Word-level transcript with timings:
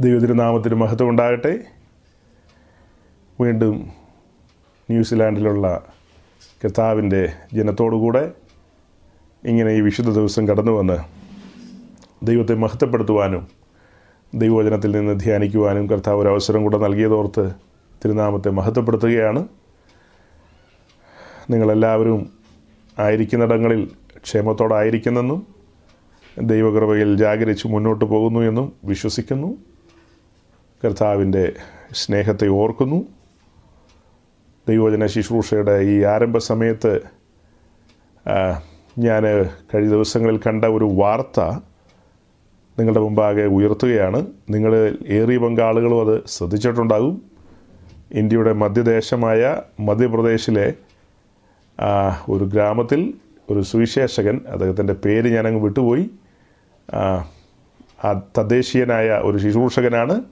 ദൈവതിരുനാമത്തിന് 0.00 0.74
മഹത്വം 0.74 1.08
ഉണ്ടാകട്ടെ 1.08 1.60
വീണ്ടും 3.40 3.90
ന്യൂസിലാൻഡിലുള്ള 4.90 5.82
കർത്താവിന്റെ 6.64 7.32
ജനത്തോടുകൂടെ 7.54 8.32
ഇങ്ങനെ 9.44 9.72
ഈ 9.72 9.80
വിശുദ്ധ 9.80 10.10
ദിവസം 10.10 10.48
കടന്നു 10.48 10.72
വന്ന് 10.72 10.96
ദൈവത്തെ 12.22 12.54
മഹത്വപ്പെടുത്തുവാനും 12.54 13.46
ദൈവവചനത്തിൽ 14.34 14.90
നിന്ന് 14.90 15.20
ധ്യാനിക്കുവാനും 15.20 15.86
കർത്താവ് 15.86 16.22
ഒരു 16.22 16.28
അവസരം 16.28 16.62
കൂടെ 16.62 16.78
നൽകിയതോർത്ത് 16.78 17.52
തിരുനാമത്തെ 18.04 18.50
മഹത്വപ്പെടുത്തുകയാണ്. 18.50 19.48
നിങ്ങളെല്ലാവരും 21.50 22.32
ആയിരിക്കുന്നിടങ്ങളിൽ 22.98 23.90
ക്ഷേമത്തോടായിരിക്കുന്നെന്നും 24.22 25.46
ദൈവകൃപയിൽ 26.42 27.16
ജാഗരിച്ച് 27.16 27.68
മുന്നോട്ട് 27.68 28.04
പോകുന്നു 28.04 28.40
എന്നും 28.40 28.72
വിശ്വസിക്കുന്നു. 28.84 29.73
കർത്താവിന്റെ 30.84 31.52
സ്നേഹത്തെ 31.92 32.48
ഓർക്കുന്നു. 32.48 33.04
ദൈവജന 34.68 35.06
ശുശ്രൂഷയുടെ 35.06 35.78
ഈ 35.78 36.02
ആരംഭ 36.02 36.38
സമയത്ത് 36.38 37.00
ഞാൻ 38.98 39.22
കഴിഞ്ഞ 39.74 39.90
ദിവസങ്ങളിൽ 39.90 40.40
കണ്ട 40.46 40.64
ഒരു 40.64 40.84
വാർത്ത 40.84 41.40
നിങ്ങളുടെ 42.78 43.00
മുമ്പാകെ 43.00 43.46
ഉയർത്തുകയാണ്. 43.46 44.26
നിങ്ങൾ 44.50 44.96
ഏറിയ 45.06 45.38
പങ്കാളുകളും 45.38 46.00
അത് 46.00 46.22
ശ്രദ്ധിച്ചിട്ടുണ്ടാകും. 46.26 47.22
ഇന്ത്യയുടെ 48.12 48.52
മധ്യദേശമായ 48.52 49.62
മധ്യപ്രദേശിലെ 49.80 50.74
ഒരു 52.28 52.44
ഗ്രാമത്തിൽ 52.44 53.14
ഒരു 53.50 53.62
സുവിശേഷകൻ 53.62 54.40
അദ്ദേഹത്തിന്റെ 54.48 54.92
പേര് 54.92 55.28
ഞാനങ്ങ് 55.34 55.62
വിട്ടുപോയി. 55.62 56.10
തദ്ദേശീയനായ 58.38 59.08
ഒരു 59.24 59.38
ശുശ്രൂഷകനാണ്. 59.38 60.22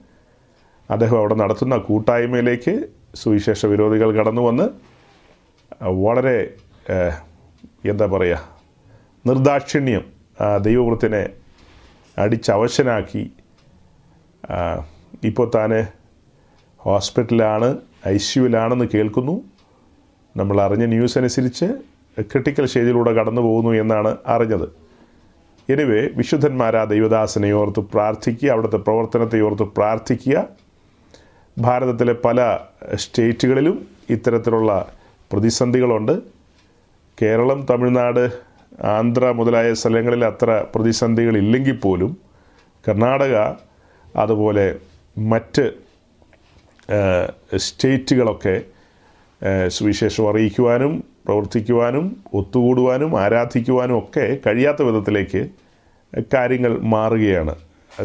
അദ്ദേഹം 0.91 1.17
അവിടെ 1.17 1.35
നടത്തുന്ന 1.35 1.77
കൂട്ടായ്മയിലേക്ക് 1.77 2.73
സുവിശേഷ 3.15 3.65
വിരോധികൾ 3.65 4.09
കടന്നു 4.17 4.41
വന്ന് 4.41 4.65
വളരെ 5.83 6.37
എന്താ 7.85 8.05
പറയുക 8.05 8.49
നിർദാക്ഷിണ്യം 9.27 10.03
ദൈവവൃത്തിനെ 10.61 11.29
അടിച്ചവശനാക്കി 12.17 13.31
ഇപ്പോൾ 15.23 15.51
താൻ 15.55 15.71
ഹോസ്പിറ്റലാണ് 16.77 17.77
ഐ 18.07 18.17
സിയുലാണെന്ന് 18.17 18.85
കേൾക്കുന്നു. 18.93 19.35
നമ്മൾ 20.37 20.61
അറിഞ്ഞ 20.61 20.85
ന്യൂസ് 20.85 21.17
അനുസരിച്ച് 21.17 21.67
ക്രിട്ടിക്കൽ 22.17 22.65
സ്റ്റേജിലൂടെ 22.65 23.11
കടന്നു 23.11 23.41
പോകുന്നു 23.41 23.71
എന്നാണ് 23.81 24.17
അറിഞ്ഞത്. 24.27 24.67
എനിവേ 25.69 26.01
വിശുദ്ധന്മാരാ 26.15 26.83
ദൈവദാസനെ 26.83 27.51
ഓർത്ത് 27.53 27.79
പ്രാർത്ഥിക്കുക 27.79 28.49
അവിടുത്തെ 28.51 28.77
പ്രവർത്തനത്തെ 28.77 29.41
ഓർത്ത് 29.41 29.63
പ്രാർത്ഥിക്കുക. 29.63 30.62
ഭാരതത്തിലെ 31.57 32.13
പല 32.13 32.59
സ്റ്റേറ്റുകളിലും 32.95 33.87
ഇത്തരത്തിലുള്ള 34.09 34.91
പ്രതിസന്ധികളുണ്ട്. 35.31 36.21
കേരളം 37.21 37.65
തമിഴ്നാട് 37.69 38.33
ആന്ധ്ര 38.83 39.31
മുതലായ 39.31 39.73
സ്ഥലങ്ങളിൽ 39.73 40.25
അത്ര 40.25 40.65
പ്രതിസന്ധികളില്ലെങ്കിൽ 40.75 41.77
പോലും 41.77 42.17
കർണാടക 42.89 43.35
അതുപോലെ 44.15 44.79
മറ്റ് 45.17 45.65
സ്റ്റേറ്റുകളൊക്കെ 47.57 48.61
സുവിശേഷം 49.67 50.29
അറിയിക്കുവാനും 50.29 51.03
പ്രവർത്തിക്കുവാനും 51.25 52.05
ഒത്തുകൂടുവാനും 52.33 53.19
ആരാധിക്കുവാനും 53.19 53.97
ഒക്കെ 53.97 54.39
കഴിയാത്ത 54.47 54.81
വിധത്തിലേക്ക് 54.81 55.49
കാര്യങ്ങൾ 56.33 56.79
മാറുകയാണ്. 56.79 57.55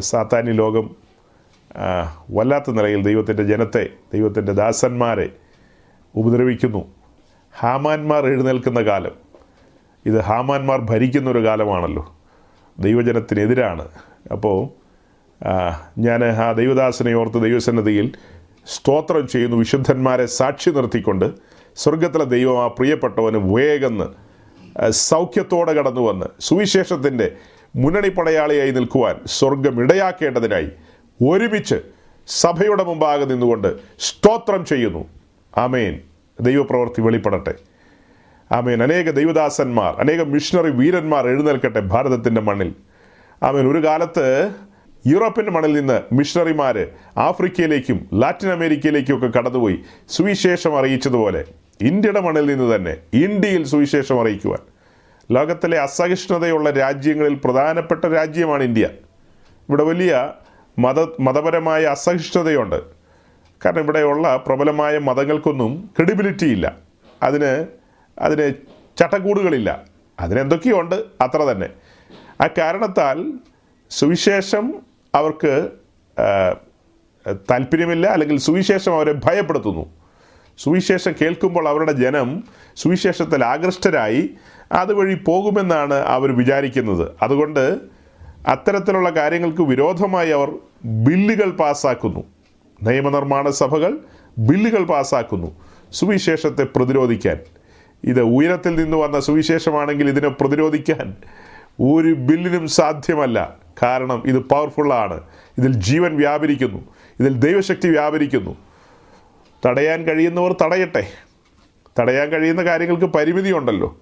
സാത്താന്യ 0.01 0.53
ലോകം 0.53 1.08
വല്ലാത്ത 2.31 2.71
നിലയിൽ 2.71 3.03
ദൈവത്തിന്റെ 3.03 3.43
ജനത്തെ 3.43 3.91
ദൈവത്തിന്റെ 4.15 4.53
ദാസന്മാരെ 4.53 5.31
ഉപദ്രവിക്കുന്നു. 6.17 6.84
ഹാമാന്മാർ 7.59 8.27
എഴുന്നേൽക്കുന്ന 8.27 8.81
കാലം. 8.81 9.11
ഇത് 10.06 10.21
ഹാമാന്മാർ 10.21 10.81
ഭരിക്കുന്ന 10.81 11.31
ഒരു 11.31 11.47
കാലമാണല്ലോ. 11.47 12.16
ദൈവജനത്തിനെതിരാണ്. 12.78 13.89
അപ്പോൾ 14.33 14.69
ഞാൻ 15.99 16.25
ആ 16.25 16.53
ദൈവദാസനെ 16.53 17.15
ഓർത്ത് 17.15 17.43
ദൈവസന്നതിയിൽ 17.43 18.12
സ്തോത്രം 18.66 19.28
ചെയ്യുന്നു. 19.28 19.56
വിശുദ്ധന്മാരെ 19.56 20.27
സാക്ഷി 20.27 20.71
നിർത്തിക്കൊണ്ട് 20.71 21.33
സ്വർഗത്തിലെ 21.77 22.25
ദൈവം 22.25 22.65
ആ 22.65 22.66
പ്രിയപ്പെട്ടവന് 22.66 23.37
വേഗന്ന് 23.37 24.05
സൗഖ്യത്തോടെ 24.91 25.72
കടന്നു 25.72 26.00
വന്ന് 26.00 26.27
സുവിശേഷത്തിന്റെ 26.41 27.33
മുന്നണി 27.77 28.09
പടയാളിയായി 28.09 28.71
നിൽക്കുവാൻ 28.71 29.16
സ്വർഗം 29.27 29.81
ഇടയാക്കേണ്ടതിനായി 29.81 30.71
ഒരുമിച്ച് 31.23 31.75
സഭയുടെ 32.27 32.84
മുമ്പാകെ 32.84 33.25
നിന്നുകൊണ്ട് 33.25 33.77
സ്തോത്രം 33.99 34.65
ചെയ്യുന്നു. 34.65 35.09
ആമേൻ. 35.59 36.01
ദൈവപ്രവൃത്തി 36.41 37.01
വെളിപ്പെടട്ടെ. 37.01 37.55
ആമേൻ. 38.53 38.83
അനേക 38.83 39.11
ദൈവദാസന്മാർ 39.11 39.95
അനേക 40.01 40.23
മിഷണറി 40.23 40.71
വീരന്മാർ 40.71 41.28
എഴുന്നേൽക്കട്ടെ 41.28 41.81
ഭാരതത്തിന്റെ 41.81 42.41
മണ്ണിൽ. 42.41 42.75
ആമേൻ. 43.43 43.71
ഒരു 43.71 43.87
കാലത്ത് 43.87 44.55
യൂറോപ്പിന്റെ 45.07 45.51
മണ്ണിൽ 45.51 45.73
നിന്ന് 45.73 46.15
മിഷണറിമാർ 46.15 46.87
ആഫ്രിക്കയിലേക്കും 47.17 48.09
ലാറ്റിൻ 48.15 48.51
അമേരിക്കയിലേക്കും 48.51 49.19
ഒക്കെ 49.19 49.39
കടന്നുപോയി 49.39 49.78
സുവിശേഷം 50.09 50.78
അറിയിച്ചതുപോലെ 50.78 51.45
ഇന്ത്യയുടെ 51.81 52.21
മണ്ണിൽ 52.21 52.47
നിന്ന് 52.47 52.77
തന്നെ 52.77 52.97
ഇന്ത്യയിൽ 53.12 53.65
സുവിശേഷം 53.65 54.21
അറിയിക്കുവാൻ. 54.21 54.59
ലോകത്തിലെ 55.33 55.78
അസഹിഷ്ണുതയുള്ള 55.78 56.71
രാജ്യങ്ങളിൽ 56.71 57.34
പ്രധാനപ്പെട്ട 57.45 58.05
രാജ്യമാണ് 58.05 58.62
ഇന്ത്യ. 58.62 58.87
ഇവിടെ 59.69 59.83
വലിയ 59.83 60.33
മത 60.78 61.06
മതപരമായ 61.21 61.84
അസഹിഷ്ണുതയുണ്ട്. 61.84 62.81
കാരണം 63.65 63.83
ഇവിടെയുള്ള 63.83 64.44
പ്രബലമായ 64.47 64.99
മതങ്ങൾക്കൊന്നും 64.99 65.91
ക്രെഡിബിലിറ്റി 65.97 66.44
ഇല്ല 66.44 66.77
അതിന് 67.22 67.66
അതിന് 68.19 68.55
ചട്ടക്കൂടുകളില്ല. 68.99 69.84
അതിനെന്തൊക്കെയുണ്ട്? 70.21 70.94
അത്ര 71.21 71.39
തന്നെ. 71.43 71.69
ആ 72.41 72.47
കാരണത്താൽ 72.59 73.33
സുവിശേഷം 73.91 74.75
അവർക്ക് 75.15 75.71
താല്പര്യമില്ല 77.50 78.06
അല്ലെങ്കിൽ 78.06 78.37
സുവിശേഷം 78.37 78.95
അവരെ 78.95 79.12
ഭയപ്പെടുത്തുന്നു. 79.12 79.87
സുവിശേഷം 80.59 81.12
കേൾക്കുമ്പോൾ 81.22 81.69
അവരുടെ 81.69 81.93
ജനം 81.93 82.45
സുവിശേഷത്തിൽ 82.77 83.45
ആകൃഷ്ടരായി 83.45 84.31
അതുവഴി 84.72 85.15
പോകുമെന്നാണ് 85.15 85.95
അവർ 85.95 86.37
വിചാരിക്കുന്നത്. 86.37 87.12
അതുകൊണ്ട് 87.22 87.78
അത്തരത്തിലുള്ള 88.47 89.10
കാര്യങ്ങൾക്ക് 89.10 89.62
വിരോധമായി 89.62 90.31
അവർ 90.31 90.53
ബില്ലുകൾ 90.84 91.50
പാസ്സാക്കുന്നു 91.50 92.25
നിയമനിർമ്മാണ 92.83 93.50
സഭകൾ 93.50 93.99
ബില്ലുകൾ 94.39 94.84
പാസ്സാക്കുന്നു 94.84 95.55
സുവിശേഷത്തെ 95.93 96.65
പ്രതിരോധിക്കാൻ. 96.65 97.39
ഇത് 98.05 98.22
ഉയരത്തിൽ 98.22 98.75
നിന്ന് 98.75 98.97
വന്ന 98.97 99.21
സുവിശേഷമാണെങ്കിൽ 99.21 100.09
ഇതിനെ 100.09 100.28
പ്രതിരോധിക്കാൻ. 100.28 101.16
ഒരു 101.81 102.15
ബില്ലിനും 102.15 102.69
സാധ്യമല്ല. 102.69 103.56
കാരണം 103.83 104.22
ഇത് 104.27 104.39
പവർഫുള്ളാണ്. 104.39 105.21
ഇതിൽ 105.59 105.72
ജീവൻ 105.72 106.16
വ്യാപരിക്കുന്നു. 106.16 106.78
ഇതിൽ 107.21 107.33
ദൈവശക്തി 107.39 107.89
വ്യാപരിക്കുന്നു. 107.89 108.56
തടയാൻ 109.66 110.03
കഴിയുന്നവർ 110.03 110.56
തടയട്ടെ. 110.62 111.09
തടയാൻ 112.00 112.28
കഴിയുന്ന 112.28 112.65
കാര്യങ്ങൾക്ക് 112.65 113.05
പരിമിതിയുണ്ടല്ലോ. 113.05 113.97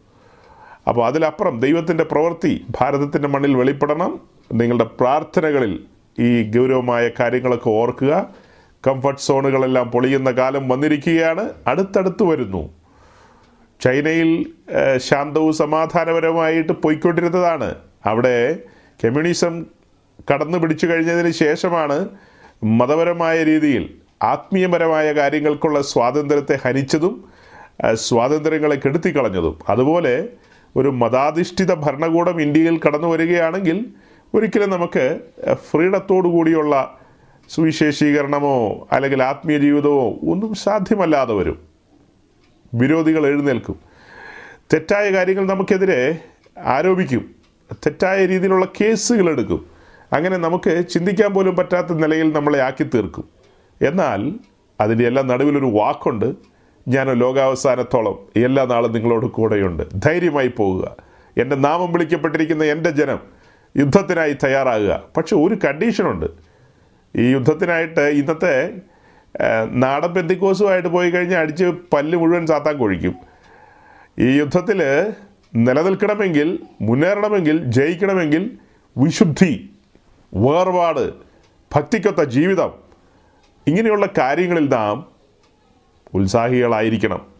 അപ്പോൾ 0.89 1.07
അതിലപ്പുറം 1.07 1.61
ദൈവത്തിന്റെ 1.61 2.05
പ്രവൃത്തി 2.05 2.67
ഭാരതത്തിന്റെ 2.81 3.29
മണ്ണിൽ 3.29 3.57
വെളിപ്പെടണം. 3.57 4.21
നിങ്ങളുടെ 4.53 4.85
പ്രാർത്ഥനകളിൽ 4.85 5.85
ഈ 6.19 6.51
ഗൗരവമായ 6.51 7.11
കാര്യങ്ങളൊക്കെ 7.21 7.71
ഓർക്കുക. 7.71 8.29
കംഫർട്ട് 8.87 9.21
സോണുകളെല്ലാം 9.21 9.91
പൊളിയുന്ന 9.91 10.31
കാലം 10.31 10.69
വന്നിരിക്കുകയാണ്. 10.69 11.51
അടുത്തടുത്ത് 11.67 12.23
വരുന്നു. 12.23 12.71
ചൈനയിൽ 13.81 14.47
ശാന്തവും 14.97 15.53
സമാധാനപരമായിട്ട് 15.53 16.73
പോയിക്കൊണ്ടിരുന്നതാണ്. 16.73 17.75
അവിടെ 18.07 18.59
കമ്മ്യൂണിസം 19.05 19.65
കടന്നു 20.33 20.59
പിടിച്ചു 20.59 20.87
കഴിഞ്ഞതിന് 20.87 21.31
ശേഷമാണ് 21.31 22.09
മതപരമായ 22.65 23.45
രീതിയിൽ 23.45 23.95
ആത്മീയപരമായ 24.23 25.13
കാര്യങ്ങൾക്കുള്ള 25.13 25.83
സ്വാതന്ത്ര്യത്തെ 25.83 26.59
ഹനിച്ചതും 26.65 27.25
സ്വാതന്ത്ര്യങ്ങളെ 27.95 28.77
കെടുത്തിക്കളഞ്ഞതും. 28.77 29.59
അതുപോലെ 29.69 30.29
ഒരു 30.77 30.89
മതാധിഷ്ഠിത 30.89 31.75
ഭരണകൂടം 31.75 32.41
ഇന്ത്യയിൽ 32.43 32.81
കടന്നു 32.87 33.09
വരികയാണെങ്കിൽ 33.09 33.87
ഒരിക്കലും 34.35 34.71
നമുക്ക് 34.71 35.21
ഫ്രീഡത്തോടു 35.55 36.29
കൂടിയുള്ള 36.29 36.99
സുവിശേഷീകരണമോ 37.49 38.89
അല്ലെങ്കിൽ 38.93 39.23
ആത്മീയ 39.23 39.59
ജീവിതമോ 39.59 40.19
ഒന്നും 40.29 40.55
സാധ്യമല്ലാതെ 40.55 41.35
വരും. 41.35 41.59
വിരോധികൾ 42.75 43.27
എഴുന്നേൽക്കും. 43.27 43.81
തെറ്റായ 44.73 45.11
കാര്യങ്ങൾ 45.11 45.47
നമുക്കെതിരെ 45.47 46.19
ആരോപിക്കും. 46.59 47.35
തെറ്റായ 47.73 48.27
രീതിയിലുള്ള 48.27 48.69
കേസുകൾ 48.81 49.31
എടുക്കും. 49.31 49.67
അങ്ങനെ 50.13 50.37
നമുക്ക് 50.37 50.85
ചിന്തിക്കാൻ 50.91 51.35
പോലും 51.35 51.57
പറ്റാത്ത 51.57 51.93
നിലയിൽ 51.93 52.33
നമ്മളെ 52.33 52.61
ആക്കി 52.61 52.83
തീർക്കും. 52.83 53.29
എന്നാൽ 53.87 54.33
അതിന്റെ 54.81 55.07
എല്ലാം 55.07 55.27
നടുവിലൊരു 55.27 55.65
വാക്കുണ്ട്. 55.65 56.35
ഞാൻ 56.89 57.11
ലോകാവസാനത്തോളം 57.11 58.19
എല്ലാ 58.37 58.65
നാളും 58.65 58.93
നിങ്ങളോട് 58.93 59.27
കൂടെയുണ്ട്. 59.27 59.83
ധൈര്യമായി 59.95 60.49
പോകുക 60.49 60.97
എന്റെ 61.39 61.57
നാമം 61.57 61.93
വിളിക്കപ്പെട്ടിരിക്കുന്ന 61.93 62.65
എന്റെ 62.65 62.91
ജനം 62.91 63.36
യുദ്ധത്തിനായി 63.77 64.37
തയ്യാറാകുക. 64.45 65.03
പക്ഷെ 65.17 65.37
ഒരു 65.37 65.55
കണ്ടീഷനുണ്ട്. 65.55 66.27
ഈ 67.17 67.33
യുദ്ധത്തിനായിട്ട് 67.33 68.01
ഇന്നത്തെ 68.01 68.81
നാടൻ 69.73 70.15
പെന്തിക്കോസുമായിട്ട് 70.15 70.89
പോയി 70.89 71.11
കഴിഞ്ഞാൽ 71.11 71.41
അടിച്ച് 71.41 71.65
പല്ല് 71.65 72.19
മുഴുവൻ 72.19 72.47
സാത്താൻ 72.47 72.79
കൊഴിക്കും. 72.79 73.15
ഈ 74.19 74.39
യുദ്ധത്തിൽ 74.39 74.83
നിലനിൽക്കണമെങ്കിൽ 75.57 76.59
മുന്നേറണമെങ്കിൽ 76.81 77.65
ജയിക്കണമെങ്കിൽ 77.65 78.51
വിശുദ്ധി 78.99 79.71
വേർപാട് 80.35 81.13
ഭക്തിക്കൊത്ത 81.75 82.29
ജീവിതം 82.29 82.73
ഇങ്ങനെയുള്ള 83.67 84.09
കാര്യങ്ങളിൽ 84.19 84.69
നാം 84.69 85.07
ഉത്സാഹികളായിരിക്കണം. 86.15 87.36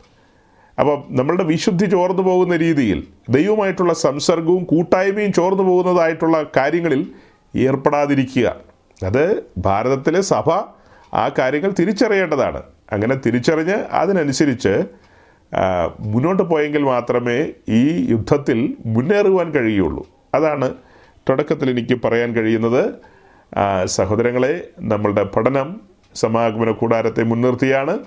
അപ്പം 0.79 1.05
നമ്മളുടെ 1.11 1.45
വിശുദ്ധി 1.45 1.87
ചോർന്നു 1.87 2.23
പോകുന്ന 2.23 2.57
രീതിയിൽ 2.57 3.07
ദൈവമായിട്ടുള്ള 3.29 3.95
സംസർഗവും 3.95 4.65
കൂട്ടായ്മയും 4.65 5.33
ചോർന്നു 5.33 5.63
പോകുന്നതായിട്ടുള്ള 5.63 6.47
കാര്യങ്ങളിൽ 6.57 7.03
ഏർപ്പെടാതിരിക്കുക. 7.57 8.57
അത് 9.05 9.43
ഭാരതത്തിലെ 9.59 10.21
സഭ 10.21 10.51
ആ 11.15 11.31
കാര്യങ്ങൾ 11.39 11.71
തിരിച്ചറിയേണ്ടതാണ്. 11.81 12.63
അങ്ങനെ 12.93 13.15
തിരിച്ചറിഞ്ഞ് 13.15 13.77
അതിനനുസരിച്ച് 13.93 14.85
മുന്നോട്ട് 16.01 16.43
പോയെങ്കിൽ 16.43 16.83
മാത്രമേ 16.83 17.53
ഈ 17.69 18.07
യുദ്ധത്തിൽ 18.11 18.77
മുന്നേറുവാൻ 18.87 19.51
കഴിയുള്ളൂ. 19.51 20.07
അതാണ് 20.35 20.75
തുടക്കത്തിൽ 21.29 21.71
എനിക്ക് 21.71 22.03
പറയാൻ 22.03 22.33
കഴിയുന്നത്. 22.33 22.83
സഹോദരങ്ങളെ 23.87 24.69
നമ്മളുടെ 24.81 25.23
പഠനം 25.25 25.81
സമാഗമന 26.15 26.71
കൂടാരത്തെ 26.71 27.23
മുൻനിർത്തിയാണ്. 27.23 27.99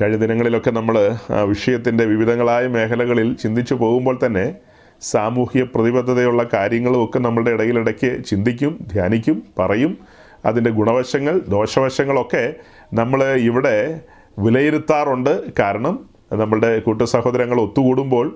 കഴിഞ്ഞ 0.00 0.16
ദിനങ്ങളിലൊക്കെ 0.16 0.70
നമ്മൾ 0.70 0.96
ആ 1.30 1.42
വിഷയത്തിന്റെ 1.42 2.04
വിവിധങ്ങളായ 2.04 2.66
മേഖലകളിൽ 2.66 3.36
ചിന്തിച്ചു 3.36 3.74
പോകുമ്പോൾ 3.74 4.18
തന്നെ 4.26 4.54
സാമൂഹ്യ 5.02 5.62
പ്രതിബദ്ധതയുള്ള 5.62 6.42
കാര്യങ്ങളും 6.54 7.04
ഒക്കെ 7.04 7.18
നമ്മളുടെ 7.18 7.50
ഇടയിലിടയ്ക്ക് 7.50 8.24
ചിന്തിക്കും 8.24 8.72
ധ്യാനിക്കും 8.92 9.42
പറയും. 9.58 9.98
അതിന്റെ 10.46 10.70
ഗുണവശങ്ങൾ 10.70 11.38
ദോഷവശങ്ങളൊക്കെ 11.48 12.54
നമ്മൾ 12.94 13.24
ഇവിടെ 13.24 14.00
വിലയിരുത്താറുണ്ട്. 14.38 15.52
കാരണം 15.58 15.94
നമ്മളുടെ 16.32 16.78
കൂട്ടു 16.78 17.04
സഹോദരങ്ങൾ 17.04 17.60
ഒത്തുകൂടുമ്പോൾ 17.60 18.26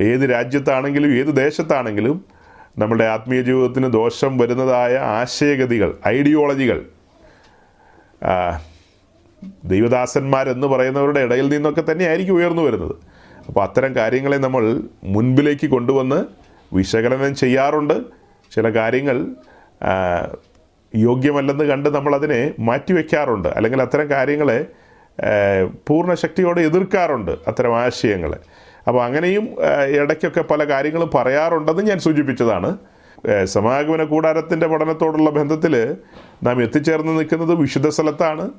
ഏത് 0.00 0.24
രാജ്യത്താണെങ്കിലും 0.30 1.12
ഏത് 1.20 1.36
ദേശത്താണെങ്കിലും 1.36 2.24
നമ്മുടെ 2.78 3.04
ആത്മീയ 3.04 3.42
ജീവിതത്തിന് 3.42 3.92
ദോഷം 3.92 4.38
വരുന്നതായ 4.38 4.96
ആശയഗതികൾ 4.98 5.98
ഐഡിയോളജികൾ 6.06 6.80
ദൈവദാസന്മാരെന്ന് 9.64 10.66
പറയുന്നവരുടെ 10.66 11.20
ഇടയിൽ 11.20 11.48
നിന്നൊക്കെ 11.48 11.82
തന്നെയായിരിക്കും 11.90 12.34
ഉയർന്നു 12.34 12.62
വരുന്നത്. 12.62 12.94
അപ്പോൾ 13.48 13.62
അത്തരം 13.62 13.96
കാര്യങ്ങളെ 13.96 14.36
നമ്മൾ 14.36 14.80
മുൻപിലേക്ക് 15.04 15.66
കൊണ്ടുവന്ന് 15.70 16.24
വിശകലനം 16.72 17.34
ചെയ്യാറുണ്ട്. 17.34 17.94
ചില 18.54 18.68
കാര്യങ്ങൾ 18.70 19.34
യോഗ്യമല്ലെന്ന് 20.94 21.64
കണ്ട് 21.64 21.88
നമ്മളതിനെ 21.88 22.52
മാറ്റിവെക്കാറുണ്ട്. 22.58 23.48
അല്ലെങ്കിൽ 23.48 23.82
അത്തരം 23.82 24.10
കാര്യങ്ങളെ 24.10 24.66
പൂർണ 25.88 26.14
ശക്തിയോടെ 26.14 26.60
എതിർക്കാറുണ്ട് 26.60 27.30
അത്തരം 27.30 27.78
ആശയങ്ങളെ. 27.78 28.38
അപ്പോൾ 28.88 29.04
അങ്ങനെയും 29.04 29.56
ഇടയ്ക്കൊക്കെ 29.88 30.40
പല 30.40 30.64
കാര്യങ്ങളും 30.64 31.10
പറയാറുണ്ടെന്ന് 31.14 31.82
ഞാൻ 31.82 31.98
സൂചിപ്പിച്ചതാണ്. 31.98 32.76
സമാഗമന 33.44 34.04
കൂടാരത്തിന്റെ 34.04 34.66
പഠനത്തോടുള്ള 34.66 35.30
ബന്ധത്തിൽ 35.30 35.96
നാം 36.42 36.62
എത്തിച്ചേർന്ന് 36.62 37.18
നിൽക്കുന്നത് 37.18 37.54
വിശുദ്ധ 37.54 37.88
സ്ഥലത്താണ്. 37.88 38.50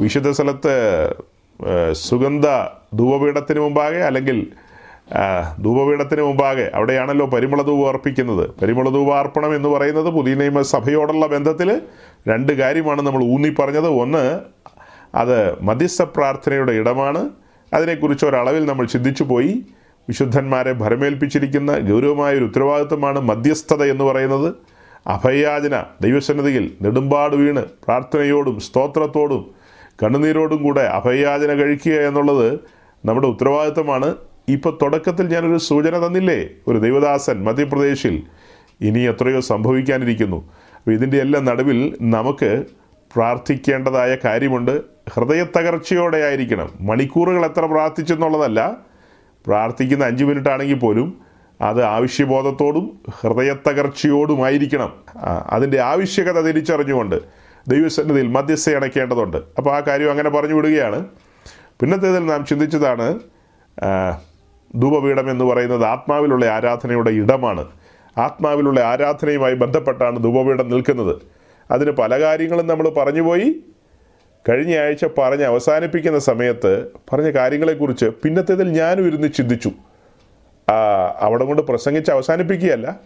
വിശുദ്ധ 0.00 0.30
സ്ഥലത്ത് 0.30 0.74
സുഗന്ധ 1.92 2.46
ധൂപപീഠത്തിന് 2.94 3.60
മുമ്പാകെ 3.60 3.96
അല്ലെങ്കിൽ 3.96 4.46
ധൂപപീഠത്തിന് 5.64 6.22
മുമ്പാകെ 6.22 6.70
അവിടെയാണല്ലോ 6.74 7.26
പരിമള 7.26 7.62
അർപ്പിക്കുന്നത്. 7.88 8.50
പരിമള 8.62 8.88
ധൂപാർപ്പണം 8.88 9.56
എന്ന് 9.56 9.68
പറയുന്നത് 9.68 10.06
പുതിയ 10.06 10.34
നിയമ 10.34 10.62
സഭയോടുള്ള 10.62 11.26
ബന്ധത്തിൽ 11.26 11.82
രണ്ട് 12.28 12.52
കാര്യമാണ് 12.52 13.02
നമ്മൾ 13.02 13.24
ഊന്നി 13.24 13.54
പറഞ്ഞത്. 13.58 13.88
ഒന്ന് 13.88 14.40
അത് 15.14 15.62
മധ്യസ്ഥ 15.62 16.02
പ്രാർത്ഥനയുടെ 16.02 16.72
ഇടമാണ്. 16.72 17.30
അതിനെക്കുറിച്ച് 17.74 18.26
ഒരളവിൽ 18.26 18.66
നമ്മൾ 18.66 18.86
ചിന്തിച്ചു 18.86 19.24
പോയി. 19.24 19.62
വിശുദ്ധന്മാരെ 20.08 20.72
ഭരമേൽപ്പിച്ചിരിക്കുന്ന 20.72 21.78
ഗൗരവമായ 21.78 22.34
ഒരു 22.34 22.44
ഉത്തരവാദിത്വമാണ് 22.44 23.20
മധ്യസ്ഥത 23.20 23.84
എന്ന് 23.84 24.04
പറയുന്നത്. 24.04 24.54
അഭയാചന 25.06 25.84
ദൈവസന്നിധിയിൽ 26.00 26.76
നെടുമ്പാട് 26.82 27.36
വീണ് 27.36 27.64
പ്രാർത്ഥനയോടും 27.64 28.60
സ്തോത്രത്തോടും 28.60 29.57
കണ്ണുനീരോടും 30.02 30.62
കൂടെ 30.62 30.80
അഭയാചന 30.80 31.52
കഴിക്കുക 31.52 31.92
എന്നുള്ളത് 31.92 32.60
നമ്മുടെ 33.04 33.26
ഉത്തരവാദിത്തമാണ് 33.26 34.14
ഇപ്പോൾ 34.48 34.78
തുടക്കത്തിൽ 34.82 35.28
ഞാനൊരു 35.28 35.58
സൂചന 35.58 36.06
തന്നില്ലേ? 36.06 36.46
ഒരു 36.68 36.78
ദൈവദാസൻ 36.78 37.44
മധ്യപ്രദേശിൽ 37.44 38.22
ഇനി 38.80 39.00
എത്രയോ 39.00 39.40
സംഭവിക്കാനിരിക്കുന്നു. 39.40 40.36
അപ്പോൾ 40.76 40.90
ഇതിന്റെ 40.90 41.16
എല്ലാം 41.16 41.44
നടുവിൽ 41.44 41.96
നമുക്ക് 42.00 42.64
പ്രാർത്ഥിക്കേണ്ടതായ 43.14 44.16
കാര്യമുണ്ട്. 44.24 44.80
ഹൃദയത്തകർച്ചയോടെ 45.14 46.18
ആയിരിക്കണം. 46.18 46.68
മണിക്കൂറുകൾ 46.80 47.44
എത്ര 47.44 47.60
പ്രാർത്ഥിച്ചെന്നുള്ളതല്ല. 47.60 48.76
പ്രാർത്ഥിക്കുന്ന 49.46 50.04
അഞ്ച് 50.04 50.24
മിനിറ്റ് 50.24 50.48
ആണെങ്കിൽ 50.48 50.78
പോലും 50.78 51.20
അത് 51.60 51.84
ആവശ്യബോധത്തോടും 51.84 52.98
ഹൃദയത്തകർച്ചയോടുമായിരിക്കണം 53.20 54.92
അതിന്റെ 55.46 55.80
ആവശ്യകത 55.80 56.40
തിരിച്ചറിഞ്ഞുകൊണ്ട് 56.46 57.37
ദൈവസന്നിധിയിൽ 57.68 58.26
മധ്യസ്ഥ 58.26 58.70
അണയ്ക്കേണ്ടതുണ്ട്. 58.70 59.36
അപ്പോൾ 59.58 59.76
ആ 59.76 59.80
കാര്യം 59.80 60.10
അങ്ങനെ 60.10 60.30
പറഞ്ഞു 60.30 60.54
വിടുകയാണ്. 60.54 61.06
പിന്നത്തേതിൽ 61.80 62.26
നാം 62.26 62.46
ചിന്തിച്ചതാണ് 62.46 63.18
ധൂപപീഠം 64.76 65.30
എന്ന് 65.30 65.44
പറയുന്നത് 65.44 65.84
ആത്മാവിലുള്ള 65.84 66.46
ആരാധനയുടെ 66.46 67.10
ഇടമാണ്. 67.10 67.64
ആത്മാവിലുള്ള 68.18 68.80
ആരാധനയുമായി 68.80 69.54
ബന്ധപ്പെട്ടാണ് 69.54 70.22
ധൂപപീഠം 70.24 70.70
നിൽക്കുന്നത്. 70.70 71.16
അതിന് 71.70 71.90
പല 71.90 72.20
കാര്യങ്ങളും 72.20 72.66
നമ്മൾ 72.66 72.88
പറഞ്ഞുപോയി. 72.88 73.64
കഴിഞ്ഞ 74.48 74.78
ആഴ്ച 74.78 75.04
പറഞ്ഞ് 75.04 75.44
അവസാനിപ്പിക്കുന്ന 75.44 76.18
സമയത്ത് 76.18 76.88
പറഞ്ഞ 77.12 77.30
കാര്യങ്ങളെക്കുറിച്ച് 77.30 78.06
പിന്നത്തേതിൽ 78.06 78.68
ഞാനും 78.68 79.06
ഇരുന്ന് 79.06 79.28
ചിന്തിച്ചു. 79.36 79.70
അവിടെ 81.18 81.44
കൊണ്ട് 81.44 81.62
പ്രസംഗിച്ച് 81.62 82.10
അവസാനിപ്പിക്കുകയല്ല. 82.10 82.96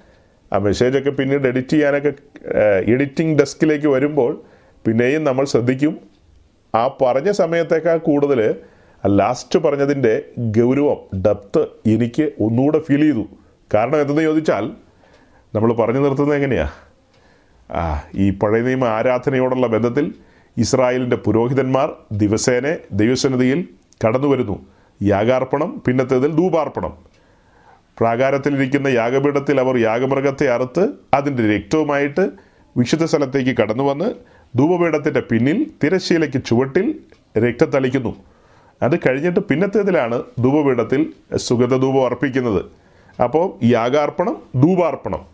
ആ 0.52 0.58
മെസ്സേജൊക്കെ 0.58 1.10
പിന്നീട് 1.10 1.46
എഡിറ്റ് 1.48 1.74
ചെയ്യാനൊക്കെ 1.74 2.12
എഡിറ്റിംഗ് 2.94 3.38
ഡെസ്കിലേക്ക് 3.38 3.88
വരുമ്പോൾ 3.88 4.32
പിന്നെയും 4.86 5.24
നമ്മൾ 5.24 5.44
ശ്രദ്ധിക്കും. 5.44 5.94
ആ 6.74 6.82
പറഞ്ഞ 7.02 7.30
സമയത്തേക്കാൾ 7.30 7.98
കൂടുതൽ 8.08 8.40
ലാസ്റ്റ് 9.06 9.58
പറഞ്ഞതിന്റെ 9.58 10.14
ഗൗരവം 10.56 10.98
ഡെപ്ത്ത് 11.26 11.62
എനിക്ക് 11.94 12.24
ഒന്നുകൂടെ 12.40 12.78
ഫീൽ 12.78 13.00
ചെയ്തു. 13.00 13.24
കാരണം 13.74 14.00
എന്തെന്ന് 14.00 14.22
ചോദിച്ചാൽ 14.22 14.64
നമ്മൾ 15.54 15.72
പറഞ്ഞു 15.72 16.00
നിർത്തുന്നത് 16.00 16.36
എങ്ങനെയാണ് 16.36 16.74
ആ 17.70 17.82
ഈ 18.14 18.26
പഴയ 18.40 18.62
നിയമ 18.62 18.84
ആരാധനയോടുള്ള 18.84 19.66
ബന്ധത്തിൽ 19.66 20.06
ഇസ്രായേലിന്റെ 20.56 21.16
പുരോഹിതന്മാർ 21.16 21.88
ദിവസേന 22.12 22.76
ദൈവസന്നിധിയിൽ 22.92 23.68
കടന്നു 24.04 24.28
വരുന്നു 24.28 24.56
യാഗാർപ്പണം 25.02 25.82
പിന്നത്തേതിൽ 25.86 26.30
ധൂപാർപ്പണം. 26.36 26.92
പ്രാകാരത്തിലിരിക്കുന്ന 28.02 28.88
യാഗപീഠത്തിൽ 28.88 29.60
അവർ 29.60 29.76
യാഗമൃഗത്തെ 29.76 30.48
അറുത്ത് 30.48 30.88
അതിന്റെ 31.14 31.56
രക്തവുമായിട്ട് 31.56 32.30
വിശുദ്ധ 32.76 33.04
സ്ഥലത്തേക്ക് 33.04 33.56
കടന്നു 33.56 33.84
വന്ന് 33.84 34.14
ധൂപപീഠത്തിന്റെ 34.58 35.20
പിന്നിൽ 35.20 35.70
തിരശ്ശീലയ്ക്ക് 35.84 36.44
ചുവട്ടിൽ 36.44 36.98
രക്തത്തളിക്കുന്നു. 37.38 38.16
അത് 38.82 38.96
കഴിഞ്ഞിട്ട് 38.96 39.40
പിന്നത്തേതിലാണ് 39.40 40.22
ധൂപപീഠത്തിൽ 40.38 41.12
സുഗന്ധധൂപം 41.36 42.06
അർപ്പിക്കുന്നത്. 42.06 42.64
അപ്പോൾ 43.22 43.64
യാഗാർപ്പണം 43.64 44.42
ധൂപാർപ്പണം. 44.62 45.26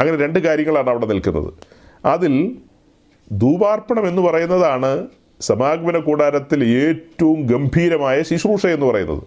അങ്ങനെ 0.00 0.16
രണ്ട് 0.16 0.38
കാര്യങ്ങളാണ് 0.38 0.90
അവിടെ 0.90 1.06
നിൽക്കുന്നത്. 1.06 1.52
അതിൽ 2.04 2.56
ധൂപാർപ്പണം 3.32 4.08
എന്ന് 4.08 4.22
പറയുന്നതാണ് 4.22 5.06
സമാഗമന 5.40 5.98
കൂടാരത്തിൽ 5.98 6.64
ഏറ്റവും 6.64 7.46
ഗംഭീരമായ 7.46 8.22
ശുശ്രൂഷ 8.22 8.66
എന്ന് 8.66 8.86
പറയുന്നത്. 8.86 9.22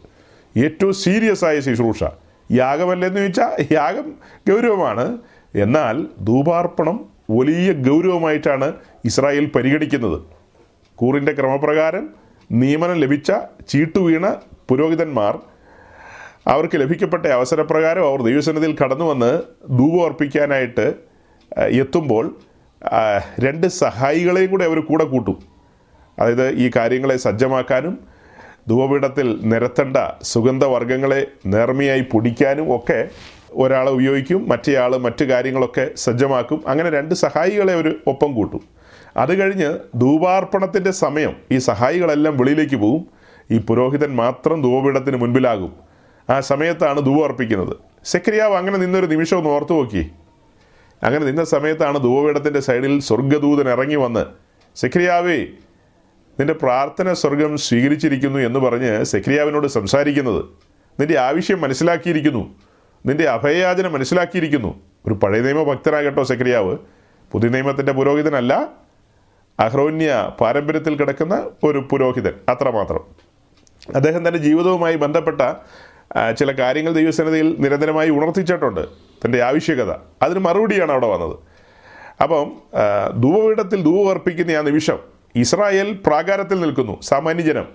ഏറ്റവും 0.59 0.93
സീരിയസ് 0.93 1.45
ആയ 1.45 1.59
ശുശ്രൂഷ. 1.59 2.03
യാഗമല്ലെന്ന് 2.51 3.17
ചോദിച്ചാൽ 3.17 3.73
യാഗം 3.73 4.13
ഗൗരവമാണ്. 4.49 5.17
എന്നാൽ 5.55 6.07
ധൂപാർപ്പണം 6.21 7.09
വലിയ 7.29 7.71
ഗൗരവമായിട്ടാണ് 7.71 8.73
ഇസ്രായേൽ 9.05 9.51
പരിഗണിക്കുന്നത്. 9.55 10.21
കൂറിന്റെ 10.95 11.31
ക്രമപ്രകാരം 11.31 12.09
നിയമനം 12.51 12.93
ലഭിച്ച 12.93 13.31
ചീട്ടുവീണ 13.67 14.35
പുരോഹിതന്മാർ 14.69 15.39
അവർക്ക് 16.47 16.77
ലഭിക്കപ്പെട്ട 16.81 17.25
അവസരപ്രകാരം 17.25 18.07
അവർ 18.07 18.21
ദൈവസന്നിധിയിൽ 18.21 18.77
കടന്നു 18.83 19.05
വന്ന് 19.05 19.41
ധൂപം 19.77 20.05
അർപ്പിക്കാനായിട്ട് 20.05 20.93
എത്തുമ്പോൾ 21.59 22.35
രണ്ട് 23.39 23.67
സഹായികളെയും 23.67 24.51
കൂടെ 24.51 24.65
അവർ 24.65 24.79
കൂടെ 24.79 25.03
കൂട്ടും. 25.03 25.43
അതായത് 26.19 26.49
ഈ 26.49 26.71
കാര്യങ്ങളെ 26.75 27.17
സജ്ജമാക്കാനും 27.17 28.12
ധൂപപീഠത്തിൽ 28.69 29.39
നിരത്തേണ്ട 29.41 29.97
സുഗന്ധവർഗങ്ങളെ 30.21 31.27
നേർമ്മയായി 31.45 32.05
പൊടിക്കാനും 32.11 32.75
ഒക്കെ 32.75 33.09
ഒരാളെ 33.51 33.91
ഉപയോഗിക്കും 33.91 34.49
മറ്റേയാൾ 34.49 34.97
മറ്റു 34.97 35.25
കാര്യങ്ങളൊക്കെ 35.25 35.91
സജ്ജമാക്കും. 35.95 36.63
അങ്ങനെ 36.67 36.89
രണ്ട് 36.89 37.15
സഹായികളെ 37.15 37.75
ഒരു 37.75 37.95
ഒപ്പം 38.07 38.33
കൂട്ടും. 38.33 38.61
അത് 39.17 39.39
കഴിഞ്ഞ് 39.39 39.77
ധൂപാർപ്പണത്തിന്റെ 39.95 40.91
സമയം 40.91 41.35
ഈ 41.51 41.57
സഹായികളെല്ലാം 41.57 42.37
വെളിയിലേക്ക് 42.37 42.75
പോവും 42.75 43.07
ഈ 43.51 43.57
പുരോഹിതൻ 43.57 44.15
മാത്രം 44.15 44.61
ധൂപപീഠത്തിന് 44.61 45.17
മുൻപിലാകും. 45.17 45.73
ആ 46.29 46.39
സമയത്താണ് 46.39 47.05
ധൂപം 47.05 47.23
അർപ്പിക്കുന്നത്. 47.23 47.77
സെക്രിയാവ് 48.05 48.55
അങ്ങനെ 48.55 48.77
നിന്നൊരു 48.77 49.05
നിമിഷം 49.05 49.37
ഒന്ന് 49.37 49.49
ഓർത്തു 49.49 49.73
നോക്കി. 49.73 50.11
അങ്ങനെ 51.03 51.25
നിന്ന 51.25 51.43
സമയത്താണ് 51.43 52.03
ധൂപപീഠത്തിന്റെ 52.03 52.59
സൈഡിൽ 52.59 52.99
സ്വർഗദൂതൻ 52.99 53.69
ഇറങ്ങി 53.69 53.95
വന്ന് 53.95 54.25
സെക്രിയാവേ 54.75 55.45
നിന്റെ 56.39 56.53
പ്രാർത്ഥന 56.53 57.13
സ്വർഗം 57.13 57.57
സ്വീകരിച്ചിരിക്കുന്നു 57.57 58.39
എന്ന് 58.39 58.59
പറഞ്ഞ് 58.59 59.03
സെക്രിയാവിനോട് 59.03 59.67
സംസാരിക്കുന്നത് 59.67 60.45
നിന്റെ 60.99 61.19
ആവശ്യം 61.19 61.61
മനസ്സിലാക്കിയിരിക്കുന്നു. 61.61 62.55
നിന്റെ 63.05 63.29
അഭയയാചന 63.29 63.87
മനസ്സിലാക്കിയിരിക്കുന്നു. 63.87 64.79
ഒരു 65.07 65.13
പഴയ 65.13 65.41
നിയമ 65.41 65.63
ഭക്തനാകട്ടോ 65.63 66.23
സെക്രിയാവ് 66.23 66.77
പുതിയ 67.31 67.49
നിയമത്തിന്റെ 67.49 67.91
പുരോഹിതനല്ല. 67.91 68.67
അഹ്രോന്യ 69.59 70.31
പാരമ്പര്യത്തിൽ 70.41 70.95
കിടക്കുന്ന 70.95 71.49
ഒരു 71.63 71.87
പുരോഹിതൻ 71.91 72.33
അത്രമാത്രം. 72.49 72.99
അദ്ദേഹം 73.95 74.27
തന്റെ 74.27 74.39
ജീവിതവുമായി 74.39 74.95
ബന്ധപ്പെട്ട 74.95 75.41
ചില 76.39 76.51
കാര്യങ്ങൾ 76.51 76.93
ദൈവസന്നിധിയിൽ 76.93 77.55
നിരന്തരമായി 77.59 78.09
ഉണർത്തിച്ചിട്ടുണ്ട്. 78.09 78.87
തന്റെ 79.25 79.41
ആവശ്യകത. 79.41 79.91
അതിന് 80.21 80.39
മറുപടിയാണ് 80.39 80.91
അവിടെ 80.91 81.07
വന്നത്. 81.07 81.35
അപ്പം 82.23 82.51
ധൂവപീഠത്തിൽ 83.21 83.83
ധൂപം 83.83 84.09
അർപ്പിക്കുന്ന 84.09 84.51
ആ 84.51 84.61
നിമിഷം 84.61 84.99
ഇസ്രായേൽ 85.35 85.99
പ്രാകാരത്തിൽ 86.05 86.59
നിൽക്കുന്നു 86.59 87.01
സാമാന്യജനം 87.01 87.65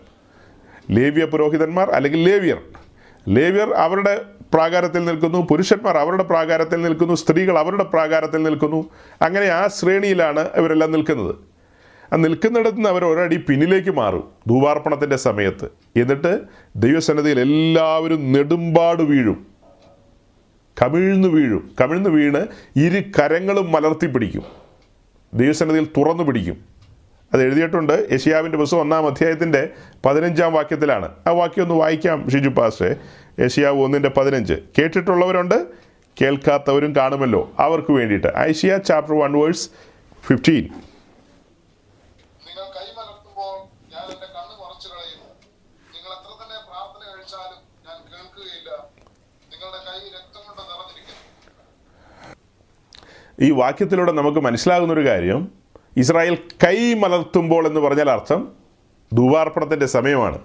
ലേവ്യ 0.91 1.25
പുരോഹിതന്മാർ 1.25 1.91
അല്ലെങ്കിൽ 1.91 2.31
ലേവ്യർ. 2.31 2.59
ലേവ്യർ 3.29 3.73
അവരുടെ 3.73 4.23
പ്രാകാരത്തിൽ 4.55 5.05
നിൽക്കുന്നു 5.05 5.47
പുരുഷന്മാർ 5.51 5.97
അവരുടെ 5.97 6.23
പ്രാകാരത്തിൽ 6.23 6.83
നിൽക്കുന്നു 6.83 7.15
സ്ത്രീകൾ 7.15 7.59
അവരുടെ 7.59 7.85
പ്രാകാരത്തിൽ 7.85 8.43
നിൽക്കുന്നു. 8.43 8.91
അങ്ങനെ 9.23 9.47
ആ 9.47 9.67
ശ്രേണിയിലാണ് 9.67 10.49
ഇവരെല്ലാം 10.55 10.93
നിൽക്കുന്നത്. 10.93 11.35
ആ 12.13 12.17
നിൽക്കുന്നിടത്ത് 12.17 12.77
നിന്ന് 12.77 12.89
അവർ 12.89 13.05
ഒരടി 13.05 13.37
പിന്നിലേക്ക് 13.37 13.91
മാറും 13.91 14.29
ധൂപാർപ്പണത്തിന്റെ 14.49 15.17
സമയത്ത്. 15.17 15.65
എന്നിട്ട് 15.97 16.41
ദൈവസന്നതിയിൽ 16.77 17.41
എല്ലാവരും 17.41 18.33
നെടുമ്പാട് 18.33 19.03
വീഴും. 19.03 19.47
കമിഴ്ന്നു 20.83 21.29
വീഴും. 21.29 21.71
കമിഴ്ന്നു 21.81 22.11
വീണ് 22.11 22.47
ഇരു 22.77 23.03
കരങ്ങളും 23.19 23.73
മലർത്തി 23.73 24.07
പിടിക്കും 24.07 24.43
ദൈവസന്നതിയിൽ 25.35 25.85
തുറന്നു 25.85 26.23
പിടിക്കും. 26.23 26.78
അത് 27.33 27.43
എഴുതിയിട്ടുണ്ട്. 27.43 28.09
യഷിയാവിന്റെ 28.13 28.59
പുസ്തകം 28.59 28.81
ഒന്നാം 28.81 29.07
അധ്യായത്തിന്റെ 29.07 29.69
പതിനഞ്ചാം 30.07 30.53
വാക്യത്തിലാണ്. 30.53 31.15
ആ 31.27 31.31
വാക്യം 31.31 31.63
ഒന്ന് 31.63 31.75
വായിക്കാം 31.75 32.31
ഷിജു 32.31 32.49
പാസ്റ്റേ 32.49 32.97
യഷിയാവ് 33.45 33.83
ഒന്നിന്റെ 33.83 34.09
പതിനഞ്ച്. 34.09 34.55
കേട്ടിട്ടുള്ളവരുണ്ട് 34.79 35.67
കേൾക്കാത്തവരും 36.23 36.97
കാണുമല്ലോ. 36.97 37.53
അവർക്ക് 37.59 37.93
വേണ്ടിയിട്ട്. 37.93 38.27
Isaiah 38.39 38.77
chapter 38.77 39.19
one 39.19 39.33
verse 39.33 39.71
fifteen 40.27 40.69
ഈ 53.41 53.51
വാക്യത്തിലൂടെ 53.51 54.13
നമുക്ക് 54.13 54.39
മനസ്സിലാകുന്ന 54.39 54.95
ഒരു 54.95 55.07
കാര്യം 55.07 55.53
ഇസ്രായേൽ 55.99 56.35
കൈ 56.35 56.95
മലർത്തുമ്പോൾ 56.95 57.67
എന്ന് 57.67 57.81
പറഞ്ഞാൽ 57.81 58.11
അർത്ഥം 58.11 58.49
ദൂവാർപ്പണത്തിന്റെ 59.13 59.87
സമയമാണ്. 59.87 60.39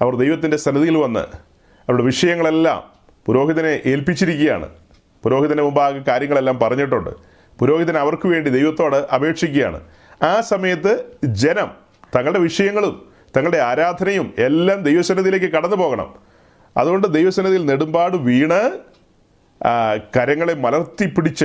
അവർ 0.00 0.16
ദൈവത്തിന്റെ 0.16 0.56
സന്നിധിയിൽ 0.56 0.96
വന്ന് 0.96 1.20
അവരുടെ 1.20 2.02
വിഷയങ്ങളെല്ലാം 2.02 2.82
പുരോഹിതനെ 3.26 3.80
ഏൽപ്പിച്ചിരിക്കുകയാണ്. 3.86 4.68
പുരോഹിതന് 5.22 5.62
മുമ്പാകെ 5.62 5.98
കാര്യങ്ങളെല്ലാം 5.98 6.58
പറഞ്ഞിട്ടുണ്ട്. 6.58 7.10
പുരോഹിതൻ 7.58 7.96
അവർക്ക് 7.98 8.26
വേണ്ടി 8.28 8.50
ദൈവത്തോട് 8.50 8.96
അപേക്ഷിക്കുകയാണ്. 8.96 9.80
ആ 10.22 10.40
സമയത്ത് 10.40 11.04
ജനം 11.24 11.70
തങ്ങളുടെ 12.16 12.38
വിഷയങ്ങളും 12.38 13.12
തങ്ങളുടെ 13.36 13.58
ആരാധനയും 13.58 14.34
എല്ലാം 14.38 14.82
ദൈവസന്നിധിയിലേക്ക് 14.82 15.46
കടന്നു 15.46 15.76
പോകണം. 15.76 16.14
അതുകൊണ്ട് 16.76 17.14
ദൈവസന്നിധിയിൽ 17.14 17.66
നെടുമ്പാട് 17.66 18.16
വീണ് 18.16 18.78
കരങ്ങളെ 20.16 20.54
മലർത്തി 20.54 21.06
പിടിച്ച് 21.06 21.44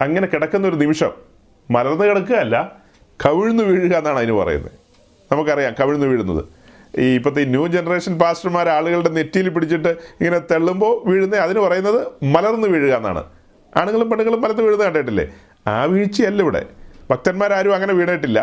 അങ്ങനെ 0.00 0.26
കിടക്കുന്ന 0.26 0.68
ഒരു 0.68 0.76
നിമിഷം 0.76 1.31
മലർന്ന് 1.74 2.04
കിടക്കുകയല്ല 2.10 2.56
കവിഴ്ന്നു 3.24 3.62
വീഴുക 3.70 3.94
എന്നാണ് 4.00 4.18
അതിന് 4.20 4.34
പറയുന്നത്. 4.40 4.72
നമുക്കറിയാം 5.32 5.74
കവിഴ്ന്നു 5.80 6.06
വീഴുന്നത്. 6.12 6.42
ഈ 7.02 7.06
ഇപ്പോഴത്തെ 7.18 7.42
ന്യൂ 7.54 7.64
ജനറേഷൻ 7.74 8.14
പാസ്റ്റർമാർ 8.22 8.66
ആളുകളുടെ 8.76 9.10
നെറ്റിയിൽ 9.18 9.48
പിടിച്ചിട്ട് 9.54 9.90
ഇങ്ങനെ 10.20 10.38
തെള്ളുമ്പോൾ 10.50 10.92
വീഴുന്നത് 11.10 11.40
അതിന് 11.44 11.60
പറയുന്നത് 11.66 12.00
മലർന്നു 12.34 12.68
വീഴുക 12.74 12.92
എന്നാണ്. 13.00 13.22
ആണുങ്ങളും 13.80 14.08
പെണ്ണുങ്ങളും 14.10 14.40
മലർന്ന് 14.44 14.64
വീഴുന്നത് 14.66 14.86
കണ്ടിട്ടില്ലേ? 14.88 15.26
ആ 15.72 15.76
വീഴ്ചയല്ല 15.94 16.40
ഇവിടെ. 16.46 16.62
ഭക്തന്മാരാരും 17.10 17.74
അങ്ങനെ 17.76 17.92
വീണിട്ടില്ല. 18.00 18.40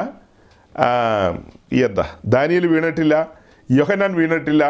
എന്താ 1.88 2.06
ദാനിയൽ 2.36 2.66
വീണിട്ടില്ല 2.74 3.16
യോഹനാൻ 3.80 4.12
വീണിട്ടില്ല 4.20 4.64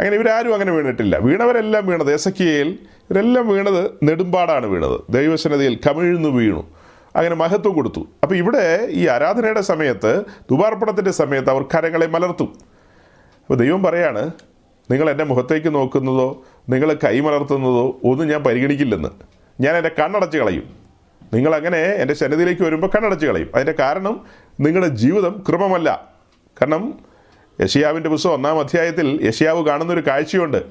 അങ്ങനെ 0.00 0.14
ഇവരാരും 0.18 0.52
അങ്ങനെ 0.56 0.72
വീണിട്ടില്ല. 0.76 1.14
വീണവരെല്ലാം 1.26 1.82
വീണത് 1.90 2.10
എസക്കിയയിൽ 2.18 2.68
ഇവരെല്ലാം 3.10 3.46
വീണത് 3.54 3.82
നെടുമ്പാടാണ് 4.08 4.66
വീണത്. 4.72 4.98
ദൈവസന്നതിയിൽ 5.16 5.74
കമിഴ്ന്നു 5.86 6.30
വീണു. 6.38 6.62
അങ്ങനെ 7.16 7.34
മഹത്വം 7.34 7.74
കൊടുത്തു. 7.74 8.08
അപ്പോൾ 8.22 8.34
ഇവിടെ 8.34 8.86
ഈ 8.90 9.06
ആരാധനയുടെ 9.06 9.60
സമയത്ത് 9.60 10.24
ദുബാർപ്പണത്തിന്റെ 10.50 11.10
സമയത്ത് 11.10 11.50
അവർ 11.50 11.62
കരങ്ങളെ 11.62 12.06
മലർത്തും. 12.06 12.58
അപ്പോൾ 13.40 13.54
ദൈവം 13.54 13.82
പറയാണ് 13.82 14.30
നിങ്ങൾ 14.90 15.10
എന്റെ 15.10 15.24
മുഖത്തേക്ക് 15.24 15.74
നോക്കുന്നതോ 15.74 16.42
നിങ്ങൾ 16.68 16.92
കൈമലർത്തുന്നതോ 16.92 18.00
ഒന്നും 18.04 18.28
ഞാൻ 18.28 18.44
പരിഗണിക്കില്ലെന്ന്. 18.44 19.08
ഞാൻ 19.60 19.76
എന്റെ 19.76 19.90
കണ്ണടച്ച് 19.98 20.38
കളയും. 20.38 20.74
നിങ്ങളങ്ങനെ 21.34 21.78
എന്റെ 21.78 22.14
സന്നിധിയിലേക്ക് 22.14 22.62
വരുമ്പോൾ 22.62 22.86
കണ്ണടച്ച് 22.86 23.26
കളയും. 23.26 23.50
അതിന്റെ 23.54 23.74
കാരണം 23.78 24.20
നിങ്ങളുടെ 24.60 24.88
ജീവിതം 24.88 25.44
ക്രമമല്ല. 25.48 26.08
കാരണം 26.60 26.98
യഷിയാവിന്റെ 27.60 28.08
പുസ്തകം 28.08 28.32
ഒന്നാം 28.32 28.58
അധ്യായത്തിൽ 28.58 29.20
യഷിയാവ് 29.22 29.66
കാണുന്നൊരു 29.66 30.06
കാഴ്ചയുണ്ട്. 30.06 30.64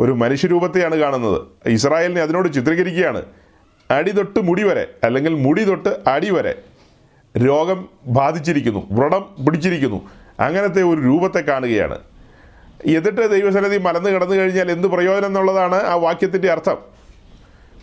ഒരു 0.00 0.12
മനുഷ്യരൂപത്തെയാണ് 0.12 0.96
കാണുന്നത്. 0.96 1.42
ഇസ്രായേലിനെ 1.66 2.22
അതിനോട് 2.22 2.52
ചിത്രീകരിക്കുകയാണ്. 2.52 3.22
അടി 3.90 4.10
തൊട്ട് 4.10 4.40
മുടി 4.40 4.62
വരെ 4.62 4.86
അല്ലെങ്കിൽ 5.04 5.34
മുടി 5.34 5.64
തൊട്ട് 5.64 6.08
അടി 6.08 6.30
വരെ 6.30 6.54
രോഗം 7.38 7.88
ബാധിച്ചിരിക്കുന്നു 8.06 8.86
വ്രണം 8.90 9.44
പിടിച്ചിരിക്കുന്നു. 9.44 10.08
അങ്ങനത്തെ 10.40 10.82
ഒരു 10.82 11.00
രൂപത്തെ 11.00 11.40
കാണുകയാണ്. 11.40 11.98
എന്നിട്ട് 12.86 13.30
ദൈവസന്നിധി 13.30 13.78
മലന്ന് 13.78 14.10
കിടന്നു 14.10 14.34
കഴിഞ്ഞാൽ 14.34 14.70
എന്ത് 14.70 14.88
പ്രയോജനം 14.88 15.26
എന്നുള്ളതാണ് 15.26 15.74
ആ 15.74 15.94
വാക്യത്തിന്റെ 15.94 16.50
അർത്ഥം. 16.52 16.78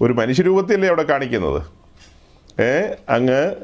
ഒരു 0.02 0.14
മനുഷ്യരൂപത്തിലല്ലേ 0.14 0.88
അവിടെ 0.88 1.04
കാണിക്കുന്നത്? 1.04 1.62
ഏ 2.62 2.96
അങ്ങ് 3.10 3.56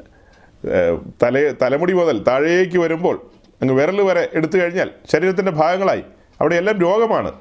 തല 1.24 1.53
തലമുടി 1.62 1.93
മുതൽ 1.93 2.24
താഴേക്ക് 2.24 2.77
വരുമ്പോൾ 2.77 3.15
അങ്ങ് 3.62 3.74
വിരൽ 3.74 4.01
വരെ 4.01 4.29
എടുത്തു 4.33 4.57
കഴിഞ്ഞാൽ 4.57 4.89
ശരീരത്തിന്റെ 5.12 5.51
ഭാഗങ്ങളായി. 5.51 6.03
അവിടെ 6.41 6.55
എല്ലാം 6.55 6.77
രോഗമാണ്. 6.77 7.31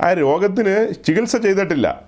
ആ 0.00 0.12
രോഗത്തിന് 0.12 1.04
ചികിത്സ 1.06 1.36
ചെയ്തിട്ടില്ല. 1.36 2.04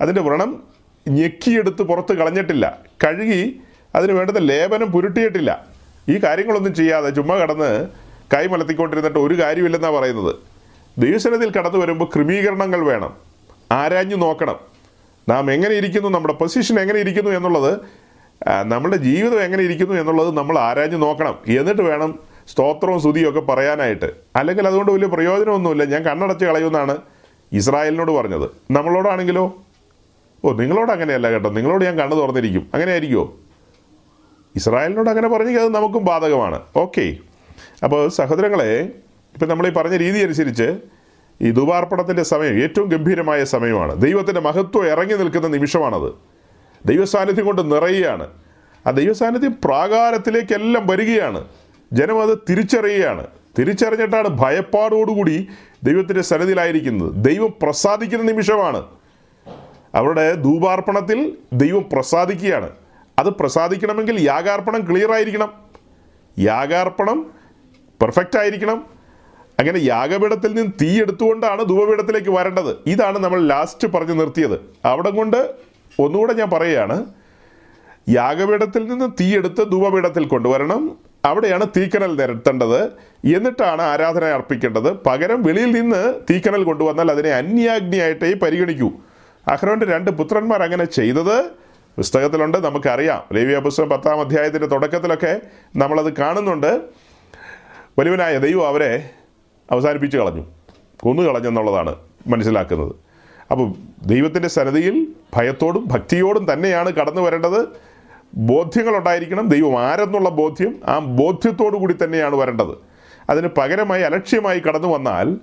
അതിന്റെ 0.00 0.22
വ്രണം 0.22 0.62
ഞെക്കിയെടുത്ത് 1.08 1.82
പുറത്ത് 1.82 2.12
കളഞ്ഞിട്ടില്ല. 2.12 2.78
കഴുകി 3.04 3.60
അതിന് 3.94 4.12
വേണ്ടുന്ന 4.12 4.40
ലേപനം 4.40 4.92
പുരുട്ടിയിട്ടില്ല. 4.92 5.66
ഈ 6.08 6.18
കാര്യങ്ങളൊന്നും 6.18 6.74
ചെയ്യാതെ 6.74 7.10
ചുമ്മാ 7.10 7.36
കടന്ന് 7.36 7.86
കൈ 8.34 8.46
മലത്തിക്കൊണ്ടിരുന്നിട്ട് 8.46 9.18
ഒരു 9.18 9.42
കാര്യമില്ലെന്നാണ് 9.42 9.94
പറയുന്നത്. 9.94 10.34
ദൈവസനത്തിൽ 10.98 11.50
കടന്നു 11.50 11.78
വരുമ്പോൾ 11.78 12.04
ക്രമീകരണങ്ങൾ 12.04 12.80
വേണം. 12.80 13.16
ആരാഞ്ഞു 13.72 14.16
നോക്കണം. 14.16 14.56
നാം 15.28 15.52
എങ്ങനെ 15.52 15.74
ഇരിക്കുന്നു 15.74 16.08
നമ്മുടെ 16.08 16.34
പൊസിഷൻ 16.34 16.80
എങ്ങനെ 16.80 17.00
ഇരിക്കുന്നു 17.00 17.30
എന്നുള്ളത് 17.30 17.80
നമ്മുടെ 18.62 18.96
ജീവിതം 18.96 19.42
എങ്ങനെ 19.42 19.62
ഇരിക്കുന്നു 19.62 20.00
എന്നുള്ളത് 20.00 20.36
നമ്മൾ 20.36 20.58
ആരാഞ്ഞു 20.58 20.96
നോക്കണം. 20.96 21.38
എന്നിട്ട് 21.48 21.82
വേണം 21.82 22.18
സ്തോത്രവും 22.48 23.00
സ്തുതിയും 23.00 23.28
ഒക്കെ 23.28 23.40
പറയാനായിട്ട്. 23.40 24.12
അല്ലെങ്കിൽ 24.36 24.66
അതുകൊണ്ട് 24.66 24.92
വലിയ 24.92 25.06
പ്രയോജനമൊന്നുമില്ല. 25.06 25.84
ഞാൻ 25.84 26.02
കണ്ണടച്ച് 26.02 26.44
കളയുമെന്നാണ് 26.44 26.96
ഇസ്രായേലിനോട് 27.52 28.12
പറഞ്ഞത്. 28.12 28.50
നമ്മളോടാണെങ്കിലോ? 28.70 29.62
ഓ 30.44 30.52
നിങ്ങളോട് 30.52 30.92
അങ്ങനെയല്ല 30.92 31.30
കേട്ടോ. 31.30 31.50
നിങ്ങളോട് 31.50 31.84
ഞാൻ 31.84 31.98
കണ്ണു 31.98 32.16
തുറന്നിരിക്കും. 32.16 32.70
അങ്ങനെ 32.74 32.92
ആയിരിക്കുമോ 32.92 33.34
ഇസ്രായേലിനോട് 34.56 35.10
അങ്ങനെ 35.10 35.28
പറഞ്ഞെങ്കിൽ 35.28 35.60
അത് 35.60 35.74
നമുക്കും 35.74 36.04
ബാധകമാണ്. 36.04 36.60
ഓക്കെ. 36.76 37.16
അപ്പോൾ 37.84 38.08
സഹോദരങ്ങളെ 38.08 38.92
ഇപ്പം 39.34 39.48
നമ്മൾ 39.48 39.66
ഈ 39.66 39.70
പറഞ്ഞ 39.70 39.96
രീതി 39.96 40.18
അനുസരിച്ച് 40.18 40.76
ഈ 41.42 41.50
ദുബാർപ്പണത്തിന്റെ 41.50 42.22
സമയം 42.22 42.62
ഏറ്റവും 42.62 42.88
ഗംഭീരമായ 42.88 43.44
സമയമാണ്. 43.44 44.00
ദൈവത്തിന്റെ 44.00 44.40
മഹത്വം 44.40 44.86
ഇറങ്ങി 44.86 45.14
നിൽക്കുന്ന 45.14 45.46
നിമിഷമാണത്. 45.46 46.12
ദൈവസാന്നിധ്യം 46.86 47.46
കൊണ്ട് 47.46 47.74
നിറയുകയാണ്. 47.74 48.26
ആ 48.86 48.90
ദൈവസാന്നിധ്യം 48.90 49.54
പ്രാകാരത്തിലേക്കെല്ലാം 49.64 50.86
വരികയാണ്. 50.86 51.44
ജനം 51.92 52.22
അത് 52.22 52.38
തിരിച്ചറിയുകയാണ്. 52.50 53.26
തിരിച്ചറിഞ്ഞിട്ടാണ് 53.58 54.28
ഭയപ്പാടോടുകൂടി 54.28 55.48
ദൈവത്തിന്റെ 55.82 56.22
സന്നിധിയിലായിരിക്കുന്നത്. 56.22 57.12
ദൈവം 57.14 57.54
പ്രസാദിക്കുന്ന 57.62 58.24
നിമിഷമാണ്. 58.24 58.82
അവരുടെ 59.94 60.34
ധൂപാർപ്പണത്തിൽ 60.34 61.36
ദൈവം 61.52 61.84
പ്രസാദിക്കുകയാണ്. 61.92 62.70
അത് 63.18 63.26
പ്രസാദിക്കണമെങ്കിൽ 63.26 64.20
യാഗാർപ്പണം 64.20 64.90
ക്ലിയർ 64.90 65.12
ആയിരിക്കണം. 65.12 65.52
യാഗാർപ്പണം 66.38 67.30
പെർഫെക്റ്റ് 68.02 68.38
ആയിരിക്കണം. 68.38 68.86
അങ്ങനെ 69.58 69.78
യാഗപീഠത്തിൽ 69.78 70.54
നിന്ന് 70.54 70.72
തീ 70.82 71.00
എടുത്തുകൊണ്ടാണ് 71.00 71.68
ധൂപപീഠത്തിലേക്ക് 71.68 72.30
വരേണ്ടത്. 72.30 72.76
ഇതാണ് 72.86 73.18
നമ്മൾ 73.18 73.40
ലാസ്റ്റ് 73.40 73.88
പറഞ്ഞു 73.88 74.14
നിർത്തിയത്. 74.14 74.60
അവിടെ 74.84 75.10
കൊണ്ട് 75.10 75.54
ഒന്നുകൂടെ 75.98 76.32
ഞാൻ 76.32 76.50
പറയുകയാണ്. 76.50 77.06
യാഗപീഠത്തിൽ 78.08 78.88
നിന്ന് 78.88 79.10
തീയെടുത്ത് 79.20 79.72
ധൂപപീഠത്തിൽ 79.72 80.24
കൊണ്ടുവരണം. 80.24 80.98
അവിടെയാണ് 81.24 81.66
തീക്കനൽ 81.76 82.16
നിരത്തേണ്ടത്. 82.16 82.84
എന്നിട്ടാണ് 83.36 83.82
ആരാധന 83.82 84.24
അർപ്പിക്കേണ്ടത്. 84.24 84.92
പകരം 84.92 85.42
വെളിയിൽ 85.42 85.70
നിന്ന് 85.70 86.14
തീക്കനൽ 86.30 86.64
കൊണ്ടുവന്നാൽ 86.64 87.10
അതിനെ 87.10 87.30
അന്യാഗ്നിയായിട്ടേ 87.30 88.32
പരിഗണിക്കൂ. 88.32 88.90
അഹ്റോന്റെ 89.48 89.86
രണ്ട് 89.86 90.10
പുത്രന്മാർ 90.10 90.62
അങ്ങനെ 90.62 90.84
ചെയ്തത്? 90.84 91.44
പുസ്തകത്തിലുണ്ട് 91.96 92.58
നമുക്കറിയാം. 92.58 93.22
ലേവിയ 93.32 93.58
പുസ്തകം 93.58 93.88
പത്താം 93.88 94.20
അധ്യായത്തിന്റെ 94.20 94.66
തുടക്കത്തിലൊക്കെ 94.66 95.40
നമ്മളത് 95.76 96.16
കാണുന്നുണ്ട്. 96.16 96.80
വലിയവനായ 97.98 98.38
ദൈവം 98.38 98.66
അവരെ 98.66 99.10
അവസാനിപ്പിച്ച് 99.70 100.18
കളഞ്ഞു. 100.18 100.44
കൊന്നു 101.00 101.22
കളഞ്ഞെന്നുള്ളതാണ് 101.22 101.94
മനസ്സിലാക്കുന്നത്. 102.26 102.94
അപ്പോൾ 103.50 103.72
ദൈവത്തിന്റെ 104.06 104.48
സന്നദ്ധിയിൽ 104.48 105.06
ഭയത്തോടും 105.36 105.84
ഭക്തിയോടും 105.88 106.52
തന്നെയാണ് 106.52 106.92
കടന്നു 106.92 107.20
വരേണ്ടത്. 107.20 107.68
ബോധ്യങ്ങളുണ്ടായിരിക്കണം. 108.34 109.48
ദൈവം 109.48 109.78
ആരെന്നുള്ള 109.78 110.28
ബോധ്യം 110.28 110.80
ആ 110.84 110.98
ബോധ്യത്തോടു 110.98 111.76
കൂടി 111.76 111.96
തന്നെയാണ് 112.04 112.34
വരേണ്ടത്. 112.34 112.74
അതിന് 113.30 113.48
പകരമായി 113.48 114.02
അലക്ഷ്യമായി 114.02 114.60
കടന്നു 114.60 114.88
വന്നാൽ 114.88 115.36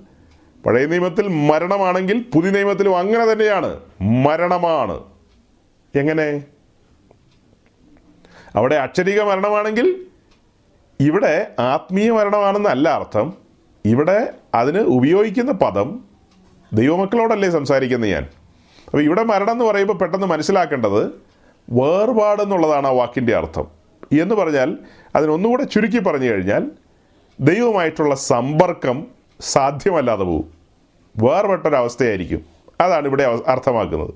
പഴയ 0.65 0.85
നിയമത്തിൽ 0.85 1.27
മരണമാണെങ്കിൽ 1.27 2.25
പുതിയ 2.35 2.51
നിയമത്തിലും 2.51 2.97
അങ്ങനെ 2.97 3.25
തന്നെയാണ്. 3.25 3.79
മരണമാണ്. 4.01 5.03
എങ്ങനെ? 5.95 6.43
അവിടെ 8.55 8.75
അക്ഷരിക 8.75 9.21
മരണമാണെങ്കിൽ 9.21 10.05
ഇവിടെ 10.99 11.51
ആത്മീയ 11.59 12.11
മരണമാണെന്നല്ല 12.11 12.89
അർത്ഥം. 12.89 13.33
ഇവിടെ 13.85 14.33
അതിന് 14.53 14.79
ഉപയോഗിക്കുന്ന 14.79 15.51
പദം 15.51 16.05
ദൈവമക്കളോടല്ലേ 16.73 17.49
സംസാരിക്കുന്നത് 17.49 18.09
ഞാൻ? 18.09 18.27
അപ്പോൾ 18.85 19.01
ഇവിടെ 19.01 19.23
മരണം 19.23 19.51
എന്ന് 19.51 19.65
പറയുമ്പോൾ 19.65 19.93
പെട്ടെന്ന് 19.93 20.27
മനസ്സിലാക്കേണ്ടത് 20.27 21.05
വേർപാടെന്നുള്ളതാണ് 21.69 22.87
ആ 22.87 22.91
വാക്കിന്റെ 22.91 23.35
അർത്ഥം. 23.35 23.67
എന്ന് 24.21 24.35
പറഞ്ഞാൽ 24.35 24.77
അതിനൊന്നുകൂടെ 25.15 25.63
ചുരുക്കി 25.63 25.99
പറഞ്ഞു 25.99 26.29
കഴിഞ്ഞാൽ 26.29 26.71
ദൈവമായിട്ടുള്ള 27.39 28.15
സമ്പർക്കം 28.15 29.18
സാധ്യമല്ലാതെ 29.41 30.23
പോകും 30.23 30.53
വേർപെട്ടൊരവസ്ഥയായിരിക്കും. 31.17 32.41
അതാണ് 32.81 33.07
ഇവിടെ 33.07 33.41
അർത്ഥമാക്കുന്നത്. 33.47 34.13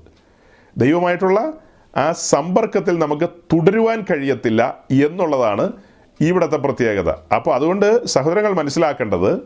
ദൈവമായിട്ടുള്ള 0.76 1.52
ആ 1.96 2.12
സമ്പർക്കത്തിൽ 2.12 2.98
നമുക്ക് 2.98 3.28
തുടരുവാൻ 3.28 4.00
കഴിയത്തില്ല 4.00 4.78
എന്നുള്ളതാണ് 4.90 5.72
ഇവിടുത്തെ 6.20 6.56
പ്രത്യേകത. 6.56 7.10
അപ്പോൾ 7.10 7.54
അതുകൊണ്ട് 7.54 8.06
സഹോദരങ്ങൾ 8.06 8.52
മനസ്സിലാക്കേണ്ടത് 8.52 9.38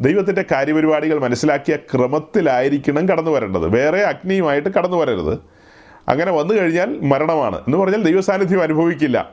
ദൈവത്തിന്റെ 0.00 0.44
കാര്യപരിപാടികൾ 0.52 1.18
മനസ്സിലാക്കിയ 1.18 1.76
ക്രമത്തിലായിരിക്കണം 1.76 3.08
കടന്നു 3.08 3.30
വരേണ്ടത്. 3.30 3.68
വേറെ 3.68 4.02
അഗ്നിയുമായിട്ട് 4.02 4.68
കടന്നു 4.68 4.96
വരരുത്. 4.96 5.38
അങ്ങനെ 6.08 6.32
വന്നു 6.32 6.54
കഴിഞ്ഞാൽ 6.54 7.00
മരണമാണ്. 7.00 7.56
എന്ന് 7.56 7.78
പറഞ്ഞാൽ 7.78 8.02
ദൈവസാന്നിധ്യം 8.02 8.62
അനുഭവിക്കില്ല. 8.62 9.32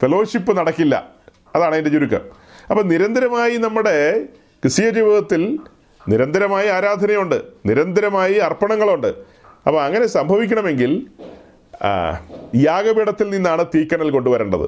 ഫെലോഷിപ്പ് 0.00 0.56
നടക്കില്ല. 0.56 1.06
അതാണ് 1.56 1.74
അതിന്റെ 1.74 1.90
ചുരുക്കം. 1.90 2.41
അപ്പം 2.70 2.88
നിരന്തരമായി 2.88 3.56
നമ്മുടെ 3.56 4.24
ക്രിസ്തീയ 4.62 4.90
ജീവിതത്തിൽ 4.90 5.58
നിരന്തരമായി 6.08 6.68
ആരാധനയുണ്ട് 6.68 7.42
നിരന്തരമായി 7.66 8.34
അർപ്പണങ്ങളുണ്ട്. 8.34 9.06
അപ്പോൾ 9.66 9.82
അങ്ങനെ 9.82 10.06
സംഭവിക്കണമെങ്കിൽ 10.06 11.06
യാഗപീഠത്തിൽ 12.56 13.30
നിന്നാണ് 13.30 13.66
തീക്കനൽ 13.74 14.10
കൊണ്ടുവരേണ്ടത്. 14.10 14.66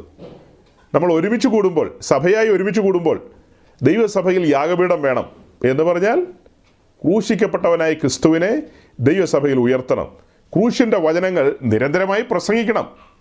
നമ്മൾ 0.94 1.12
ഒരുമിച്ച് 1.12 1.48
കൂടുമ്പോൾ 1.48 1.98
സഭയായി 2.00 2.48
ഒരുമിച്ച് 2.48 2.80
കൂടുമ്പോൾ 2.80 3.30
ദൈവസഭയിൽ 3.82 4.46
യാഗപീഠം 4.46 5.02
വേണം 5.02 5.26
എന്ന് 5.64 5.84
പറഞ്ഞാൽ 5.84 6.26
ക്രൂശിക്കപ്പെട്ടവനായ 7.04 7.94
ക്രിസ്തുവിനെ 7.94 8.62
ദൈവസഭയിൽ 9.00 9.58
ഉയർത്തണം. 9.58 10.08
ക്രൂശിന്റെ 10.54 10.98
വചനങ്ങൾ 10.98 11.56
നിരന്തരമായി 11.62 12.22
പ്രസംഗിക്കണം. 12.30 13.13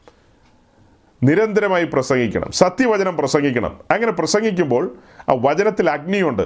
നിരന്തരമായി 1.24 1.86
പ്രസംഗിക്കണം 1.86 2.52
സത്യവചനം 2.52 3.18
പ്രസംഗിക്കണം. 3.18 3.80
അങ്ങനെ 3.92 4.12
പ്രസംഗിക്കുമ്പോൾ 4.12 4.96
ആ 5.30 5.34
വചനത്തിൽ 5.34 5.90
അഗ്നിയുണ്ട്. 5.90 6.42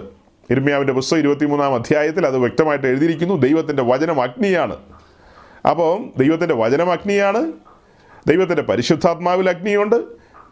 ഇർമ്യാവിന്റെ 0.50 0.93
പുസ്തകം 0.93 1.19
ഇരുപത്തിമൂന്നാം 1.19 1.75
അധ്യായത്തിൽ 1.75 2.25
അത് 2.25 2.38
വ്യക്തമായിട്ട് 2.38 2.88
എഴുതിയിരിക്കുന്നു 2.88 3.36
ദൈവത്തിന്റെ 3.36 3.84
വചനം 3.84 4.22
അഗ്നിയാണ്. 4.22 4.77
അപ്പോൾ 5.69 6.19
ദൈവത്തിന്റെ 6.19 6.55
വചനം 6.55 6.91
അഗ്നിയാണ് 6.91 7.51
ദൈവത്തിന്റെ 8.27 8.63
പരിശുദ്ധാത്മാവിൽ 8.63 9.50
അഗ്നിയുണ്ട്. 9.50 9.96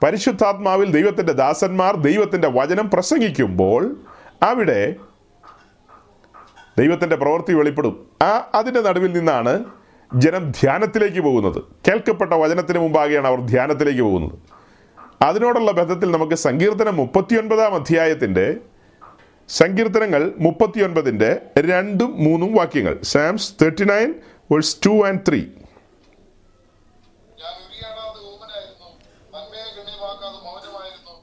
പരിശുദ്ധാത്മാവിൽ 0.03 0.91
ദൈവത്തിന്റെ 0.91 1.33
ദാസന്മാർ 1.33 1.95
ദൈവത്തിന്റെ 1.95 2.47
വചനം 2.47 2.89
പ്രസംഗിക്കുമ്പോൾ 2.89 3.95
അവിടെ 4.43 4.95
ദൈവത്തിന്റെ 6.79 7.15
പ്രവൃത്തി 7.15 7.53
വെളിപ്പെടും. 7.53 8.05
ആ 8.23 8.49
അതിന്റെ 8.55 8.81
നടുവിൽ 8.81 9.13
നിന്നാണ് 9.13 9.63
ജനം 10.11 10.43
ധ്യാനത്തിലേക്ക് 10.59 11.21
പോകുന്നത്. 11.27 11.59
കേൾക്കപ്പെട്ട 11.87 12.33
വചനത്തിന് 12.43 12.79
മുമ്പാകെയാണ് 12.79 13.27
അവർ 13.31 13.39
ധ്യാനത്തിലേക്ക് 13.51 14.01
പോകുന്നത്. 14.01 14.35
അതിനോടുള്ള 15.27 15.71
ബന്ധത്തിൽ 15.71 16.09
നമുക്ക് 16.11 16.35
സങ്കീർത്തനം 16.45 16.95
മുപ്പത്തിയൊൻപതാം 17.01 17.73
അധ്യായത്തിന്റെ 17.79 18.45
സങ്കീർത്തനങ്ങൾ 19.49 20.21
മുപ്പത്തിയൊൻപതിന്റെ 20.45 21.29
രണ്ടും 21.71 22.11
മൂന്നും 22.25 22.51
വാക്യങ്ങൾ. 22.53 22.95
Psalms 23.13 23.53
thirty 23.61 23.85
nine 23.91 24.09
verse 24.51 24.77
two 24.85 24.93
and 25.07 25.23
three 25.27 25.41
ഞാൻ 27.41 27.55
ഉരിയാടാതെ 27.65 28.19
ഊമനായിരുന്നു 28.31 28.89
നന്മയെ 29.33 29.67
ഗണ്യമാക്കാതെ 29.77 30.37
മൗനമായിരുന്നു 30.47 31.15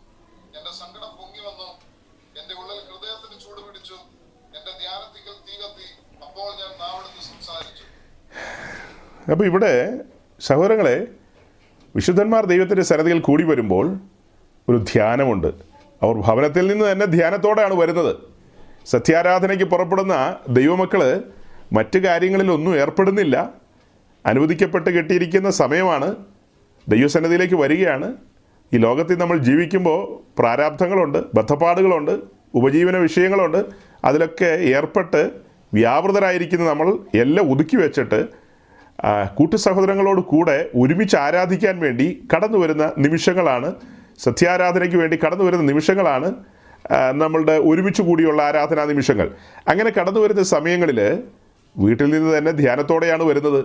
എന്റെ 0.58 0.72
സങ്കടം 0.82 1.10
പൊങ്ങി 1.18 1.40
വന്നു 1.48 1.68
എന്റെ 2.40 2.54
ഉള്ളിൽ 2.60 2.80
ഹൃദയത്തിന് 2.90 3.36
ചൂട് 3.44 3.60
പിടിച്ചു 3.66 3.98
എന്റെ 4.58 4.72
ധ്യാനത്തിക്കൽ 4.82 5.36
തീ 5.48 5.54
കത്തി 5.62 5.88
അപ്പോൾ 6.26 6.48
ഞാൻ 6.60 6.72
നാവെടുത്ത് 6.82 7.22
സംസാരിച്ചു 7.30 7.84
അപ്പോൾ 9.30 9.44
ഇവിടെ 9.44 10.00
സഹോദരങ്ങളെ 10.40 11.06
വിശുദ്ധന്മാർ 11.96 12.46
ദൈവത്തിന്റെ 12.46 12.82
സരതിയിൽ 12.82 13.18
കൂടി 13.18 13.44
വരുമ്പോൾ 13.44 13.96
ഒരു 14.68 14.84
ധ്യാനമുണ്ട്. 14.92 15.46
അവർ 16.02 16.14
ഭവനത്തിൽ 16.14 16.66
നിന്ന് 16.66 16.92
തന്നെ 16.92 17.06
ധ്യാനത്തോടെയാണ് 17.06 17.74
വരുന്നത്. 17.74 18.16
സത്യാരാധനയ്ക്ക് 18.86 19.64
പുറപ്പെടുന്ന 19.64 20.36
ദൈവമക്കൾ 20.48 21.22
മറ്റ് 21.72 21.98
കാര്യങ്ങളിലൊന്നും 21.98 22.76
ഏർപ്പെടുന്നില്ല. 22.76 23.50
അനുവദിക്കപ്പെട്ട് 24.26 24.90
കിട്ടിയിരിക്കുന്ന 24.90 25.50
സമയമാണ് 25.50 26.16
ദൈവസന്നിധിയിലേക്ക് 26.88 27.54
വരികയാണ്. 27.54 28.14
ഈ 28.74 28.76
ലോകത്തിൽ 28.76 29.18
നമ്മൾ 29.18 29.38
ജീവിക്കുമ്പോൾ 29.38 30.18
പ്രാരാബ്ധങ്ങളുണ്ട് 30.40 31.18
ബദ്ധപ്പാടുകളുണ്ട് 31.34 32.18
ഉപജീവന 32.54 32.96
വിഷയങ്ങളുണ്ട്. 32.96 33.64
അതിലൊക്കെ 34.04 34.58
ഏർപ്പെട്ട് 34.60 35.30
വ്യാപൃതരായിരിക്കുന്ന 35.74 36.68
നമ്മൾ 36.68 36.98
എല്ലാം 37.14 37.52
ഒതുക്കി 37.52 37.76
വെച്ചിട്ട് 37.76 38.41
ആ, 39.04 39.24
കൂട്ടുസഹോദരങ്ങളോട് 39.24 40.20
കൂടെ 40.20 40.68
ഒരുമിച്ച് 40.76 41.16
ആരാധിക്കാൻ 41.16 41.78
വേണ്ടി 41.78 42.28
കടന്നു 42.36 42.58
വരുന്ന 42.58 42.92
നിമിഷങ്ങളാണ്. 42.98 43.74
സത്യാരാധനയ്ക്ക് 44.18 44.96
വേണ്ടി 44.96 45.18
കടന്നു 45.26 45.44
വരുന്ന 45.44 45.64
നിമിഷങ്ങളാണ് 45.64 46.34
നമ്മളുടെ 47.14 47.52
ഒരുമിച്ച് 47.52 48.02
കൂടിയുള്ള 48.02 48.42
ആരാധനാ 48.42 48.84
നിമിഷങ്ങൾ. 48.84 49.30
അങ്ങനെ 49.68 49.90
കടന്നു 49.90 50.20
വരുന്ന 50.20 50.42
സമയങ്ങളിൽ 50.42 51.22
വീട്ടിൽ 51.76 52.10
നിന്ന് 52.10 52.38
തന്നെ 52.38 52.52
ധ്യാനത്തോടെയാണ് 52.52 53.22
വരുന്നത്. 53.22 53.64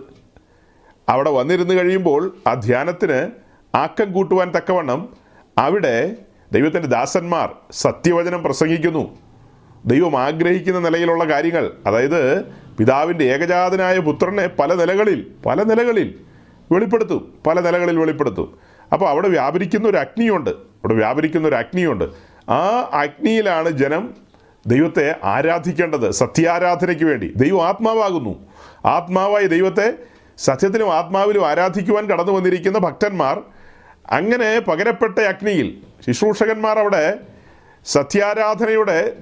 അവിടെ 1.09 1.29
വന്നിരുന്ന് 1.29 1.73
കഴിയുമ്പോൾ 1.73 2.35
ആ 2.47 2.53
ധ്യാനത്തിന് 2.53 3.31
ആക്കം 3.77 4.13
കൂട്ടുവാൻ 4.13 4.51
തക്കവണ്ണം 4.57 5.09
അവിടെ 5.57 6.15
ദൈവത്തിന്റെ 6.51 6.87
ദാസന്മാർ 6.87 7.49
സത്യവചനം 7.71 8.43
പ്രസംഗിക്കുന്നു. 8.43 9.17
ദൈവം 9.85 10.19
ആഗ്രഹിക്കുന്ന 10.21 10.79
നിലയിലുള്ള 10.79 11.23
കാര്യങ്ങൾ 11.23 11.71
അതായത് 11.87 12.45
പിതാവിന്റെ 12.77 13.25
ഏകജാതനായ 13.25 13.99
പുത്രനെ 13.99 14.47
പല 14.47 14.73
നിലകളിൽ 14.73 15.31
പല 15.45 15.63
നിലകളിൽ 15.63 16.19
വെളിപ്പെടുത്തും 16.71 17.33
പല 17.47 17.59
നിലകളിൽ 17.59 17.97
വെളിപ്പെടുത്തും. 17.97 18.57
അപ്പോൾ 18.93 19.09
അവിടെ 19.09 19.27
വ്യാപരിക്കുന്ന 19.27 19.87
ഒരു 19.87 19.97
അഗ്നിയുണ്ട്. 19.97 20.49
അവിടെ 20.49 20.93
വ്യാപരിക്കുന്ന 20.93 21.47
ഒരു 21.47 21.55
അഗ്നിയുണ്ട്. 21.55 22.05
ആ 22.51 22.89
അഗ്നിയിലാണ് 22.93 23.69
ജനം 23.69 24.13
ദൈവത്തെ 24.67 25.15
ആരാധിക്കേണ്ടത് 25.23 26.11
സത്യാരാധനയ്ക്ക് 26.11 27.03
വേണ്ടി. 27.03 27.33
ദൈവം 27.35 27.67
ആത്മാവാകുന്നു. 27.67 28.45
ആത്മാവായി 28.85 29.45
ദൈവത്തെ 29.45 29.93
സത്യത്തിലും 30.37 30.93
ആത്മാവിലും 30.93 31.47
ആരാധിക്കുവാൻ 31.47 32.05
കടന്നു 32.05 32.31
വന്നിരിക്കുന്ന 32.31 32.77
ഭക്തന്മാർ 32.77 33.41
അങ്ങനെ 34.11 34.59
പകരപ്പെട്ട 34.59 35.19
അഗ്നിയിൽ 35.19 35.81
ശുശ്രൂഷകന്മാർ 36.05 36.79
അവിടെ 36.79 37.17
സത്യാരാധനയുടെ 37.85 39.13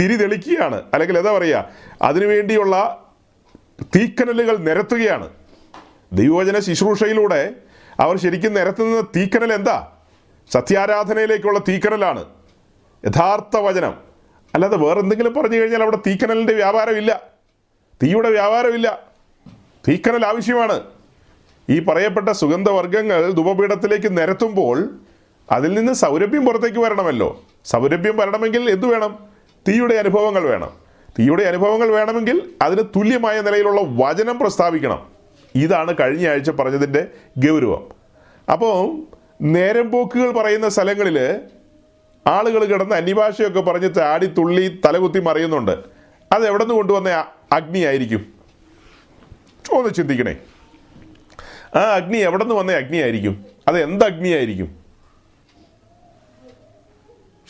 തിരി 0.00 0.16
തെളിക്കുകയാണ് 0.16 0.82
അല്ലെങ്കിൽ 0.94 1.18
എന്താ 1.18 1.32
പറയുക 1.32 1.68
അതിനുവേണ്ടിയുള്ള 2.02 3.04
തീക്കനലുകൾ 3.82 4.56
നിരത്തുകയാണ്. 4.56 5.28
ദൈവവചന 6.12 6.58
ശുശ്രൂഷയിലൂടെ 6.58 7.54
അവർ 8.00 8.18
ശരിക്കും 8.18 8.54
നിരത്തുന്ന 8.54 9.00
തീക്കനൽ 9.00 9.52
എന്താ? 9.52 9.88
സത്യാരാധനയിലേക്കുള്ള 10.52 11.58
തീക്കനലാണ്. 11.58 12.24
യഥാർത്ഥ 13.06 13.56
വചനം. 13.56 13.94
അല്ലാതെ 14.54 14.76
വേറെന്തെങ്കിലും 14.76 15.34
പറഞ്ഞു 15.34 15.56
കഴിഞ്ഞാൽ 15.56 15.82
അവിടെ 15.82 15.98
തീക്കനലിന്റെ 16.06 16.52
വ്യാപാരമില്ല. 16.52 17.20
തീയുടെ 18.02 18.30
വ്യാപാരമില്ല. 18.30 18.98
തീക്കനൽ 19.88 20.26
ആവശ്യമാണ്. 20.26 20.80
ഈ 21.70 21.78
പറയപ്പെട്ട 21.78 22.28
സുഗന്ധവർഗങ്ങൾ 22.28 23.30
ധൂപപീഠത്തിലേക്ക് 23.30 24.18
നിരത്തുമ്പോൾ 24.18 24.98
അതിൽ 25.52 25.74
നിന്ന് 25.74 25.92
സൗരഭ്യം 25.92 26.44
പുറത്തേക്ക് 26.44 26.78
വരണമല്ലോ. 26.78 27.42
സൗരഭ്യം 27.64 28.16
വരണമെങ്കിൽ 28.16 28.70
എന്തു 28.70 28.86
വേണം? 28.86 29.29
തീയുടെ 29.68 29.94
അനുഭവങ്ങൾ 29.94 30.42
വേണം. 30.42 30.70
തീയുടെ 31.18 31.42
അനുഭവങ്ങൾ 31.42 31.88
വേണമെങ്കിൽ 31.88 32.50
അതിന് 32.62 32.82
തുല്യമായ 32.96 33.40
നിലയിലുള്ള 33.40 33.80
വചനം 33.80 34.38
പ്രസ്താവിക്കണം. 34.38 35.10
ഇതാണ് 35.54 35.94
കഴിഞ്ഞ 36.00 36.28
ആഴ്ച 36.28 36.50
പറഞ്ഞതിന്റെ 36.50 37.06
ഗൗരവം. 37.38 37.88
അപ്പോൾ 38.52 39.02
നേരം 39.42 39.90
പോക്കുകൾ 39.90 40.30
പറയുന്ന 40.30 40.68
സ്ഥലങ്ങളിൽ 40.68 41.40
ആളുകൾ 42.26 42.64
കിടന്ന് 42.64 42.94
അന്യഭാഷയൊക്കെ 42.94 43.60
പറഞ്ഞ് 43.60 43.94
ചാടി 43.94 44.26
തുള്ളി 44.26 44.80
തലകുത്തി 44.86 45.18
മറിയുന്നുണ്ട്. 45.18 45.70
അത് 46.32 46.46
എവിടെ 46.46 46.64
നിന്ന് 46.64 46.74
കൊണ്ടുവന്ന 46.74 47.24
അഗ്നിയായിരിക്കും 47.52 48.32
ഒന്ന് 49.72 49.94
ചിന്തിക്കണേ. 49.94 50.36
ആ 51.76 51.78
അഗ്നി 51.78 52.18
എവിടെ 52.18 52.44
നിന്ന് 52.44 52.54
വന്ന 52.54 52.72
അഗ്നിയായിരിക്കും 52.72 53.44
അത് 53.68 53.82
എന്ത് 53.82 54.04
അഗ്നിയായിരിക്കും? 54.04 54.78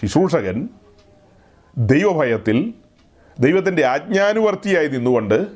ശുശ്രൂഷകൻ 0.03 0.69
ദൈവഭയത്തിൽ 1.79 2.75
ദൈവത്തിന്റെ 3.41 3.85
ആജ്ഞാനുവർത്തിയായി 3.85 4.87
നിന്നുകൊണ്ട് 4.87 5.47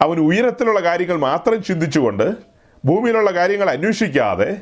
അവൻ 0.00 0.18
ഉയരത്തിലുള്ള 0.18 0.80
കാര്യങ്ങൾ 0.80 1.16
മാത്രം 1.16 1.62
ചിന്തിച്ചുകൊണ്ട് 1.62 2.36
ഭൂമിയിലുള്ള 2.84 3.30
കാര്യങ്ങൾ 3.30 3.70
അന്വേഷിക്കാതെ 3.70 4.56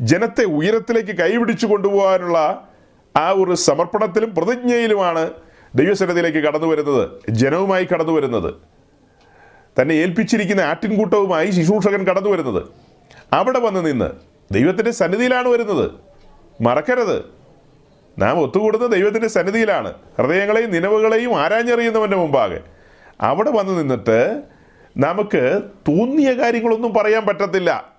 ജനത്തെ 0.00 0.44
ഉയരത്തിലേക്ക് 0.44 1.18
കൈപിടിച്ചു 1.18 1.66
കൊണ്ടുപോകാനുള്ള 1.66 2.68
ആ 3.16 3.30
ഒരു 3.30 3.54
സമർപ്പണത്തിലും 3.54 4.34
പ്രതിജ്ഞയിലുമാണ് 4.34 5.30
ദൈവസന്നിധിയിലേക്ക് 5.74 6.38
കടന്നു 6.38 6.66
വരുന്നത് 6.66 7.08
ജനവുമായി 7.30 7.84
കടന്നു 7.84 8.12
വരുന്നത്. 8.12 8.54
തന്നെ 9.80 9.94
ഏൽപ്പിച്ചിരിക്കുന്ന 9.94 10.60
ആട്ടിൻകൂട്ടവുമായി 10.60 11.50
ശിശൂഷകൻ 11.50 12.04
കടന്നു 12.04 12.30
വരുന്നത്. 12.30 12.62
അവിടെ 13.32 13.58
വന്ന് 13.58 13.86
നിന്ന് 13.86 14.10
ദൈവത്തിന്റെ 14.54 14.90
സന്നിധിയിലാണ് 14.90 15.48
വരുന്നത്. 15.48 15.90
മറക്കരുത്. 16.60 17.41
നാം 18.18 18.38
ഒത്തുകൂടുന്ന 18.38 18.86
ദൈവത്തിന്റെ 18.86 19.28
സന്നിധിയിലാണ്. 19.28 19.94
ഹൃദയങ്ങളെയും 20.18 20.70
നിലവുകളെയും 20.70 21.40
ആരാഞ്ഞെറിയുന്നവന്റെ 21.40 22.16
മുമ്പാകെ. 22.16 22.60
അവിടെ 23.20 23.50
വന്ന് 23.50 23.80
നിന്നിട്ട് 23.80 24.42
നമുക്ക് 24.96 25.62
തോന്നിയ 25.88 26.32
കാര്യങ്ങളൊന്നും 26.32 26.94
പറയാൻ 26.94 27.26
പറ്റത്തില്ല. 27.26 27.92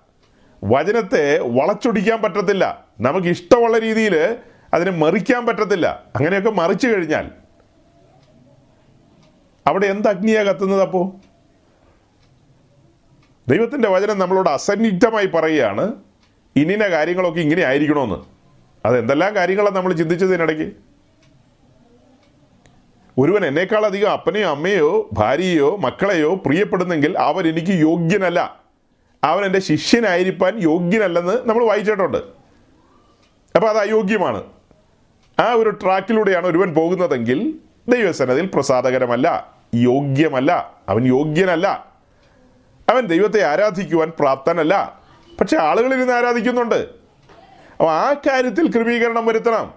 വചനത്തെ 0.64 1.38
വളച്ചൊടിക്കാൻ 1.38 2.22
പറ്റത്തില്ല. 2.22 2.84
നമുക്ക് 3.00 3.28
ഇഷ്ടമുള്ള 3.28 3.78
രീതിയിൽ 3.78 4.36
അതിനെ 4.74 4.90
മറിക്കാൻ 4.90 5.46
പറ്റത്തില്ല. 5.46 6.02
അങ്ങനെയൊക്കെ 6.16 6.50
മറിച്ചു 6.50 6.88
കഴിഞ്ഞാൽ 6.88 7.30
അവിടെ 9.66 9.86
എന്ത് 9.86 10.08
അഗ്നിയാ 10.08 10.42
കത്തുന്നത് 10.42 10.82
അപ്പോൾ 10.82 11.12
ദൈവത്തിന്റെ 13.50 13.88
വചനം 13.88 14.18
നമ്മളോട് 14.18 14.48
അസന്നിഗ്ധമായി 14.48 15.26
പറയുകയാണ് 15.26 15.92
ഇനിന 16.56 16.84
കാര്യങ്ങളൊക്കെ 16.84 17.40
ഇങ്ങനെ 17.40 17.62
ആയിരിക്കണമെന്ന് 17.62 18.33
അത് 18.84 18.98
എന്തെല്ലാം 18.98 19.34
കാര്യങ്ങളാണ് 19.34 19.76
നമ്മൾ 19.76 19.92
ചിന്തിച്ചതിനിടയ്ക്ക് 19.92 20.72
ഒരുവൻ 23.18 23.46
എന്നേക്കാളധികം 23.46 24.10
അപ്പനെയോ 24.10 24.50
അമ്മയോ 24.50 25.08
ഭാര്യയോ 25.12 25.76
മക്കളെയോ 25.76 26.34
പ്രിയപ്പെടുന്നെങ്കിൽ 26.34 27.18
അവൻ 27.18 27.46
എനിക്ക് 27.46 27.70
യോഗ്യനല്ല. 27.70 28.60
അവൻ 29.24 29.44
എന്റെ 29.44 29.58
ശിഷ്യനായിരിക്കാൻ 29.58 30.58
യോഗ്യനല്ലെന്ന് 30.58 31.48
നമ്മൾ 31.48 31.64
വായിച്ചിട്ടുണ്ട്. 31.64 32.16
അപ്പോൾ 33.56 33.66
അത് 33.68 33.78
അയോഗ്യമാണ്. 33.78 34.42
ആ 35.38 35.52
ഒരു 35.52 35.70
ട്രാക്കിലൂടെയാണ് 35.70 36.46
ഒരുവൻ 36.46 36.74
പോകുന്നതെങ്കിൽ 36.74 37.58
ദൈവസന്നതിൽ 37.88 38.50
പ്രസാദകരമല്ല 38.54 39.54
യോഗ്യമല്ല. 39.74 40.74
അവൻ 40.88 41.06
യോഗ്യനല്ല. 41.06 41.92
അവൻ 42.88 43.06
ദൈവത്തെ 43.06 43.44
ആരാധിക്കുവാൻ 43.44 44.12
പ്രാപ്തനല്ല. 44.20 45.02
പക്ഷെ 45.40 45.56
ആളുകളിൽ 45.56 45.98
നിന്ന് 45.98 46.12
ആരാധിക്കുന്നുണ്ട്. 46.12 47.03
അപ്പോൾ 47.84 47.94
ആ 47.94 48.14
കാര്യത്തിൽ 48.14 48.72
ക്രമീകരണം 48.72 49.26
വരുത്തണം. 49.26 49.74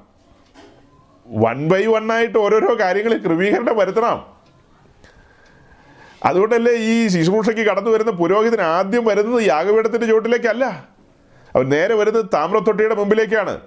വൺ 1.28 1.70
ബൈ 1.70 1.86
വൺ 1.86 2.12
ആയിട്ട് 2.12 2.38
ഓരോരോ 2.38 2.80
കാര്യങ്ങളിൽ 2.80 3.17
ക്രമീകരണം 3.17 3.78
വരുത്തണം. 3.78 4.26
അതുകൊണ്ടല്ലേ 6.26 6.74
ഈ 6.74 7.08
ശുശ്രൂഷയ്ക്ക് 7.08 7.62
കടന്നു 7.62 7.91
വരുന്ന 7.91 8.12
പുരോഹിതൻ 8.12 8.62
ആദ്യം 8.62 9.06
വരുന്നത് 9.06 9.43
യാഗപീഠത്തിന്റെ 9.43 10.08
ചുവട്ടിലേക്കല്ല. 10.08 10.88
അവൻ 11.56 11.70
നേരെ 11.70 11.96
വരുന്നത് 11.96 12.26
താമ്രത്തൊട്ടിയുടെ 12.34 12.96
മുമ്പിലേക്കാണ്. 12.96 13.62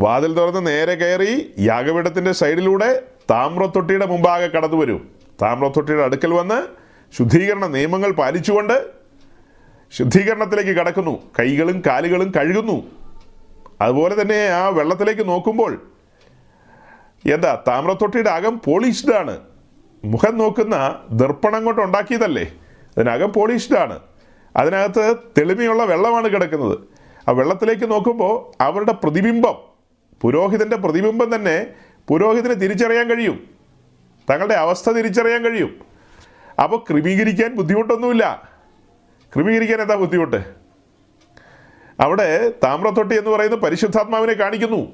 വാതിൽ 0.00 0.34
തുറന്ന് 0.34 0.66
നേരെ 0.66 0.94
കയറി 0.94 1.54
യാഗപീഠത്തിന്റെ 1.58 2.32
സൈഡിലൂടെ 2.32 3.02
താമ്രത്തൊട്ടിയുടെ 3.30 4.06
മുമ്പാകെ 4.06 4.46
കടന്നു 4.46 4.76
വരും. 4.76 5.10
താമ്രത്തൊട്ടിയുടെ 5.42 6.02
അടുക്കൽ 6.02 6.32
വന്ന് 6.32 6.66
ശുദ്ധീകരണ 7.16 7.66
നിയമങ്ങൾ 7.66 8.10
പാലിച്ചുകൊണ്ട് 8.10 9.01
ശുദ്ധീകരണത്തിലേക്ക് 9.92 10.70
കടക്കുന്നു. 10.70 11.22
കൈകളും 11.38 11.82
കാലുകളും 11.86 12.32
കഴുകുന്നു. 12.36 12.82
അതുപോലെ 13.80 14.22
തന്നെ 14.22 14.46
ആ 14.46 14.68
വെള്ളത്തിലേക്ക് 14.68 15.28
നോക്കുമ്പോൾ 15.28 15.82
എന്താ 17.32 17.62
താമ്രത്തൊട്ടിയുടെ 17.68 18.30
അകം 18.30 18.60
പോളിഷ്ഡ് 18.64 19.14
ആണ്. 19.14 19.40
മുഖം 20.04 20.38
നോക്കുന്ന 20.38 20.98
ദർപ്പണം 21.10 21.64
കൊണ്ട് 21.64 21.82
ഉണ്ടാക്കിയതല്ലേ? 21.82 22.52
അതിനകം 22.96 23.32
പോളിഷ്ഡ് 23.32 23.78
ആണ്. 23.78 23.98
അതിനകത്ത് 24.56 25.16
തെളിമയുള്ള 25.38 25.84
വെള്ളമാണ് 25.84 26.28
കിടക്കുന്നത്. 26.28 26.78
ആ 27.28 27.32
വെള്ളത്തിലേക്ക് 27.32 27.90
നോക്കുമ്പോൾ 27.90 28.62
അവരുടെ 28.62 28.92
പ്രതിബിംബം 28.92 29.54
പുരോഹിതന്റെ 30.20 30.76
പ്രതിബിംബം 30.76 31.34
തന്നെ 31.34 31.66
പുരോഹിതനെ 32.08 32.54
തിരിച്ചറിയാൻ 32.54 33.08
കഴിയും. 33.08 33.50
തങ്ങളുടെ 34.30 34.54
അവസ്ഥ 34.54 34.90
തിരിച്ചറിയാൻ 34.90 35.44
കഴിയും. 35.44 35.80
അപ്പോൾ 36.62 36.84
ക്രമീകരിക്കാൻ 36.90 37.54
ബുദ്ധിമുട്ടൊന്നുമില്ല. 37.54 38.51
ക്രമീകരിക്കാൻ 39.36 39.80
എന്താ 39.80 39.94
ബുദ്ധിമുട്ട്? 39.94 40.62
അവിടെ 42.00 42.54
താമ്രത്തൊട്ടി 42.64 43.18
എന്ന് 43.18 43.30
പറയുന്ന 43.30 43.56
പരിശുദ്ധാത്മാവിനെ 43.56 44.32
കാണിക്കുന്നു. 44.32 44.92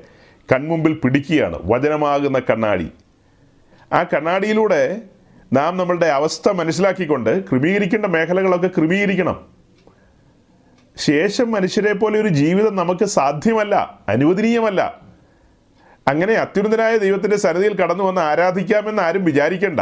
കൺമുമ്പിൽ 0.53 0.93
പിടിക്കുകയാണ്. 0.93 1.59
വചനമാകുന്ന 1.63 2.39
കണ്ണാടി. 2.39 2.91
ആ 3.93 4.03
കണ്ണാടിയിലൂടെ 4.03 5.01
നാം 5.53 5.77
നമ്മളുടെ 5.77 6.05
അവസ്ഥ 6.05 6.49
മനസ്സിലാക്കിക്കൊണ്ട് 6.49 7.49
ക്രമീകരിക്കേണ്ട 7.49 8.05
മേഖലകളൊക്കെ 8.05 8.67
ക്രമീകരിക്കണം. 8.67 9.45
ശേഷം 10.97 11.51
മനുഷ്യരെ 11.51 11.93
പോലെ 11.93 12.21
ഒരു 12.21 12.27
ജീവിതം 12.27 12.75
നമുക്ക് 12.75 13.05
സാധ്യമല്ല 13.05 13.99
അനുവദനീയമല്ല. 14.09 15.08
അങ്ങനെ 16.09 16.33
അത്യുന്നതനായ 16.33 16.97
ദൈവത്തിന്റെ 16.97 17.37
സന്നിധിയിൽ 17.37 17.75
കടന്നു 17.75 18.03
വന്ന് 18.03 18.21
ആരാധിക്കാമെന്ന് 18.21 19.01
ആരും 19.01 19.25
വിചാരിക്കണ്ട. 19.25 19.79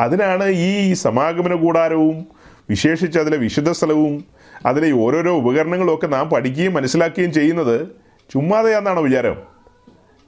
അതിനാണ് 0.00 0.44
ഈ 0.44 0.92
സമാഗമന 0.92 1.54
കൂടാരവും 1.54 2.26
വിശേഷിച്ച് 2.70 3.18
അതിലെ 3.18 3.36
വിശുദ്ധ 3.36 3.70
സ്ഥലവും 3.70 4.24
അതിലെ 4.66 4.90
ഓരോരോ 4.90 5.36
ഉപകരണങ്ങളും 5.36 5.94
ഒക്കെ 5.94 6.06
നാം 6.06 6.30
പഠിക്കുകയും 6.30 6.74
മനസ്സിലാക്കുകയും 6.74 7.32
ചെയ്യുന്നത് 7.32 7.88
ചുമ്മാതെയാണെന്നാണ് 8.32 9.00
വിചാരം? 9.00 9.42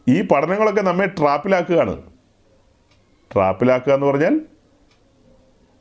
ഈ 0.08 0.20
പഠനങ്ങളൊക്കെ 0.20 0.80
നമ്മെ 0.80 1.06
ട്രാപ്പിലാക്കുകയാണ്. 1.06 2.02
ട്രാപ്പിലാക്കുക 3.34 3.92
എന്ന് 3.92 4.06
പറഞ്ഞാൽ 4.06 4.40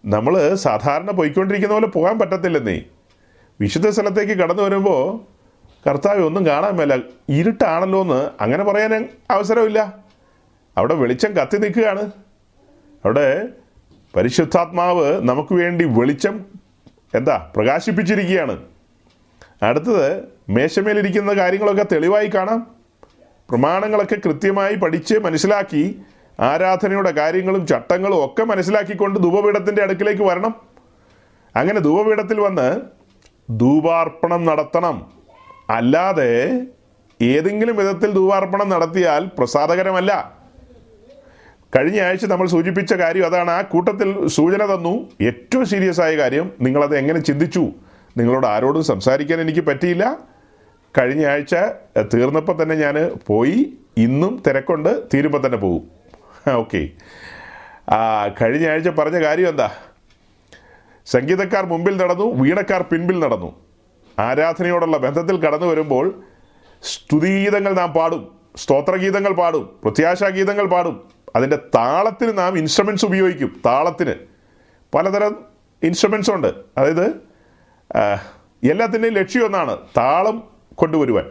നമ്മൾ 0.05 0.55
സാധാരണ 0.55 1.11
പോയിക്കൊണ്ടിരിക്കുന്ന 1.11 1.73
പോലെ 1.73 1.87
പോകാൻ 1.87 2.19
പറ്റത്തില്ലെന്നേ. 2.19 2.81
വിശുദ്ധ 3.61 3.89
സ്ഥലത്തേക്ക് 3.89 4.33
കടന്നു 4.33 4.63
വരുമ്പോൾ 4.63 5.31
കർത്താവ് 5.87 6.21
ഒന്നും 6.21 6.45
കാണാൻ 6.45 6.73
മേല. 6.73 6.99
ഇരുട്ടാണല്ലോ 7.29 8.01
എന്ന് 8.01 8.29
അങ്ങനെ 8.41 8.63
പറയാൻ 8.63 9.09
അവസരമില്ല. 9.31 9.93
അവിടെ 10.77 10.93
വെളിച്ചം 10.93 11.31
കത്തി 11.31 11.57
നിൽക്കുകയാണ്. 11.57 12.11
അവിടെ 13.05 13.47
പരിശുദ്ധാത്മാവ് 14.15 15.21
നമുക്ക് 15.21 15.53
വേണ്ടി 15.53 15.85
വെളിച്ചം 15.85 16.45
എന്താ 17.15 17.51
പ്രകാശിപ്പിച്ചിരിക്കുകയാണ്. 17.55 18.63
അടുത്തത് 19.63 20.23
മേശമേലിരിക്കുന്ന 20.49 21.33
കാര്യങ്ങളൊക്കെ 21.33 21.85
തെളിവായി 21.91 22.27
കാണാം. 22.27 22.67
പ്രമാണങ്ങളൊക്കെ 23.49 24.15
കൃത്യമായി 24.15 24.75
പഠിച്ച് 24.75 25.15
മനസ്സിലാക്കി 25.15 26.01
ആരാധനയുടെ 26.39 27.11
കാര്യങ്ങളും 27.11 27.67
ചട്ടങ്ങളും 27.67 28.25
ഒക്കെ 28.25 28.43
മനസ്സിലാക്കിക്കൊണ്ട് 28.43 29.19
ധൂപപീഠത്തിന്റെ 29.19 29.81
അടുക്കിലേക്ക് 29.81 30.23
വരണം. 30.23 30.55
അങ്ങനെ 31.55 31.79
ധൂപപീഠത്തിൽ 31.79 32.39
വന്ന് 32.39 32.81
ധൂപാർപ്പണം 33.59 34.45
നടത്തണം. 34.45 35.20
അല്ലാതെ 35.71 36.31
ഏതെങ്കിലും 37.21 37.75
വിധത്തിൽ 37.75 38.11
ധൂപാർപ്പണം 38.11 38.69
നടത്തിയാൽ 38.69 39.29
പ്രസാദകരമല്ല. 39.37 40.41
കഴിഞ്ഞ 41.75 42.01
ആഴ്ച 42.01 42.25
നമ്മൾ 42.25 42.47
സൂചിപ്പിച്ച 42.47 42.93
കാര്യം 42.93 43.25
അതാണ്. 43.25 43.51
ആ 43.51 43.61
കൂട്ടത്തിൽ 43.61 44.27
സൂചന 44.27 44.75
തന്നു. 44.75 45.09
ഏറ്റവും 45.21 45.65
സീരിയസ് 45.65 46.01
ആയ 46.01 46.17
കാര്യം 46.17 46.51
നിങ്ങളത് 46.61 46.97
എങ്ങനെ 46.97 47.19
ചിന്തിച്ചു? 47.19 47.63
നിങ്ങളോട് 48.17 48.47
ആരോടും 48.47 48.83
സംസാരിക്കാൻ 48.83 49.41
എനിക്ക് 49.41 49.59
പറ്റിയില്ല. 49.59 50.19
കഴിഞ്ഞ 50.97 51.25
ആഴ്ച 51.25 51.55
തീർന്നപ്പോൾ 52.13 52.63
തന്നെ 52.63 52.75
ഞാൻ 52.75 53.11
പോയി. 53.27 53.73
ഇന്നും 53.97 54.43
തിരക്കൊണ്ട്. 54.47 55.03
തീരുമ്പോൾ 55.13 55.45
തന്നെ 55.45 55.57
പോകും 55.57 56.01
ഓക്കെ. 56.61 56.89
കഴിഞ്ഞ 58.41 58.67
ആഴ്ച 58.69 58.89
പറഞ്ഞ 58.89 59.23
കാര്യം 59.23 59.49
എന്താ? 59.49 59.69
സംഗീതക്കാർ 61.05 61.65
മുമ്പിൽ 61.65 61.97
നടന്നു 61.97 62.33
വീണക്കാർ 62.35 62.81
പിൻപിൽ 62.81 63.19
നടന്നു. 63.19 63.70
ആരാധനയോടുള്ള 64.21 64.97
ബന്ധത്തിൽ 64.97 65.37
കടന്നു 65.37 65.67
വരുമ്പോൾ 65.67 66.05
സ്തുതിഗീതങ്ങൾ 66.83 67.73
നാം 67.73 67.91
പാടും 67.93 68.21
സ്തോത്രഗീതങ്ങൾ 68.55 69.33
പാടും 69.33 69.63
പ്രത്യാശാഗീതങ്ങൾ 69.83 70.65
പാടും. 70.65 70.95
അതിന്റെ 71.35 71.57
താളത്തിന് 71.75 72.37
നാം 72.37 72.57
ഇൻസ്ട്രുമെന്റ്സ് 72.57 73.05
ഉപയോഗിക്കും 73.05 73.61
താളത്തിന്. 73.65 74.13
പലതരം 74.95 75.33
ഇൻസ്ട്രുമെൻസ് 75.83 76.31
ഉണ്ട്. 76.31 76.47
അതായത് 76.77 77.05
എല്ലാത്തിന്റെയും 78.71 79.13
ലക്ഷ്യം 79.13 79.45
ഒന്നാണ് 79.45 79.77
താളം 79.97 80.43
കൊണ്ടുവരുവാൻ. 80.75 81.25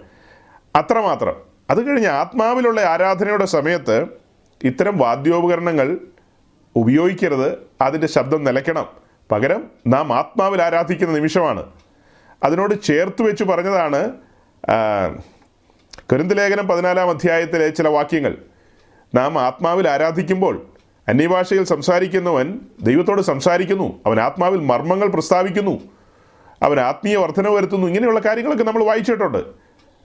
അത്രമാത്രം. 0.77 1.37
അത് 1.71 1.81
കഴിഞ്ഞ് 1.89 2.09
ആത്മാവിലുള്ള 2.09 2.81
ആരാധനയുടെ 2.81 3.45
സമയത്ത് 3.45 4.07
ഇത്തരം 4.65 4.99
വാദ്യോപകരണങ്ങൾ 4.99 5.99
ഉപയോഗിക്കരുത്. 6.77 7.49
അതിന്റെ 7.81 8.07
ശബ്ദം 8.07 8.45
നിലയ്ക്കണം. 8.45 8.87
പകരം 9.33 9.65
നാം 9.87 10.13
ആത്മാവിൽ 10.13 10.63
ആരാധിക്കുന്ന 10.63 11.15
നിമിഷമാണ്. 11.15 11.63
അതിനോട് 12.43 12.83
ചേർത്ത് 12.83 13.23
വെച്ച് 13.23 13.45
പറഞ്ഞതാണ് 13.45 14.13
ആ, 14.71 15.07
കൊരിന്ത് 16.11 16.39
ലേഖനം 16.39 16.69
പതിനാലാം 16.69 17.11
അധ്യായത്തിലെ 17.11 17.69
ചില 17.69 17.89
വാക്യങ്ങൾ. 17.89 18.37
നാം 19.15 19.39
ആത്മാവിൽ 19.39 19.89
ആരാധിക്കുമ്പോൾ 19.89 20.67
അന്യഭാഷയിൽ 21.09 21.65
സംസാരിക്കുന്നവൻ 21.65 22.61
ദൈവത്തോട് 22.83 23.23
സംസാരിക്കുന്നു 23.23 24.01
അവൻ 24.07 24.21
ആത്മാവിൽ 24.21 24.61
മർമ്മങ്ങൾ 24.61 25.09
പ്രസ്താവിക്കുന്നു 25.09 25.81
അവൻ 26.63 26.81
ആത്മീയ 26.81 27.17
വർധന 27.17 27.49
വരുത്തുന്നു 27.49 27.87
ഇങ്ങനെയുള്ള 27.87 28.21
കാര്യങ്ങളൊക്കെ 28.21 28.65
നമ്മൾ 28.65 28.85
വായിച്ചിട്ടുണ്ട്. 28.85 29.39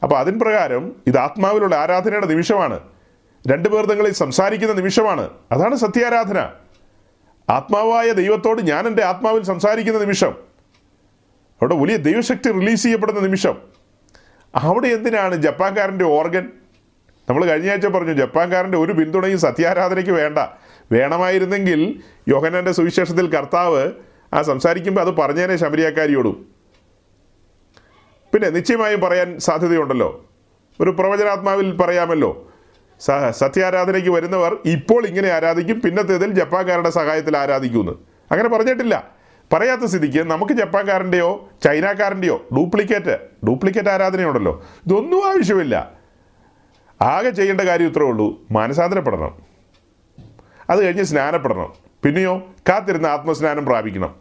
അപ്പോൾ 0.04 0.19
അതിൻ 0.19 0.39
പ്രകാരം 0.39 0.95
ഇത് 1.08 1.17
ആത്മാവിലുള്ള 1.17 1.76
ആരാധനയുടെ 1.76 2.26
നിമിഷമാണ്. 2.26 2.80
രണ്ടു 3.48 3.69
പേർ 3.69 3.86
തങ്ങളിൽ 3.86 4.13
സംസാരിക്കുന്ന 4.13 4.74
നിമിഷമാണ്. 4.74 5.30
അതാണ് 5.52 5.76
സത്യാരാധന. 5.76 6.50
ആത്മാവായ 7.50 8.12
ദൈവത്തോട് 8.12 8.62
ഞാൻ 8.62 8.88
എന്റെ 8.88 9.04
ആത്മാവിൽ 9.04 9.43
സംസാരിക്കുന്ന 9.43 10.00
നിമിഷം. 10.00 10.44
അവിടെ 11.62 11.76
വലിയ 11.76 11.96
ദൈവശക്തി 11.96 12.52
റിലീസ് 12.52 12.84
ചെയ്യപ്പെടുന്ന 12.84 13.20
നിമിഷം. 13.20 13.56
അവിടെ 14.56 14.88
എന്തിനാണ് 14.88 15.36
ജപ്പാൻകാരന്റെ 15.36 16.06
ഓർഗൻ 16.06 16.50
നമ്മൾ 17.30 17.46
കഴിഞ്ഞ 17.46 17.72
ആഴ്ച 17.72 17.88
പറഞ്ഞു 17.88 18.13
ജപ്പാൻകാരന്റെ 18.13 18.78
ഒരു 18.78 18.91
പിന്തുണയും 18.91 19.39
സത്യാരാധനയ്ക്ക് 19.39 20.12
വേണ്ട. 20.12 20.38
വേണമായിരുന്നെങ്കിൽ 20.91 22.02
യോഹനന്റെ 22.28 22.72
സുവിശേഷത്തിൽ 22.72 23.28
കർത്താവ് 23.28 23.91
ആ 24.34 24.41
സംസാരിക്കുമ്പോൾ 24.41 25.02
അത് 25.02 25.10
പറഞ്ഞേനെ 25.10 25.56
ശമരിയാക്കാരിയോടും 25.56 26.46
പിന്നെ 28.34 28.50
നിശ്ചയമായും 28.50 29.02
പറയാൻ 29.02 29.39
സാധ്യതയുണ്ടല്ലോ. 29.39 30.26
ഒരു 30.82 30.89
പ്രവചനാത്മാവിൽ 30.89 31.78
പറയാമല്ലോ. 31.78 32.52
സത്യാരാധനയ്ക്ക് 33.30 34.10
വരുന്നവർ 34.10 34.58
ഇപ്പോൾ 34.65 35.06
ഇങ്ങനെ 35.06 35.30
ആരാധിക്കും 35.30 35.82
പിന്നത്തേതിൽ 35.82 36.32
ജപ്പാൻകാരുടെ 36.32 36.89
സഹായത്തിൽ 36.89 37.38
ആരാധിക്കുമെന്ന്. 37.38 37.94
അങ്ങനെ 38.32 38.50
പറഞ്ഞിട്ടില്ല. 38.50 39.14
പറയാത്ത 39.53 39.81
സ്ഥിതിക്ക് 39.81 40.23
നമുക്ക് 40.23 40.53
ജപ്പാൻകാരന്റെയോ 40.53 41.49
ചൈനക്കാരന്റെയോ 41.63 42.45
ഡ്യൂപ്ലിക്കേറ്റ് 42.53 43.19
ഡ്യൂപ്ലിക്കേറ്റ് 43.45 43.89
ആരാധനയുണ്ടല്ലോ? 43.89 44.63
ഇതൊന്നും 44.86 45.29
ആവശ്യമില്ല. 45.29 45.91
ആകെ 47.01 47.29
ചെയ്യേണ്ട 47.29 47.62
കാര്യം 47.62 47.88
ഇത്രേ 47.88 48.05
ഉള്ളൂ. 48.05 48.41
മാനസാന്തരപ്പെടണം. 48.51 49.38
അത് 50.69 50.86
കഴിഞ്ഞ് 50.86 51.03
സ്നാനപ്പെടണം. 51.03 51.73
പിന്നെയോ 52.03 52.38
കാത്തിരുന്ന് 52.69 53.10
ആത്മസ്നാനം 53.10 53.65
പ്രാപിക്കണം. 53.65 54.15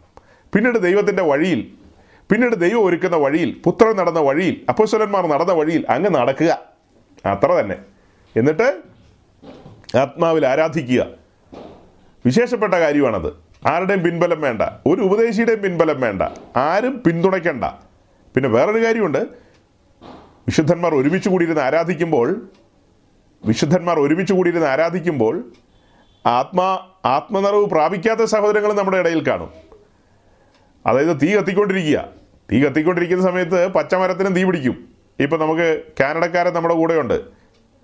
പിന്നീട് 0.53 0.79
ദൈവത്തിന്റെ 0.79 1.23
വഴിയിൽ 1.23 1.71
പിന്നീട് 2.31 2.55
ദൈവം 2.55 2.85
ഒരുക്കുന്ന 2.85 3.15
വഴിയിൽ 3.15 3.61
പുത്രൻ 3.65 3.95
നടന്ന 3.95 4.19
വഴിയിൽ 4.19 4.61
അപ്പോസ്വലന്മാർ 4.69 5.27
നടന്ന 5.27 5.53
വഴിയിൽ 5.53 5.85
അങ്ങ് 5.89 6.09
നടക്കുക. 6.09 6.59
അത്ര 7.25 7.51
തന്നെ. 7.51 7.75
എന്നിട്ട് 8.37 8.81
ആത്മാവിൽ 9.97 10.47
ആരാധിക്കുക. 10.47 11.07
വിശേഷപ്പെട്ട 12.25 12.73
കാര്യമാണത്. 12.73 13.44
ആരുടെയും 13.65 14.03
പിൻബലം 14.03 14.41
വേണ്ട. 14.41 14.61
ഒരു 14.61 15.01
ഉപദേശിയുടെയും 15.01 15.61
പിൻബലം 15.61 16.01
വേണ്ട. 16.01 16.21
ആരും 16.57 17.03
പിന്തുണയ്ക്കണ്ട. 17.07 17.63
പിന്നെ 18.35 18.49
വേറൊരു 18.49 18.85
കാര്യമുണ്ട്. 18.85 19.17
വിശുദ്ധന്മാർ 20.47 20.95
ഒരുമിച്ച് 20.95 21.29
കൂടിയിരുന്ന് 21.29 21.61
ആരാധിക്കുമ്പോൾ 21.61 22.49
വിശുദ്ധന്മാർ 23.45 23.99
ഒരുമിച്ച് 23.99 24.33
കൂടിയിരുന്ന് 24.33 24.67
ആരാധിക്കുമ്പോൾ 24.67 25.51
ആത്മാ 26.25 26.87
ആത്മനിറവ് 27.05 27.65
പ്രാപിക്കാത്ത 27.65 28.19
സഹോദരങ്ങൾ 28.19 28.73
നമ്മുടെ 28.73 28.97
ഇടയിൽ 28.97 29.27
കാണും. 29.27 29.49
അതായത് 30.85 31.21
തീ 31.21 31.35
കത്തിക്കൊണ്ടിരിക്കുക. 31.35 32.07
തീ 32.51 32.63
കത്തിക്കൊണ്ടിരിക്കുന്ന 32.63 33.23
സമയത്ത് 33.23 33.67
പച്ചമരത്തിനും 33.67 34.33
തീ 34.33 34.43
പിടിക്കും. 34.43 34.87
ഇപ്പം 35.19 35.39
നമുക്ക് 35.39 35.83
കാനഡക്കാരൻ 35.99 36.53
നമ്മുടെ 36.53 36.75
കൂടെയുണ്ട്. 36.75 37.21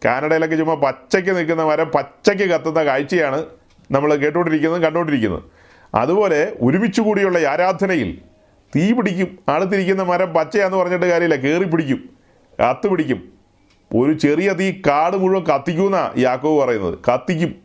കാനഡയിലൊക്കെ 0.06 0.56
ചുമ്മാ 0.56 0.76
പച്ചയ്ക്ക് 0.76 1.38
നിൽക്കുന്ന 1.38 1.63
മരം 1.63 1.89
പച്ചയ്ക്ക് 1.89 2.44
കത്തുന്ന 2.44 2.86
കാഴ്ചയാണ് 2.86 3.46
നമ്മൾ 3.91 4.15
കേട്ടുകൊണ്ടിരിക്കുന്നത് 4.15 4.82
കണ്ടുകൊണ്ടിരിക്കുന്നത്. 4.82 5.44
അതുപോലെ 5.95 6.58
ഒരുമിച്ച് 6.62 7.01
കൂടിയുള്ള 7.01 7.39
ആരാധനയിൽ 7.39 8.21
തീ 8.75 8.93
പിടിക്കും. 8.93 9.39
അടുത്തിരിക്കുന്ന 9.49 10.04
മരം 10.04 10.34
പച്ചയാന്ന് 10.34 10.77
പറഞ്ഞിട്ട് 10.77 11.06
കാര്യമില്ല. 11.06 11.36
കയറി 11.36 11.63
പിടിക്കും. 11.63 12.10
കത്ത് 12.62 12.88
പിടിക്കും. 12.88 13.30
ഒരു 13.95 14.13
ചെറിയ 14.13 14.51
തീ 14.51 14.71
കാട് 14.71 15.17
മുഴുവൻ 15.17 15.43
കത്തിക്കുമെന്നാ 15.43 16.12
യാക്കോവ് 16.17 16.63
പറയുന്നത്. 16.63 16.99
കത്തിക്കും. 17.13 17.56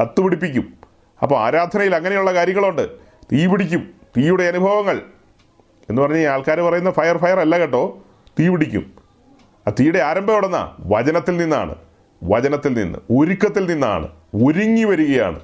കത്ത് 0.00 0.20
പിടിപ്പിക്കും. 0.20 0.74
അപ്പോൾ 1.22 1.40
ആരാധനയിൽ 1.40 1.94
അങ്ങനെയുള്ള 1.94 2.34
കാര്യങ്ങളുണ്ട്. 2.34 2.88
തീ 3.32 3.46
പിടിക്കും. 3.46 3.90
തീയുടെ 4.18 4.44
അനുഭവങ്ങൾ 4.44 5.02
എന്ന് 5.90 6.02
പറഞ്ഞ് 6.02 6.26
ആൾക്കാർ 6.26 6.60
പറയുന്ന 6.60 6.90
ഫയർ 6.90 7.16
ഫയർ 7.16 7.40
അല്ല 7.40 7.58
കേട്ടോ. 7.58 8.04
തീ 8.40 8.48
പിടിക്കും. 8.48 8.92
ആ 9.68 9.72
തീയുടെ 9.80 9.98
ആരംഭം 9.98 10.32
എവിടെന്നാ? 10.32 10.76
വചനത്തിൽ 10.80 11.36
നിന്നാണ്. 11.36 11.74
വചനത്തിൽ 12.22 12.72
നിന്ന് 12.72 12.98
ഒരുക്കത്തിൽ 13.12 13.66
നിന്നാണ്. 13.66 14.08
ഒരുങ്ങി 14.44 14.84
വരികയാണ്. 14.84 15.40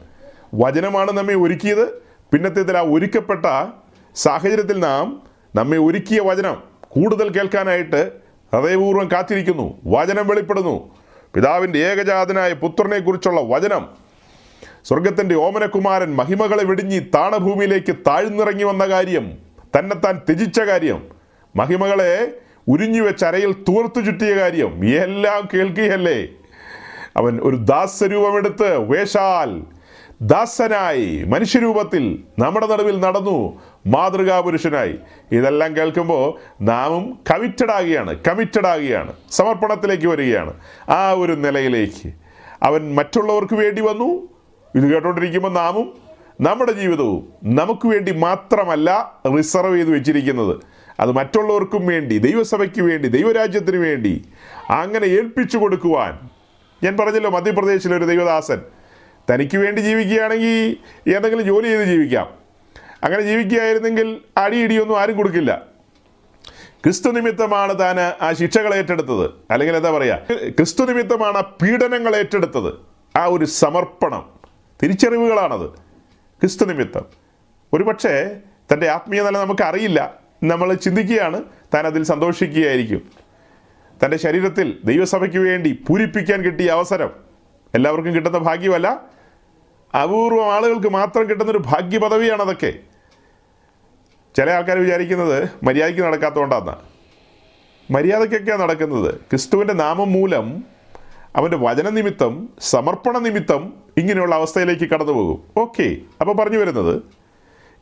വചനമാണ് 0.54 1.12
നമ്മെ 1.12 1.34
ഒരുക്കിയത്. 1.34 2.05
പിന്നത്തേതിൽ 2.32 2.76
ആ 2.76 2.80
ഒരുക്കപ്പെട്ട 2.80 3.70
സാഹചര്യത്തിൽ 4.16 4.80
നാം 4.80 5.22
നമ്മെ 5.54 5.78
ഒരുക്കിയ 5.78 6.20
വചനം 6.20 6.62
കൂടുതൽ 6.80 7.28
കേൾക്കാനായിട്ട് 7.28 8.12
ഹൃദയപൂർവം 8.54 9.10
കാത്തിരിക്കുന്നു. 9.12 9.80
വചനം 9.86 10.26
വെളിപ്പെടുന്നു. 10.26 10.94
പിതാവിന്റെ 11.34 11.78
ഏകജാതനായ 11.78 12.52
പുത്രനെക്കുറിച്ചുള്ള 12.52 13.40
വചനം. 13.40 13.88
സ്വർഗത്തിന്റെ 14.84 15.34
ഓമനകുമാരൻ 15.34 16.16
മഹിമകളെ 16.16 16.64
വെടിഞ്ഞി 16.64 16.98
താണഭൂമിയിലേക്ക് 16.98 17.92
താഴ്ന്നിറങ്ങി 17.92 18.64
വന്ന 18.64 18.86
കാര്യം 18.86 19.38
തന്നെത്താൻ 19.78 20.18
ത്യജിച്ച 20.18 20.60
കാര്യം 20.60 21.02
മഹിമകളെ 21.56 22.32
ഉരിഞ്ഞു 22.68 23.02
വെച്ച് 23.02 23.24
അരയിൽ 23.24 23.52
തൂർത്തു 23.52 24.00
ചുറ്റിയ 24.00 24.36
കാര്യം 24.36 24.84
എല്ലാം 24.84 25.48
കേൾക്കുകയല്ലേ? 25.54 26.28
അവൻ 27.16 27.40
ഒരു 27.42 27.56
ദാസരൂപമെടുത്ത് 27.56 28.78
വേഷാൽ 28.78 29.75
ദാസനായി 30.22 31.24
മനുഷ്യരൂപത്തിൽ 31.24 32.24
നമ്മുടെ 32.38 32.66
നടുവിൽ 32.66 33.00
നടന്നു 33.00 33.60
മാതൃകാ 33.86 34.40
പുരുഷനായി 34.40 34.94
ഇതെല്ലാം 35.32 35.76
കേൾക്കുമ്പോൾ 35.76 36.54
നാമും 36.62 37.18
കമ്മിറ്റഡ് 37.30 37.70
ആകുകയാണ് 37.70 38.16
കമ്മിറ്റഡ് 38.28 38.66
ആകുകയാണ് 38.66 39.12
സമർപ്പണത്തിലേക്ക് 39.30 40.06
വരികയാണ്. 40.06 40.54
ആ 40.88 41.10
ഒരു 41.10 41.32
നിലയിലേക്ക് 41.32 42.12
അവൻ 42.62 42.94
മറ്റുള്ളവർക്ക് 42.94 43.54
വേണ്ടി 43.54 43.82
വന്നു. 43.82 44.28
ഇത് 44.74 44.92
കേട്ടോണ്ടിരിക്കുമ്പോൾ 44.92 45.52
നാമും 45.52 45.92
നമ്മുടെ 46.40 46.72
ജീവിതവും 46.72 47.32
നമുക്ക് 47.44 47.88
വേണ്ടി 47.88 48.12
മാത്രമല്ല 48.12 49.14
റിസർവ് 49.36 49.76
ചെയ്ത് 49.76 49.90
വെച്ചിരിക്കുന്നത്. 49.90 50.56
അത് 51.00 51.12
മറ്റുള്ളവർക്കും 51.12 51.86
വേണ്ടി 51.86 52.18
ദൈവസഭയ്ക്ക് 52.18 52.82
വേണ്ടി 52.82 53.08
ദൈവരാജ്യത്തിന് 53.08 53.76
വേണ്ടി 53.76 54.24
അങ്ങനെ 54.70 55.06
ഏൽപ്പിച്ചു 55.06 55.58
കൊടുക്കുവാൻ. 55.58 56.18
ഞാൻ 56.82 56.96
പറഞ്ഞല്ലോ 56.96 57.30
മധ്യപ്രദേശിലെ 57.30 57.96
ഒരു 57.96 58.04
ദൈവദാസൻ 58.04 58.62
തനിക്ക് 59.30 59.56
വേണ്ടി 59.56 59.80
ജീവിക്കുകയാണെങ്കിൽ 59.80 60.76
എന്തെങ്കിലും 61.14 61.46
ജോലി 61.46 61.68
ചെയ്ത് 61.68 61.84
ജീവിക്കാം. 61.84 62.46
അങ്ങനെ 63.04 63.22
ജീവിക്കുകയായിരുന്നെങ്കിൽ 63.22 64.20
അടിയിടിയൊന്നും 64.36 65.00
ആരും 65.00 65.16
കൊടുക്കില്ല. 65.16 65.62
ക്രിസ്തു 66.84 67.08
നിമിത്തമാണ് 67.08 67.78
താൻ 67.78 68.00
ആ 68.00 68.32
ശിക്ഷകൾ 68.32 68.74
ഏറ്റെടുത്തത്. 68.74 69.30
അല്ലെങ്കിൽ 69.50 69.76
എന്താ 69.76 69.90
പറയുക 69.90 70.20
ക്രിസ്തു 70.48 70.84
നിമിത്തമാണ് 70.84 71.38
ആ 71.38 71.40
പീഡനങ്ങൾ 71.40 72.16
ഏറ്റെടുത്തത്. 72.16 72.74
ആ 73.16 73.24
ഒരു 73.24 73.44
സമർപ്പണം. 73.44 74.28
തിരിച്ചറിവുകളാണത്. 74.82 75.70
ക്രിസ്തു 76.40 76.64
നിമിത്തം. 76.64 77.04
ഒരുപക്ഷെ 77.72 78.40
തന്റെ 78.72 78.88
ആത്മീയ 78.88 79.22
നില 79.22 79.38
നമുക്കറിയില്ല 79.38 80.14
നമ്മൾ 80.44 80.74
ചിന്തിക്കുകയാണ് 80.74 81.44
താൻ 81.74 81.86
അതിൽ 81.86 82.02
സന്തോഷിക്കുകയായിരിക്കും. 82.02 83.02
തന്റെ 84.04 84.16
ശരീരത്തിൽ 84.16 84.78
ദൈവസഭയ്ക്ക് 84.84 85.38
വേണ്ടി 85.38 85.84
പൂരിപ്പിക്കാൻ 85.88 86.42
കിട്ടിയ 86.42 86.68
അവസരം 86.68 87.10
എല്ലാവർക്കും 87.74 88.14
കിട്ടുന്ന 88.14 88.38
ഭാഗ്യമല്ല. 88.38 89.15
അപൂർവം 89.96 90.52
ആളുകൾക്ക് 90.54 90.88
മാത്രം 90.88 91.24
കിട്ടുന്നൊരു 91.28 91.58
ഭാഗ്യ 91.58 91.98
പദവിയാണ് 91.98 92.42
അതൊക്കെ. 92.42 92.72
ചില 94.34 94.50
ആൾക്കാർ 94.50 94.78
വിചാരിക്കുന്നത് 94.78 95.50
മര്യാദയ്ക്ക് 95.62 96.02
നടക്കാത്തതുകൊണ്ടാണ് 96.02 96.74
മര്യാദയ്ക്കൊക്കെയാണ് 97.90 98.62
നടക്കുന്നത്. 98.62 99.10
ക്രിസ്തുവിന്റെ 99.30 99.74
നാമം 99.74 100.12
മൂലം 100.12 100.46
അവന്റെ 101.36 101.56
വചന 101.56 101.88
നിമിത്തം 101.88 102.48
സമർപ്പണ 102.60 103.18
നിമിത്തം 103.18 103.72
ഇങ്ങനെയുള്ള 103.98 104.34
അവസ്ഥയിലേക്ക് 104.34 104.86
കടന്നു 104.92 105.12
പോകും 105.12 105.38
ഓക്കെ 105.56 105.96
അപ്പോൾ 106.20 106.34
പറഞ്ഞു 106.36 106.58
വരുന്നത് 106.58 107.02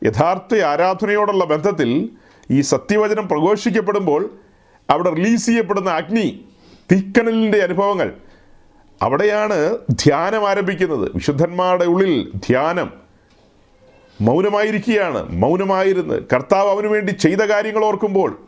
യഥാർത്ഥ 0.03 0.55
ആരാധനയോടുള്ള 0.55 1.43
ബന്ധത്തിൽ 1.45 2.09
ഈ 2.51 2.61
സത്യവചനം 2.61 3.27
പ്രഘോഷിക്കപ്പെടുമ്പോൾ 3.27 4.21
അവിടെ 4.89 5.09
റിലീസ് 5.09 5.45
ചെയ്യപ്പെടുന്ന 5.45 5.89
അഗ്നി 5.89 6.27
തീക്കനലിന്റെ 6.91 7.59
അനുഭവങ്ങൾ 7.63 8.09
അവിടെയാണ് 9.01 9.77
ധ്യാനം 9.91 10.49
ആരംഭിക്കുന്നത്. 10.49 11.11
വിശുദ്ധന്മാരുടെ 11.15 11.85
ഉള്ളിൽ 11.85 12.31
ധ്യാനം 12.35 12.93
മൗനമായിരിക്കുകയാണ്. 14.21 15.31
മൗനമായിരുന്ന്. 15.31 16.19
കർത്താവ് 16.33 16.69
അവന് 16.69 16.87
വേണ്ടി 16.87 17.11
ചെയ്ത 17.11 17.37
കാര്യങ്ങൾ 17.37 17.85
ഓർക്കുമ്പോൾ 17.85 18.39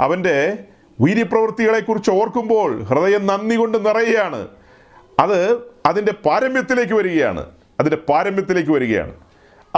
അവന്റെ 0.00 0.58
വീര്യപ്രവൃത്തികളെക്കുറിച്ച് 1.00 2.10
ഓർക്കുമ്പോൾ 2.10 2.82
ഹൃദയം 2.82 3.26
നന്ദി 3.26 3.56
കൊണ്ട് 3.56 3.86
നിറയുകയാണ്. 3.86 4.48
അത് 5.18 5.58
അതിന്റെ 5.86 6.12
പാരമ്യത്തിലേക്ക് 6.12 6.92
വരികയാണ്. 6.92 7.46
അതിന്റെ 7.80 7.96
പാരമ്യത്തിലേക്ക് 7.96 8.70
വരികയാണ്. 8.70 9.12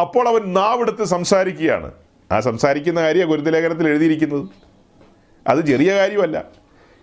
അപ്പോൾ 0.00 0.28
അവൻ 0.28 0.52
നാവെടുത്ത് 0.52 1.04
സംസാരിക്കുകയാണ്. 1.04 1.92
ആ 2.32 2.40
സംസാരിക്കുന്ന 2.40 3.00
കാര്യം 3.00 3.28
ഗുരുതലേഖനത്തിൽ 3.28 3.88
എഴുതിയിരിക്കുന്നത്. 3.88 4.48
അത് 5.46 5.66
ചെറിയ 5.66 5.94
കാര്യമല്ല. 5.94 6.44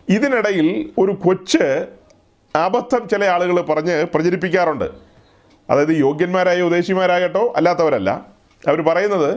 ഇതിനിടയിൽ 0.10 0.90
ഒരു 0.98 1.12
കൊച്ച് 1.12 1.88
അബദ്ധം 2.56 3.08
ചില 3.08 3.26
ആളുകൾ 3.26 3.62
പറഞ്ഞ് 3.62 4.06
പ്രചരിപ്പിക്കാറുണ്ട്. 4.14 4.86
അതായത് 5.70 5.90
യോഗ്യന്മാരായ 5.90 6.62
ഉദ്ദേശിമാരാകട്ടോ 6.62 7.54
അല്ലാത്തവരല്ല. 7.56 8.10
അവർ 8.68 8.82
പറയുന്നത് 8.82 9.34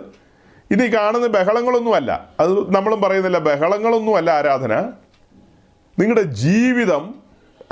ഇനി 0.71 0.95
കാണുന്ന 0.95 1.27
ബഹളങ്ങളൊന്നുമല്ല. 1.27 2.29
അത് 2.41 2.75
നമ്മളും 2.75 3.03
പറയുന്നില്ല 3.03 3.39
ബഹളങ്ങളൊന്നുമല്ല 3.39 4.31
ആരാധന. 4.31 4.81
നിങ്ങളുടെ 5.99 6.23
ജീവിതം 6.23 7.15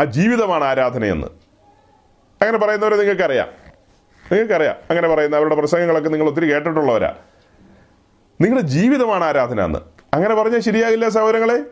ആ 0.00 0.04
ജീവിതമാണ് 0.04 0.64
ആരാധനയെന്ന്. 0.64 1.26
അങ്ങനെ 2.42 2.58
പറയുന്നവരെ 2.58 2.96
നിങ്ങൾക്കറിയാം. 2.96 3.48
നിങ്ങൾക്കറിയാം 4.32 4.74
അങ്ങനെ 4.90 5.08
പറയുന്ന 5.08 5.36
അവരുടെ 5.36 5.54
പ്രസംഗങ്ങളൊക്കെ 5.54 6.08
നിങ്ങൾ 6.08 6.28
ഒത്തിരി 6.28 6.52
കേട്ടിട്ടുള്ളവരാ. 6.52 7.14
നിങ്ങളുടെ 8.40 8.66
ജീവിതമാണ് 8.66 9.24
ആരാധന 9.24 9.60
എന്ന് 9.60 9.78
അങ്ങനെ 10.14 10.34
പറഞ്ഞാൽ 10.34 10.60
ശരിയാകില്ല 10.60 11.08
സഹോദരങ്ങളെ. 11.08 11.62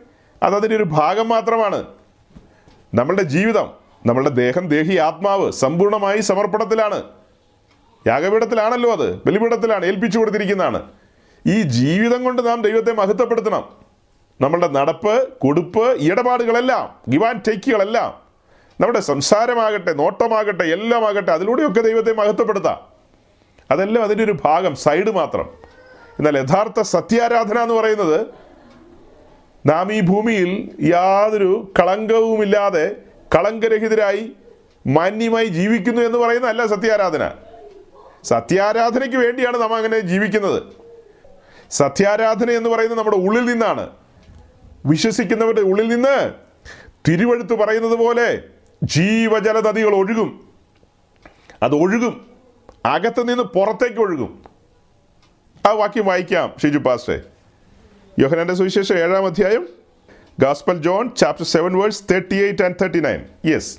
അതതിന്റെ 0.43 0.75
ഒരു 0.75 0.83
ഭാഗം 0.83 1.29
മാത്രമാണ്. 1.29 1.85
നമ്മളുടെ 2.95 3.21
ജീവിതം 3.21 3.71
നമ്മളുടെ 4.05 4.29
ദേഹം 4.29 4.67
ദേഹി 4.67 4.97
ആത്മാവ് 4.97 5.51
സമ്പൂർണമായി 5.51 6.21
സമർപ്പണത്തിലാണ്. 6.21 7.03
യാഗപീഠത്തിലാണല്ലോ 8.07 8.91
അത്. 8.91 9.15
ബലിപീഠത്തിലാണ് 9.15 9.85
ഏൽപ്പിച്ചു 9.85 10.19
കൊടുത്തിരിക്കുന്നതാണ്. 10.19 10.83
ഈ 11.47 11.61
ജീവിതം 11.61 12.23
കൊണ്ട് 12.23 12.47
നാം 12.47 12.61
ദൈവത്തെ 12.61 12.91
മഹത്വപ്പെടുത്തണം. 12.91 13.69
നമ്മളുടെ 14.41 14.67
നടപ്പ് 14.67 15.27
കൊടുപ്പ് 15.37 15.97
ഇടപാടുകളെല്ലാം 16.01 16.95
ഗിവ് 17.09 17.25
ആൻഡ് 17.25 17.41
ടേക്കുകളെല്ലാം 17.47 18.21
നമ്മുടെ 18.81 18.99
സംസാരമാകട്ടെ 18.99 19.93
നോട്ടമാകട്ടെ 19.93 20.63
എല്ലാം 20.63 21.07
ആകട്ടെ 21.07 21.31
അതിലൂടെയൊക്കെ 21.31 21.81
ദൈവത്തെ 21.81 22.13
മഹത്വപ്പെടുത്താം. 22.13 22.79
അതെല്ലാം 23.71 24.03
അതിന്റെ 24.03 24.23
ഒരു 24.23 24.35
ഭാഗം 24.45 24.75
സൈഡ് 24.75 25.11
മാത്രം. 25.11 25.49
എന്നാൽ 26.19 26.37
യഥാർത്ഥ 26.37 26.81
സത്യാരാധന 26.81 27.59
എന്ന് 27.59 27.75
പറയുന്നത് 27.75 28.44
നാം 29.65 29.93
ഈ 29.93 30.01
ഭൂമിയിൽ 30.01 30.75
യാതൊരു 30.81 31.73
കളങ്കവുമില്ലാതെ 31.79 32.95
കളങ്കരഹിതരായി 33.35 34.31
മാന്യമായി 34.87 35.45
ജീവിക്കുന്നു 35.45 36.01
എന്ന് 36.01 36.17
പറയുന്നതല്ല 36.17 36.65
സത്യാരാധന. 36.65 37.31
സത്യാരാധനയ്ക്ക് 38.23 39.17
വേണ്ടിയാണ് 39.17 39.61
നാം 39.61 39.75
അങ്ങനെ 39.75 39.99
ജീവിക്കുന്നത്. 39.99 40.63
സത്യാരാധന 41.71 42.49
എന്ന് 42.49 42.69
പറയുന്നത് 42.69 42.97
നമ്മുടെ 42.97 43.17
ഉള്ളിൽ 43.17 43.45
നിന്നാണ്. 43.45 43.89
വിശ്വസിക്കുന്നവരുടെ 44.85 45.61
ഉള്ളിൽ 45.61 45.87
നിന്ന് 45.87 46.33
തിരുവഴുത്ത് 47.07 47.53
പറയുന്നത് 47.53 47.95
പോലെ 47.95 48.43
ജീവജല 48.83 49.59
നദികൾ 49.59 49.95
ഒഴുകും. 49.95 50.47
അത് 51.63 51.75
ഒഴുകും. 51.75 52.25
അകത്ത് 52.85 53.29
നിന്ന് 53.29 53.43
പുറത്തേക്ക് 53.43 53.99
ഒഴുകും. 53.99 54.43
ആ 55.67 55.71
വാക്യം 55.71 56.05
വായിക്കാം 56.05 56.53
ഷിജു 56.63 56.77
പാസ്റ്റേ 56.77 57.19
യോഹനാന്റെ 58.17 58.53
സുവിശേഷം 58.53 58.97
ഏഴാം 58.97 59.25
അധ്യായം 59.25 59.63
gospel 60.39 60.77
John 60.81 61.05
chapter 61.15 61.45
seven 61.45 61.73
verse 61.79 62.03
thirty 62.11 62.37
eight 62.43 62.63
and 62.63 62.77
thirty 62.81 63.01
nine 63.01 63.21
yes 63.45 63.71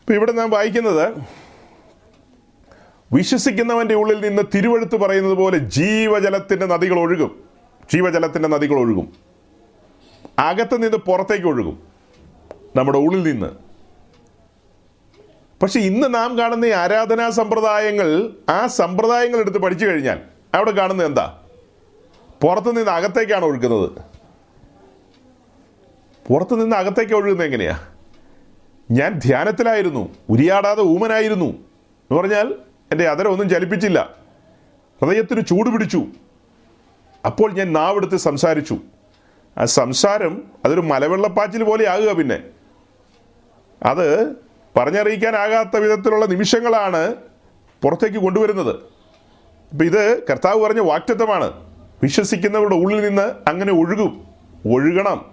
ഇപ്പം 0.00 0.14
ഇവിടെ 0.16 0.32
നാം 0.32 0.48
വായിക്കുന്നത് 0.50 1.06
വിശ്വസിക്കുന്നവന്റെ 3.12 3.94
ഉള്ളിൽ 3.94 4.28
നിന്ന് 4.28 4.42
തിരുവഴുത്ത് 4.54 4.96
പറയുന്നത് 4.96 5.34
പോലെ 5.34 5.58
ജീവജലത്തിന്റെ 5.58 6.66
നദികൾ 6.66 6.98
ഒഴുകും. 7.00 7.44
ജീവജലത്തിന്റെ 7.92 8.48
നദികൾ 8.48 8.78
ഒഴുകും. 8.78 9.12
അകത്ത് 10.38 10.82
നിന്ന് 10.82 10.96
പുറത്തേക്ക് 10.96 11.46
ഒഴുകും. 11.46 11.82
നമ്മുടെ 12.76 12.98
ഉള്ളിൽ 12.98 13.32
നിന്ന്. 13.32 13.46
പക്ഷെ 15.62 15.80
ഇന്ന് 15.80 16.14
നാം 16.14 16.38
കാണുന്ന 16.38 16.64
ഈ 16.64 16.70
ആരാധനാ 16.70 17.30
സമ്പ്രദായങ്ങൾ 17.30 18.30
ആ 18.48 18.66
സമ്പ്രദായങ്ങൾ 18.66 19.38
എടുത്ത് 19.38 19.58
പഠിച്ചു 19.58 19.86
കഴിഞ്ഞാൽ 19.86 20.20
അവിടെ 20.54 20.70
കാണുന്നത് 20.70 21.06
എന്താ? 21.06 21.38
പുറത്തു 22.42 22.70
നിന്ന് 22.70 22.90
അകത്തേക്കാണ് 22.90 23.44
ഒഴുകുന്നത്. 23.44 23.90
പുറത്തു 26.28 26.54
നിന്ന് 26.54 26.76
അകത്തേക്ക് 26.76 27.12
ഒഴുകുന്നത് 27.12 27.46
എങ്ങനെയാ? 27.46 27.80
ഞാൻ 28.90 29.12
ധ്യാനത്തിലായിരുന്നു 29.12 30.14
ഉരിയാടാതെ 30.28 30.82
ഊമനായിരുന്നു 30.82 31.46
എന്ന് 31.46 32.14
പറഞ്ഞാൽ 32.14 32.54
എന്റെ 32.92 33.08
അതരമൊന്നും 33.08 33.48
ചലിപ്പിച്ചില്ല. 33.48 34.14
ഹൃദയത്തിന് 35.02 35.46
ചൂട് 35.46 35.70
പിടിച്ചു. 35.70 36.06
അപ്പോൾ 37.26 37.52
ഞാൻ 37.52 37.72
നാവെടുത്ത് 37.72 38.16
സംസാരിച്ചു. 38.16 38.78
ആ 39.58 39.64
സംസാരം 39.64 40.44
അതൊരു 40.64 40.80
മലവെള്ളപ്പാച്ചിൽ 40.80 41.62
പോലെ 41.62 41.88
ആകുക 41.88 42.12
പിന്നെ. 42.12 42.44
അത് 43.82 44.32
പറഞ്ഞറിയിക്കാനാകാത്ത 44.76 45.76
വിധത്തിലുള്ള 45.76 46.26
നിമിഷങ്ങളാണ് 46.26 47.14
പുറത്തേക്ക് 47.82 48.18
കൊണ്ടുവരുന്നത്. 48.18 48.76
അപ്പം 49.72 49.84
ഇത് 49.84 50.26
കർത്താവ് 50.30 50.62
പറഞ്ഞ 50.62 50.80
വാക്റ്റത്വമാണ് 50.80 51.52
വിശ്വസിക്കുന്നവരുടെ 52.02 52.74
ഉള്ളിൽ 52.74 53.08
നിന്ന് 53.08 53.22
അങ്ങനെ 53.22 53.72
ഒഴുകും. 53.72 54.26
ഒഴുകണം. 54.72 55.32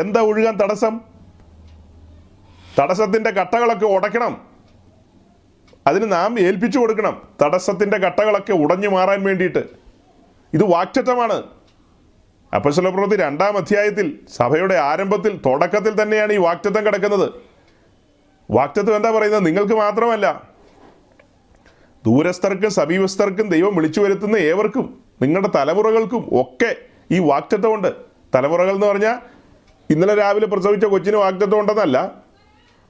എന്താ 0.00 0.20
ഒഴുകാൻ 0.20 0.56
തടസ്സം? 0.56 1.00
തടസ്സത്തിന്റെ 2.78 3.30
കട്ടകളൊക്കെ 3.30 3.86
ഉടയ്ക്കണം. 3.86 4.55
അതിന് 5.86 6.12
നാം 6.12 6.40
ഏൽപ്പിച്ചു 6.40 6.78
കൊടുക്കണം. 6.78 7.22
തടസ്സത്തിന്റെ 7.42 7.98
കട്ടകളൊക്കെ 7.98 8.52
ഉടഞ്ഞു 8.52 8.88
മാറാൻ 8.88 9.24
വേണ്ടിയിട്ട്. 9.24 9.64
ഇത് 10.54 10.64
വാക്റ്റത്വമാണ് 10.64 11.42
അപ്പസ്വലപ്രവൃത്തി 12.54 13.16
രണ്ടാം 13.16 13.56
അധ്യായത്തിൽ 13.56 14.18
സഭയുടെ 14.36 14.74
ആരംഭത്തിൽ 14.74 15.40
തുടക്കത്തിൽ 15.46 16.02
തന്നെയാണ് 16.02 16.32
ഈ 16.32 16.36
വാക്റ്റത്വം 16.36 16.86
കിടക്കുന്നത്. 16.86 17.30
വാക്റ്റത്വം 18.50 18.96
എന്താ 18.96 19.10
പറയുന്നത്? 19.10 19.46
നിങ്ങൾക്ക് 19.46 19.72
മാത്രമല്ല. 19.72 20.56
ദൂരസ്ഥർക്കും 22.06 22.70
സമീപസ്ഥർക്കും 22.70 23.48
ദൈവം 23.48 23.76
വിളിച്ചു 23.76 24.00
വരുത്തുന്ന 24.00 24.36
ഏവർക്കും 24.36 25.02
നിങ്ങളുടെ 25.22 25.50
തലമുറകൾക്കും 25.54 26.28
ഒക്കെ 26.40 26.76
ഈ 27.10 27.18
വാക്റ്റത്വമുണ്ട് 27.18 27.94
തലമുറകൾ 28.34 28.74
എന്ന് 28.74 28.86
പറഞ്ഞാൽ 28.86 29.16
ഇന്നലെ 29.90 30.14
രാവിലെ 30.14 30.46
പ്രസവിച്ച 30.46 30.84
കൊച്ചിന് 30.84 31.16
വാക്റ്റത്വം 31.16 31.60
ഉണ്ടെന്നല്ല 31.60 32.25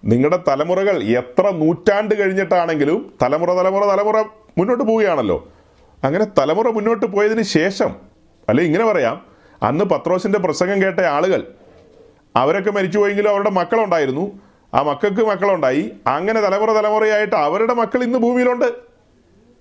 നിങ്ങളുടെ 0.05 0.45
തലമുറകൾ 0.49 1.03
എത്ര 1.03 1.51
നൂറ്റാണ്ട് 1.51 2.21
കഴിഞ്ഞിട്ടാണെങ്കിലും 2.21 3.15
തലമുറ 3.23 3.53
തലമുറ 3.53 3.85
തലമുറ 3.85 4.23
മുന്നോട്ട് 4.59 4.85
പോവുകയാണല്ലോ. 4.85 5.49
അങ്ങനെ 6.05 6.27
തലമുറ 6.39 6.69
മുന്നോട്ട് 6.69 7.07
പോയതിന് 7.07 7.43
ശേഷം 7.43 7.97
അല്ലെ 8.49 8.65
ഇങ്ങനെ 8.65 8.85
പറയാം 8.85 9.27
അന്ന് 9.63 9.85
പത്രോസിന്റെ 9.85 10.39
പ്രസംഗം 10.39 10.83
കേട്ട 10.83 11.01
ആളുകൾ 11.01 11.47
അവരൊക്കെ 12.37 12.71
മരിച്ചുപോയെങ്കിലും 12.71 13.31
അവരുടെ 13.31 13.51
മക്കളുണ്ടായിരുന്നു. 13.51 14.41
ആ 14.75 14.83
മക്കൾക്ക് 14.83 15.27
മക്കളുണ്ടായി. 15.27 15.93
അങ്ങനെ 16.07 16.41
തലമുറ 16.41 16.73
തലമുറയായിട്ട് 16.73 17.37
അവരുടെ 17.37 17.75
മക്കൾ 17.75 18.03
ഇന്ന് 18.03 18.19
ഭൂമിയിലുണ്ട്. 18.19 18.65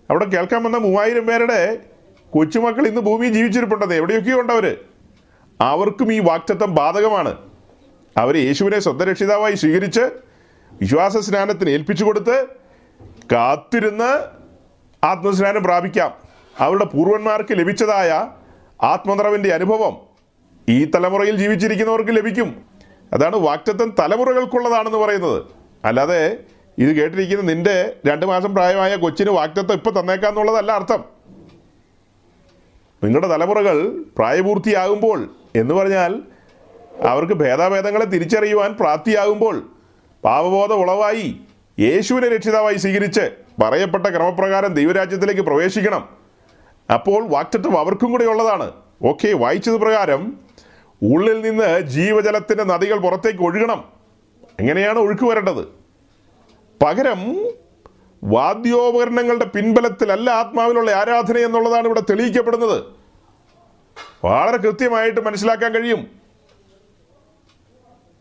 അവിടെ 0.09 0.25
കേൾക്കാൻ 0.25 0.63
വന്ന 0.63 0.77
മൂവായിരം 0.77 1.25
പേരുടെ 1.25 1.77
കൊച്ചുമക്കൾ 2.29 2.88
ഇന്ന് 2.88 3.01
ഭൂമിയിൽ 3.01 3.33
ജീവിച്ചിരിപ്പുണ്ടെന്ന് 3.33 3.95
എവിടെയൊക്കെയോ 3.95 4.41
ഉണ്ടവർ 4.41 4.77
അവർക്കും 5.61 6.13
ഈ 6.13 6.19
വാക്തത്വം 6.19 6.75
ബാധകമാണ്. 6.75 7.38
അവർ 8.18 8.38
യേശുവിനെ 8.38 8.80
സ്വന്തം 8.80 9.05
രക്ഷിതാവായി 9.05 9.55
സ്വീകരിച്ച് 9.55 10.01
വിശ്വാസ 10.72 11.18
സ്നാനത്തിന് 11.18 11.70
ഏൽപ്പിച്ചു 11.70 12.05
കൊടുത്ത് 12.05 12.45
കാത്തിരുന്ന് 13.32 14.20
ആത്മസ്നാനം 15.05 15.63
പ്രാപിക്കാം. 15.63 16.13
അവരുടെ 16.59 16.86
പൂർവന്മാർക്ക് 16.86 17.59
ലഭിച്ചതായ 17.59 18.30
ആത്മനിറവിന്റെ 18.84 19.53
അനുഭവം 19.53 19.97
ഈ 20.70 20.86
തലമുറയിൽ 20.86 21.36
ജീവിച്ചിരിക്കുന്നവർക്ക് 21.36 22.11
ലഭിക്കും. 22.11 22.66
അതാണ് 23.13 23.36
വാക്റ്റത്വം 23.36 23.95
തലമുറകൾക്കുള്ളതാണെന്ന് 23.99 24.97
പറയുന്നത്. 24.97 25.43
അല്ലാതെ 25.86 26.38
ഇത് 26.78 26.89
കേട്ടിരിക്കുന്ന 26.89 27.53
നിന്റെ 27.53 27.95
രണ്ട് 28.05 28.26
മാസം 28.26 28.55
പ്രായമായ 28.55 28.95
കൊച്ചിന് 28.95 29.32
വാക്റ്റത്വം 29.32 29.74
ഇപ്പം 29.74 29.99
തന്നേക്കാന്നുള്ളതല്ല 29.99 30.72
അർത്ഥം. 30.72 31.03
നിങ്ങളുടെ 33.03 33.28
തലമുറകൾ 33.28 34.03
പ്രായപൂർത്തിയാകുമ്പോൾ 34.18 35.30
എന്ന് 35.55 35.76
പറഞ്ഞാൽ 35.76 36.22
അവർക്ക് 37.01 37.33
ഭേദാഭേദങ്ങളെ 37.33 38.05
തിരിച്ചറിയുവാൻ 38.05 38.73
പ്രാപ്തിയാകുമ്പോൾ 38.73 39.69
പാപബോധ 40.23 40.73
ഉളവായി 40.73 41.39
യേശുവിനെ 41.79 42.27
രക്ഷിതാവായി 42.27 42.75
സ്വീകരിച്ച് 42.75 43.31
പറയപ്പെട്ട 43.61 44.07
ക്രമപ്രകാരം 44.07 44.73
ദൈവരാജ്യത്തിലേക്ക് 44.73 45.41
പ്രവേശിക്കണം. 45.41 46.09
അപ്പോൾ 46.93 47.27
വാക്റ്റത്വം 47.27 47.79
അവർക്കും 47.79 48.11
കൂടെ 48.11 48.25
ഉള്ളതാണ്. 48.25 48.71
ഓക്കെ 49.03 49.33
വായിച്ചത് 49.33 49.73
പ്രകാരം 49.73 50.37
ഉള്ളിൽ 51.03 51.41
നിന്ന് 51.41 51.79
ജീവജലത്തിന്റെ 51.79 52.63
നദികൾ 52.63 52.97
പുറത്തേക്ക് 52.97 53.39
ഒഴുകണം. 53.39 53.83
എങ്ങനെയാണ് 54.59 54.99
ഒഴുക്ക് 54.99 55.23
വരേണ്ടത്? 55.23 55.67
പകരം 56.83 57.45
വാദ്യോപകരണങ്ങളുടെ 58.23 59.45
പിൻബലത്തിലല്ല 59.45 60.29
ആത്മാവിലുള്ള 60.29 60.91
ആരാധന 60.91 61.37
എന്നുള്ളതാണ് 61.37 61.85
ഇവിടെ 61.85 61.99
തെളിയിക്കപ്പെടുന്നത്. 61.99 62.83
വളരെ 64.25 64.57
കൃത്യമായിട്ട് 64.57 65.21
മനസ്സിലാക്കാൻ 65.21 65.73
കഴിയും. 65.73 66.24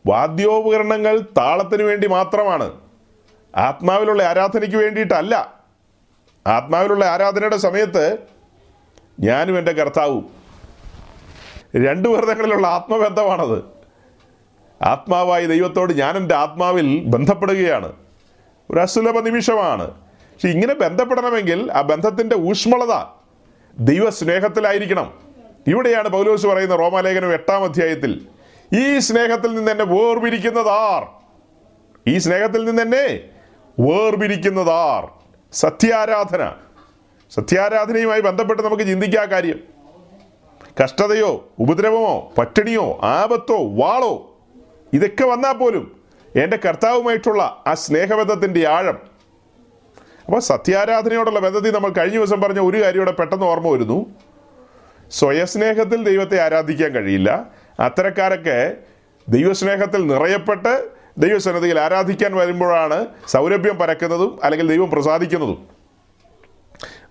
വാദ്യോപകരണങ്ങൾ 0.06 1.20
താളത്തിന് 1.38 1.82
വേണ്ടി 1.82 2.06
മാത്രമാണ്. 2.06 2.72
ആത്മാവിലുള്ള 3.56 4.22
ആരാധനയ്ക്ക് 4.22 4.76
വേണ്ടിയിട്ടല്ല. 4.76 5.54
ആത്മാവിലുള്ള 6.46 7.04
ആരാധനയുടെ 7.04 7.56
സമയത്ത് 7.56 8.18
ഞാനും 9.20 9.58
എന്റെ 9.58 9.72
കർത്താവും 9.72 10.30
രണ്ടു 11.76 12.08
പേർ 12.08 12.24
തങ്ങളിലുള്ള 12.24 12.66
ആത്മബന്ധമാണത്. 12.66 13.64
ആത്മാവായി 14.82 15.46
ദൈവത്തോട് 15.46 15.92
ഞാൻ 15.92 16.16
എന്റെ 16.16 16.34
ആത്മാവിൽ 16.34 17.04
ബന്ധപ്പെടുകയാണ്. 17.04 17.92
ഒരു 18.70 18.80
അസുലഭ 18.80 19.18
നിമിഷമാണ്. 19.18 19.90
പക്ഷെ 19.90 20.48
ഇങ്ങനെ 20.48 20.74
ബന്ധപ്പെടണമെങ്കിൽ 20.74 21.72
ആ 21.72 21.80
ബന്ധത്തിന്റെ 21.80 22.36
ഊഷ്മളത 22.36 23.04
ദൈവസ്നേഹത്തിലായിരിക്കണം. 23.78 25.12
ഇവിടെയാണ് 25.66 26.08
പൗലോസ് 26.08 26.46
പറയുന്ന 26.46 26.76
റോമാലേഖനം 26.76 27.32
എട്ടാം 27.32 27.64
അധ്യായത്തിൽ. 27.64 28.26
ഈ 28.74 28.98
സ്നേഹത്തിൽ 28.98 29.54
നിന്ന് 29.54 29.70
എന്നെ 29.70 29.84
വേർപിരിക്കുന്നതാർ 29.84 31.06
ഈ 32.06 32.18
സ്നേഹത്തിൽ 32.18 32.64
നിന്ന് 32.64 32.82
എന്നെ 32.82 33.20
വേർപിരിക്കുന്നതാർ 33.80 35.08
സത്യാരാധന. 35.52 36.52
സത്യാരാധനയുമായി 37.30 38.20
ബന്ധപ്പെട്ട് 38.20 38.62
നമുക്ക് 38.62 38.82
ചിന്തിക്കാം 38.82 39.30
കാര്യം. 39.30 39.58
കഷ്ടതയോ 40.82 41.48
ഉപദ്രവമോ 41.58 42.32
പട്ടിണിയോ 42.38 43.00
ആപത്തോ 43.02 43.56
വാളോ 43.74 44.36
ഇതൊക്കെ 44.92 45.24
വന്നാൽ 45.24 45.52
പോലും 45.52 46.00
എന്റെ 46.36 46.58
കർത്താവുമായിട്ടുള്ള 46.64 47.64
ആ 47.66 47.74
സ്നേഹബന്ധത്തിന്റെ 47.74 48.68
ആഴം. 48.68 48.98
അപ്പോൾ 50.24 50.40
സത്യാരാധനയോടുള്ള 50.40 51.40
ബന്ധത്തിൽ 51.40 51.70
നമ്മൾ 51.70 51.90
കഴിഞ്ഞ 51.90 52.16
ദിവസം 52.16 52.40
പറഞ്ഞ 52.40 52.60
ഒരു 52.60 52.82
കാര്യം 52.82 53.14
പെട്ടെന്ന് 53.18 53.46
ഓർമ്മ 53.46 53.68
വരുന്നു. 53.68 54.06
സ്വയസ്നേഹത്തിൽ 55.10 56.04
ദൈവത്തെ 56.04 56.40
ആരാധിക്കാൻ 56.40 56.90
കഴിയില്ല. 56.90 57.46
അത്തരക്കാരൊക്കെ 57.80 58.76
ദൈവസ്നേഹത്തിൽ 59.28 60.06
നിറയപ്പെട്ട് 60.06 60.90
ദൈവസന്നദ്ധിയിൽ 61.18 61.80
ആരാധിക്കാൻ 61.80 62.36
വരുമ്പോഴാണ് 62.36 63.06
സൗരഭ്യം 63.26 63.78
പരക്കുന്നതും 63.78 64.40
അല്ലെങ്കിൽ 64.44 64.68
ദൈവം 64.68 64.90
പ്രസാദിക്കുന്നതും. 64.90 65.68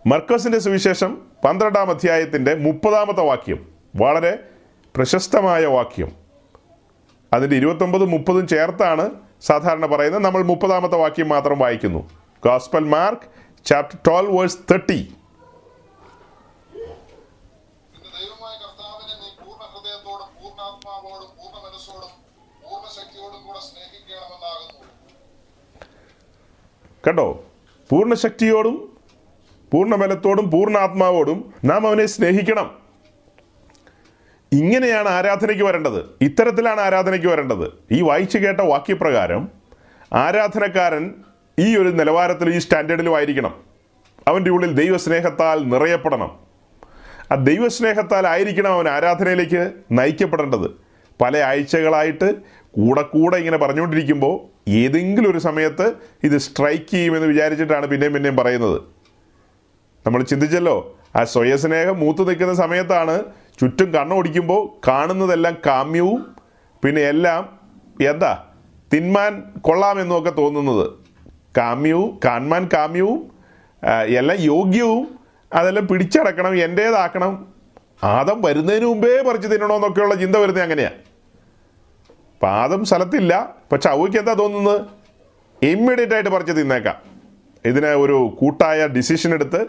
മർക്കോസിന്റെ 0.07 0.59
സുവിശേഷം 0.59 1.27
പന്ത്രണ്ടാം 1.45 1.89
അധ്യായത്തിന്റെ 1.89 2.55
മുപ്പതാമത്തെ 2.55 3.21
വാക്യം. 3.21 3.59
വളരെ 3.95 4.37
പ്രശസ്തമായ 4.95 5.65
വാക്യം. 5.65 6.11
അതിന്റെ 7.33 7.55
ഇരുപത്തൊമ്പതും 7.55 8.11
മുപ്പതും 8.11 8.47
ചേർത്താണ് 8.47 9.09
സാധാരണ 9.41 9.85
പറയുന്നത്. 9.85 10.23
നമ്മൾ 10.23 10.41
മുപ്പതാമത്തെ 10.43 10.95
വാക്യം 10.95 11.29
മാത്രം 11.29 11.59
വായിക്കുന്നു. 11.59 12.09
Gospel 12.45 12.83
Mark 12.83 13.27
chapter 13.65 13.97
twelve 14.07 14.37
verse 14.37 14.57
thirty 14.57 15.15
നിന്റെ 17.93 18.09
ദൈവമായ 18.19 18.53
കർത്താവിനെ 18.63 19.15
നീ 19.21 19.45
പൂർണ 19.45 19.63
ഹൃദയത്തോടും 19.73 20.29
പൂർണാത്മാവോടും 20.41 21.29
പൂർണ 21.37 21.55
മനസ്സോടും 21.65 22.11
പൂർണ 22.63 22.85
ശക്തിയോടും 22.95 23.47
കൂടെ 23.47 23.59
സ്നേഹിക്കണമെന്നാകുന്നു 23.59 24.79
കണ്ടോ? 27.07 27.43
പൂർണ 27.89 28.13
ശക്തിയോടും 28.13 28.97
പൂർണ 29.73 29.95
ബലത്തോടും 29.95 30.51
പൂർണ 30.51 30.77
ആത്മാവോടും 30.77 31.53
നാം 31.65 31.87
അവനെ 31.87 32.05
സ്നേഹിക്കണം. 32.05 32.71
ഇങ്ങനെയാണ് 34.51 35.09
ആരാധനയ്ക്ക് 35.09 35.63
വരേണ്ടത്. 35.63 36.05
ഇത്തരത്തിലാണ് 36.21 36.81
ആരാധനയ്ക്ക് 36.81 37.27
വരേണ്ടത്. 37.27 37.71
ഈ 37.91 38.01
വായിച്ചു 38.01 38.37
കേട്ട 38.37 38.61
വാക്യപ്രകാരം 38.61 39.49
ആരാധനക്കാരൻ 40.13 41.13
ഈ 41.59 41.77
ഒരു 41.77 41.89
നിലവാരത്തിൽ 41.89 42.55
ഈ 42.55 42.59
സ്റ്റാൻഡേർഡിലും 42.59 43.15
ആയിരിക്കണം. 43.15 43.55
അവന്റെ 44.27 44.51
ഉള്ളിൽ 44.51 44.73
ദൈവസ്നേഹത്താൽ 44.73 45.69
നിറയപ്പെടണം. 45.69 46.39
ആ 47.31 47.35
ദൈവസ്നേഹത്താൽ 47.35 48.27
ആയിരിക്കണം 48.27 48.73
അവൻ 48.73 48.87
ആരാധനയിലേക്ക് 48.87 49.71
നയിക്കപ്പെടേണ്ടത്. 49.91 50.71
പല 51.21 51.37
ആഴ്ചകളായിട്ട് 51.37 52.35
കൂടെ 52.71 53.01
കൂടെ 53.01 53.37
ഇങ്ങനെ 53.37 53.57
പറഞ്ഞുകൊണ്ടിരിക്കുമ്പോൾ 53.57 54.52
ഏതെങ്കിലും 54.67 55.29
ഒരു 55.31 55.37
സമയത്ത് 55.37 55.85
ഇത് 56.23 56.37
സ്ട്രൈക്ക് 56.37 56.89
ചെയ്യുമെന്ന് 56.91 57.27
വിചാരിച്ചിട്ടാണ് 57.27 57.87
പിന്നെയും 57.87 58.13
പിന്നെയും 58.13 58.35
പറയുന്നത്. 58.35 58.77
നമ്മൾ 60.05 60.23
ചിന്തിച്ചല്ലോ 60.23 60.75
ആ 61.15 61.23
സ്വയസ്നേഹം 61.23 61.99
മൂത്തു 61.99 62.23
നിൽക്കുന്ന 62.23 62.53
സമയത്താണ് 62.53 63.15
ചുറ്റും 63.59 63.93
കണ്ണോടിക്കുമ്പോൾ 63.93 64.61
കാണുന്നതെല്ലാം 64.87 65.57
കാമ്യവും 65.67 66.21
പിന്നെ 66.83 67.01
എല്ലാം 67.01 67.43
എന്താ 68.11 68.31
തിന്മാൻ 68.93 69.33
കൊള്ളാമെന്നൊക്കെ 69.61 70.29
തോന്നുന്നത്. 70.29 70.85
കാമ്യവും 71.57 72.19
കാൺമാൻ 72.25 72.69
കാമ്യവും 72.73 73.19
എല്ലാം 74.19 74.37
യോഗ്യവും 74.41 75.19
അതെല്ലാം 75.51 75.87
പിടിച്ചടക്കണം 75.87 76.53
എന്റേതാക്കണം 76.57 77.33
ആദം 78.03 78.41
വരുന്നതിന് 78.41 78.85
മുമ്പേ 78.85 79.21
പറിച്ച് 79.27 79.47
തിന്നണമെന്നൊക്കെയുള്ള 79.47 80.15
ചിന്ത 80.15 80.35
വരുന്നത് 80.35 80.63
അങ്ങനെയാണ് 80.63 80.99
പാദം 82.43 82.85
സ്ഥലത്തില്ല. 82.85 83.55
പക്ഷെ 83.71 83.89
അവയ്ക്ക് 83.89 84.17
എന്താ 84.17 84.33
തോന്നുന്നത്? 84.33 84.81
ഇമ്മീഡിയറ്റ് 85.65 86.13
ആയിട്ട് 86.13 86.29
പറിച്ച് 86.29 86.53
തിന്നേക്കാം. 86.53 86.95
ഇതിനെ 87.65 87.95
ഒരു 87.95 88.37
കൂട്ടായ 88.39 88.87
ഡിസിഷൻ 88.87 89.33
എടുത്ത് 89.33 89.65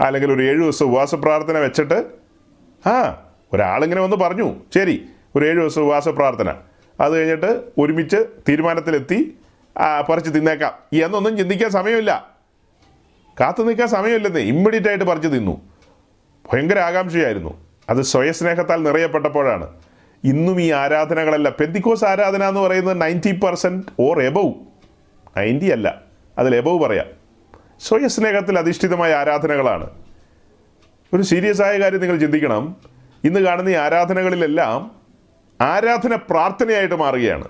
അല്ലെങ്കിൽ 0.00 0.32
ഒരു 0.32 0.42
ഏഴു 0.42 0.62
ദിവസം 0.62 0.86
ഉപവാസ 0.86 1.14
പ്രാർത്ഥന 1.14 1.58
വെച്ചിട്ട് 1.58 2.04
ആ 2.88 3.22
ഒരാളിങ്ങനെ 3.52 4.00
വന്ന് 4.00 4.16
പറഞ്ഞു 4.16 4.54
ശരി 4.74 5.08
ഒരു 5.36 5.44
ഏഴു 5.46 5.60
ദിവസം 5.60 5.82
ഉപവാസ 5.82 6.08
പ്രാർത്ഥന. 6.08 6.54
അത് 7.00 7.12
കഴിഞ്ഞിട്ട് 7.18 7.62
ഒരുമിച്ച് 7.78 8.16
തീരുമാനത്തിലെത്തി 8.48 9.36
പറിച്ച് 10.08 10.34
തിന്നേക്കാം. 10.34 10.72
എന്നൊന്നും 11.04 11.36
ചിന്തിക്കാൻ 11.36 11.70
സമയമില്ല. 11.70 12.28
കാത്തു 13.40 13.62
നിൽക്കാൻ 13.62 13.88
സമയമില്ലെന്നേ 13.88 14.40
ഇമ്മീഡിയറ്റ് 14.40 14.88
ആയിട്ട് 14.88 15.04
പറിച്ച് 15.04 15.28
തിന്നു. 15.28 15.60
ഭയങ്കര 16.52 16.78
ആകാംക്ഷയായിരുന്നു. 16.78 17.66
അത് 17.90 18.02
സ്വയസ്നേഹത്താൽ 18.02 18.82
നിറയപ്പെട്ടപ്പോഴാണ്. 18.82 19.66
ഇന്നും 20.24 20.60
ഈ 20.60 20.70
ആരാധനകളല്ല. 20.70 21.48
പെന്തിക്കോസ് 21.48 22.04
ആരാധന 22.04 22.44
എന്ന് 22.44 22.60
പറയുന്നത് 22.60 23.02
ninety 23.02 23.32
percent 23.32 23.86
or 24.00 24.22
above 24.22 24.52
ninety 25.36 25.64
അല്ല. 25.64 26.02
അതിൽ 26.38 26.56
എബവ് 26.56 26.80
പറയാം. 26.80 27.06
സ്വയസ്നേഹത്തിൽ 27.80 28.58
അധിഷ്ഠിതമായ 28.58 29.14
ആരാധനകളാണ്. 29.14 29.90
ഒരു 31.14 31.22
സീരിയസ് 31.22 31.62
ആയ 31.62 31.80
കാര്യം 31.80 32.00
നിങ്ങൾ 32.00 32.16
ചിന്തിക്കണം. 32.16 32.76
ഇന്ന് 33.24 33.40
കാണുന്ന 33.40 33.70
ഈ 33.70 33.74
ആരാധനകളിലെല്ലാം 33.74 34.90
ആരാധന 35.60 36.14
പ്രാർത്ഥനയായിട്ട് 36.14 36.94
മാറുകയാണ്. 36.94 37.48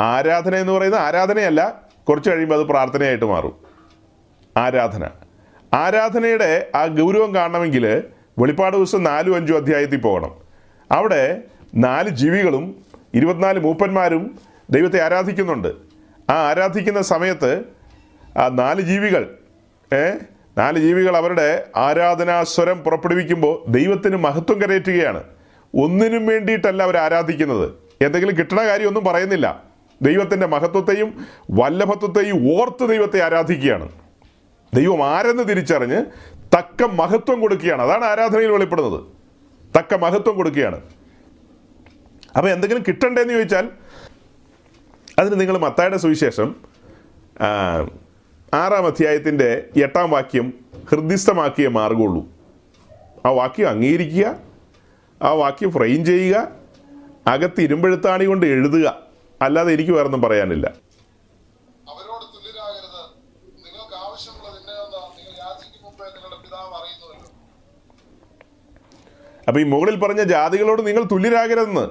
ആരാധന 0.00 0.54
എന്ന് 0.54 0.72
പറയുന്നത് 0.72 1.00
ആരാധനയല്ല. 1.00 1.82
കുറച്ച് 2.08 2.30
കഴിയുമ്പോൾ 2.30 2.54
അത് 2.54 2.62
പ്രാർത്ഥനയായിട്ട് 2.62 3.24
മാറും. 3.24 3.56
ആരാധന. 4.56 5.08
ആരാധനയുടെ 5.72 6.70
ആ 6.74 6.86
ഗൗരവം 6.86 7.34
കാണണമെങ്കിൽ 7.34 8.02
വെളിപ്പാട് 8.38 8.76
ദിവസം 8.76 9.04
നാലും 9.04 9.36
അഞ്ചും 9.36 9.56
അധ്യായത്തിൽ 9.56 10.00
പോകണം. 10.00 10.47
അവിടെ 10.92 11.42
നാല് 11.74 12.08
ജീവികളും 12.08 12.76
ഇരുപത്തിനാല് 13.14 13.58
മൂപ്പന്മാരും 13.58 14.38
ദൈവത്തെ 14.70 15.02
ആരാധിക്കുന്നുണ്ട്. 15.02 15.68
ആ 16.30 16.48
ആരാധിക്കുന്ന 16.48 17.02
സമയത്ത് 17.02 17.62
ആ 18.38 18.48
നാല് 18.48 18.80
ജീവികൾ 18.80 19.38
ഏ? 19.94 20.10
നാല് 20.58 20.78
ജീവികൾ 20.78 21.16
അവരുടെ 21.16 21.66
ആരാധനാസ്വരം 21.76 22.78
പുറപ്പെടുവിക്കുമ്പോൾ 22.78 23.70
ദൈവത്തിന് 23.70 24.16
മഹത്വം 24.16 24.62
കരയറ്റുകയാണ്. 24.62 25.24
ഒന്നിനും 25.74 26.26
വേണ്ടിയിട്ടല്ല 26.26 26.82
അവർ 26.82 26.96
ആരാധിക്കുന്നത്. 26.96 27.70
എന്തെങ്കിലും 28.04 28.38
കിട്ടണ 28.38 28.66
കാര്യമൊന്നും 28.66 29.04
പറയുന്നില്ല. 29.04 29.64
ദൈവത്തിന്റെ 30.02 30.46
മഹത്വത്തെയും 30.46 31.26
വല്ലഭത്വത്തെയും 31.50 32.60
ഓർത്ത് 32.60 32.88
ദൈവത്തെ 32.88 33.22
ആരാധിക്കുകയാണ്. 33.22 33.88
ദൈവം 34.74 35.06
ആരെന്ന് 35.06 35.48
തിരിച്ചറിഞ്ഞ് 35.48 36.04
തക്ക 36.56 36.82
മഹത്വം 36.82 37.40
കൊടുക്കുകയാണ്. 37.40 37.82
അതാണ് 37.82 38.04
ആരാധനയിൽ 38.04 38.50
വെളിപ്പെടുന്നത്. 38.50 39.17
തക്ക 39.76 39.94
മഹത്വം 40.04 40.36
കൊടുക്കുകയാണ്. 40.36 40.78
അപ്പോൾ 42.36 42.50
എന്തെങ്കിലും 42.54 42.84
കിട്ടണ്ടേന്ന് 42.88 43.34
ചോദിച്ചാൽ 43.34 43.66
അതിന് 45.18 45.36
നിങ്ങൾ 45.40 45.56
മത്തായുടെ 45.58 45.96
സുവിശേഷം 45.96 46.48
ആറാം 48.54 48.84
അധ്യായത്തിന്റെ 48.86 49.48
എട്ടാം 49.86 50.10
വാക്യം 50.10 50.46
ഹൃദ്യസ്ഥമാക്കിയ 50.90 51.68
മാർഗമുള്ളൂ 51.78 52.22
ആ 53.26 53.30
വാക്യം 53.40 53.68
അംഗീകരിക്കുക 53.68 54.26
ആ 55.22 55.30
വാക്യം 55.42 55.70
ഫ്രെയിം 55.72 56.04
ചെയ്യുക 56.10 56.36
അകത്ത് 57.32 57.60
ഇരുമ്പെഴുത്താണി 57.60 58.24
കൊണ്ട് 58.24 58.46
എഴുതുക. 58.46 58.86
അല്ലാതെ 59.42 59.70
എനിക്ക് 59.76 59.92
വേറൊന്നും 59.96 60.22
പറയാനില്ല 60.22 60.66
അവരോട് 61.90 62.24
തുല്യരാകരുത് 62.34 63.02
നിങ്ങൾക്ക് 63.64 63.96
ആവശ്യമുള്ളത് 64.04 64.56
ഇന്നതെന്ന് 64.60 65.00
നിങ്ങൾ 65.18 65.34
യാചിക്കും 65.42 65.82
മുമ്പേ 65.84 66.06
നിങ്ങളുടെ 66.14 66.38
പിതാവ് 66.44 66.72
അറിയുന്നുവല്ലോ 66.78 67.28
അപ്പോൾ 69.48 69.60
ഈ 69.60 69.62
മുകളിൽ 69.62 69.96
പറഞ്ഞ 69.96 70.22
ജാതികളോട് 70.22 70.86
നിങ്ങൾ 70.86 71.04
തുല്യരാകരുതെന്ന്. 71.04 71.88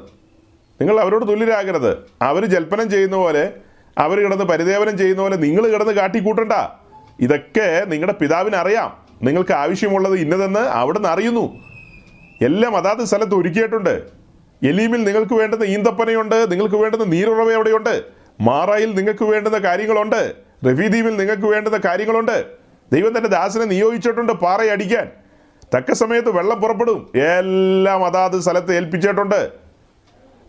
നിങ്ങൾ 0.81 0.99
അവരോട് 0.99 1.27
തുല്യരാകരുത്. 1.27 1.97
അവർ 2.21 2.45
ജൽപ്പനം 2.45 2.89
ചെയ്യുന്ന 2.89 3.15
പോലെ 3.15 3.53
അവർ 3.97 4.19
കിടന്ന് 4.19 4.43
പരിദേവനം 4.43 4.97
ചെയ്യുന്ന 4.97 5.21
പോലെ 5.21 5.35
നിങ്ങൾ 5.35 5.67
കിടന്ന് 5.67 5.93
കാട്ടിക്കൂട്ടണ്ട. 5.93 6.53
ഇതൊക്കെ 7.19 7.85
നിങ്ങളുടെ 7.85 8.17
പിതാവിന് 8.17 8.55
അറിയാം. 8.55 8.97
നിങ്ങൾക്ക് 9.23 9.51
ആവശ്യമുള്ളത് 9.51 10.13
ഇന്നതെന്ന് 10.13 10.59
അവിടെ 10.59 10.97
നിന്ന് 10.97 11.09
അറിയുന്നു. 11.09 11.59
എല്ലാം 12.41 12.77
അതാത് 12.77 13.03
സ്ഥലത്ത് 13.03 13.35
ഒരുക്കിയിട്ടുണ്ട്. 13.35 14.03
എലീമിൽ 14.63 15.03
നിങ്ങൾക്ക് 15.03 15.33
വേണ്ടുന്ന 15.33 15.63
ഈന്തപ്പനയുണ്ട് 15.63 16.51
നിങ്ങൾക്ക് 16.51 16.75
വേണ്ടുന്ന 16.75 17.05
നീരുറവ 17.05 17.53
അവിടെയുണ്ട്. 17.53 18.03
മാറായിൽ 18.41 18.95
നിങ്ങൾക്ക് 18.95 19.23
വേണ്ടുന്ന 19.23 19.57
കാര്യങ്ങളുണ്ട്. 19.57 20.33
റഫീദീമിൽ 20.65 21.17
നിങ്ങൾക്ക് 21.17 21.43
വേണ്ടുന്ന 21.43 21.79
കാര്യങ്ങളുണ്ട്. 21.85 22.45
ദൈവം 22.93 23.17
തന്നെ 23.17 23.29
ദാസനെ 23.29 23.65
നിയോഗിച്ചിട്ടുണ്ട് 23.65 24.33
പാറയടിക്കാൻ. 24.33 25.07
തക്ക 25.75 25.93
സമയത്ത് 25.93 26.29
വെള്ളം 26.29 26.61
പുറപ്പെടും. 26.61 27.11
എല്ലാം 27.15 28.05
അതാത് 28.05 28.39
സ്ഥലത്ത് 28.39 28.75
ഏൽപ്പിച്ചിട്ടുണ്ട്. 28.75 29.51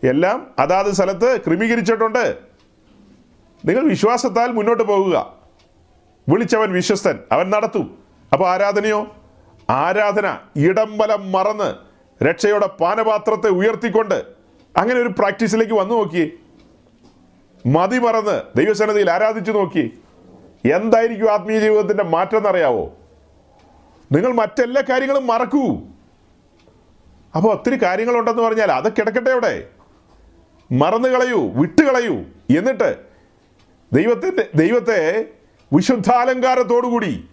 എല്ലാം 0.03 0.47
അതാത് 0.59 0.91
സ്ഥലത്ത് 0.91 1.39
ക്രമീകരിച്ചിട്ടുണ്ട്. 1.47 2.37
നിങ്ങൾ 3.65 3.89
വിശ്വാസത്താൽ 3.89 4.51
മുന്നോട്ട് 4.51 4.83
പോകുക. 4.83 5.33
വിളിച്ചവൻ 6.29 6.71
വിശ്വസ്തൻ. 6.71 7.19
അവൻ 7.31 7.49
നടത്തും. 7.49 7.97
അപ്പോൾ 8.33 8.49
ആരാധനയോ? 8.49 9.07
ആരാധന 9.69 10.37
ഇടംബലം 10.55 11.31
മറന്ന് 11.31 11.75
രക്ഷയുടെ 12.23 12.67
പാനപാത്രത്തെ 12.67 13.47
ഉയർത്തിക്കൊണ്ട് 13.47 14.23
അങ്ങനെ 14.77 14.99
ഒരു 14.99 15.07
പ്രാക്ടീസിലേക്ക് 15.07 15.73
വന്നു 15.73 15.93
നോക്കിയേ. 15.93 16.29
മതി 17.65 17.97
മറന്ന് 17.97 18.41
ദൈവസന്നതിയിൽ 18.57 19.11
ആരാധിച്ചു 19.11 19.51
നോക്കി 19.51 19.99
എന്തായിരിക്കും 20.73 21.33
ആത്മീയ 21.33 21.59
ജീവിതത്തിന്റെ 21.59 22.03
മാറ്റം 22.03 22.37
എന്നറിയാവോ? 22.37 22.93
നിങ്ങൾ 24.11 24.33
മറ്റെല്ലാ 24.33 24.81
കാര്യങ്ങളും 24.89 25.27
മറക്കൂ. 25.27 25.79
അപ്പോൾ 27.35 27.53
ഒത്തിരി 27.53 27.83
കാര്യങ്ങളുണ്ടെന്ന് 27.83 28.41
പറഞ്ഞാൽ 28.41 28.71
അത് 28.71 28.91
കിടക്കട്ടെ 28.91 29.29
അവിടെ. 29.29 29.67
മറന്നു 30.71 31.09
കളയൂ 31.09 31.51
വിട്ടുകളയൂ 31.53 32.15
എന്നിട്ട് 32.57 32.97
ദൈവത്തിന്റെ 33.93 34.49
ദൈവത്തെ 34.55 35.25
വിശുദ്ധാലങ്കാരത്തോടുകൂടി 35.73 37.29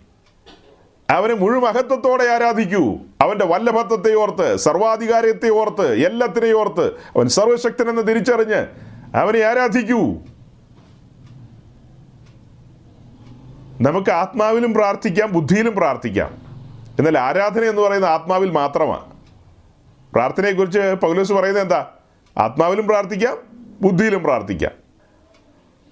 അവനെ 1.10 1.34
മുഴുമഹത്വത്തോടെ 1.34 2.24
ആരാധിക്കൂ. 2.24 2.98
അവന്റെ 3.20 3.44
വല്ലഭത്വത്തെ 3.44 4.14
ഓർത്ത് 4.14 4.56
സർവാധികാരത്തെ 4.56 5.48
ഓർത്ത് 5.48 5.94
എല്ലാത്തിനെയും 6.06 6.58
ഓർത്ത് 6.58 6.86
അവൻ 6.86 7.28
സർവശക്തനെന്ന് 7.28 8.08
തിരിച്ചറിഞ്ഞ് 8.08 8.66
അവനെ 9.16 9.40
ആരാധിക്കൂ. 9.40 10.14
നമുക്ക് 13.80 14.10
ആത്മാവിലും 14.10 14.74
പ്രാർത്ഥിക്കാം 14.74 15.32
ബുദ്ധിയിലും 15.32 15.76
പ്രാർത്ഥിക്കാം. 15.76 16.45
എന്നാൽ 16.98 17.18
ആരാധന 17.18 17.64
എന്ന് 17.64 17.82
പറയുന്നത് 17.82 18.10
ആത്മാവിൽ 18.10 18.50
മാത്രമാണ്. 18.50 19.04
പ്രാർത്ഥനയെക്കുറിച്ച് 20.14 20.94
പൗലോസ് 21.02 21.32
പറയുന്നത് 21.32 21.62
എന്താ? 21.62 21.86
ആത്മാവിലും 22.38 22.86
പ്രാർത്ഥിക്കാം 22.86 23.36
ബുദ്ധിയിലും 23.80 24.22
പ്രാർത്ഥിക്കാം. 24.22 24.72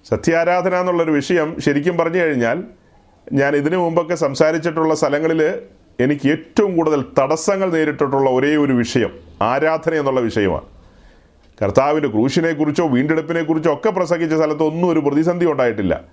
സത്യാരാധന 0.05 0.75
എന്നുള്ളൊരു 0.75 1.11
വിഷയം 1.11 1.61
ശരിക്കും 1.61 1.97
പറഞ്ഞു 1.97 2.19
കഴിഞ്ഞാൽ 2.19 2.63
ഞാൻ 3.33 3.55
ഇതിനു 3.55 3.77
മുമ്പൊക്കെ 3.77 4.15
സംസാരിച്ചിട്ടുള്ള 4.15 4.95
സ്ഥലങ്ങളിൽ 4.95 5.61
എനിക്ക് 5.99 6.27
ഏറ്റവും 6.29 6.77
കൂടുതൽ 6.77 7.05
തടസ്സങ്ങൾ 7.19 7.71
നേരിട്ടിട്ടുള്ള 7.71 8.29
ഒരേ 8.29 8.55
ഒരു 8.55 8.73
വിഷയം 8.73 9.11
ആരാധന 9.41 9.93
എന്നുള്ള 9.93 10.19
വിഷയമാണ്. 10.19 10.65
കർത്താവിന്റെ 11.63 12.09
ക്രൂശിനെക്കുറിച്ചോ 12.09 12.87
വീണ്ടെടുപ്പിനെക്കുറിച്ചോ 12.87 13.73
ഒക്കെ 13.73 13.89
പ്രസംഗിച്ച 13.89 14.33
സ്ഥലത്ത് 14.33 14.63
ഒന്നും 14.63 14.89
ഒരു 14.89 14.99
പ്രതിസന്ധി 14.99 15.45
ഉണ്ടായിട്ടില്ല. 15.45 16.03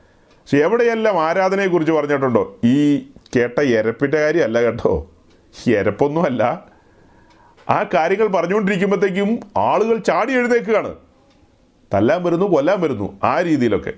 പക്ഷെ 0.43 0.59
എവിടെയെല്ലാം 0.59 1.23
ആരാധനയെക്കുറിച്ച് 1.23 1.93
പറഞ്ഞിട്ടുണ്ടോ? 1.93 2.59
ഈ 2.65 2.97
കേട്ട 3.37 3.61
എരപ്പിന്റെ 3.61 4.21
കാര്യമല്ല 4.21 4.61
കേട്ടോ. 4.61 5.11
എരപ്പൊന്നുമല്ല. 5.67 6.65
ആ 7.71 7.83
കാര്യങ്ങൾ 7.95 8.27
പറഞ്ഞുകൊണ്ടിരിക്കുമ്പോഴത്തേക്കും 8.27 9.41
ആളുകൾ 9.57 9.99
ചാടി 9.99 10.33
എഴുന്നേക്കുകയാണ് 10.33 10.95
തല്ലാൻ 11.95 12.25
വരുന്നു 12.25 12.47
കൊല്ലാൻ 12.47 12.81
വരുന്നു 12.81 13.19
ആ 13.25 13.41
രീതിയിലൊക്കെ. 13.41 13.93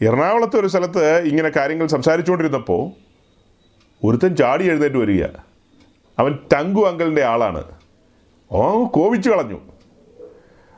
എറണാകുളത്തെ 0.00 0.56
ഒരു 0.60 0.66
സ്ഥലത്ത് 0.66 1.22
ഇങ്ങനെ 1.22 1.48
കാര്യങ്ങൾ 1.56 1.86
സംസാരിച്ചുകൊണ്ടിരുന്നപ്പോൾ 1.86 2.90
ഒരുത്തൻ 4.04 4.36
ചാടി 4.36 4.64
എഴുന്നേറ്റ് 4.64 4.96
വരിക. 4.96 5.24
അവൻ 6.18 6.38
ടങ്കു 6.52 6.86
അങ്കലിന്റെ 6.86 7.24
ആളാണ്. 7.24 7.64
ഓ 8.52 8.84
കോപിച്ചു 8.84 9.30
കളഞ്ഞു. 9.30 9.60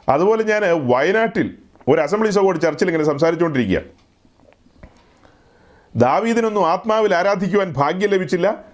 അതുപോലെ 0.09 0.43
ഞാൻ 0.43 0.89
വയനാട്ടിൽ 0.89 1.55
ഒരു 1.89 2.01
അസംബ്ലി 2.01 2.31
സഭയോട് 2.31 2.61
ചർച്ചിൽ 2.61 2.87
ഇങ്ങനെ 2.87 3.05
സംസാരിച്ചുകൊണ്ടിരിക്കുക. 3.05 4.04
ദാവീദിനൊന്നും 5.97 6.69
ആത്മാവിൽ 6.69 7.15
ആരാധിക്കുവാൻ 7.15 7.73
ഭാഗ്യം 7.73 8.11
ലഭിച്ചില്ല. 8.11 8.65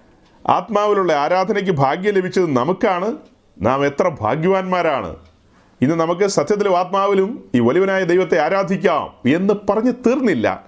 ആത്മാവിലുള്ള 0.49 1.13
ആരാധനയ്ക്ക് 1.13 1.71
ഭാഗ്യം 1.71 2.13
ലഭിച്ചത് 2.13 2.57
നമുക്കാണ്. 2.57 3.17
നാം 3.61 3.85
എത്ര 3.85 4.11
ഭാഗ്യവാന്മാരാണ്. 4.21 5.15
ഇന്ന് 5.81 5.95
നമുക്ക് 5.95 6.27
സത്യത്തിലും 6.27 6.79
ആത്മാവിലും 6.79 7.49
ഈ 7.55 7.59
വലിയവനായ 7.59 8.03
ദൈവത്തെ 8.03 8.39
ആരാധിക്കാം 8.39 9.31
എന്ന് 9.33 9.53
പറഞ്ഞ് 9.69 9.91
തീർന്നില്ല. 9.91 10.65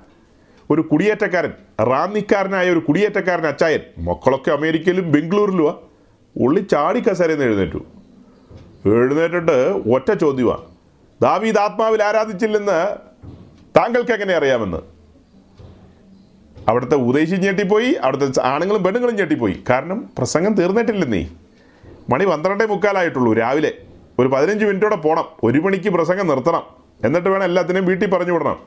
ഒരു 0.69 0.81
കുടിയേറ്റക്കാരൻ 0.81 1.51
റാന്നിക്കാരനായ 1.81 2.69
ഒരു 2.69 2.79
കുടിയേറ്റക്കാരൻ 2.79 3.47
അച്ചായൻ 3.47 3.79
മക്കളൊക്കെ 3.97 4.51
അമേരിക്കയിലും 4.51 5.11
ബംഗളൂരിലുമാ 5.11 5.75
ഉള്ളി 6.41 6.59
ചാടി 6.59 6.99
നിന്ന് 6.99 7.45
എഴുന്നേറ്റു. 7.45 7.85
എഴുന്നേറ്റിട്ട് 8.85 9.81
ഒറ്റ 9.93 10.13
ചോദ്യമാണ് 10.13 10.61
ദാവീദ് 11.21 11.57
ആത്മാവിൽ 11.57 12.03
ആരാധിച്ചില്ലെന്ന് 12.03 12.97
താങ്കൾക്ക് 13.77 14.11
എങ്ങനെ 14.11 14.33
അറിയാമെന്ന്? 14.33 14.92
അവിടുത്തെ 16.67 16.95
ഉദ്ദേശി 16.95 17.35
ഞെട്ടിപ്പോയി 17.35 17.93
അവിടുത്തെ 17.93 18.41
ആണുങ്ങളും 18.41 18.83
പെണ്ണുങ്ങളും 18.83 19.15
ഞെട്ടിപ്പോയി. 19.15 19.63
കാരണം 19.69 20.09
പ്രസംഗം 20.17 20.53
തീർന്നിട്ടില്ലെന്നേ 20.53 21.29
മണി 22.09 22.25
പന്ത്രണ്ടേ 22.25 22.65
മുക്കാലായിട്ടുള്ളൂ 22.65 23.33
രാവിലെ. 23.33 23.73
ഒരു 24.19 24.27
പതിനഞ്ച് 24.27 24.65
മിനിറ്റോടെ 24.65 24.95
പോകണം 24.95 25.25
ഒരു 25.43 25.59
മണിക്ക് 25.59 25.89
പ്രസംഗം 25.89 26.27
നിർത്തണം. 26.27 26.63
എന്നിട്ട് 27.05 27.29
വേണം 27.29 27.43
എല്ലാത്തിനെയും 27.43 27.85
വീട്ടിൽ 27.85 28.09
പറഞ്ഞു 28.09 28.31
വിടണം. 28.31 28.57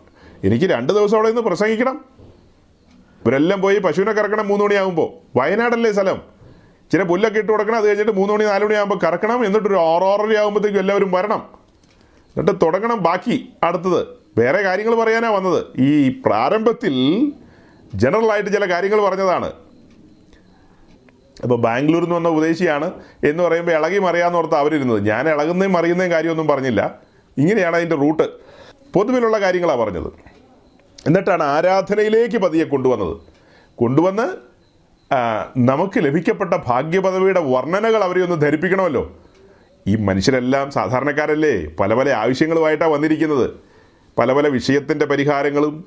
എനിക്ക് 0.44 0.64
രണ്ട് 0.64 0.92
ദിവസം 0.92 1.16
അവിടെ 1.16 1.28
നിന്ന് 1.28 1.42
പ്രസംഗിക്കണം. 1.42 2.04
ഇവരെല്ലാം 3.24 3.60
പോയി 3.60 3.78
പശുവിനെ 3.78 4.12
കറക്കണം 4.12 4.48
മൂന്ന് 4.48 4.64
മണിയാകുമ്പോൾ 4.64 5.38
വയനാടല്ലേ 5.38 5.92
സ്ഥലം. 5.92 6.22
ചില 6.92 7.02
പുല്ലൊക്കെ 7.02 7.38
ഇട്ട് 7.38 7.52
കൊടുക്കണം 7.52 7.76
അത് 7.76 7.88
കഴിഞ്ഞിട്ട് 7.88 8.12
മൂന്ന് 8.12 8.32
മണി 8.34 8.44
നാല് 8.44 8.64
മണിയാകുമ്പോൾ 8.64 9.06
കറക്കണം. 9.06 9.46
എന്നിട്ട് 9.46 9.68
ഒരു 9.68 9.74
ആറോറര 9.74 10.36
ആകുമ്പോഴത്തേക്കും 10.38 10.80
എല്ലാവരും 10.80 11.10
വരണം. 11.12 11.42
എന്നിട്ട് 12.36 12.60
തുടങ്ങണം 12.66 13.02
ബാക്കി 13.02 13.48
അടുത്തത്. 13.62 14.06
വേറെ 14.38 14.62
കാര്യങ്ങൾ 14.62 14.94
പറയാനാണ് 14.94 15.34
വന്നത്. 15.34 15.80
ഈ 15.80 16.08
പ്രാരംഭത്തിൽ 16.26 16.94
ജനറലായിട്ട് 17.96 18.50
ചില 18.50 18.70
കാര്യങ്ങൾ 18.70 19.00
പറഞ്ഞതാണ്. 19.00 19.52
അപ്പോൾ 21.42 21.58
ബാംഗ്ലൂരിൽ 21.58 22.04
നിന്ന് 22.04 22.16
വന്ന 22.16 22.28
ഉപദേശിയാണ് 22.28 22.90
എന്ന് 23.24 23.42
പറയുമ്പോൾ 23.42 23.72
ഇളകി 23.72 23.98
മറിയാന്ന് 23.98 24.38
ഓർത്ത് 24.38 24.54
അവരിരുന്നത്. 24.54 25.06
ഞാൻ 25.06 25.28
ഇളകുന്നതും 25.28 25.72
മറിയുന്നതും 25.72 26.10
കാര്യമൊന്നും 26.10 26.46
പറഞ്ഞില്ല. 26.46 26.98
ഇങ്ങനെയാണ് 27.38 27.76
അതിന്റെ 27.76 27.96
റൂട്ട്. 27.96 28.22
പൊതുവിലുള്ള 28.94 29.40
കാര്യങ്ങളാണ് 29.40 29.80
പറഞ്ഞത്. 29.80 30.12
എന്നിട്ടാണ് 31.06 31.42
ആരാധനയിലേക്ക് 31.42 32.38
പതിയെ 32.38 32.64
കൊണ്ടുവന്നത്. 32.64 33.16
കൊണ്ടുവന്ന് 33.76 34.46
നമുക്ക് 35.56 35.98
ലഭിക്കപ്പെട്ട 35.98 36.54
ഭാഗ്യപദവിയുടെ 36.66 37.40
വർണനകൾ 37.40 38.04
അവരെ 38.04 38.22
ഒന്ന് 38.22 38.40
ധരിപ്പിക്കണമല്ലോ. 38.40 39.16
ഈ 39.86 39.96
മനുഷ്യരെല്ലാം 39.96 40.70
സാധാരണക്കാരല്ലേ? 40.70 41.66
പല 41.66 41.94
പല 41.94 42.08
ആവശ്യങ്ങളുമായിട്ടാണ് 42.08 42.90
വന്നിരിക്കുന്നത്. 42.90 43.50
പല 44.18 44.32
പല 44.32 44.48
വിഷയത്തിന്റെ 44.48 45.06
പരിഹാരങ്ങളും 45.06 45.84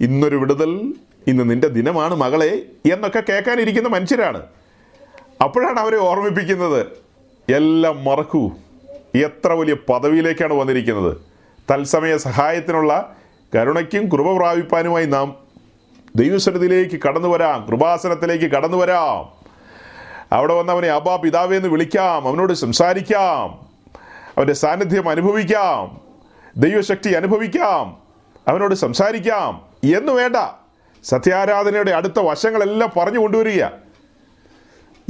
ഇന്നൊരു 0.00 0.36
വിടുതൽ 0.36 0.94
ഇന്ന് 1.26 1.50
നിന്റെ 1.50 1.68
ദിനമാണ് 1.68 2.14
മകളെ 2.14 2.62
എന്നൊക്കെ 2.92 3.22
കേൾക്കാനിരിക്കുന്ന 3.28 3.88
മനുഷ്യരാണ്. 3.88 4.42
അപ്പോഴാണ് 5.42 5.80
അവരെ 5.80 5.96
ഓർമ്മിപ്പിക്കുന്നത്. 5.96 6.86
എല്ലാം 7.52 8.04
മറക്കൂ. 8.04 8.50
എത്ര 9.14 9.52
വലിയ 9.52 9.74
പദവിയിലേക്കാണ് 9.74 10.54
വന്നിരിക്കുന്നത്. 10.54 11.16
തത്സമയ 11.70 12.16
സഹായത്തിനുള്ള 12.16 13.16
കരുണയ്ക്കും 13.54 14.08
കൃപ 14.08 14.36
പ്രാപിപ്പാനുമായി 14.36 15.06
നാം 15.06 15.36
ദൈവസ്വരത്തിലേക്ക് 16.16 17.00
കടന്നു 17.08 17.28
വരാം. 17.28 17.66
കൃപാസനത്തിലേക്ക് 17.66 18.44
കടന്നു 18.44 18.76
വരാം. 18.76 19.28
അവിടെ 20.32 20.54
വന്ന് 20.54 20.72
അവനെ 20.72 20.88
അബാ 20.88 21.16
പിതാവേ 21.16 21.56
എന്ന് 21.56 21.68
വിളിക്കാം. 21.68 22.28
അവനോട് 22.28 22.52
സംസാരിക്കാം. 22.52 23.66
അവന്റെ 24.38 24.52
സാന്നിധ്യം 24.52 25.08
അനുഭവിക്കാം. 25.08 26.00
ദൈവശക്തി 26.56 27.08
അനുഭവിക്കാം. 27.08 27.96
അവനോട് 28.48 28.74
സംസാരിക്കാം. 28.74 29.62
എന്ന് 29.96 30.12
വേണ്ട. 30.12 30.65
സത്യാരാധനയുടെ 31.06 31.90
അടുത്ത 31.90 32.18
വശങ്ങളെല്ലാം 32.18 32.92
പറഞ്ഞു 32.96 33.18
കൊണ്ടുവരിക. 33.18 33.64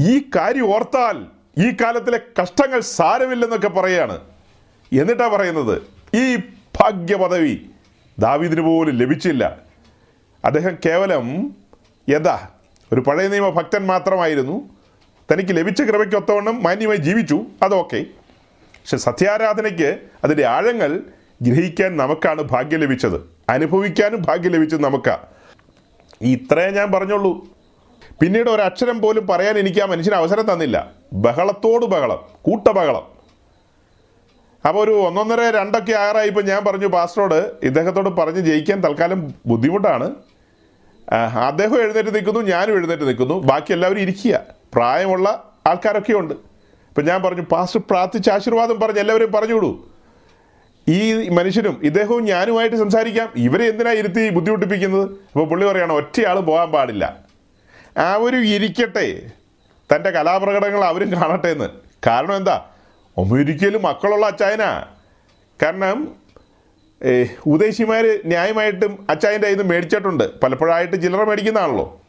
ഈ 0.01 0.31
കാര്യം 0.37 0.75
ഓർത്താൽ 0.75 1.27
ഈ 1.59 1.71
കാലത്തിലെ 1.71 2.21
കഷ്ടങ്ങൾ 2.43 2.81
സാരമില്ലെന്നൊക്കെ 2.81 3.69
പറയാണ്. 3.69 4.21
എന്നിട്ടാ 4.93 5.29
പറയുന്നത് 5.29 5.83
ഈ 6.17 6.37
ഭാഗ്യപദവി 6.81 7.61
ദാവീദിന് 8.19 8.61
പോലും 8.61 8.97
ലഭിച്ചില്ല. 8.97 9.57
അദ്ദേഹം 10.45 10.77
കേവലം 10.87 11.55
എന്താ 12.15 12.49
ഒരു 12.93 13.01
പഴയ 13.01 13.29
നിയമ 13.29 13.49
ഭക്തൻ 13.49 13.87
മാത്രമായിരുന്നു. 13.87 14.69
തനിക്ക് 15.33 15.57
ലഭിച്ച 15.57 15.83
കൃപയ്ക്കൊത്തവണ്ണം 15.83 16.63
മാന്യമായി 16.63 16.99
ജീവിച്ചു. 16.99 17.47
അതൊക്കെ. 17.63 18.05
പക്ഷെ 18.65 18.97
സത്യാരാധനയ്ക്ക് 18.97 19.99
അതിന്റെ 20.25 20.45
ആഴങ്ങൾ 20.45 21.01
ഗ്രഹിക്കാൻ 21.43 21.97
നമുക്കാണ് 21.97 22.43
ഭാഗ്യം 22.43 22.81
ലഭിച്ചത്. 22.81 23.21
അനുഭവിക്കാനും 23.49 24.23
ഭാഗ്യം 24.23 24.53
ലഭിച്ചത് 24.53 24.85
നമുക്കാ. 24.85 25.19
ഇത്രേ 26.23 26.71
ഞാൻ 26.71 26.93
പറഞ്ഞുള്ളൂ. 26.93 27.47
പിന്നീട് 28.21 28.51
ഒരക്ഷരം 28.51 29.01
പോലും 29.01 29.27
പറയാൻ 29.27 29.59
എനിക്ക് 29.59 29.81
ആ 29.83 29.87
മനുഷ്യന് 29.87 30.17
അവസരം 30.17 30.53
തന്നില്ല. 30.53 30.93
ബഹളത്തോട് 31.13 31.87
ബഹളം 31.87 32.25
കൂട്ട 32.43 32.69
ബഹളം 32.69 33.17
അപ്പോൾ 34.67 34.85
ഒരു 34.85 34.91
ഒന്നൊന്നര 34.91 35.41
രണ്ടൊക്കെ 35.41 35.93
ആറായിപ്പോൾ 35.93 36.45
ഞാൻ 36.45 36.65
പറഞ്ഞു 36.65 36.87
പാസ്റ്ററോട് 36.87 37.53
ഇദ്ദേഹത്തോട് 37.63 38.09
പറഞ്ഞ് 38.09 38.41
ജയിക്കാൻ 38.41 38.81
തൽക്കാലം 38.81 39.35
ബുദ്ധിമുട്ടാണ്. 39.47 40.15
അദ്ദേഹം 41.47 41.81
എഴുന്നേറ്റ് 41.83 42.15
നിൽക്കുന്നു 42.15 42.41
ഞാനും 42.41 42.75
എഴുന്നേറ്റ് 42.77 43.09
നിൽക്കുന്നു. 43.09 43.35
ബാക്കി 43.35 43.73
എല്ലാവരും 43.73 44.01
ഇരിക്കുക. 44.01 44.41
പ്രായമുള്ള 44.75 45.53
ആൾക്കാരൊക്കെ 45.67 46.13
ഉണ്ട് 46.13 46.35
അപ്പം 46.89 47.05
ഞാൻ 47.05 47.23
പറഞ്ഞു 47.23 47.43
പാസ്റ്റർ 47.43 47.81
പ്രാർത്ഥിച്ച് 47.91 48.31
ആശീർവാദം 48.31 48.81
പറഞ്ഞ് 48.81 48.99
എല്ലാവരും 48.99 49.33
പറഞ്ഞുവിടൂ. 49.33 49.87
ഈ 50.89 51.29
മനുഷ്യനും 51.29 51.81
ഇദ്ദേഹവും 51.83 52.25
ഞാനുമായിട്ട് 52.25 52.77
സംസാരിക്കാം. 52.77 53.29
ഇവരെ 53.37 53.65
എന്തിനാ 53.65 53.93
ഇരുത്തി 53.93 54.31
ബുദ്ധിമുട്ടിപ്പിക്കുന്നത്? 54.31 55.11
അപ്പോൾ 55.11 55.47
പുള്ളി 55.47 55.67
പറയാണ് 55.67 55.93
ഒറ്റയാൾ 55.93 56.41
പോകാൻ 56.41 56.71
പാടില്ല. 56.73 57.17
ആ 57.99 58.15
ഒരു 58.15 58.37
ഇരിക്കട്ടെ. 58.37 59.23
തന്റെ 59.95 60.11
കലാപ്രകടനങ്ങൾ 60.11 60.85
അവരും 60.85 61.13
കാണട്ടെ 61.13 61.49
എന്ന്. 61.49 61.69
കാരണം 62.07 62.37
എന്താ? 62.37 62.65
ഒരിക്കലും 63.19 63.83
മക്കളുള്ള 63.83 64.27
അച്ചായന. 64.27 64.65
കാരണം 65.63 66.15
ഉദ്ദേശിമാർ 67.47 68.21
ന്യായമായിട്ടും 68.27 69.07
അച്ചായന്റെ 69.11 69.49
നിന്ന് 69.49 69.65
മേടിച്ചിട്ടുണ്ട്. 69.65 70.41
പലപ്പോഴായിട്ട് 70.41 71.03
ചില്ലറ 71.03 71.25
മേടിക്കുന്നതാണല്ലോ. 71.25 72.01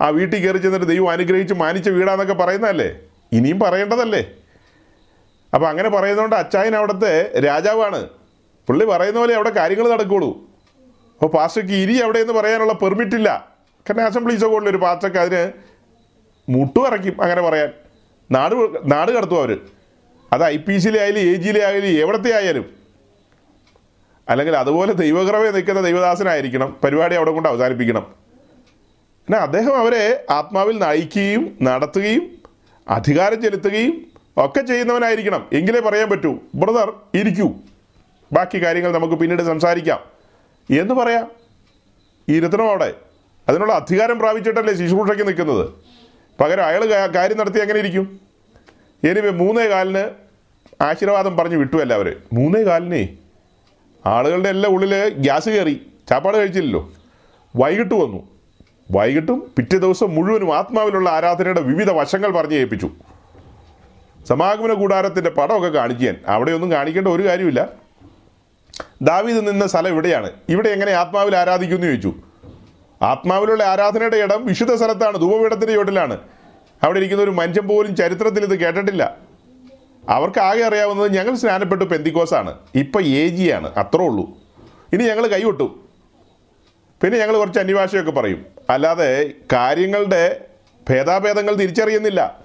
ആ 0.00 0.08
വീട്ടിൽ 0.08 0.46
കയറി 0.46 0.58
ചെന്നിട്ട് 0.58 0.86
ദൈവം 0.86 1.10
അനുഗ്രഹിച്ച് 1.10 1.54
മാനിച്ച 1.54 1.88
വീടാന്നൊക്കെ 1.88 2.34
പറയുന്നതല്ലേ? 2.34 2.94
ഇനിയും 3.32 3.58
പറയേണ്ടതല്ലേ? 3.58 4.30
അപ്പോൾ 5.54 5.66
അങ്ങനെ 5.66 5.88
പറയുന്നതുകൊണ്ട് 5.88 6.36
അച്ചായൻ 6.36 6.76
അവിടുത്തെ 6.76 7.38
രാജാവാണ്. 7.38 8.08
പുള്ളി 8.66 8.84
പറയുന്ന 8.84 9.18
പോലെ 9.18 9.34
അവിടെ 9.34 9.50
കാര്യങ്ങൾ 9.50 9.90
നടക്കുകയുള്ളൂ 9.90 10.50
അപ്പോൾ 11.14 11.26
പാസ്റ്റർക്ക് 11.26 11.72
ഇരി 11.72 11.98
അവിടെ 11.98 12.18
എന്ന് 12.18 12.32
പറയാനുള്ള 12.32 12.72
പെർമിറ്റ് 12.72 13.16
ഇല്ല. 13.16 13.54
കാരണം 13.88 14.06
അസംബ്ലീസോ 14.06 14.58
ഒക്കെ 14.58 14.70
ഒരു 14.70 14.76
പാസ്റ്റർക്ക് 14.76 15.18
അതിന് 15.18 15.52
മുട്ടുവറയ്ക്കും 16.48 17.22
അങ്ങനെ 17.22 17.42
പറയാൻ. 17.42 17.72
നാട് 18.30 18.54
നാട് 18.92 19.10
കടത്തും 19.10 19.38
അവർ 19.38 19.60
അത് 20.32 20.44
ഐ 20.44 20.56
പി 20.56 20.78
സിയിലെ 20.78 21.00
ആയാലും 21.00 21.20
എ 21.20 21.34
ജിയിലെ 21.34 21.64
ആയാലും 21.64 21.88
എവിടത്തെ 21.88 22.34
ആയാലും. 22.34 22.74
അല്ലെങ്കിൽ 24.28 24.56
അതുപോലെ 24.56 24.92
ദൈവകൃപയെ 24.92 25.50
നിൽക്കുന്ന 25.50 25.80
ദൈവദാസനായിരിക്കണം. 25.80 26.76
പരിപാടി 26.84 27.14
അവിടെ 27.14 27.30
കൊണ്ട് 27.30 27.48
അവസാനിപ്പിക്കണം. 27.48 28.14
എന്നാൽ 29.28 29.40
അദ്ദേഹം 29.40 29.78
അവരെ 29.78 30.24
ആത്മാവിൽ 30.30 30.78
നയിക്കുകയും 30.78 31.58
നടത്തുകയും 31.62 32.42
അധികാരം 32.88 33.42
ചെലുത്തുകയും 33.42 34.13
ഒക്കെ 34.36 34.60
ചെയ്യുന്നവനായിരിക്കണം. 34.60 35.48
എങ്കിലേ 35.52 35.80
പറയാൻ 35.80 36.10
പറ്റൂ. 36.10 36.38
ബ്രദർ 36.54 36.92
ഇരിക്കൂ. 37.14 37.52
ബാക്കി 38.32 38.64
കാര്യങ്ങൾ 38.64 38.92
നമുക്ക് 38.92 39.14
പിന്നീട് 39.14 39.42
സംസാരിക്കാം. 39.42 40.00
എന്ന് 40.78 40.94
പറയാം. 40.94 41.30
ഇരുത്തണം 42.28 42.68
അവിടെ. 42.68 42.94
അതിനുള്ള 43.48 43.72
അധികാരം 43.72 44.18
പ്രാപിച്ചിട്ടല്ലേ 44.18 44.74
ശുശ്രൂഷയ്ക്ക് 44.74 45.26
നിൽക്കുന്നത്? 45.26 45.68
പകരം 46.40 46.64
അയാൾ 46.64 46.84
കാര്യം 47.06 47.38
നടത്തി 47.38 47.58
എങ്ങനെ 47.58 47.78
ഇരിക്കും? 47.78 48.20
എനിവേ 49.04 49.30
മൂന്നേ 49.30 49.68
കാലിന് 49.68 50.10
ആശീർവാദം 50.82 51.36
പറഞ്ഞു 51.36 51.56
വിട്ടു 51.56 51.74
അല്ല 51.74 51.82
എല്ലാവരും 51.82 52.22
മൂന്നേ 52.32 52.62
കാലിനേ. 52.62 53.08
ആളുകളുടെ 54.06 54.48
എല്ലാം 54.48 54.72
ഉള്ളിൽ 54.72 55.08
ഗ്യാസ് 55.08 55.48
കയറി. 55.48 55.86
ചാപ്പാട് 56.08 56.36
കഴിച്ചില്ലല്ലോ. 56.36 56.92
വൈകിട്ട് 57.56 57.94
വന്നു. 57.94 58.28
വൈകിട്ടും 58.90 59.52
പിറ്റേ 59.56 59.78
ദിവസം 59.78 60.14
മുഴുവനും 60.14 60.56
ആത്മാവിലുള്ള 60.56 61.10
ആരാധനയുടെ 61.10 61.60
വിവിധ 61.60 61.90
വശങ്ങൾ 61.90 62.32
പറഞ്ഞു 62.32 62.54
കേൾപ്പിച്ചു 62.54 62.90
സമാഗമന 64.28 64.72
കൂടാരത്തിന്റെ 64.72 65.30
പടമൊക്കെ 65.30 65.68
കാണിച്ചു 65.68 66.04
ഞാൻ. 66.04 66.16
അവിടെയൊന്നും 66.26 66.72
കാണിക്കേണ്ട 66.72 67.08
ഒരു 67.08 67.22
കാര്യമില്ല. 67.22 67.68
ദാവീദ് 69.02 69.48
നിന്ന 69.48 69.66
സ്ഥലം 69.66 69.88
ഇവിടെയാണ്. 69.88 70.30
ഇവിടെ 70.48 70.68
എങ്ങനെ 70.68 70.92
ആത്മാവിൽ 70.92 71.36
ആരാധിക്കുമെന്ന് 71.36 71.86
ചോദിച്ചു. 71.86 72.14
ആത്മാവിലുള്ള 73.02 73.64
ആരാധനയുടെ 73.64 74.16
ഇടം 74.16 74.46
വിശുദ്ധ 74.46 74.74
സ്ഥലത്താണ് 74.74 75.20
ധൂപപീഠത്തിന്റെ 75.20 75.72
ചുവട്ടിലാണ്. 75.72 76.18
അവിടെ 76.82 76.98
ഇരിക്കുന്ന 76.98 77.24
ഒരു 77.24 77.30
മനുഷ്യൻ 77.30 77.68
പോലും 77.68 77.96
ചരിത്രത്തിൽ 77.96 78.42
ഇത് 78.42 78.60
കേട്ടിട്ടില്ല. 78.60 79.16
അവർക്ക് 80.08 80.38
ആകെ 80.38 80.64
അറിയാവുന്നത് 80.64 81.12
ഞങ്ങൾ 81.12 81.34
സ്നാനപ്പെട്ടു 81.34 81.84
പെന്തിക്കോസാണ്. 81.84 82.54
ഇപ്പം 82.74 83.02
എ 83.02 83.50
ആണ് 83.50 83.74
അത്രേ 83.74 84.06
ഉള്ളൂ. 84.06 84.38
ഇനി 84.92 85.04
ഞങ്ങൾ 85.04 85.26
കൈവിട്ടു. 85.26 85.80
പിന്നെ 87.02 87.18
ഞങ്ങൾ 87.18 87.36
കുറച്ച് 87.36 87.60
അന്യഭാഷയൊക്കെ 87.60 88.10
പറയും. 88.10 88.46
അല്ലാതെ 88.70 89.30
കാര്യങ്ങളുടെ 89.52 90.44
ഭേദാഭേദങ്ങൾ 90.90 91.54
തിരിച്ചറിയുന്നില്ല. 91.54 92.43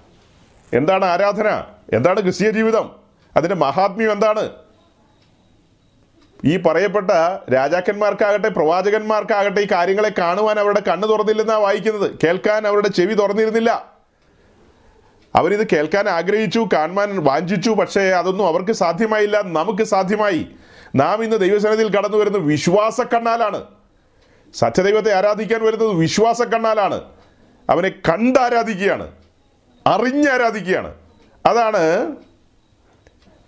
എന്താണ് 0.73 1.05
ആരാധന? 1.05 1.63
എന്താണ് 1.93 2.21
ക്രിസ്തീയ 2.21 2.49
ജീവിതം? 2.51 2.95
അതിന്റെ 3.37 3.55
മഹാത്മ്യം 3.55 4.11
എന്താണ്? 4.11 4.49
ഈ 6.45 6.57
പറയപ്പെട്ട 6.57 7.11
രാജാക്കന്മാർക്കാകട്ടെ 7.53 8.47
പ്രവാചകന്മാർക്കാകട്ടെ 8.47 9.61
ഈ 9.61 9.67
കാര്യങ്ങളെ 9.71 10.11
കാണുവാൻ 10.17 10.59
അവരുടെ 10.59 10.81
കണ്ണ് 10.87 11.07
തുറന്നില്ലെന്നാണ് 11.07 11.59
വായിക്കുന്നത്. 11.59 12.11
കേൾക്കാൻ 12.23 12.67
അവരുടെ 12.67 12.87
ചെവി 12.87 13.13
തുറന്നിരുന്നില്ല. 13.13 13.93
അവരിത് 15.35 15.67
കേൾക്കാൻ 15.67 16.09
ആഗ്രഹിച്ചു 16.09 16.69
കാണുവാൻ 16.73 17.23
വാഞ്ചിച്ചു 17.23 17.69
പക്ഷേ 17.69 18.01
അതൊന്നും 18.01 18.47
അവർക്ക് 18.47 18.71
സാധ്യമായില്ല. 18.71 19.41
നമുക്ക് 19.41 19.83
സാധ്യമായി. 19.83 20.47
നാം 20.95 21.23
ഇന്ന് 21.23 21.37
ദൈവസനത്തിൽ 21.37 21.97
കടന്നു 21.97 22.17
വരുന്നത് 22.17 22.41
വിശ്വാസ 22.41 23.01
കണ്ണാലാണ് 23.01 23.63
സത്യദൈവത്തെ 24.53 25.13
ആരാധിക്കാൻ 25.13 25.65
വരുന്നത് 25.65 25.89
വിശ്വാസ 25.89 26.41
കണ്ണാലാണ് 26.41 27.01
അവനെ 27.69 27.89
കണ്ട് 27.89 29.18
ആരാധിക്കുകയാണ് 30.31 30.87
അറിഞ്ഞ് 30.87 30.93
അതാണ് 31.45 32.15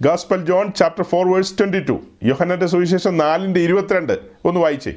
gospel 0.02 0.46
John 0.46 0.74
chapter 0.74 1.04
four 1.04 1.32
verse 1.32 1.60
twenty 1.60 1.80
two. 1.80 2.00
യോഹന്നന്റെ 2.24 2.66
സുവിശേഷം 2.66 3.18
നാലിന്റെ 3.18 3.60
ഇരുപത്തിരണ്ട്. 3.60 4.14
ഒന്ന് 4.46 4.60
വായിച്ചേ. 4.60 4.94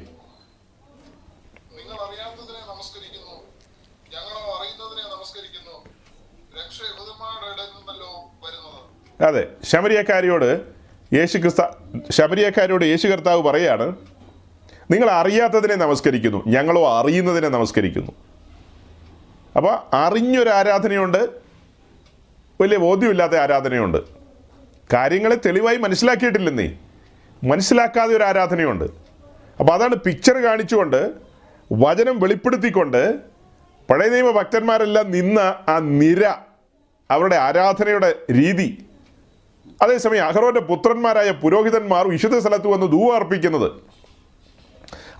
അതെ 9.21 9.47
ശമരിയക്കാരിയോട് 9.63 10.65
യേശു 11.13 11.37
ക്രിസ്ത 11.37 11.61
ശബരിയക്കാരോട് 12.11 12.85
യേശു 12.85 13.07
കർത്താവ് 13.07 13.41
പറയാണ് 13.41 13.95
നിങ്ങൾ 14.91 15.09
അറിയാത്തതിനെ 15.09 15.75
നമസ്കരിക്കുന്നു 15.75 16.43
ഞങ്ങളോ 16.47 16.99
അറിയുന്നതിനെ 16.99 17.49
നമസ്കരിക്കുന്നു. 17.49 18.11
അപ്പോൾ 19.57 19.95
അറിഞ്ഞൊരു 19.95 20.49
ആരാധനയുണ്ട് 20.49 21.29
വലിയ 22.61 22.77
ബോധ്യമില്ലാത്ത 22.77 23.33
ആരാധനയുണ്ട്. 23.33 23.97
കാര്യങ്ങളെ 24.93 25.35
തെളിവായി 25.35 25.77
മനസ്സിലാക്കിയിട്ടില്ലെന്നേ. 25.77 26.77
മനസ്സിലാക്കാതെ 27.43 28.17
ഒരു 28.17 28.23
ആരാധനയുണ്ട്. 28.23 28.83
അപ്പോൾ 29.59 29.73
അതാണ് 29.73 29.95
പിക്ചർ 29.95 30.33
കാണിച്ചുകൊണ്ട് 30.33 31.11
വചനം 31.73 32.19
വെളിപ്പെടുത്തിക്കൊണ്ട് 32.19 33.13
പഴയ 33.89 34.09
നിയമ 34.09 34.31
ഭക്തന്മാരെല്ലാം 34.31 35.11
നിന്ന 35.11 35.39
ആ 35.69 35.79
നിര 35.79 36.25
അവരുടെ 37.11 37.35
ആരാധനയുടെ 37.35 38.15
രീതി. 38.31 38.85
അതേസമയം 39.81 40.25
അഹ്റോന്റെ 40.25 40.59
പുത്രന്മാരായ 40.59 41.31
പുരോഹിതന്മാർ 41.31 42.07
വിശുദ്ധ 42.07 42.37
സ്ഥലത്ത് 42.37 42.67
വന്ന് 42.67 42.91
ധൂവർപ്പിക്കുന്നത് 42.91 43.71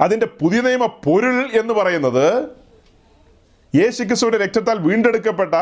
അതിന്റെ 0.02 0.26
പുതിയ 0.26 0.62
നിയമ 0.62 0.86
പൊരുൾ 0.86 1.46
എന്ന് 1.60 1.74
പറയുന്നത് 1.74 2.65
യേശുക്രിസ്തുവിന്റെ 3.76 4.46
രക്തത്താൽ 4.46 4.78
വീണ്ടെടുക്കപ്പെട്ട 4.78 5.54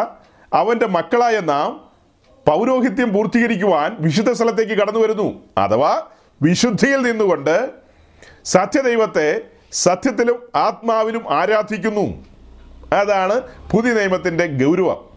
അവന്റെ 0.53 0.87
മക്കളായ 0.87 1.39
നാം 1.39 1.89
പൗരോഹിത്യം 2.47 3.13
പൂർത്തീകരിക്കുവാൻ 3.13 3.97
വിശുദ്ധ 3.99 4.31
സ്ഥലത്തേക്ക് 4.31 4.71
കടന്നു 4.71 4.99
വരുന്നു. 4.99 5.43
അഥവാ 5.57 6.03
വിശുദ്ധിയിൽ 6.41 6.97
നിന്നുകൊണ്ട് 6.97 7.71
സത്യദൈവത്തെ 8.45 9.41
സത്യത്തിലും 9.71 10.49
ആത്മാവിലും 10.55 11.33
ആരാധിക്കുന്നു. 11.33 12.25
അതാണ് 12.93 13.41
പുതിയ 13.71 13.93
നിയമത്തിന്റെ 13.93 14.47
ഗൗരവം. 14.47 15.09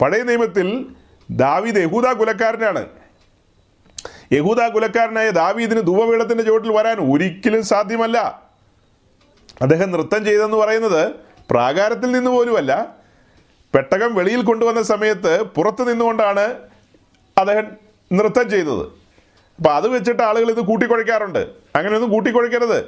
പഴയ 0.00 0.22
നിയമത്തിൽ 0.22 0.86
ദാവീദ് 1.30 1.76
യഹൂദ 1.76 2.12
കുലക്കാരനാണ്. 2.12 2.86
യഹൂദ 4.32 4.62
കുലക്കാരനായ 4.62 5.30
ദാവീദിന് 5.30 5.80
ധൂപപീഠത്തിന്റെ 5.80 6.44
ചുവട്ടിൽ 6.44 6.72
വരാൻ 6.72 7.12
ഒരിക്കലും 7.12 7.62
സാധ്യമല്ല. 7.62 8.42
അദ്ദേഹം 9.62 9.90
നൃത്തം 9.90 10.24
ചെയ്തെന്ന് 10.24 10.56
പറയുന്നത് 10.56 11.29
പ്രാകാരത്തിൽ 11.50 12.12
നിന്ന് 12.12 12.30
പോലുമല്ല. 12.30 12.94
പെട്ടകം 13.74 14.14
വെളിയിൽ 14.14 14.42
കൊണ്ടുവന്ന 14.42 14.82
സമയത്ത് 14.82 15.42
പുറത്ത് 15.42 15.90
നിന്നുകൊണ്ടാണ് 15.90 16.54
അദ്ദേഹം 17.38 17.64
നൃത്തം 18.12 18.50
ചെയ്തത്. 18.50 18.82
അപ്പോൾ 19.56 19.74
അത് 19.74 19.88
വെച്ചിട്ട് 19.88 20.22
ആളുകൾ 20.22 20.50
ഇത് 20.50 20.60
കൂട്ടിക്കുഴയ്ക്കാറുണ്ട്. 20.60 21.38
അങ്ങനെയൊന്നും 21.76 22.10
കൂട്ടിക്കുഴയ്ക്കരുത്. 22.10 22.78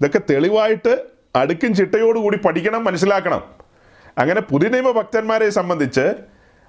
ഇതൊക്കെ 0.00 0.20
തെളിവായിട്ട് 0.30 1.04
അടുക്കും 1.36 1.74
ചിട്ടയോടുകൂടി 1.74 2.36
പഠിക്കണം 2.36 2.84
മനസ്സിലാക്കണം. 2.84 3.44
അങ്ങനെ 4.18 4.40
പുതിയ 4.40 4.68
നിയമ 4.68 4.90
ഭക്തന്മാരെ 4.90 5.50
സംബന്ധിച്ച് 5.50 6.14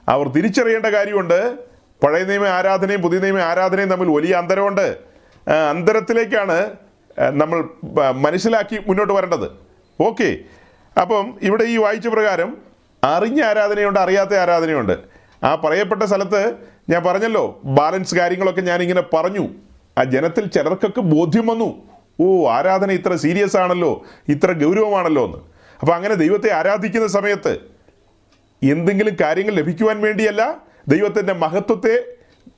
അവർ 0.10 0.28
തിരിച്ചറിയേണ്ട 0.28 0.86
കാര്യമുണ്ട്. 0.86 1.56
പഴയ 2.04 2.24
നിയമ 2.24 2.46
ആരാധനയും 2.46 3.02
പുതിയ 3.02 3.20
നിയമ 3.20 3.40
ആരാധനയും 3.40 3.90
തമ്മിൽ 3.90 4.10
വലിയ 4.10 4.34
അന്തരമുണ്ട്. 4.34 4.98
അന്തരത്തിലേക്കാണ് 5.70 6.72
നമ്മൾ 7.20 7.68
മനസ്സിലാക്കി 8.12 8.80
മുന്നോട്ട് 8.88 9.14
വരേണ്ടത്. 9.14 9.52
ഓക്കെ. 10.02 10.38
അപ്പം 11.02 11.38
ഇവിടെ 11.42 11.64
ഈ 11.64 11.78
വായിച്ച 11.78 12.08
പ്രകാരം 12.08 12.58
അറിഞ്ഞ 13.04 13.44
ആരാധനയുണ്ട് 13.44 14.00
അറിയാത്ത 14.00 14.34
ആരാധനയുണ്ട്. 14.34 14.98
ആ 15.44 15.56
പറയപ്പെട്ട 15.56 16.04
സ്ഥലത്ത് 16.04 16.54
ഞാൻ 16.90 17.04
പറഞ്ഞല്ലോ 17.04 17.62
ബാലൻസ് 17.66 18.16
കാര്യങ്ങളൊക്കെ 18.16 18.62
ഞാനിങ്ങനെ 18.62 19.02
പറഞ്ഞു. 19.02 19.50
ആ 19.98 20.04
ജനത്തിൽ 20.04 20.46
ചിലർക്കൊക്കെ 20.46 21.02
ബോധ്യം 21.02 21.48
വന്നു. 21.48 21.84
ഓ 22.20 22.50
ആരാധന 22.50 22.92
ഇത്ര 22.92 23.16
സീരിയസ് 23.16 23.58
ആണല്ലോ 23.58 24.04
ഇത്ര 24.30 24.52
ഗൗരവമാണല്ലോ 24.52 25.26
എന്ന്. 25.26 25.38
അപ്പോൾ 25.80 25.94
അങ്ങനെ 25.94 26.14
ദൈവത്തെ 26.14 26.54
ആരാധിക്കുന്ന 26.54 27.08
സമയത്ത് 27.08 27.60
എന്തെങ്കിലും 28.64 29.16
കാര്യങ്ങൾ 29.22 29.54
ലഭിക്കുവാൻ 29.54 30.02
വേണ്ടിയല്ല 30.02 30.58
ദൈവത്തിന്റെ 30.88 31.34
മഹത്വത്തെ 31.34 32.04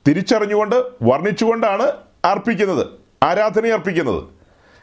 തിരിച്ചറിഞ്ഞുകൊണ്ട് 0.08 0.82
വർണിച്ചുകൊണ്ടാണ് 1.02 1.92
അർപ്പിക്കുന്നത് 2.24 2.86
ആരാധന 3.22 3.66
അർപ്പിക്കുന്നത്. 3.66 4.37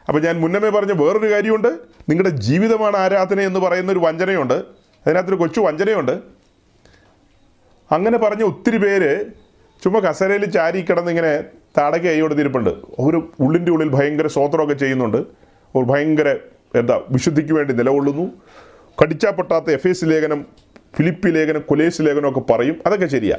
അപ്പോൾ 0.08 0.22
ഞാൻ 0.22 0.40
മുന്നമേ 0.40 0.68
പറഞ്ഞ 0.68 0.92
വേറൊരു 0.92 1.32
കാര്യമുണ്ട്. 1.32 1.68
നിങ്ങളുടെ 2.08 2.28
ജീവിതമാണ് 2.28 2.96
ആരാധന 2.96 3.40
എന്ന് 3.40 3.60
പറയുന്ന 3.60 3.92
ഒരു 3.92 3.98
വഞ്ചനയുണ്ട്. 3.98 4.54
അതിനകത്തൊരു 5.06 5.36
കൊച്ചു 5.36 5.60
വഞ്ചനയുണ്ട്. 5.60 6.12
അങ്ങനെ 7.92 8.18
പറഞ്ഞ 8.18 8.42
ഒത്തിരി 8.42 8.76
പേര് 8.76 9.24
ചുമ്മാ 9.84 10.00
കസരയിൽ 10.00 10.50
ചാരി 10.50 10.80
കിടന്ന് 10.82 11.10
ഇങ്ങനെ 11.10 11.44
താടക 11.78 11.98
കൈ 11.98 12.20
കൊടുത്തിരിപ്പുണ്ട് 12.20 12.70
ഒരു 12.98 13.32
ഉള്ളിന്റെ 13.40 13.72
ഉള്ളിൽ 13.72 13.88
ഭയങ്കര 13.88 14.26
സ്വോത്രമൊക്കെ 14.26 14.74
ചെയ്യുന്നുണ്ട്. 14.74 15.16
ഒരു 15.74 15.84
ഭയങ്കര 15.84 16.36
എന്താ 16.74 17.00
വിശുദ്ധിക്ക് 17.10 17.52
വേണ്ടി 17.52 17.74
നിലകൊള്ളുന്നു. 17.74 18.30
കടിച്ചാ 19.02 19.30
പൊട്ടാത്ത 19.30 19.70
എഫ് 19.70 19.88
എസ് 19.88 20.04
ലേഖനം 20.04 20.46
ഫിലിപ്പി 20.96 21.28
ലേഖനം 21.28 21.60
കൊലേസ് 21.60 22.02
ലേഖനം 22.02 22.28
ഒക്കെ 22.28 22.40
പറയും. 22.40 22.82
അതൊക്കെ 22.86 23.06
ശരിയാ. 23.06 23.36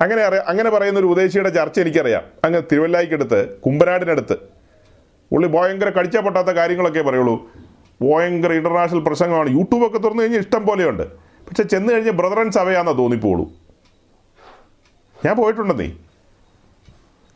അങ്ങനെ 0.00 0.22
അറിയാം 0.22 0.48
അങ്ങനെ 0.48 0.70
പറയുന്ന 0.70 0.98
ഒരു 0.98 1.06
ഉദ്ദേശിയുടെ 1.06 1.48
ചർച്ച 1.48 1.80
എനിക്കറിയാം. 1.80 2.22
അങ്ങ് 2.44 2.62
തിരുവല്ലായിക്കടുത്ത് 2.72 3.48
കുമ്പനാടിനടുത്ത്. 3.48 4.57
ഉള്ളി 5.32 5.48
ഭയങ്കര 5.48 5.90
കടിച്ചാൽ 5.90 6.20
പൊട്ടാത്ത 6.20 6.48
കാര്യങ്ങളൊക്കെ 6.48 7.02
പറയുള്ളൂ. 7.02 7.50
ഭയങ്കര 8.02 8.52
ഇന്റർനാഷണൽ 8.52 9.00
പ്രസംഗമാണ്. 9.00 9.50
യൂട്യൂബൊക്കെ 9.50 9.98
തുറന്നു 9.98 10.22
കഴിഞ്ഞാൽ 10.22 10.40
ഇഷ്ടം 10.40 10.66
പോലെയുണ്ട്. 10.66 11.02
പക്ഷെ 11.16 11.62
ചെന്ന് 11.62 11.92
കഴിഞ്ഞ് 11.92 12.10
ബ്രദറൻ 12.10 12.50
സഭയാണെന്നാ 12.50 12.92
തോന്നിപ്പോളൂ. 12.92 13.50
ഞാൻ 15.26 15.36
പോയിട്ടുണ്ടെന്നേ 15.36 15.88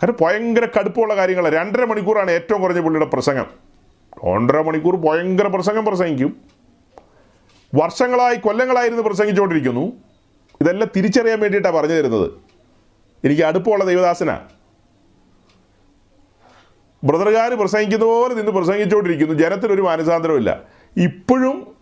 കാരണം 0.03 0.17
ഭയങ്കര 0.21 0.69
കടുപ്പമുള്ള 0.79 1.17
കാര്യങ്ങൾ 1.17 1.49
രണ്ടര 1.49 1.85
മണിക്കൂറാണ് 1.85 2.31
ഏറ്റവും 2.31 2.61
കുറഞ്ഞ 2.61 2.81
പുള്ളിയുടെ 2.81 3.11
പ്രസംഗം. 3.11 3.47
രണ്ടര 4.25 4.61
മണിക്കൂർ 4.61 4.97
ഭയങ്കര 4.97 5.47
പ്രസംഗം 5.47 5.85
പ്രസംഗിക്കും. 5.85 6.37
വർഷങ്ങളായി 7.75 8.37
കൊല്ലങ്ങളായിരുന്നു 8.37 9.03
പ്രസംഗിച്ചുകൊണ്ടിരിക്കുന്നു. 9.03 9.93
ഇതെല്ലാം 10.61 10.91
തിരിച്ചറിയാൻ 10.97 11.41
വേണ്ടിയിട്ടാണ് 11.41 11.75
പറഞ്ഞു 11.75 11.95
തരുന്നത്. 11.95 12.31
എനിക്ക് 13.25 13.43
അടുപ്പമുള്ള 13.43 13.85
ദൈവദാസനാ. 13.85 14.41
ബ്രദറുകാർ 17.05 17.55
പ്രസംഗിക്കുന്ന 17.55 18.05
പോലെ 18.05 18.35
നിന്ന് 18.35 18.53
പ്രസംഗിച്ചുകൊണ്ടിരിക്കുന്നു. 18.53 19.35
ജനത്തിനൊരു 19.35 19.83
മാനസാന്തരമില്ല 19.83 20.61
ഇപ്പോഴും 20.97 21.75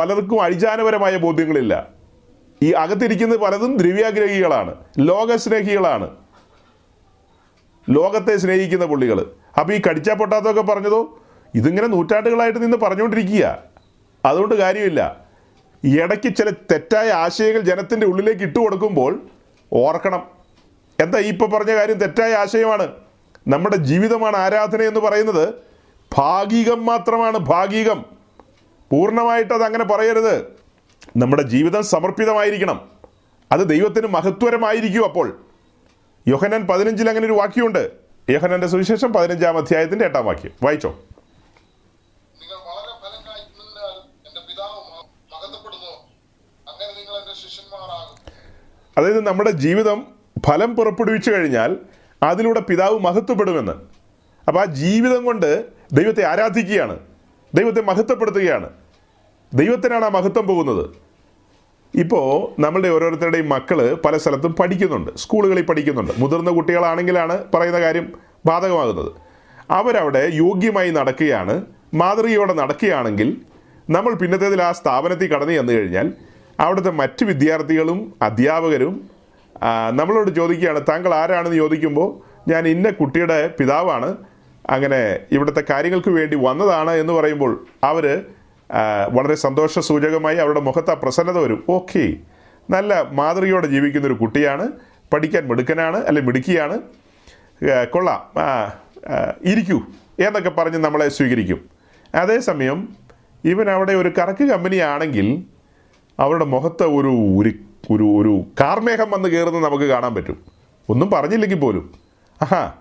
പലർക്കും 0.00 0.42
അടിസ്ഥാനപരമായ 0.42 1.16
ബോധ്യങ്ങളില്ല. 1.16 1.88
ഈ 2.62 2.72
അകത്തിരിക്കുന്ന 2.72 3.36
പലതും 3.36 3.76
ദ്രവ്യാഗ്രഹികളാണ്. 3.76 4.74
ലോകസ്നേഹികളാണ്. 4.98 6.10
ലോകത്തെ 7.90 8.36
സ്നേഹിക്കുന്ന 8.36 8.86
പുള്ളികൾ 8.86 9.30
അപ്പോൾ 9.60 9.72
ഈ 9.72 9.80
കടിച്ചാ 9.88 10.14
പൊട്ടാത്തൊക്കെ 10.14 10.62
പറഞ്ഞതോ? 10.62 11.22
ഇതിങ്ങനെ 11.54 11.86
നൂറ്റാണ്ടുകളായിട്ട് 11.86 12.62
നിന്ന് 12.62 12.76
പറഞ്ഞുകൊണ്ടിരിക്കുക. 12.76 13.58
അതുകൊണ്ട് 14.24 14.54
കാര്യമില്ല. 14.54 15.16
ഇടയ്ക്ക് 15.84 16.36
ചില 16.36 16.50
തെറ്റായ 16.50 17.10
ആശയങ്ങൾ 17.10 17.60
ജനത്തിന്റെ 17.60 18.06
ഉള്ളിലേക്ക് 18.06 18.42
ഇട്ടുകൊടുക്കുമ്പോൾ 18.42 19.22
ഓർക്കണം. 19.72 20.22
എന്താ 21.00 21.18
ഈ 21.18 21.28
ഇപ്പോൾ 21.28 21.46
പറഞ്ഞ 21.46 21.74
കാര്യം 21.74 21.96
തെറ്റായ 21.96 22.32
ആശയമാണ്? 22.32 22.88
നമ്മുടെ 23.48 23.76
ജീവിതമാണ് 23.76 24.36
ആരാധന 24.36 24.82
എന്ന് 24.82 25.00
പറയുന്നത്. 25.00 25.54
ഭാഗികം 26.18 26.86
മാത്രമാണ് 26.86 27.38
ഭാഗികം. 27.38 28.04
പൂർണമായിട്ട് 28.90 29.54
അത് 29.54 29.62
അങ്ങനെ 29.62 29.84
പറയരുത്. 29.84 30.42
നമ്മുടെ 31.16 31.42
ജീവിതം 31.42 31.82
സമർപ്പിതമായിരിക്കണം. 31.82 32.90
അത് 33.52 33.68
ദൈവത്തിന് 33.68 34.06
മഹത്വരമായിരിക്കും 34.06 35.04
അപ്പോൾ. 35.04 35.40
യോഹനൻ 36.28 36.66
പതിനഞ്ചിൽ 36.66 37.08
അങ്ങനെ 37.08 37.26
ഒരു 37.26 37.32
വാക്യമുണ്ട്. 37.32 37.92
യോഹനന്റെ 38.30 38.66
സുവിശേഷം 38.66 39.12
പതിനഞ്ചാം 39.12 39.56
അധ്യായത്തിന്റെ 39.56 40.04
എട്ടാം 40.04 40.24
വാക്യം. 40.24 40.50
വായിച്ചോ. 40.62 40.98
അതായത് 48.98 49.20
നമ്മുടെ 49.20 49.50
ജീവിതം 49.50 50.06
ഫലം 50.46 50.76
പുറപ്പെടുവിച്ചു 50.76 51.30
കഴിഞ്ഞാൽ 51.30 51.76
അതിലൂടെ 52.22 52.60
പിതാവ് 52.60 52.98
മഹത്വപ്പെടുമെന്ന്. 52.98 53.72
അപ്പോൾ 54.48 54.60
ആ 54.60 54.64
ജീവിതം 54.64 55.24
കൊണ്ട് 55.24 55.64
ദൈവത്തെ 55.92 56.24
ആരാധിക്കുകയാണ്. 56.24 56.98
ദൈവത്തെ 57.54 57.80
മഹത്വപ്പെടുത്തുകയാണ്. 57.80 58.68
ദൈവത്തിനാണ് 59.54 60.04
ആ 60.04 60.08
മഹത്വം 60.08 60.46
പോകുന്നത്. 60.46 60.90
ഇപ്പോൾ 61.94 62.60
നമ്മളുടെ 62.60 62.88
ഓരോരുത്തരുടെയും 62.88 63.48
മക്കൾ 63.48 63.94
പല 63.94 64.16
സ്ഥലത്തും 64.16 64.52
പഠിക്കുന്നുണ്ട്. 64.52 65.10
സ്കൂളുകളിൽ 65.16 65.62
പഠിക്കുന്നുണ്ട്. 65.62 66.12
മുതിർന്ന 66.18 66.50
കുട്ടികളാണെങ്കിലാണ് 66.50 67.44
പറയുന്ന 67.54 67.80
കാര്യം 67.80 68.12
ബാധകമാകുന്നത്. 68.46 69.12
അവരവിടെ 69.70 70.30
യോഗ്യമായി 70.34 70.90
നടക്കുകയാണ്. 70.90 71.64
മാതൃകയോടെ 71.94 72.52
നടക്കുകയാണെങ്കിൽ 72.52 73.40
നമ്മൾ 73.90 74.14
പിന്നത്തേതിൽ 74.14 74.62
ആ 74.62 74.72
സ്ഥാപനത്തിൽ 74.72 75.34
കടന്നു 75.34 75.52
ചെന്ന് 75.52 75.72
കഴിഞ്ഞാൽ 75.72 76.12
അവിടുത്തെ 76.60 76.90
മറ്റ് 76.90 77.24
വിദ്യാർത്ഥികളും 77.24 78.14
അധ്യാപകരും 78.22 79.10
നമ്മളോട് 79.90 80.30
ചോദിക്കുകയാണ് 80.30 80.80
താങ്കൾ 80.88 81.14
ആരാണെന്ന് 81.14 81.56
ചോദിക്കുമ്പോൾ 81.56 82.08
ഞാൻ 82.50 82.68
ഇന്ന 82.68 82.90
കുട്ടിയുടെ 82.90 83.48
പിതാവാണ്. 83.58 84.16
അങ്ങനെ 84.70 85.18
ഇവിടുത്തെ 85.32 85.62
കാര്യങ്ങൾക്ക് 85.70 86.10
വേണ്ടി 86.10 86.36
വന്നതാണ് 86.36 86.90
എന്ന് 86.90 87.12
പറയുമ്പോൾ 87.12 87.66
അവർ 87.84 88.24
വളരെ 89.12 89.34
സന്തോഷ 89.34 89.78
സൂചകമായി 89.78 90.36
അവരുടെ 90.36 90.60
മുഖത്ത് 90.60 90.90
ആ 90.90 90.94
പ്രസന്നത 90.94 91.38
വരും. 91.38 91.64
ഓക്കെ. 91.68 92.12
നല്ല 92.70 93.08
മാതൃകയോടെ 93.10 93.66
ജീവിക്കുന്ന 93.66 94.06
ഒരു 94.06 94.14
കുട്ടിയാണ്. 94.14 94.68
പഠിക്കാൻ 95.12 95.48
മിടുക്കനാണ് 95.48 95.96
അല്ലെ 95.96 96.22
മിടുക്കിയാണ്. 96.22 96.78
കൊള്ളാം. 97.90 98.20
ഇരിക്കൂ 99.44 99.82
എന്നൊക്കെ 100.20 100.50
പറഞ്ഞ് 100.50 100.78
നമ്മളെ 100.78 101.08
സ്വീകരിക്കും. 101.08 101.64
അതേസമയം 102.14 102.88
ഇവൻ 103.44 103.70
അവിടെ 103.70 103.92
ഒരു 103.92 104.12
കറക്ക് 104.18 104.44
കമ്പനിയാണെങ്കിൽ 104.44 105.44
അവരുടെ 106.18 106.44
മുഖത്ത് 106.44 106.82
ഒരു 106.82 107.40
ഒരു 107.40 107.52
ഒരു 107.90 108.02
ഒരു 108.02 108.42
കാർമേഘം 108.60 109.10
വന്ന് 109.10 109.28
കയറുന്നത് 109.28 109.64
നമുക്ക് 109.64 109.84
കാണാൻ 109.84 110.14
പറ്റും. 110.14 110.44
ഒന്നും 110.88 111.10
പറഞ്ഞില്ലെങ്കിൽ 111.10 111.58
പോലും. 111.58 111.94
ആഹാ 112.42 112.72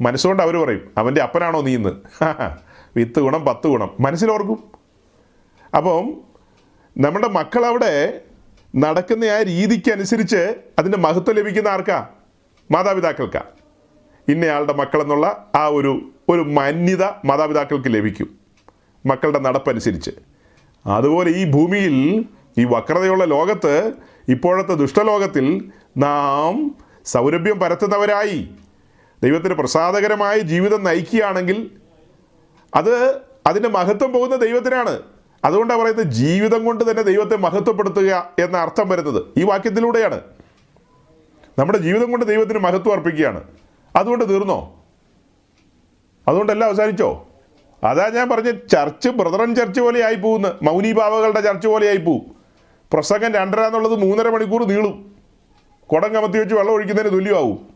മനസ്സുകൊണ്ട് 0.00 0.42
അവർ 0.42 0.56
പറയും 0.56 0.90
അവന്റെ 0.98 1.22
അപ്പനാണോ 1.22 1.60
നീ 1.60 1.74
ഇന്ന്? 1.74 2.24
വിത്ത് 2.96 3.20
ഗുണം 3.20 3.44
പത്ത് 3.44 3.66
ഗുണം. 3.66 3.90
മനസ്സിലോർക്കും. 4.00 4.64
അപ്പം 5.76 6.20
നമ്മുടെ 6.98 7.28
മക്കൾ 7.28 7.66
അവിടെ 7.66 8.20
നടക്കുന്ന 8.76 9.24
ആ 9.24 9.42
രീതിക്കനുസരിച്ച് 9.42 10.54
അതിന്റെ 10.78 10.98
മഹത്വം 10.98 11.36
ലഭിക്കുന്ന 11.36 11.68
ആർക്കാ? 11.68 12.08
മാതാപിതാക്കൾക്കാ. 12.70 13.42
ഇന്നയാളുടെ 14.28 14.72
മക്കളെന്നുള്ള 14.72 15.50
ആ 15.54 15.66
ഒരു 15.66 16.10
ഒരു 16.28 16.40
മാന്യത 16.40 17.04
മാതാപിതാക്കൾക്ക് 17.24 17.94
ലഭിക്കും. 17.94 18.38
മക്കളുടെ 19.06 19.38
നടപ്പനുസരിച്ച്. 19.38 20.10
അതുപോലെ 20.86 21.30
ഈ 21.30 21.50
ഭൂമിയിൽ 21.50 22.24
ഈ 22.58 22.64
വക്രതയുള്ള 22.64 23.24
ലോകത്ത് 23.24 23.92
ഇപ്പോഴത്തെ 24.28 24.74
ദുഷ്ടലോകത്തിൽ 24.74 25.72
നാം 25.96 26.74
സൗരഭ്യം 27.04 27.60
പരത്തുന്നവരായി. 27.60 28.48
ദൈവത്തിന് 29.22 29.54
പ്രസാദകരമായ 29.54 30.38
ജീവിതം 30.38 30.84
നയിക്കുകയാണെങ്കിൽ 30.84 31.70
അത് 32.74 33.20
അതിന്റെ 33.46 33.68
മഹത്വം 33.68 34.12
പോകുന്ന 34.12 34.36
ദൈവത്തിനാണ്. 34.36 35.02
അതുകൊണ്ടാണ് 35.44 35.82
പറയുന്നത് 35.82 36.06
ജീവിതം 36.06 36.64
കൊണ്ട് 36.64 36.90
തന്നെ 36.90 37.02
ദൈവത്തെ 37.02 37.36
മഹത്വപ്പെടുത്തുക 37.36 38.30
എന്ന 38.38 38.56
അർത്ഥം 38.56 38.88
വരുന്നത്. 38.88 39.24
ഈ 39.36 39.42
വാക്യത്തിലൂടെയാണ്. 39.42 40.20
നമ്മുടെ 41.58 41.78
ജീവിതം 41.78 42.10
കൊണ്ട് 42.10 42.26
ദൈവത്തിന് 42.26 42.58
മഹത്വം 42.58 42.92
അർപ്പിക്കുകയാണ്. 42.92 43.44
അതുകൊണ്ട് 43.96 44.28
തീർന്നോ? 44.28 44.84
അതുകൊണ്ടല്ല 46.28 46.64
അവസാനിച്ചോ? 46.64 47.28
അതാ 47.84 48.08
ഞാൻ 48.08 48.28
പറഞ്ഞ 48.28 48.50
ചർച്ച് 48.50 49.08
ബ്രദറൻ 49.08 49.54
ചർച്ച് 49.54 49.80
പോലെ 49.80 50.04
ആയി 50.04 50.14
പോകുന്നു 50.14 50.48
മൗനി 50.62 50.92
ബാബകളുടെ 50.92 51.40
ചർച്ച് 51.40 51.68
പോലെ 51.68 51.88
ആയി 51.88 51.96
പോവും. 51.96 52.33
പ്രസംഗം 52.94 53.34
രണ്ടര 53.34 53.60
എന്നുള്ളത് 53.60 53.94
മൂന്നര 53.94 54.28
മണിക്കൂർ 54.28 54.64
നീളും. 54.64 55.16
കുടം 55.86 56.14
കമത്തി 56.14 56.38
വെച്ച് 56.38 56.54
വെള്ളം 56.54 56.72
ഒഴിക്കുന്നതിന് 56.72 57.14
തുല്യമാവും. 57.14 57.66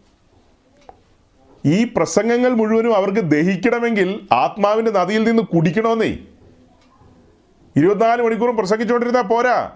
ഈ 1.66 1.92
പ്രസംഗങ്ങൾ 1.96 2.50
മുഴുവനും 2.50 2.96
അവർക്ക് 2.96 3.20
ദഹിക്കണമെങ്കിൽ 3.20 4.28
ആത്മാവിന്റെ 4.32 4.90
നദിയിൽ 4.90 5.24
നിന്ന് 5.24 5.42
കുടിക്കണമെന്നേ. 5.42 6.18
ഇരുപത്തിനാല് 7.76 8.22
മണിക്കൂറും 8.22 8.56
പ്രസംഗിച്ചുകൊണ്ടിരുന്നാൽ 8.56 9.22
പോരാ. 9.22 9.70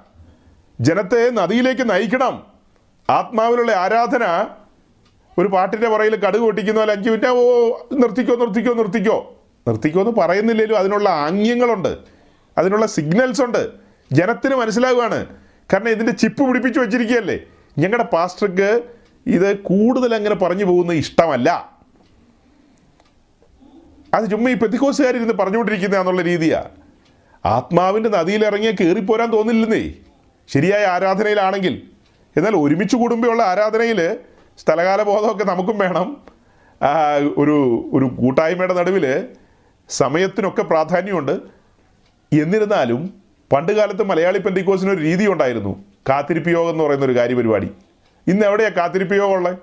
ജനത്തെ 0.80 1.30
നദിയിലേക്ക് 1.30 1.90
നയിക്കണം. 1.90 2.46
ആത്മാവിലുള്ള 3.10 3.72
ആരാധന 3.72 4.46
ഒരു 5.38 5.48
പാട്ടിന്റെ 5.48 5.88
പുറയിൽ 5.88 6.16
കടുക് 6.16 6.40
പൊട്ടിക്കുന്ന 6.40 6.80
പോലെ 6.80 6.92
അഞ്ച് 6.92 7.10
മിനിറ്റ് 7.10 7.26
ഓ 7.26 7.70
നിർത്തിക്കോ 7.92 8.34
നിർത്തിക്കോ 8.34 8.72
നിർത്തിക്കോ. 8.72 9.36
നിർത്തിക്കോ 9.68 10.00
എന്ന് 10.00 10.12
പറയുന്നില്ലെങ്കിലും 10.12 10.78
അതിനുള്ള 10.78 11.08
ആംഗ്യങ്ങളുണ്ട്. 11.08 11.98
അതിനുള്ള 12.58 12.86
സിഗ്നൽസ് 12.86 13.42
ഉണ്ട് 13.42 13.81
ജനത്തിന് 14.12 14.54
മനസ്സിലാവുകയാണ്. 14.54 15.26
കാരണം 15.72 15.88
ഇതിന്റെ 15.88 16.12
ചിപ്പ് 16.12 16.48
പിടിപ്പിച്ച് 16.48 16.80
വെച്ചിരിക്കുകയല്ലേ. 16.80 17.38
ഞങ്ങളുടെ 17.78 18.04
പാസ്റ്റർക്ക് 18.04 18.82
ഇത് 19.26 19.58
കൂടുതൽ 19.58 20.14
അങ്ങനെ 20.14 20.34
പറഞ്ഞു 20.34 20.64
പോകുന്നത് 20.64 20.96
ഇഷ്ടമല്ല. 20.96 21.72
അത് 24.14 24.30
ചുമ്മാ 24.30 24.50
ഈ 24.50 24.54
പെത്തിക്കോസുകാരിരുന്ന് 24.54 25.34
പറഞ്ഞുകൊണ്ടിരിക്കുന്ന 25.34 25.96
എന്നുള്ള 25.96 26.22
രീതിയാ. 26.22 26.64
ആത്മാവിന്റെ 27.44 28.10
നദിയിൽ 28.10 28.44
ഇറങ്ങിയ 28.44 28.70
കയറിപ്പോരാൻ 28.70 29.32
തോന്നില്ലെന്നേ. 29.32 29.92
ശരിയായ 30.48 30.84
ആരാധനയിലാണെങ്കിൽ. 30.84 31.82
എന്നാൽ 32.36 32.56
ഒരുമിച്ച് 32.56 32.96
കൂടുമ്പോഴുള്ള 32.96 33.42
ആരാധനയിൽ 33.42 34.18
സ്ഥലകാല 34.58 35.02
ബോധമൊക്കെ 35.02 35.44
നമുക്കും 35.44 35.78
വേണം. 35.78 36.16
ഒരു 37.36 37.56
ഒരു 37.92 38.04
കൂട്ടായ്മയുടെ 38.04 38.74
നടുവിൽ 38.74 39.28
സമയത്തിനൊക്കെ 39.88 40.62
പ്രാധാന്യമുണ്ട്. 40.62 41.40
എന്നിരുന്നാലും 42.32 43.21
പണ്ട് 43.52 43.72
കാലത്ത് 43.72 44.02
മലയാളി 44.02 44.38
പെന്തിക്കോസിന് 44.38 44.90
ഒരു 44.90 45.00
രീതി 45.00 45.26
ഉണ്ടായിരുന്നു. 45.26 45.84
കാത്തിരിപ്പ് 46.08 46.50
യോഗം 46.50 46.70
എന്ന് 46.70 46.84
പറയുന്ന 46.84 47.04
ഒരു 47.04 47.16
കാര്യപരിപാടി. 47.16 47.70
ഇന്ന് 48.26 48.46
എവിടെയാണ് 48.46 48.74
കാത്തിരിപ്പ് 48.74 49.14
യോഗം 49.14 49.32
ഉള്ളത് 49.32 49.58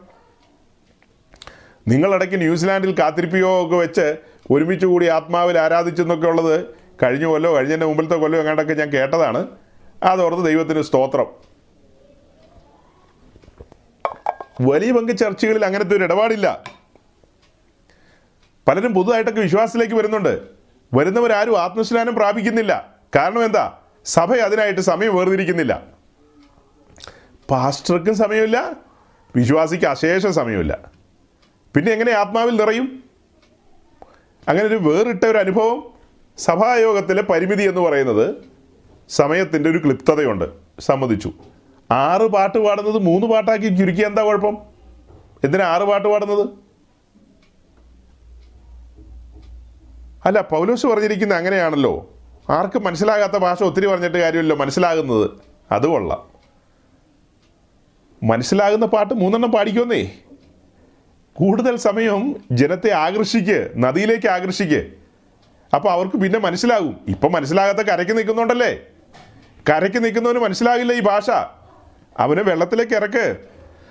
നിങ്ങളിടയ്ക്ക് 1.87 2.35
ന്യൂസിലാൻഡിൽ 2.35 2.95
കാത്തിരിപ്പ് 2.99 3.37
യോഗമൊക്കെ 3.37 3.75
വെച്ച് 3.75 4.17
ഒരുമിച്ച് 4.51 4.85
കൂടി 4.85 5.05
ആത്മാവിൽ 5.05 5.57
ആരാധിച്ചെന്നൊക്കെ 5.57 6.27
ഉള്ളത് 6.27 6.65
കഴിഞ്ഞ 7.03 7.25
കൊല്ലോ 7.25 7.55
കഴിഞ്ഞതിന്റെ 7.55 7.85
മുമ്പിലത്തെ 7.85 8.15
കൊല്ലോ 8.15 8.39
എങ്ങാണ്ടൊക്കെ 8.39 8.73
ഞാൻ 8.73 8.89
കേട്ടതാണ്. 8.89 9.47
അതോർത്ത് 10.03 10.45
ദൈവത്തിന് 10.45 10.81
സ്തോത്രം. 10.81 11.25
വലിയ 14.61 14.91
പങ്ക് 14.91 15.17
ചർച്ചകളിൽ 15.17 15.65
അങ്ങനത്തെ 15.65 15.95
ഒരു 15.95 16.03
ഇടപാടില്ല. 16.03 16.63
പലരും 18.67 18.93
പുതുതായിട്ടൊക്കെ 18.93 19.41
വിശ്വാസത്തിലേക്ക് 19.41 19.95
വരുന്നുണ്ട്. 19.95 20.41
വരുന്നവരാരും 20.93 21.59
ആത്മസ്നാനം 21.59 22.15
പ്രാപിക്കുന്നില്ല. 22.15 22.98
കാരണം 23.15 23.45
എന്താ? 23.45 23.77
സഭ 24.05 24.33
അതിനായിട്ട് 24.33 24.81
സമയം 24.81 25.15
വേർതിരിക്കുന്നില്ല. 25.15 25.83
പാസ്റ്റർക്കും 27.51 28.15
സമയമില്ല 28.15 28.71
വിശ്വാസിക്ക് 29.35 29.85
അശേഷ 29.85 30.27
സമയമില്ല. 30.27 30.79
പിന്നെ 31.75 31.91
എങ്ങനെ 31.91 32.11
ആത്മാവിൽ 32.11 32.55
നിറയും? 32.55 33.03
അങ്ങനെ 34.47 34.65
ഒരു 34.65 34.75
വേറിട്ട 34.75 35.23
ഒരു 35.25 35.37
അനുഭവം 35.37 35.83
സഭായോഗത്തിലെ 36.37 37.21
പരിമിതി 37.21 37.63
എന്ന് 37.63 37.81
പറയുന്നത് 37.81 38.35
സമയത്തിന്റെ 39.09 39.69
ഒരു 39.69 39.77
ക്ലിപ്തതയുണ്ട് 39.77 40.45
സമ്മതിച്ചു. 40.79 41.33
ആറ് 41.91 42.21
പാട്ട് 42.21 42.57
പാടുന്നത് 42.57 42.97
മൂന്ന് 42.97 43.27
പാട്ടാക്കി 43.27 43.75
ചുരുക്കി 43.75 44.01
എന്താ 44.01 44.23
കുഴപ്പം? 44.23 44.57
എന്തിനാ 45.43 45.65
ആറ് 45.65 45.81
പാട്ട് 45.81 46.07
പാടുന്നത്? 46.07 46.49
അല്ല 50.25 50.41
പൗലോസ് 50.41 50.87
പറഞ്ഞിരിക്കുന്നത് 50.87 51.37
അങ്ങനെയാണല്ലോ. 51.37 52.18
ആർക്കും 52.49 52.83
മനസ്സിലാകാത്ത 52.83 53.31
ഭാഷ 53.31 53.63
ഒത്തിരി 53.63 53.85
പറഞ്ഞിട്ട് 53.85 54.17
കാര്യമില്ലല്ലോ 54.17 54.55
മനസ്സിലാകുന്നത്. 54.55 55.31
അത് 55.71 55.87
കൊള്ളാം. 55.87 56.29
മനസ്സിലാകുന്ന 58.23 58.85
പാട്ട് 58.85 59.13
മൂന്നെണ്ണം 59.13 59.51
പാടിക്കോന്നേ. 59.51 60.11
കൂടുതൽ 61.33 61.75
സമയം 61.75 62.35
ജനത്തെ 62.51 62.91
ആകർഷിക്ക് 62.91 63.71
നദിയിലേക്ക് 63.75 64.27
ആകർഷിക്ക്. 64.27 64.93
അപ്പോൾ 65.75 65.91
അവർക്ക് 65.91 66.15
പിന്നെ 66.15 66.39
മനസ്സിലാകും. 66.39 66.99
ഇപ്പം 67.07 67.31
മനസ്സിലാകാത്ത 67.31 67.77
കരയ്ക്ക് 67.77 68.17
നിൽക്കുന്നുണ്ടല്ലേ? 68.17 68.79
കരയ്ക്ക് 69.69 70.03
നിൽക്കുന്നവന് 70.03 70.39
മനസ്സിലാകില്ല 70.39 70.93
ഈ 70.93 70.99
ഭാഷ. 70.99 71.29
അവന് 72.17 72.39
വെള്ളത്തിലേക്ക് 72.39 72.93
ഇറക്ക്. 72.93 73.37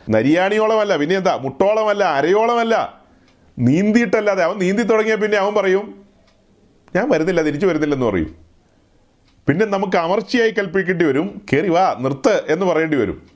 നരിയാണിയോളമല്ല 0.09 0.97
പിന്നെ 0.97 1.17
എന്താ 1.17 1.37
മുട്ടോളമല്ല 1.37 2.05
അരയോളമല്ല. 2.05 3.03
നീന്തിയിട്ടല്ലാതെ 3.59 4.45
അവൻ 4.45 4.59
നീന്തി 4.59 4.83
തുടങ്ങിയ 4.83 5.15
പിന്നെ 5.15 5.39
അവൻ 5.39 5.55
പറയും 5.55 6.07
ഞാൻ 6.97 7.11
വരുന്നില്ല 7.11 7.43
തിരിച്ചു 7.43 7.67
വരുന്നില്ലെന്ന് 7.67 8.07
പറയും. 8.07 8.48
പിന്നെ 9.49 9.67
നമുക്ക് 9.67 9.97
അമർച്ചയായി 9.97 10.51
കൽപ്പിക്കേണ്ടി 10.51 11.05
വരും. 11.05 11.43
കയറി 11.53 11.69
വാ 11.69 11.97
നിർത്ത് 12.01 12.43
എന്ന് 12.49 12.67
പറയേണ്ടി 12.67 12.97
വരും. 12.97 13.27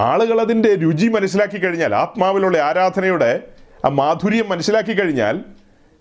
ആളുകൾ 0.00 0.40
അതിന്റെ 0.40 0.74
രുചി 0.74 1.06
മനസ്സിലാക്കി 1.06 1.58
കഴിഞ്ഞാൽ 1.58 1.94
ആത്മാവിലുള്ള 1.94 2.58
ആരാധനയുടെ 2.58 3.42
ആ 3.84 3.88
മാധുര്യം 3.88 4.48
മനസ്സിലാക്കി 4.48 4.92
കഴിഞ്ഞാൽ 4.92 5.44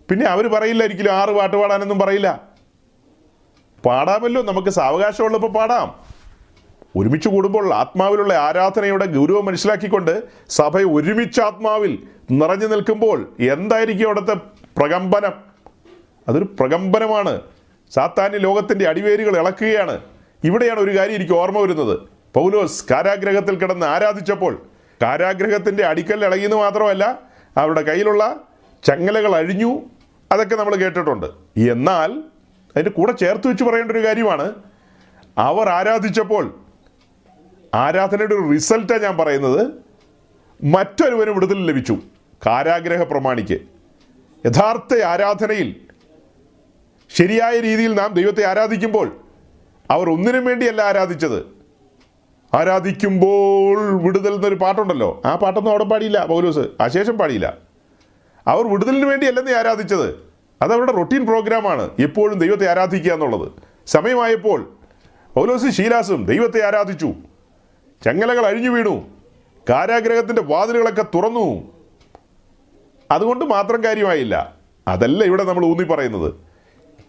പിന്നെ 0.09 0.25
അവർ 0.25 0.47
പറയില്ല 0.47 0.83
ഒരിക്കലും 0.83 1.11
ആറ് 1.11 1.29
പാട്ട് 1.29 1.57
പാടാനൊന്നും 1.57 1.99
പറയില്ല. 1.99 2.41
പാടാമല്ലോ 3.85 4.41
നമുക്ക് 4.41 4.69
സാവകാശമുള്ളപ്പോൾ 4.69 5.51
പാടാം. 5.51 5.95
ഒരുമിച്ച് 6.95 7.29
കൂടുമ്പോൾ 7.29 7.73
ആത്മാവിലുള്ള 7.73 8.33
ആരാധനയുടെ 8.33 9.05
ഗൗരവം 9.05 9.45
മനസ്സിലാക്കിക്കൊണ്ട് 9.45 10.23
സഭ 10.49 10.77
ഒരുമിച്ച് 10.77 11.41
ആത്മാവിൽ 11.41 12.03
നിറഞ്ഞു 12.31 12.67
നിൽക്കുമ്പോൾ 12.67 13.35
എന്തായിരിക്കും 13.39 14.05
അവിടുത്തെ 14.05 14.33
പ്രകമ്പനം? 14.77 15.33
അതൊരു 16.27 16.43
പ്രകമ്പനമാണ്. 16.59 17.41
സാത്താന്യ 17.91 18.37
ലോകത്തിന്റെ 18.37 18.87
അടിവേരുകൾ 18.87 19.37
ഇളക്കുകയാണ്. 19.37 20.01
ഇവിടെയാണ് 20.43 20.79
ഒരു 20.79 20.97
കാര്യം 20.97 21.15
എനിക്ക് 21.15 21.33
ഓർമ്മ 21.33 21.59
വരുന്നത്. 21.59 21.99
പൗലോസ് 22.33 22.85
കാരാഗ്രഹത്തിൽ 22.91 23.55
കിടന്ന് 23.55 23.85
ആരാധിച്ചപ്പോൾ 23.85 24.65
കാരാഗ്രഹത്തിന്റെ 25.01 25.85
അടിക്കൽ 25.85 26.25
ഇളകിയെന്ന് 26.25 26.57
മാത്രമല്ല 26.57 27.19
അവരുടെ 27.57 27.81
കയ്യിലുള്ള 27.81 28.47
ചങ്ങലകൾ 28.83 29.35
അഴിഞ്ഞു. 29.35 29.79
അതൊക്കെ 30.31 30.55
നമ്മൾ 30.55 30.75
കേട്ടിട്ടുണ്ട്. 30.75 31.25
എന്നാൽ 31.59 32.11
അതിന്റെ 32.75 32.91
കൂടെ 32.91 33.11
ചേർത്ത് 33.11 33.47
വെച്ച് 33.47 33.63
പറയേണ്ട 33.63 33.91
ഒരു 33.91 34.05
കാര്യമാണ്. 34.05 34.53
അവർ 35.37 35.69
ആരാധിച്ചപ്പോൾ 35.69 36.59
ആരാധനയുടെ 37.75 38.35
ഒരു 38.35 38.51
റിസൾട്ടാണ് 38.53 39.03
ഞാൻ 39.03 39.17
പറയുന്നത്. 39.17 39.67
മറ്റൊരുവനും 40.63 41.33
വിടുതൽ 41.33 41.65
ലഭിച്ചു. 41.65 41.97
കാരാഗ്രഹ 42.45 43.03
പ്രമാണിക്ക്. 43.03 43.61
യഥാർത്ഥ 44.45 45.03
ആരാധനയിൽ 45.03 45.86
ശരിയായ 47.09 47.59
രീതിയിൽ 47.59 47.93
നാം 47.93 48.13
ദൈവത്തെ 48.13 48.45
ആരാധിക്കുമ്പോൾ 48.45 49.17
അവർ 49.91 50.09
ഒന്നിനും 50.09 50.45
വേണ്ടിയല്ല 50.45 50.81
ആരാധിച്ചത്. 50.81 51.57
ആരാധിക്കുമ്പോൾ 52.53 54.03
വിടുതൽ 54.03 54.33
എന്നൊരു 54.33 54.55
പാട്ടുണ്ടല്ലോ. 54.55 55.21
ആ 55.25 55.35
പാട്ടൊന്നും 55.35 55.71
അവിടെ 55.71 55.83
പാടിയില്ല 55.83 56.25
പൗലോസ്. 56.25 56.59
അശേഷം 56.79 57.17
പാടിയില്ല. 57.17 57.57
അവർ 58.47 58.67
വിടുതലിന് 58.67 59.05
വേണ്ടിയല്ലെന്നേ 59.05 59.53
ആരാധിച്ചത്. 59.53 60.27
അത് 60.61 60.73
അവരുടെ 60.73 60.91
റൊട്ടീൻ 60.91 61.25
പ്രോഗ്രാമാണ് 61.25 61.89
എപ്പോഴും 61.99 62.39
ദൈവത്തെ 62.39 62.69
ആരാധിക്കുക 62.69 63.11
എന്നുള്ളത്. 63.13 63.51
സമയമായപ്പോൾ 63.87 64.77
പൗലോസും 65.35 65.71
ശീലാസും 65.71 66.25
ദൈവത്തെ 66.25 66.67
ആരാധിച്ചു. 66.67 67.13
ചങ്ങലകൾ 68.05 68.45
അഴിഞ്ഞു 68.45 68.69
വീണു. 68.69 69.07
കാരാഗ്രഹത്തിന്റെ 69.69 70.41
വാതിലുകളൊക്കെ 70.41 71.01
തുറന്നു. 71.01 71.73
അതുകൊണ്ട് 73.11 73.45
മാത്രം 73.45 73.83
കാര്യമായില്ല. 73.83 74.53
അതല്ല 74.87 75.23
ഇവിടെ 75.23 75.43
നമ്മൾ 75.43 75.65
ഊന്നി 75.65 75.83
പറയുന്നത് 75.83 76.46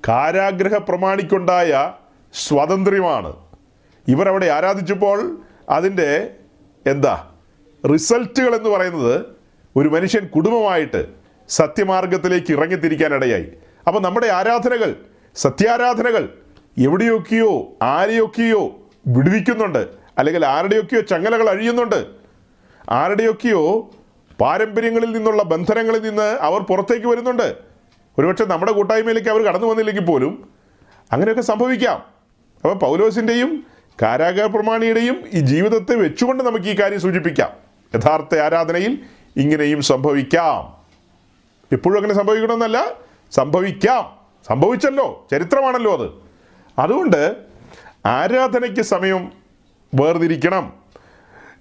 കാരാഗ്രഹ 0.09 0.77
പ്രമാണിക്കുണ്ടായ 0.77 1.93
സ്വാതന്ത്ര്യമാണ്. 2.35 3.33
ഇവരവിടെ 4.09 4.47
ആരാധിച്ചപ്പോൾ 4.47 5.39
അതിന്റെ 5.69 6.31
എന്താ 6.87 7.27
റിസൾട്ടുകൾ 7.93 8.55
എന്ന് 8.55 8.69
പറയുന്നത് 8.69 9.27
ഒരു 9.77 9.89
മനുഷ്യൻ 9.89 10.27
കുടുംബമായിട്ട് 10.27 11.07
സത്യമാർഗത്തിലേക്ക് 11.49 12.53
ഇറങ്ങിത്തിരിക്കാനിടയായി. 12.53 13.53
അപ്പോൾ 13.87 14.01
നമ്മുടെ 14.01 14.27
ആരാധനകൾ 14.27 14.97
സത്യാരാധനകൾ 15.37 16.29
എവിടെയൊക്കെയോ 16.79 17.69
ആരെയൊക്കെയോ 17.83 18.79
വിടുവിക്കുന്നുണ്ട്. 19.07 19.89
അല്ലെങ്കിൽ 20.19 20.47
ആരുടെയൊക്കെയോ 20.47 21.01
ചങ്ങലകൾ 21.01 21.51
അഴിയുന്നുണ്ട്. 21.51 22.07
ആരുടെയൊക്കെയോ 22.91 23.91
പാരമ്പര്യങ്ങളിൽ 24.41 25.13
നിന്നുള്ള 25.13 25.43
ബന്ധനങ്ങളിൽ 25.43 26.03
നിന്ന് 26.03 26.39
അവർ 26.41 26.61
പുറത്തേക്ക് 26.61 27.07
വരുന്നുണ്ട്. 27.07 27.68
ഒരുപക്ഷെ 28.19 28.45
നമ്മുടെ 28.45 28.73
കൂട്ടായ്മയിലേക്ക് 28.73 29.29
അവർ 29.29 29.43
കടന്നു 29.43 29.67
വന്നില്ലെങ്കിൽ 29.67 30.05
പോലും 30.05 30.51
അങ്ങനെയൊക്കെ 31.13 31.43
സംഭവിക്കാം. 31.43 31.97
അപ്പോൾ 31.97 32.75
പൗലോസിന്റെയും 32.75 33.67
കാരാഗ 34.03 34.45
പ്രമാണിയുടെയും 34.45 35.25
ഈ 35.33 35.41
ജീവിതത്തെ 35.41 35.95
വെച്ചുകൊണ്ട് 35.95 36.45
നമുക്ക് 36.45 36.67
ഈ 36.67 36.75
കാര്യം 36.75 37.01
സൂചിപ്പിക്കാം. 37.01 37.51
യഥാർത്ഥ 37.95 38.39
ആരാധനയിൽ 38.39 38.99
ഇങ്ങനെയും 39.37 39.83
സംഭവിക്കാം. 39.83 40.85
എപ്പോഴും 41.73 41.97
അങ്ങനെ 41.97 42.15
സംഭവിക്കണമെന്നല്ല 42.15 42.93
സംഭവിക്കാം. 43.33 44.17
സംഭവിച്ചല്ലോ 44.49 45.27
ചരിത്രമാണല്ലോ 45.31 46.03
അത്. 46.03 46.11
അതുകൊണ്ട് 46.81 47.37
ആരാധനയ്ക്ക് 48.07 48.81
സമയം 48.81 49.33
വേർതിരിക്കണം. 49.95 50.73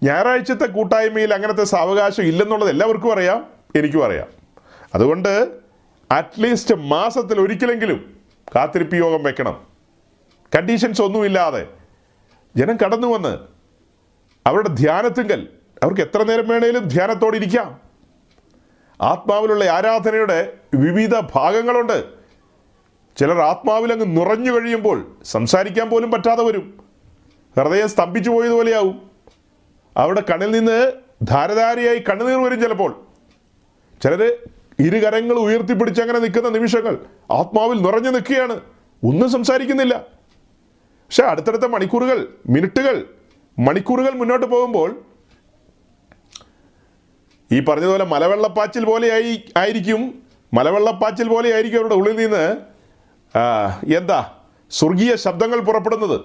ഞായറാഴ്ചത്തെ 0.04 0.66
കൂട്ടായ്മയിൽ 0.66 1.34
അങ്ങനത്തെ 1.34 1.64
സാവകാശം 1.64 2.24
ഇല്ലെന്നുള്ളത് 2.24 2.70
എല്ലാവർക്കും 2.70 3.14
അറിയാം 3.14 3.46
എനിക്കും 3.76 4.06
അറിയാം. 4.06 4.28
അതുകൊണ്ട് 4.96 5.67
അറ്റ്ലീസ്റ്റ് 6.12 6.76
മാസത്തിൽ 6.76 7.42
ഒരിക്കലെങ്കിലും 7.42 8.18
കാത്തിരിപ്പ് 8.56 8.96
യോഗം 8.96 9.24
വെക്കണം. 9.24 9.68
കണ്ടീഷൻസ് 10.56 11.02
ഒന്നുമില്ലാതെ. 11.02 11.68
ജനം 12.56 12.78
കടന്നു 12.86 13.08
വന്ന് 13.08 13.38
അവരുടെ 14.48 14.68
ധ്യാനത്തിങ്കൽ 14.68 15.48
അവർക്ക് 15.84 16.02
എത്ര 16.02 16.24
നേരം 16.24 16.48
വേണേലും 16.48 16.84
ധ്യാനത്തോടെ 16.84 17.38
ഇരിക്കാം. 17.38 17.80
ആത്മാവിലുള്ള 19.02 19.66
ആരാധനയുടെ 19.66 20.54
വിവിധ 20.76 21.20
ഭാഗങ്ങളുണ്ട്. 21.36 22.06
ചിലർ 23.18 23.38
ആത്മാവിൽ 23.38 23.94
അങ്ങ് 23.94 24.18
നിറഞ്ഞു 24.18 24.52
കഴിയുമ്പോൾ 24.52 25.18
സംസാരിക്കാൻ 25.24 25.90
പോലും 25.90 26.12
പറ്റാതെ 26.12 26.44
വരും. 26.44 26.84
ഹൃദയം 27.58 27.90
സ്തംഭിച്ചു 27.90 28.30
പോയതുപോലെയാവും. 28.30 29.12
അവരുടെ 29.98 30.24
കണ്ണിൽ 30.30 30.52
നിന്ന് 30.52 30.92
ധാരധാരയായി 31.24 32.04
കണ്ണുനീർ 32.10 32.44
വരും 32.44 32.62
ചിലപ്പോൾ. 32.62 33.06
ചിലർ 34.04 34.38
ഇരുകരങ്ങൾ 34.80 35.36
ഉയർത്തിപ്പിടിച്ച് 35.36 36.02
അങ്ങനെ 36.02 36.20
നിൽക്കുന്ന 36.20 36.50
നിമിഷങ്ങൾ 36.50 36.98
ആത്മാവിൽ 37.32 37.82
നിറഞ്ഞു 37.82 38.10
നിൽക്കുകയാണ്. 38.10 38.60
ഒന്നും 39.04 39.32
സംസാരിക്കുന്നില്ല. 39.32 39.96
പക്ഷെ 41.08 41.24
അടുത്തടുത്ത 41.24 41.64
മണിക്കൂറുകൾ 41.64 42.28
മിനിറ്റുകൾ 42.50 43.06
മണിക്കൂറുകൾ 43.60 44.12
മുന്നോട്ട് 44.12 44.46
പോകുമ്പോൾ 44.46 45.02
ഈ 47.52 47.60
പറഞ്ഞതുപോലെ 47.60 48.06
മലവെള്ളപ്പാച്ചിൽ 48.06 48.86
പോലെ 48.86 49.14
ആയി 49.14 49.44
ആയിരിക്കും. 49.58 50.24
മലവെള്ളപ്പാച്ചിൽ 50.54 51.28
പോലെ 51.28 51.54
ആയിരിക്കും 51.54 51.80
അവരുടെ 51.80 51.96
ഉള്ളിൽ 51.96 52.16
നിന്ന് 52.16 52.58
എന്താ 53.96 54.34
സ്വർഗീയ 54.72 55.16
ശബ്ദങ്ങൾ 55.16 55.60
പുറപ്പെടുന്നത്. 55.60 56.22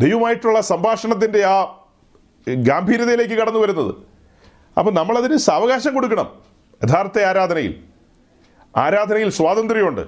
ദൈവമായിട്ടുള്ള 0.00 0.60
സംഭാഷണത്തിന്റെ 0.60 1.44
ആ 1.44 1.56
ഗാംഭീര്യതയിലേക്ക് 2.48 3.34
കടന്നു 3.34 3.60
വരുന്നത്. 3.60 3.94
അപ്പം 4.78 4.94
നമ്മളതിന് 4.94 5.36
സാവകാശം 5.36 5.94
കൊടുക്കണം. 5.94 6.49
യഥാർത്ഥ 6.84 7.18
ആരാധനയിൽ 7.18 7.82
ആരാധനയിൽ 8.76 9.30
സ്വാതന്ത്ര്യമുണ്ട്. 9.30 10.00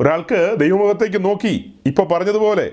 ഒരാൾക്ക് 0.00 0.54
ദൈവമുഖത്തേക്ക് 0.58 1.24
നോക്കി 1.24 1.74
ഇപ്പോൾ 1.86 2.08
പറഞ്ഞതുപോലെ 2.08 2.72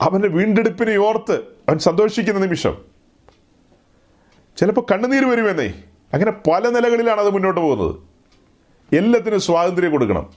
അവന്റെ 0.00 0.28
വീണ്ടെടുപ്പിനെ 0.28 0.96
ഓർത്ത് 0.96 1.34
അവൻ 1.68 1.78
സന്തോഷിക്കുന്ന 1.78 2.40
നിമിഷം. 2.40 2.78
ചിലപ്പോൾ 4.56 4.86
കണ്ണുനീര് 4.92 5.24
വരുമെന്നേ. 5.24 5.72
അങ്ങനെ 6.12 6.32
പല 6.32 6.68
നിലകളിലാണ് 6.68 7.20
അത് 7.20 7.30
മുന്നോട്ട് 7.30 7.60
പോകുന്നത്. 7.60 7.96
എല്ലാത്തിനും 8.96 9.40
സ്വാതന്ത്ര്യം 9.40 9.90
കൊടുക്കണം. 9.90 10.32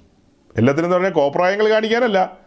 എല്ലാത്തിനും 0.58 0.88
എന്ന് 0.88 0.96
പറഞ്ഞാൽ 0.96 1.12
കോപ്രായങ്ങൾ 1.12 1.70
കാണിക്കാനല്ല. 1.70 2.38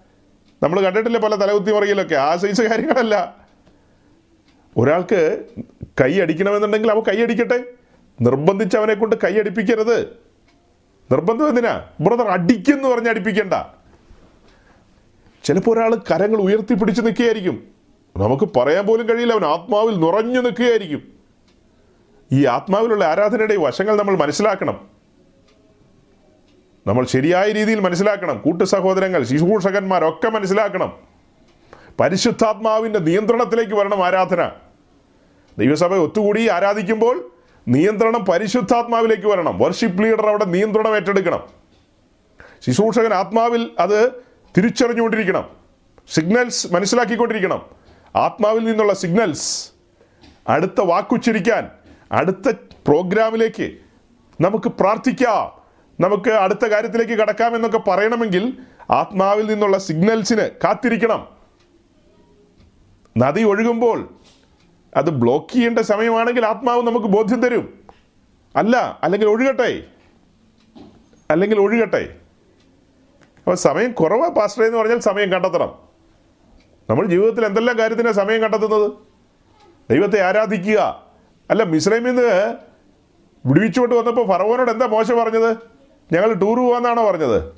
നമ്മൾ 0.63 0.81
കണ്ടിട്ടില്ലേ 0.81 1.21
പല 1.21 1.35
തലകുത്തി 1.35 1.73
മറിയലൊക്കെ? 1.73 2.15
ആ 2.15 2.37
സൈസ് 2.37 2.63
കാര്യങ്ങളല്ല. 2.63 3.37
ഒരാൾക്ക് 4.77 5.45
കൈ 6.01 6.21
അടിക്കണമെന്നുണ്ടെങ്കിൽ 6.21 6.91
അവ 6.91 7.01
കൈ 7.01 7.23
അടിക്കട്ടെ. 7.23 7.65
നിർബന്ധിച്ച് 8.21 8.77
അവനെ 8.77 8.95
കൊണ്ട് 8.95 9.17
കൈയടിപ്പിക്കരുത്. 9.25 10.01
നിർബന്ധം 11.13 11.49
എന്തിനാ? 11.49 11.85
ബ്രദർ 12.01 12.29
അടിക്കെന്ന് 12.29 12.89
പറഞ്ഞ് 12.89 13.09
അടിപ്പിക്കണ്ട. 13.09 13.55
ചിലപ്പോൾ 15.45 15.79
ഒരാൾ 15.79 15.95
കരങ്ങൾ 15.95 16.37
ഉയർത്തി 16.37 16.75
പിടിച്ച് 16.75 17.03
നിൽക്കുകയായിരിക്കും. 17.03 17.69
നമുക്ക് 18.17 18.49
പറയാൻ 18.57 18.87
പോലും 18.87 19.09
കഴിയില്ല 19.09 19.33
അവൻ 19.33 19.45
ആത്മാവിൽ 19.45 20.01
നിറഞ്ഞു 20.01 20.41
നിൽക്കുകയായിരിക്കും. 20.41 21.13
ഈ 22.33 22.47
ആത്മാവിലുള്ള 22.47 23.05
ആരാധനയുടെ 23.05 23.57
വശങ്ങൾ 23.57 23.97
നമ്മൾ 23.97 24.17
മനസ്സിലാക്കണം. 24.17 24.89
നമ്മൾ 26.87 27.05
ശരിയായ 27.05 27.53
രീതിയിൽ 27.53 27.81
മനസ്സിലാക്കണം. 27.81 28.39
കൂട്ടു 28.39 28.65
സഹോദരങ്ങൾ 28.65 29.25
ശിശുഭൂഷകന്മാരൊക്കെ 29.25 30.29
മനസ്സിലാക്കണം. 30.29 30.93
പരിശുദ്ധാത്മാവിന്റെ 32.01 32.99
നിയന്ത്രണത്തിലേക്ക് 32.99 33.75
വരണം 33.75 34.07
ആരാധന. 34.07 34.51
ദൈവസഭ 35.59 35.95
ഒത്തുകൂടി 35.95 36.49
ആരാധിക്കുമ്പോൾ 36.49 37.34
നിയന്ത്രണം 37.69 38.25
പരിശുദ്ധാത്മാവിലേക്ക് 38.25 39.27
വരണം. 39.27 39.59
വർഷിപ്പ് 39.59 40.03
ലീഡർ 40.03 40.29
അവിടെ 40.29 40.45
നിയന്ത്രണം 40.45 40.95
ഏറ്റെടുക്കണം. 40.95 41.43
ശുശ്രൂഷകൻ 42.67 43.15
ആത്മാവിൽ 43.15 43.71
അത് 43.79 44.13
തിരിച്ചറിഞ്ഞുകൊണ്ടിരിക്കണം. 44.57 45.49
സിഗ്നൽസ് 46.13 46.75
മനസ്സിലാക്കിക്കൊണ്ടിരിക്കണം. 46.75 47.63
ആത്മാവിൽ 48.17 48.65
നിന്നുള്ള 48.65 48.95
സിഗ്നൽസ് 48.95 49.71
അടുത്ത 50.49 50.81
വാക്കുച്ചരിക്കാൻ 50.81 51.71
അടുത്ത 52.13 52.53
പ്രോഗ്രാമിലേക്ക് 52.87 53.77
നമുക്ക് 54.41 54.69
പ്രാർത്ഥിക്കാം. 54.69 55.63
നമുക്ക് 56.01 56.31
അടുത്ത 56.31 56.67
കാര്യത്തിലേക്ക് 56.67 57.13
കടക്കാമെന്നൊക്കെ 57.13 57.79
പറയണമെങ്കിൽ 57.79 58.59
ആത്മാവിൽ 58.91 59.47
നിന്നുള്ള 59.47 59.79
സിഗ്നൽസിന് 59.79 60.51
കാത്തിരിക്കണം. 60.65 61.29
നദി 63.19 63.43
ഒഴുകുമ്പോൾ 63.43 64.15
അത് 64.97 65.11
ബ്ലോക്ക് 65.11 65.53
ചെയ്യേണ്ട 65.53 65.79
സമയമാണെങ്കിൽ 65.79 66.47
ആത്മാവ് 66.47 66.83
നമുക്ക് 66.83 67.07
ബോധ്യം 67.07 67.43
തരും. 67.43 67.81
അല്ല 68.57 69.01
അല്ലെങ്കിൽ 69.03 69.29
ഒഴുകട്ടെ. 69.29 69.83
അല്ലെങ്കിൽ 71.31 71.61
ഒഴുകട്ടെ. 71.61 72.15
അപ്പോൾ 73.39 73.55
സമയം 73.55 73.93
കുറവാ 73.93 74.29
പാസ്റ്റർ 74.29 74.65
എന്ന് 74.65 74.79
പറഞ്ഞാൽ 74.79 74.99
സമയം 74.99 75.33
കണ്ടെത്തണം. 75.33 75.79
നമ്മൾ 76.91 77.07
ജീവിതത്തിൽ 77.07 77.47
എന്തെല്ലാം 77.47 77.79
കാര്യത്തിനാണ് 77.79 78.15
സമയം 78.15 78.41
കണ്ടെത്തുന്നത്? 78.41 78.93
ദൈവത്തെ 79.91 80.21
ആരാധിക്കുക. 80.21 81.05
അല്ല 81.51 81.63
മിശ്രമിൽ 81.63 82.03
നിന്ന് 82.03 82.55
വിടുവിച്ചുകൊണ്ട് 83.47 83.95
വന്നപ്പോൾ 83.95 84.29
ഫറവോനോട് 84.29 84.71
എന്താ 84.71 84.87
മോശം 84.87 85.19
പറഞ്ഞത്? 85.19 85.57
ഞങ്ങൾ 86.13 86.33
ടൂർ 86.33 86.59
പോകാന്നാണോ 86.59 87.11
പറഞ്ഞത്? 87.11 87.53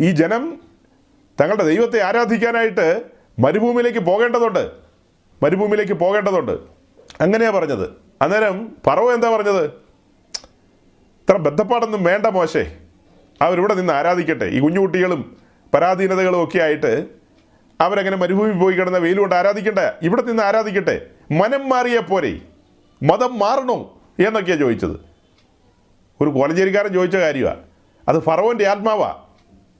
ഈ 0.00 0.10
ജനം 0.10 0.60
തങ്ങളുടെ 1.40 1.64
ദൈവത്തെ 1.64 2.02
ആരാധിക്കാനായിട്ട് 2.02 3.02
മരുഭൂമിയിലേക്ക് 3.38 3.98
പോകേണ്ടതുണ്ട്. 3.98 4.70
മരുഭൂമിയിലേക്ക് 5.42 5.92
പോകേണ്ടതുണ്ട്. 5.92 6.73
അങ്ങനെയാ 7.20 7.50
പറഞ്ഞത്. 7.50 7.90
അന്നേരം 8.22 8.76
പറവ് 8.86 9.14
എന്താ 9.14 9.30
പറഞ്ഞത്? 9.30 9.64
ഇത്ര 11.24 11.36
ബന്ധപ്പാടൊന്നും 11.36 12.04
വേണ്ട 12.04 12.26
മോശേ. 12.26 12.76
അവരിവിടെ 13.42 13.74
നിന്ന് 13.74 13.92
ആരാധിക്കട്ടെ. 13.92 14.44
ഈ 14.44 14.60
കുഞ്ഞുകുട്ടികളും 14.60 15.36
പരാധീനതകളും 15.74 16.44
ഒക്കെ 16.44 16.58
ആയിട്ട് 16.58 17.06
അവരങ്ങനെ 17.80 18.16
മരുഭൂമി 18.16 18.52
പോയി 18.52 18.74
കിടന്ന 18.74 18.98
വെയിൽ 18.98 19.18
കൊണ്ട് 19.18 19.34
ആരാധിക്കണ്ട 19.34 19.78
ഇവിടെ 20.02 20.22
നിന്ന് 20.22 20.42
ആരാധിക്കട്ടെ? 20.42 21.06
മനം 21.30 21.68
മാറിയ 21.68 22.00
പോരെ. 22.00 22.40
മതം 23.02 23.38
മാറണോ 23.38 23.98
എന്നൊക്കെയാണ് 24.26 24.60
ചോദിച്ചത്. 24.60 24.96
ഒരു 26.20 26.30
കോലഞ്ചേരിക്കാരൻ 26.30 26.92
ചോദിച്ച 26.92 27.16
കാര്യമാണ് 27.16 27.60
അത് 28.08 28.22
ഫറവോന്റെ 28.22 28.68
ആത്മാവാ. 28.68 29.22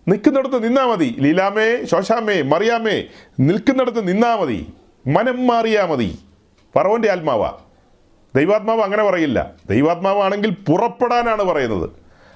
നിൽക്കുന്നിടത്ത് 0.09 0.65
നിന്നാ 0.65 0.87
മതി. 0.87 1.17
ലീലാമേ 1.19 1.85
ശോശാമേ 1.85 2.43
മറിയാമേ 2.43 3.05
നിൽക്കുന്നിടത്ത് 3.41 4.09
നിന്നാ 4.09 4.37
മതി. 4.37 4.73
മനം 5.07 5.47
മാറിയാ 5.47 5.87
മതി. 5.87 6.19
ഫറവോന്റെ 6.75 7.11
ആത്മാവാ. 7.11 7.59
ദൈവാത്മാവ് 8.37 8.81
അങ്ങനെ 8.81 9.05
പറയില്ല. 9.05 9.51
ദൈവാത്മാവാണെങ്കിൽ 9.71 10.51
പുറപ്പെടാനാണ് 10.51 11.43
പറയുന്നത്. 11.43 11.91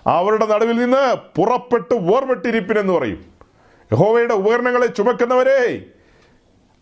അവരുടെ 0.06 0.46
നടുവിൽ 0.46 0.76
നിന്ന് 0.76 1.16
പുറപ്പെട്ട് 1.36 1.94
ഓർവെട്ടിരിപ്പിനെന്ന് 1.94 2.92
പറയും. 2.92 3.24
യഹോവയുടെ 3.92 4.34
ഉപകരണങ്ങളെ 4.34 4.86
ചുമക്കുന്നവരെ 4.86 5.82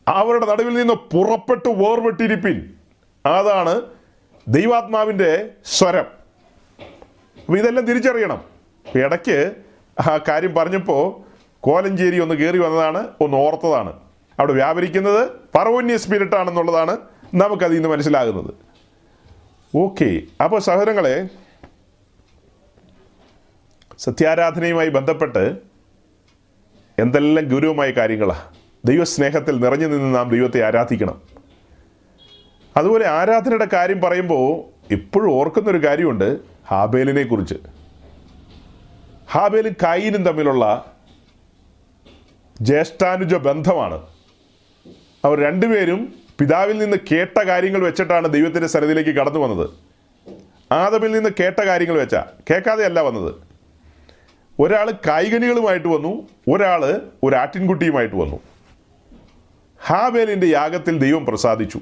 അവരുടെ 0.09 0.47
നടുവിൽ 0.47 0.75
നിന്ന് 0.75 0.95
പുറപ്പെട്ട് 0.95 1.69
ഓർവെട്ടിരിപ്പിൻ 1.69 2.75
അതാണ് 3.27 3.83
ദൈവാത്മാവിന്റെ 4.49 5.49
സ്വരം. 5.65 6.07
അപ്പോൾ 7.41 7.59
ഇതെല്ലാം 7.59 7.87
തിരിച്ചറിയണം. 7.87 8.45
ഇടയ്ക്ക് 8.95 9.53
ആ 10.11 10.19
കാര്യം 10.29 10.55
പറഞ്ഞപ്പോൾ 10.55 11.27
കോലഞ്ചേരി 11.61 12.21
ഒന്ന് 12.21 12.35
കയറി 12.35 12.59
വന്നതാണ് 12.59 13.09
ഒന്ന് 13.21 13.37
ഓർത്തതാണ്. 13.37 13.93
അവിടെ 14.39 14.53
വ്യാപരിക്കുന്നത് 14.53 15.29
പറവന്യ 15.55 15.97
സ്പിരിറ്റ് 15.97 16.37
ആണെന്നുള്ളതാണ് 16.37 16.99
നമുക്കതിൽ 17.37 17.75
നിന്ന് 17.75 17.89
മനസ്സിലാകുന്നത്. 17.89 18.55
ഓക്കെ 19.77 20.23
അപ്പോൾ 20.45 20.61
സഹോദരങ്ങളെ 20.61 21.29
സത്യാരാധനയുമായി 23.99 24.89
ബന്ധപ്പെട്ട് 24.89 25.57
എന്തെല്ലാം 26.99 27.49
ഗൗരവമായ 27.49 27.91
കാര്യങ്ങളാണ് 27.91 28.41
ദൈവസ്നേഹത്തിൽ 28.85 29.61
നിറഞ്ഞു 29.61 29.87
നിന്ന് 29.87 30.15
നാം 30.15 30.31
ദൈവത്തെ 30.31 30.63
ആരാധിക്കണം. 30.63 31.23
അതുപോലെ 32.77 33.07
ആരാധനയുടെ 33.09 33.69
കാര്യം 33.73 34.01
പറയുമ്പോൾ 34.01 34.65
എപ്പോഴും 34.93 35.31
ഓർക്കുന്നൊരു 35.31 35.87
കാര്യമുണ്ട് 35.87 36.39
ഹാബേലിനെ 36.69 37.23
കുറിച്ച് 37.23 37.55
ഹാബേലും 39.33 39.73
കായിനും 39.83 40.25
തമ്മിലുള്ള 40.25 40.95
ജ്യേഷ്ഠാനുജ 42.61 43.35
ബന്ധമാണ്. 43.35 44.07
അവർ 45.25 45.41
രണ്ടുപേരും 45.41 46.15
പിതാവിൽ 46.39 46.79
നിന്ന് 46.79 46.97
കേട്ട 47.13 47.39
കാര്യങ്ങൾ 47.39 47.81
വെച്ചിട്ടാണ് 47.81 48.29
ദൈവത്തിന്റെ 48.29 48.67
സന്നിധിയിലേക്ക് 48.67 49.11
കടന്നു 49.11 49.39
വന്നത്. 49.39 49.71
ആദമിൽ 50.73 51.13
നിന്ന് 51.13 51.31
കേട്ട 51.41 51.61
കാര്യങ്ങൾ 51.61 51.99
വെച്ചാ 51.99 52.25
കേൾക്കാതെയല്ല 52.51 53.01
വന്നത്. 53.01 53.35
ഒരാൾ 54.59 54.91
കായികനികളുമായിട്ട് 54.91 55.89
വന്നു 55.89 56.29
ഒരാൾ 56.55 57.01
ഒരു 57.23 57.37
ആട്ടിൻകുട്ടിയുമായിട്ട് 57.37 58.17
വന്നു. 58.17 58.41
ഹാബേലിന്റെ 59.87 60.47
യാഗത്തിൽ 60.47 60.99
ദൈവം 60.99 61.27
പ്രസാദിച്ചു. 61.27 61.81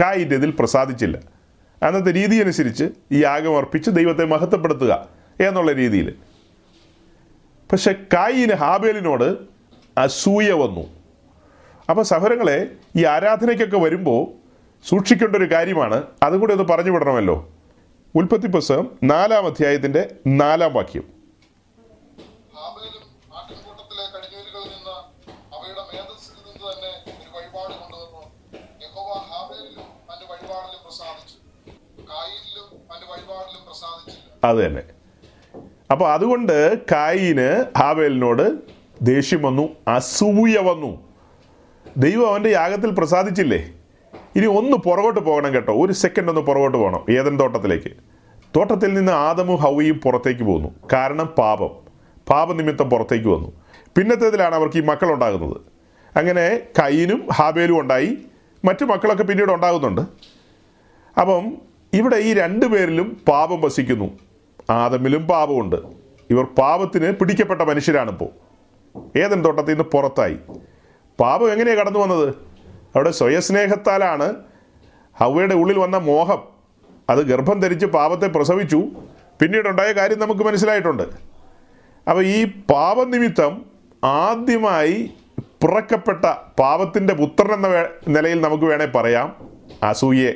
കായിന്റെ 0.00 0.36
ഇതിൽ 0.36 0.50
പ്രസാദിച്ചില്ല. 0.50 1.18
അന്നത്തെ 1.82 2.12
രീതി 2.12 2.36
അനുസരിച്ച് 2.36 2.84
ഈ 3.12 3.22
യാഗം 3.22 3.56
അർപ്പിച്ച് 3.56 3.90
ദൈവത്തെ 3.90 4.24
മഹത്വപ്പെടുത്തുക 4.24 5.08
എന്നുള്ള 5.40 5.72
രീതിയിൽ. 5.72 6.14
പക്ഷെ 7.72 7.92
കായിന് 7.92 8.52
ഹാബേലിനോട് 8.52 9.36
അസൂയ 9.98 10.52
വന്നു. 10.52 10.99
അപ്പോൾ 11.90 12.02
സഹോദരങ്ങളെ 12.02 12.70
ഈ 12.96 13.04
ആരാധനയ്ക്കൊക്കെ 13.04 13.78
വരുമ്പോൾ 13.78 14.26
സൂക്ഷിക്കേണ്ട 14.88 15.36
ഒരു 15.36 15.50
കാര്യമാണ്. 15.50 16.02
അതും 16.22 16.40
കൂടി 16.40 16.52
ഒന്ന് 16.52 16.64
പറഞ്ഞു 16.64 16.90
വിടണമല്ലോ. 16.90 17.48
ഉൽപ്പത്തി 18.14 18.46
പുസ്തകം 18.46 18.90
നാലാം 19.02 19.46
അധ്യായത്തിന്റെ 19.46 20.14
നാലാം 20.26 20.74
വാക്യം. 20.74 21.20
അത് 34.44 34.66
തന്നെ. 34.66 34.82
അപ്പോൾ 35.90 36.12
അതുകൊണ്ട് 36.12 36.78
കായിന് 36.92 37.64
ഹാബേലിനോട് 37.78 38.58
ദേഷ്യം 39.02 39.42
വന്നു 39.42 39.68
അസൂയ 39.88 40.58
വന്നു. 40.58 41.09
ദൈവം 41.96 42.28
അവന്റെ 42.28 42.50
യാഗത്തിൽ 42.50 42.90
പ്രസാദിച്ചില്ലേ? 42.90 43.72
ഇനി 44.36 44.46
ഒന്ന് 44.46 44.76
പുറകോട്ട് 44.76 45.20
പോകണം 45.20 45.54
കേട്ടോ. 45.54 45.84
ഒരു 45.84 45.92
സെക്കൻഡ് 45.92 46.28
ഒന്ന് 46.28 46.40
പുറകോട്ട് 46.40 46.78
പോകണം. 46.78 47.04
ഏതൻ 47.10 47.40
തോട്ടത്തിലേക്ക്? 47.40 47.90
തോട്ടത്തിൽ 48.56 48.94
നിന്ന് 48.94 49.12
ആദമും 49.12 49.56
ഹൗവയും 49.56 50.00
പുറത്തേക്ക് 50.04 50.42
പോകുന്നു 50.42 50.68
കാരണം 50.92 51.26
പാപം. 51.26 51.70
പാപനിമിത്തം 52.30 52.90
പുറത്തേക്ക് 52.90 53.28
വന്നു. 53.28 53.52
പിന്നത്തേതിലാണ് 53.96 54.54
അവർക്ക് 54.54 54.76
ഈ 54.76 54.80
മക്കളുണ്ടാകുന്നത് 54.80 55.56
അങ്ങനെ 56.18 56.60
കൈനും 56.82 57.28
ഹാബേലും 57.32 57.80
ഉണ്ടായി. 57.80 58.18
മറ്റു 58.64 58.84
മക്കളൊക്കെ 58.84 59.22
പിന്നീട് 59.22 59.52
ഉണ്ടാകുന്നുണ്ട്. 59.52 60.00
അപ്പം 61.20 61.52
ഇവിടെ 61.92 62.16
ഈ 62.16 62.34
രണ്ടു 62.34 62.66
പേരിലും 62.66 63.20
പാപം 63.28 63.60
വസിക്കുന്നു. 63.60 64.18
ആദമിലും 64.70 65.26
പാപമുണ്ട്. 65.26 65.76
ഇവർ 66.30 66.44
പാപത്തിന് 66.44 67.12
പിടിക്കപ്പെട്ട 67.12 67.60
മനുഷ്യരാണിപ്പോൾ 67.60 68.28
ഏതൻ 69.18 69.44
തോട്ടത്തിൽ 69.44 69.70
നിന്ന് 69.70 69.84
പുറത്തായി. 69.84 70.36
പാപം 71.20 71.52
എങ്ങനെയാണ് 71.52 71.80
കടന്നു 71.80 71.98
വന്നത്? 71.98 72.28
അവിടെ 72.94 73.10
സ്വയസ്നേഹത്താലാണ് 73.10 74.34
ഹവയുടെ 75.20 75.54
ഉള്ളിൽ 75.54 75.78
വന്ന 75.78 75.96
മോഹം. 75.96 76.38
അത് 77.10 77.18
ഗർഭം 77.18 77.60
ധരിച്ച് 77.60 77.86
പാപത്തെ 77.86 78.26
പ്രസവിച്ചു. 78.26 78.88
പിന്നീടുണ്ടായ 79.40 79.92
കാര്യം 79.92 80.18
നമുക്ക് 80.18 80.40
മനസ്സിലായിട്ടുണ്ട്. 80.40 81.02
അപ്പോൾ 82.10 82.26
ഈ 82.26 82.44
പാപനിമിത്തം 82.44 83.64
ആദ്യമായി 84.04 85.10
പിറക്കപ്പെട്ട 85.38 86.24
പാപത്തിന്റെ 86.58 87.14
പുത്രൻ 87.14 87.52
എന്ന 87.52 87.68
നിലയിൽ 88.08 88.40
നമുക്ക് 88.40 88.64
വേണേൽ 88.64 88.90
പറയാം. 88.90 89.48
അസൂയെ 89.82 90.32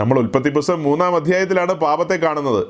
നമ്മൾ 0.00 0.18
ഉൽപ്പത്തി 0.18 0.50
പുസ്തകം 0.50 0.82
മൂന്നാം 0.82 1.16
അധ്യായത്തിലാണ് 1.16 1.72
പാപത്തെ 1.72 2.14
കാണുന്നത്. 2.14 2.66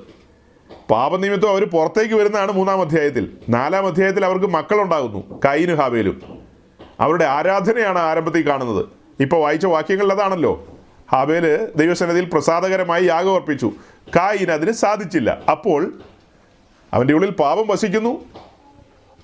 പാപനിമിത്തം 0.91 1.49
അവർ 1.49 1.65
പുറത്തേക്ക് 1.65 2.15
വരുന്നതാണ് 2.15 2.53
മൂന്നാം 2.53 2.81
അധ്യായത്തിൽ. 2.81 3.39
നാലാം 3.49 3.87
അധ്യായത്തിൽ 3.87 4.25
അവർക്ക് 4.25 4.47
മക്കളുണ്ടാകുന്നു 4.47 5.41
കൈനു 5.47 5.75
ഹാബേലും. 5.75 6.39
അവരുടെ 7.01 7.25
ആരാധനയാണ് 7.25 7.99
ആരംഭത്തിൽ 7.99 8.49
കാണുന്നത്. 8.49 8.87
ഇപ്പോൾ 9.21 9.41
വായിച്ച 9.41 9.67
വാക്യങ്ങളിൽ 9.67 10.13
അതാണല്ലോ. 10.13 10.67
ഹാബേൽ 11.13 11.73
ദൈവസന്നിധിയിൽ 11.77 12.25
പ്രസാദകരമായി 12.25 13.05
യാഗം 13.05 13.35
അർപ്പിച്ചു. 13.35 13.73
കായിന് 14.17 14.51
അതിന് 14.51 14.73
സാധിച്ചില്ല. 14.73 15.39
അപ്പോൾ 15.51 15.93
അവന്റെ 16.93 17.15
ഉള്ളിൽ 17.15 17.31
പാപം 17.31 17.67
വസിക്കുന്നു. 17.67 18.25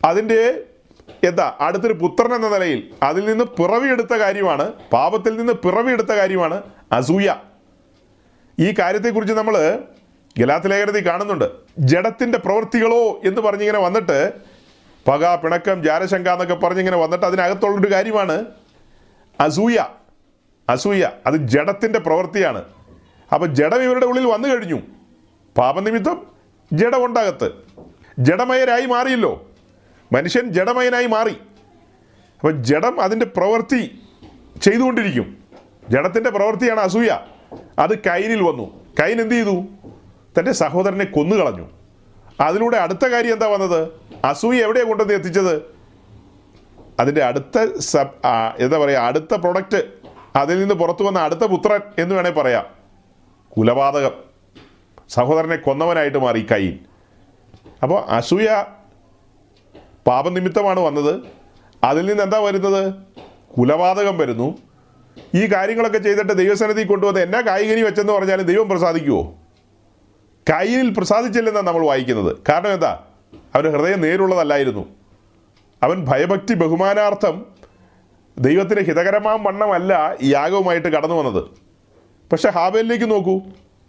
അതിന്റെ 0.04 0.62
എന്താ 1.24 1.54
അടുത്തൊരു 1.60 1.92
പുത്രൻ 1.92 2.34
എന്ന 2.34 2.48
നിലയിൽ 2.48 2.90
അതിൽ 3.02 3.24
നിന്ന് 3.24 3.44
പിറവിയെടുത്ത 3.44 4.14
കാര്യമാണ് 4.14 4.72
പാപത്തിൽ 4.92 5.36
നിന്ന് 5.36 5.52
പിറവിയെടുത്ത 5.52 6.12
കാര്യമാണ് 6.12 6.62
അസൂയ. 6.92 7.34
ഈ 8.58 8.74
കാര്യത്തെക്കുറിച്ച് 8.78 9.34
നമ്മൾ 9.34 9.78
ഗലാത്ത് 10.38 10.70
ലേഖനത്തിൽ 10.70 11.06
കാണുന്നുണ്ട് 11.06 11.44
ജഡത്തിന്റെ 11.78 12.38
പ്രവൃത്തികളോ 12.38 13.20
എന്ന് 13.24 13.40
പറഞ്ഞിങ്ങനെ 13.40 13.78
വന്നിട്ട് 13.78 14.32
പക 15.08 15.34
പിണക്കം 15.34 15.82
ജാരശങ്ക 15.82 16.28
എന്നൊക്കെ 16.28 16.54
പറഞ്ഞിങ്ങനെ 16.54 16.96
വന്നിട്ട് 16.96 17.26
അതിനകത്തുള്ളൊരു 17.26 17.94
കാര്യമാണ് 17.94 18.44
അസൂയ. 19.40 19.86
അസൂയ 20.68 21.10
അത് 21.26 21.34
ജഡത്തിന്റെ 21.34 21.98
പ്രവൃത്തിയാണ്. 21.98 22.64
അപ്പോൾ 23.34 23.46
ജഡം 23.46 23.82
ഇവരുടെ 23.82 24.06
ഉള്ളിൽ 24.06 24.26
വന്നു 24.26 24.48
കഴിഞ്ഞു. 24.48 24.80
പാപനിമിത്തം 25.58 26.26
ജഡമുണ്ടകത്ത് 26.72 27.50
ജഡമയരായി 28.18 28.86
മാറിയല്ലോ. 28.86 29.50
മനുഷ്യൻ 30.12 30.48
ജഡമയനായി 30.48 31.06
മാറി. 31.06 31.36
അപ്പം 32.40 32.64
ജഡം 32.64 33.00
അതിന്റെ 33.00 33.26
പ്രവൃത്തി 33.26 34.02
ചെയ്തുകൊണ്ടിരിക്കും. 34.62 35.38
ജഡത്തിന്റെ 35.90 36.30
പ്രവൃത്തിയാണ് 36.30 36.80
അസൂയ. 36.80 37.18
അത് 37.78 37.98
കൈനിൽ 37.98 38.42
വന്നു. 38.42 38.84
കൈൻ 39.00 39.20
എന്ത് 39.20 39.34
ചെയ്തു? 39.34 39.64
തന്റെ 40.38 40.52
സഹോദരനെ 40.52 41.04
കൊന്നുകളഞ്ഞു. 41.04 41.70
അതിലൂടെ 42.40 42.76
അടുത്ത 42.76 43.06
കാര്യം 43.06 43.32
എന്താ 43.32 43.46
വന്നത്? 43.46 43.92
അസൂയ 44.24 44.56
എവിടെ 44.56 44.84
കൊണ്ടുവന്ന് 44.84 45.14
എത്തിച്ചത്? 45.14 45.62
അതിന്റെ 47.00 47.24
അടുത്ത 47.24 47.78
സബ് 47.78 48.26
എന്താ 48.58 48.78
പറയുക 48.78 48.98
അടുത്ത 48.98 49.34
പ്രൊഡക്റ്റ് 49.34 49.82
അതിൽ 50.36 50.60
നിന്ന് 50.60 50.74
പുറത്തു 50.74 51.04
വന്ന 51.04 51.18
അടുത്ത 51.18 51.40
പുത്രൻ 51.40 51.80
എന്ന് 51.98 52.14
വേണേൽ 52.14 52.32
പറയാം. 52.32 52.66
കുലപാതകം 53.56 54.10
സഹോദരനെ 55.08 55.56
കൊന്നവനായിട്ട് 55.56 56.18
മാറി 56.18 56.46
കൈൻ 56.52 56.78
അപ്പോൾ 57.82 58.04
അസൂയ 58.04 58.64
പാപനിമിത്തമാണ് 60.06 60.80
വന്നത്. 60.80 61.20
അതിൽ 61.84 62.06
നിന്ന് 62.06 62.22
എന്താ 62.22 62.38
വരുന്നത്? 62.38 62.94
കുലപാതകം 63.58 64.18
വരുന്നു. 64.18 64.58
ഈ 65.34 65.46
കാര്യങ്ങളൊക്കെ 65.46 65.98
ചെയ്തിട്ട് 65.98 66.32
ദൈവസന്നിധി 66.32 66.82
കൊണ്ടുവന്ന് 66.82 67.20
എന്നാ 67.20 67.40
കായികനി 67.40 67.80
വെച്ചെന്ന് 67.80 68.12
പറഞ്ഞാലും 68.12 68.46
ദൈവം 68.46 68.68
പ്രസാദിക്കുമോ 68.68 69.37
കയ്യിൽ 70.50 70.94
പ്രസാദിച്ചില്ലെന്നാണ് 70.94 71.66
നമ്മൾ 71.66 71.86
വായിക്കുന്നത്. 71.86 72.36
കാരണം 72.48 72.72
എന്താ? 72.72 73.04
അവന്റെ 73.54 73.70
ഹൃദയം 73.70 74.00
നേരുള്ളതല്ലായിരുന്നു. 74.00 74.88
അവൻ 75.82 76.04
ഭയഭക്തി 76.04 76.54
ബഹുമാനാർത്ഥം 76.54 77.46
ദൈവത്തിന് 78.38 78.80
ഹിതകരമാം 78.80 79.44
വണ്ണമല്ല 79.44 80.16
ഈ 80.22 80.32
യാഗവുമായിട്ട് 80.32 80.88
കടന്നു 80.88 81.14
വന്നത്. 81.14 81.44
പക്ഷെ 82.32 82.48
ഹാബേലിലേക്ക് 82.48 83.10
നോക്കൂ. 83.10 83.40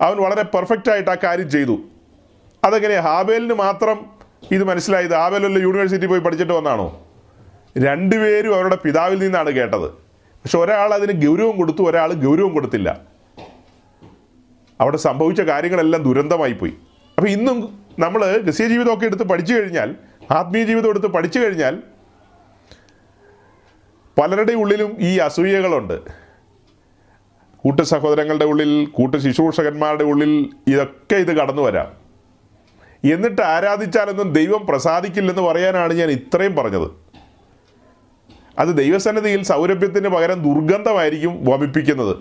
അവൻ 0.01 0.17
വളരെ 0.17 0.43
പെർഫെക്റ്റ് 0.43 0.91
ആയിട്ട് 0.91 1.09
ആ 1.09 1.15
കാര്യം 1.23 1.49
ചെയ്തു. 1.49 1.79
അതെങ്ങനെ? 2.63 2.95
ഹാബേലിന് 2.95 3.53
മാത്രം 3.53 4.05
ഇത് 4.51 4.63
മനസ്സിലായത് 4.63 5.13
ഹാബേലല്ല 5.13 5.59
യൂണിവേഴ്സിറ്റി 5.59 6.05
പോയി 6.05 6.19
പഠിച്ചിട്ട് 6.19 6.53
വന്നാണോ? 6.53 7.01
രണ്ടുപേരും 7.77 8.55
അവരുടെ 8.55 8.75
പിതാവിൽ 8.75 9.19
നിന്നാണ് 9.19 9.49
കേട്ടത്. 9.49 9.89
പക്ഷെ 10.43 10.57
ഒരാൾ 10.57 10.93
അതിന് 10.93 11.27
ഗൗരവം 11.27 11.57
കൊടുത്തു 11.57 11.83
ഒരാൾ 11.83 12.13
ഗൗരവം 12.13 12.53
കൊടുത്തില്ല. 12.53 13.18
അവിടെ 14.81 14.97
സംഭവിച്ച 14.97 15.41
കാര്യങ്ങളെല്ലാം 15.41 16.03
ദുരന്തമായി 16.03 16.53
പോയി. 16.53 16.73
അപ്പോൾ 17.17 17.29
ഇന്നും 17.29 17.79
നമ്മൾ 17.99 18.37
ഗസ്യ 18.37 18.67
ജീവിതമൊക്കെ 18.67 19.05
എടുത്ത് 19.05 19.23
പഠിച്ചു 19.23 19.53
കഴിഞ്ഞാൽ 19.53 19.95
ആത്മീയ 20.31 20.63
ജീവിതം 20.63 20.89
എടുത്ത് 20.89 21.07
പഠിച്ചു 21.07 21.39
കഴിഞ്ഞാൽ 21.39 21.77
പലരുടെ 24.21 24.53
ഉള്ളിലും 24.53 24.95
ഈ 24.99 25.17
അസൂയകളുണ്ട്. 25.17 26.01
കൂട്ട 27.57 27.79
സഹോദരങ്ങളുടെ 27.79 28.45
ഉള്ളിൽ 28.45 28.85
കൂട്ട 28.85 29.15
ശുശ്രൂഷകന്മാരുടെ 29.15 30.03
ഉള്ളിൽ 30.03 30.49
ഇതൊക്കെ 30.67 31.15
ഇത് 31.15 31.27
കടന്നു 31.27 31.61
വരാം. 31.61 31.93
എന്നിട്ട് 33.11 33.41
ആരാധിച്ചാലൊന്നും 33.41 34.33
ദൈവം 34.33 34.65
പ്രസാദിക്കില്ലെന്ന് 34.65 35.41
പറയാനാണ് 35.41 35.93
ഞാൻ 35.93 36.09
ഇത്രയും 36.09 36.55
പറഞ്ഞത്. 36.55 36.91
അത് 38.59 38.77
ദൈവസന്നിധിയിൽ 38.77 39.43
സൗരഭ്യത്തിന് 39.43 40.07
പകരം 40.07 40.43
ദുർഗന്ധമായിരിക്കും 40.43 41.45
വമിപ്പിക്കുന്നത്. 41.45 42.17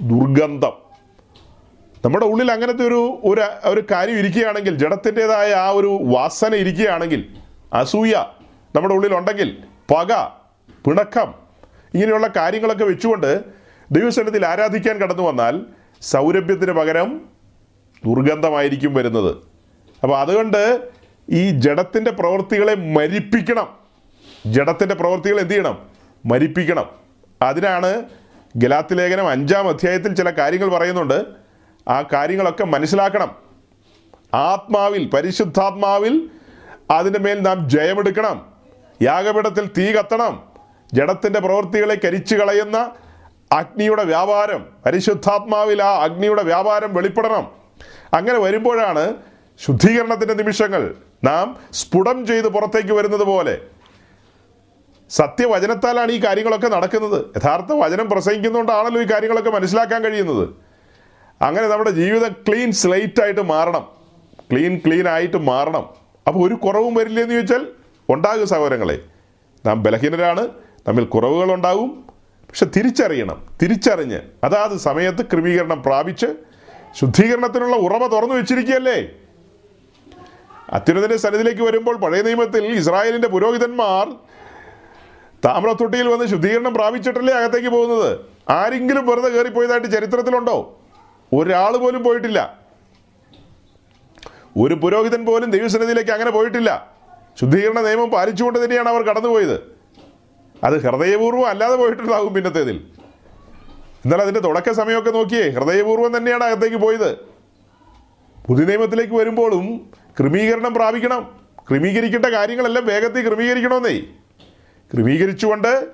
ദുർഗന്ധം. 0.00 0.85
നമ്മുടെ 2.04 2.26
ഉള്ളിൽ 2.26 2.52
അങ്ങനത്തെ 2.52 2.84
ഒരു 2.84 3.20
ഒരു 3.24 3.68
ഒരു 3.68 3.82
കാര്യം 3.90 4.18
ഇരിക്കുകയാണെങ്കിൽ 4.18 4.76
ജഡത്തിന്റെതായ 4.76 5.52
ആ 5.52 5.68
ഒരു 5.68 5.98
വാസന 6.02 6.54
ഇരിക്കുകയാണെങ്കിൽ 6.54 7.26
അസൂയ 7.72 8.24
നമ്മുടെ 8.76 8.94
ഉള്ളിൽ 8.94 9.14
ഉണ്ടെങ്കിൽ 9.14 9.58
പക 9.94 10.12
പിണക്കം 10.84 11.34
ഇങ്ങനെയുള്ള 11.94 12.26
കാര്യങ്ങളൊക്കെ 12.36 12.84
വെച്ചുകൊണ്ട് 12.84 13.44
ദൈവസ്ഥലത്തിൽ 13.90 14.46
ആരാധിക്കാൻ 14.46 14.98
കടന്നു 14.98 15.22
വന്നാൽ 15.22 15.60
സൗരഭ്യത്തിന് 16.02 16.72
പകരം 16.72 17.20
ദുർഗന്ധമായിരിക്കും 18.06 18.94
വരുന്നത്. 18.94 19.36
അപ്പോൾ 20.02 20.18
അതുകൊണ്ട് 20.18 20.80
ഈ 21.30 21.50
ജഡത്തിന്റെ 21.50 22.10
പ്രവൃത്തികളെ 22.10 22.74
മരിപ്പിക്കണം. 22.74 23.68
ജഡത്തിന്റെ 24.46 24.94
പ്രവൃത്തികൾ 24.94 25.40
എന്ത് 25.40 25.50
ചെയ്യണം? 25.50 25.78
മരിപ്പിക്കണം. 26.26 26.86
അതിനാണ് 27.42 28.02
ഗലാത്തി 28.56 28.94
ലേഖനം 28.94 29.28
അഞ്ചാം 29.28 29.68
അധ്യായത്തിൽ 29.68 30.14
ചില 30.14 30.30
കാര്യങ്ങൾ 30.30 30.68
പറയുന്നുണ്ട്. 30.68 31.45
ആ 31.88 32.02
കാര്യങ്ങളൊക്കെ 32.02 32.64
മനസ്സിലാക്കണം. 32.64 33.36
ആത്മാവിൽ 34.34 35.10
പരിശുദ്ധാത്മാവിൽ 35.14 36.30
അതിന്റെ 36.90 37.18
മേൽ 37.18 37.42
നാം 37.42 37.70
ജയമെടുക്കണം. 37.70 38.46
യാഗപീഠത്തിൽ 39.02 39.70
തീ 39.78 39.92
കത്തണം. 39.92 40.42
ജഡത്തിന്റെ 40.94 41.40
പ്രവൃത്തികളെ 41.40 42.00
കരിച്ചു 42.04 42.36
കളയുന്ന 42.36 42.92
അഗ്നിയുടെ 43.52 44.04
വ്യാപാരം 44.04 44.66
പരിശുദ്ധാത്മാവിൽ 44.86 45.82
ആ 45.82 46.02
അഗ്നിയുടെ 46.02 46.42
വ്യാപാരം 46.42 46.94
വെളിപ്പെടണം. 46.94 47.50
അങ്ങനെ 48.14 48.38
വരുമ്പോഴാണ് 48.38 49.14
ശുദ്ധീകരണത്തിന്റെ 49.64 50.34
നിമിഷങ്ങൾ. 50.34 50.94
നാം 51.24 51.56
സ്ഫുടം 51.72 52.26
ചെയ്ത് 52.26 52.48
പുറത്തേക്ക് 52.48 52.92
വരുന്നത് 52.92 53.24
പോലെ. 53.24 53.58
സത്യവചനത്താലാണ് 55.10 56.12
ഈ 56.12 56.24
കാര്യങ്ങളൊക്കെ 56.24 56.68
നടക്കുന്നത്. 56.68 57.26
യഥാർത്ഥ 57.36 57.72
വചനം 57.72 58.10
പ്രസംഗിക്കുന്നതുകൊണ്ടാണല്ലോ 58.10 59.02
ഈ 59.02 59.04
കാര്യങ്ങളൊക്കെ 59.04 59.50
മനസ്സിലാക്കാൻ 59.50 60.04
കഴിയുന്നത്. 60.04 60.65
അങ്ങനെ 61.42 61.66
നമ്മുടെ 61.68 61.90
ജീവിതം 61.90 62.32
ക്ലീൻ 62.32 62.72
സ്ലേറ്റ് 62.72 63.22
ആയിട്ട് 63.22 63.40
മാറണം. 63.40 63.88
ക്ലീൻ 64.52 64.80
ക്ലീൻ 64.86 65.08
ആയിട്ട് 65.08 65.36
മാറണം. 65.36 65.88
അപ്പോൾ 66.26 66.48
ഒരു 66.48 66.54
കുറവും 66.54 66.94
വരില്ല 66.94 67.20
എന്ന് 67.20 67.34
ചോദിച്ചാൽ 67.34 67.66
ഉണ്ടാകും 68.08 68.46
സഹോദരങ്ങളെ. 68.46 69.00
നാം 69.66 69.82
ബലഹീനരാണ് 69.82 70.48
തമ്മിൽ 70.88 71.04
കുറവുകളുണ്ടാകും 71.04 72.04
പക്ഷെ 72.48 72.66
തിരിച്ചറിയണം 72.76 73.46
തിരിച്ചറിഞ്ഞ്. 73.62 74.20
അതാത് 74.44 74.76
സമയത്ത് 74.76 75.26
ക്രമീകരണം 75.26 75.82
പ്രാപിച്ച് 75.82 76.26
ശുദ്ധീകരണത്തിനുള്ള 77.00 77.76
ഉറവ 77.76 78.06
തുറന്നു 78.06 78.34
വെച്ചിരിക്കുകയല്ലേ? 78.34 79.10
അത്യുന്നതിന്റെ 80.70 81.16
സന്നിധിയിലേക്ക് 81.16 81.62
വരുമ്പോൾ 81.62 81.96
പഴയ 81.96 82.22
നിയമത്തിൽ 82.22 82.66
ഇസ്രായേലിന്റെ 82.66 83.28
പുരോഹിതന്മാർ 83.28 84.10
താമ്രത്തൊട്ടിയിൽ 85.44 86.08
വന്ന് 86.08 86.26
ശുദ്ധീകരണം 86.26 86.74
പ്രാപിച്ചിട്ടല്ലേ 86.74 87.34
അകത്തേക്ക് 87.34 87.68
പോകുന്നത്? 87.68 88.20
ആരെങ്കിലും 88.50 89.06
വെറുതെ 89.06 89.28
കയറിപ്പോയതായിട്ട് 89.28 89.86
ചരിത്രത്തിലുണ്ടോ? 89.86 90.78
ഒരാൾ 91.32 91.76
പോലും 91.76 92.02
പോയിട്ടില്ല. 92.02 92.58
ഒരു 94.58 94.74
പുരോഹിതൻ 94.74 95.24
പോലും 95.24 95.50
ദൈവസന്നിധിയിലേക്ക് 95.50 96.10
അങ്ങനെ 96.10 96.30
പോയിട്ടില്ല. 96.30 96.94
ശുദ്ധീകരണ 97.40 97.80
നിയമം 97.80 98.10
പാലിച്ചുകൊണ്ട് 98.10 98.64
തന്നെയാണ് 98.64 98.88
അവർ 98.88 99.02
കടന്നുപോയത്. 99.02 99.76
അത് 100.64 100.86
ഹൃദയപൂർവം 100.86 101.46
അല്ലാതെ 101.46 101.76
പോയിട്ടുണ്ടാകും 101.76 102.34
പിന്നത്തേതിൽ. 102.34 102.76
എന്നാൽ 104.04 104.22
അതിന്റെ 104.22 104.40
തുടക്ക 104.40 104.72
സമയമൊക്കെ 104.72 105.10
നോക്കിയേ 105.10 105.48
ഹൃദയപൂർവം 105.48 106.16
തന്നെയാണ് 106.16 106.44
അകത്തേക്ക് 106.44 106.76
പോയത്. 106.76 107.18
പുതിയ 108.46 108.64
നിയമത്തിലേക്ക് 108.64 109.14
വരുമ്പോഴും 109.14 109.90
ക്രമീകരണം 110.20 110.74
പ്രാപിക്കണം. 110.74 111.40
ക്രമീകരിക്കേണ്ട 111.70 112.26
കാര്യങ്ങളെല്ലാം 112.26 112.86
വേഗത്തിൽ 112.86 113.28
ക്രമീകരിക്കണമെന്നേ. 113.28 114.00
ക്രമീകരിച്ചുകൊണ്ട് 114.94 115.86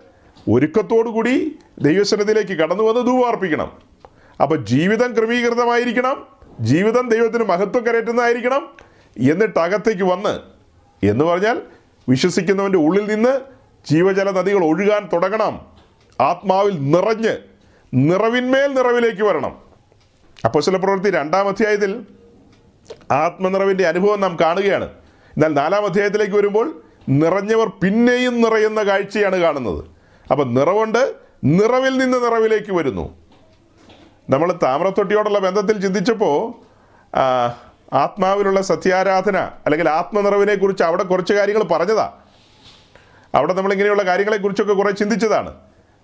ഒരുക്കത്തോടു 0.50 1.08
കൂടി 1.08 1.58
ദൈവസന്നിധിയിലേക്ക് 1.78 2.52
കടന്നു 2.52 2.82
വന്ന് 2.82 3.06
ധൂവാർപ്പിക്കണം 3.06 3.91
അപ്പോൾ 4.42 4.64
ജീവിതം 4.64 5.16
ക്രമീകൃതമായിരിക്കണം. 5.16 6.26
ജീവിതം 6.60 7.08
ദൈവത്തിന് 7.08 7.44
മഹത്വം 7.44 7.86
കരയറ്റുന്നതായിരിക്കണം. 7.86 8.68
എന്നിട്ട് 9.30 9.58
അകത്തേക്ക് 9.58 10.02
വന്ന് 10.02 10.38
എന്ന് 11.06 11.24
പറഞ്ഞാൽ 11.24 11.62
വിശ്വസിക്കുന്നവന്റെ 12.08 12.78
ഉള്ളിൽ 12.78 13.14
നിന്ന് 13.14 13.40
ജീവജല 13.90 14.30
നദികൾ 14.30 14.64
ഒഴുകാൻ 14.64 15.08
തുടങ്ങണം. 15.12 15.60
ആത്മാവിൽ 16.20 16.90
നിറഞ്ഞ് 16.90 17.36
നിറവിന്മേൽ 17.94 18.74
നിറവിലേക്ക് 18.74 19.22
വരണം. 19.22 19.58
അപ്പോസ്തല 20.44 20.76
പ്രവൃത്തി 20.76 21.10
രണ്ടാം 21.10 21.48
അധ്യായത്തിൽ 21.48 22.02
ആത്മനിറവിന്റെ 23.12 23.86
അനുഭവം 23.86 24.20
നാം 24.20 24.36
കാണുകയാണ്. 24.40 24.84
എന്നാൽ 25.28 25.54
നാലാം 25.54 25.84
അധ്യായത്തിലേക്ക് 25.84 26.34
വരുമ്പോൾ 26.34 26.82
നിറഞ്ഞവർ 27.08 27.68
പിന്നെയും 27.68 28.40
നിറയുന്ന 28.40 28.82
കാഴ്ചയാണ് 28.82 29.36
കാണുന്നത്. 29.36 29.84
അപ്പം 30.30 30.54
നിറവുണ്ട് 30.54 31.14
നിറവിൽ 31.44 31.98
നിന്ന് 31.98 32.24
നിറവിലേക്ക് 32.24 32.72
വരുന്നു. 32.72 33.21
നമ്മൾ 34.30 34.58
താമ്രത്തൊട്ടിയോടുള്ള 34.62 35.38
ബന്ധത്തിൽ 35.38 35.80
ചിന്തിച്ചപ്പോൾ 35.80 36.54
ആത്മാവിലുള്ള 37.94 38.60
സത്യാരാധന 38.60 39.36
അല്ലെങ്കിൽ 39.38 39.88
ആത്മനിറവിനെ 39.88 40.54
കുറിച്ച് 40.54 40.82
അവിടെ 40.82 41.02
കുറച്ച് 41.02 41.32
കാര്യങ്ങൾ 41.32 41.62
പറഞ്ഞതാ. 41.62 42.12
അവിടെ 43.34 43.52
നമ്മൾ 43.52 43.72
ഇങ്ങനെയുള്ള 43.72 44.02
കാര്യങ്ങളെക്കുറിച്ചൊക്കെ 44.02 44.72
കുറേ 44.72 44.90
ചിന്തിച്ചതാണ്. 44.90 45.54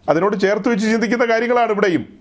അതിനോട് 0.08 0.36
ചേർത്ത് 0.40 0.68
വെച്ച് 0.68 0.86
ചിന്തിക്കുന്ന 0.86 1.24
കാര്യങ്ങളാണ് 1.24 1.70
ഇവിടെയും. 1.70 2.18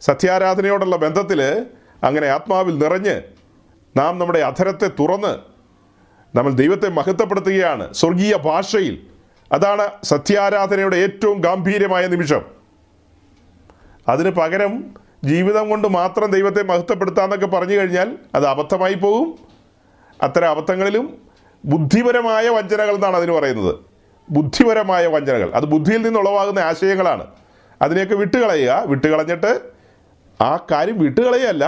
സത്യാരാധനയോടുള്ള 0.00 0.96
ബന്ധത്തിൽ 0.96 1.66
അങ്ങനെ 2.04 2.26
ആത്മാവിൽ 2.26 2.78
നിറഞ്ഞ് 2.78 3.22
നാം 3.96 4.18
നമ്മുടെ 4.18 4.38
അധരത്തെ 4.38 4.88
തുറന്ന് 4.88 5.38
നമ്മൾ 6.36 6.52
ദൈവത്തെ 6.52 6.88
മഹത്വപ്പെടുത്തുകയാണ് 6.88 7.94
സ്വർഗീയ 7.94 8.36
ഭാഷയിൽ. 8.36 9.06
അതാണ് 9.52 9.88
സത്യാരാധനയുടെ 10.02 10.96
ഏറ്റവും 10.96 11.40
ഗാംഭീര്യമായ 11.40 12.06
നിമിഷം. 12.06 12.55
അതിന് 14.08 14.30
പകരം 14.30 14.94
ജീവിതം 15.24 15.68
കൊണ്ട് 15.68 15.88
മാത്രം 15.88 16.30
ദൈവത്തെ 16.30 16.62
മഹത്വപ്പെടുത്താമെന്നൊക്കെ 16.62 17.46
പറഞ്ഞു 17.46 17.76
കഴിഞ്ഞാൽ 17.76 18.18
അത് 18.34 18.46
അബദ്ധമായി 18.46 18.94
പോകും. 18.94 19.38
അത്തരം 20.22 20.50
അബദ്ധങ്ങളിലും 20.50 21.18
ബുദ്ധിപരമായ 21.64 22.48
വഞ്ചനകൾ 22.48 22.94
എന്നാണ് 22.94 23.16
അതിന് 23.16 23.32
പറയുന്നത്. 23.32 23.74
ബുദ്ധിപരമായ 24.30 25.06
വഞ്ചനകൾ. 25.06 25.50
അത് 25.54 25.64
ബുദ്ധിയിൽ 25.64 26.02
നിന്ന് 26.02 26.18
ഉളവാകുന്ന 26.18 26.58
ആശയങ്ങളാണ്. 26.58 27.26
അതിനെയൊക്കെ 27.82 28.14
വിട്ടുകളയുക. 28.14 28.82
വിട്ടുകളഞ്ഞിട്ട് 28.86 29.60
ആ 30.40 30.56
കാര്യം 30.70 30.98
വിട്ടുകളയല്ല 30.98 31.64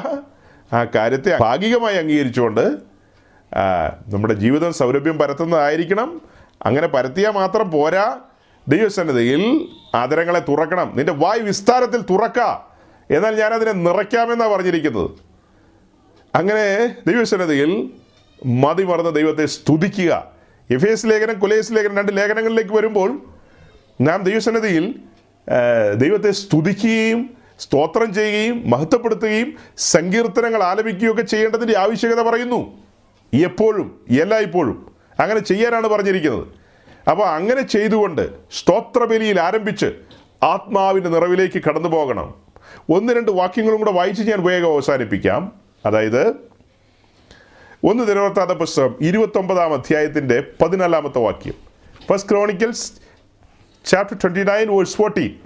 ആ 0.73 0.87
കാര്യത്തെ 0.95 1.39
ഭാഗികമായി 1.41 1.97
അംഗീകരിച്ചുകൊണ്ട് 1.97 2.61
നമ്മുടെ 4.09 4.35
ജീവിതം 4.35 4.73
സൗരഭ്യം 4.73 5.19
പരത്തുന്നതായിരിക്കണം. 5.19 6.21
അങ്ങനെ 6.65 6.87
പരത്തിയാൽ 6.87 7.31
മാത്രം 7.31 7.71
പോരാ. 7.71 8.19
ദൈവസന്നതയിൽ 8.69 9.69
ആദരങ്ങളെ 9.95 10.41
തുറക്കണം. 10.41 10.93
നിന്റെ 10.97 11.13
വായ് 11.13 11.41
വിസ്താരത്തിൽ 11.41 12.01
തുറക്ക. 12.01 12.39
എന്നാൽ 13.11 13.41
ഞാനതിനെ 13.41 13.73
നിറയ്ക്കാമെന്നാണ് 13.73 14.51
പറഞ്ഞിരിക്കുന്നത്. 14.51 15.11
അങ്ങനെ 16.35 16.87
ദൈവസന്നതയിൽ 17.07 17.91
മതി 18.47 18.85
മറന്ന് 18.85 19.15
ദൈവത്തെ 19.15 19.47
സ്തുതിക്കുക. 19.47 20.33
എഫ് 20.71 20.87
എസ് 20.87 21.07
ലേഖനം 21.07 21.39
കൊലേസ് 21.39 21.73
ലേഖനം 21.73 21.97
രണ്ട് 21.97 22.17
ലേഖനങ്ങളിലേക്ക് 22.17 22.71
വരുമ്പോൾ 22.71 23.21
നാം 24.01 24.23
ദൈവസന്നതിയിൽ 24.23 24.95
ദൈവത്തെ 25.95 26.31
സ്തുതിക്കുകയും 26.31 27.31
സ്തോത്രം 27.61 28.15
ചെയ്യുകയും 28.15 28.71
മഹത്വപ്പെടുത്തുകയും 28.71 29.55
സങ്കീർത്തനങ്ങൾ 29.79 30.63
ആലപിക്കുകയൊക്കെ 30.63 31.23
ചെയ്യേണ്ടതിന്റെ 31.23 31.79
ആവശ്യകത 31.79 32.23
പറയുന്നു. 32.23 32.79
എപ്പോഴും 33.35 34.01
എല്ലായ്പ്പോഴും. 34.21 34.93
അങ്ങനെ 35.21 35.41
ചെയ്യാനാണ് 35.41 35.89
പറഞ്ഞിരിക്കുന്നത്. 35.89 36.58
അപ്പോൾ 37.11 37.29
അങ്ങനെ 37.29 37.61
ചെയ്തുകൊണ്ട് 37.61 38.31
സ്തോത്രബലിയിൽ 38.53 39.41
ആരംഭിച്ച് 39.41 39.95
ആത്മാവിന്റെ 40.43 41.11
നിറവിലേക്ക് 41.11 41.63
കടന്നു 41.69 41.89
പോകണം. 41.89 42.35
ഒന്ന് 42.91 43.13
രണ്ട് 43.13 43.31
വാക്യങ്ങളും 43.31 43.79
കൂടെ 43.79 43.91
വായിച്ച് 43.91 44.23
ഞാൻ 44.23 44.45
വേഗം 44.45 44.73
അവസാനിപ്പിക്കാം. 44.73 45.53
അതായത് 45.87 46.29
ഒന്ന് 47.85 48.05
ദിനവർത്താത 48.05 48.53
പുസ്തകം 48.53 48.95
ഇരുപത്തൊമ്പതാം 49.01 49.73
അധ്യായത്തിന്റെ 49.75 50.45
പതിനാലാമത്തെ 50.63 51.19
വാക്യം. 51.19 51.55
First 52.09 52.31
Chronicles 52.31 52.93
chapter 53.85 54.17
twenty 54.17 54.41
nine 54.41 54.77
verse 54.77 54.97
fourteen 54.97 55.37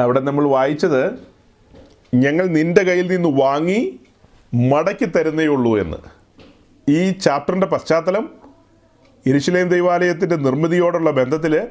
അവിടെ 0.00 0.20
നമ്മൾ 0.20 0.48
വായിച്ചത് 0.48 1.10
ഞങ്ങൾ 2.14 2.46
നിന്റെ 2.46 2.82
കയ്യിൽ 2.82 3.16
നിന്ന് 3.16 3.42
വാങ്ങി 3.42 4.00
മടക്കി 4.54 5.04
തരുന്നേ 5.04 5.46
ഉള്ളൂ 5.46 5.78
എന്ന്. 5.78 5.96
ഈ 6.90 7.10
ചാപ്റ്ററിന്റെ 7.10 7.66
പശ്ചാത്തലം 7.66 8.30
ഇരിശിലേം 9.26 9.68
ദൈവാലയത്തിന്റെ 9.68 10.36
നിർമ്മിതിയോടുള്ള 10.36 11.10
ബന്ധത്തിൽ 11.10 11.68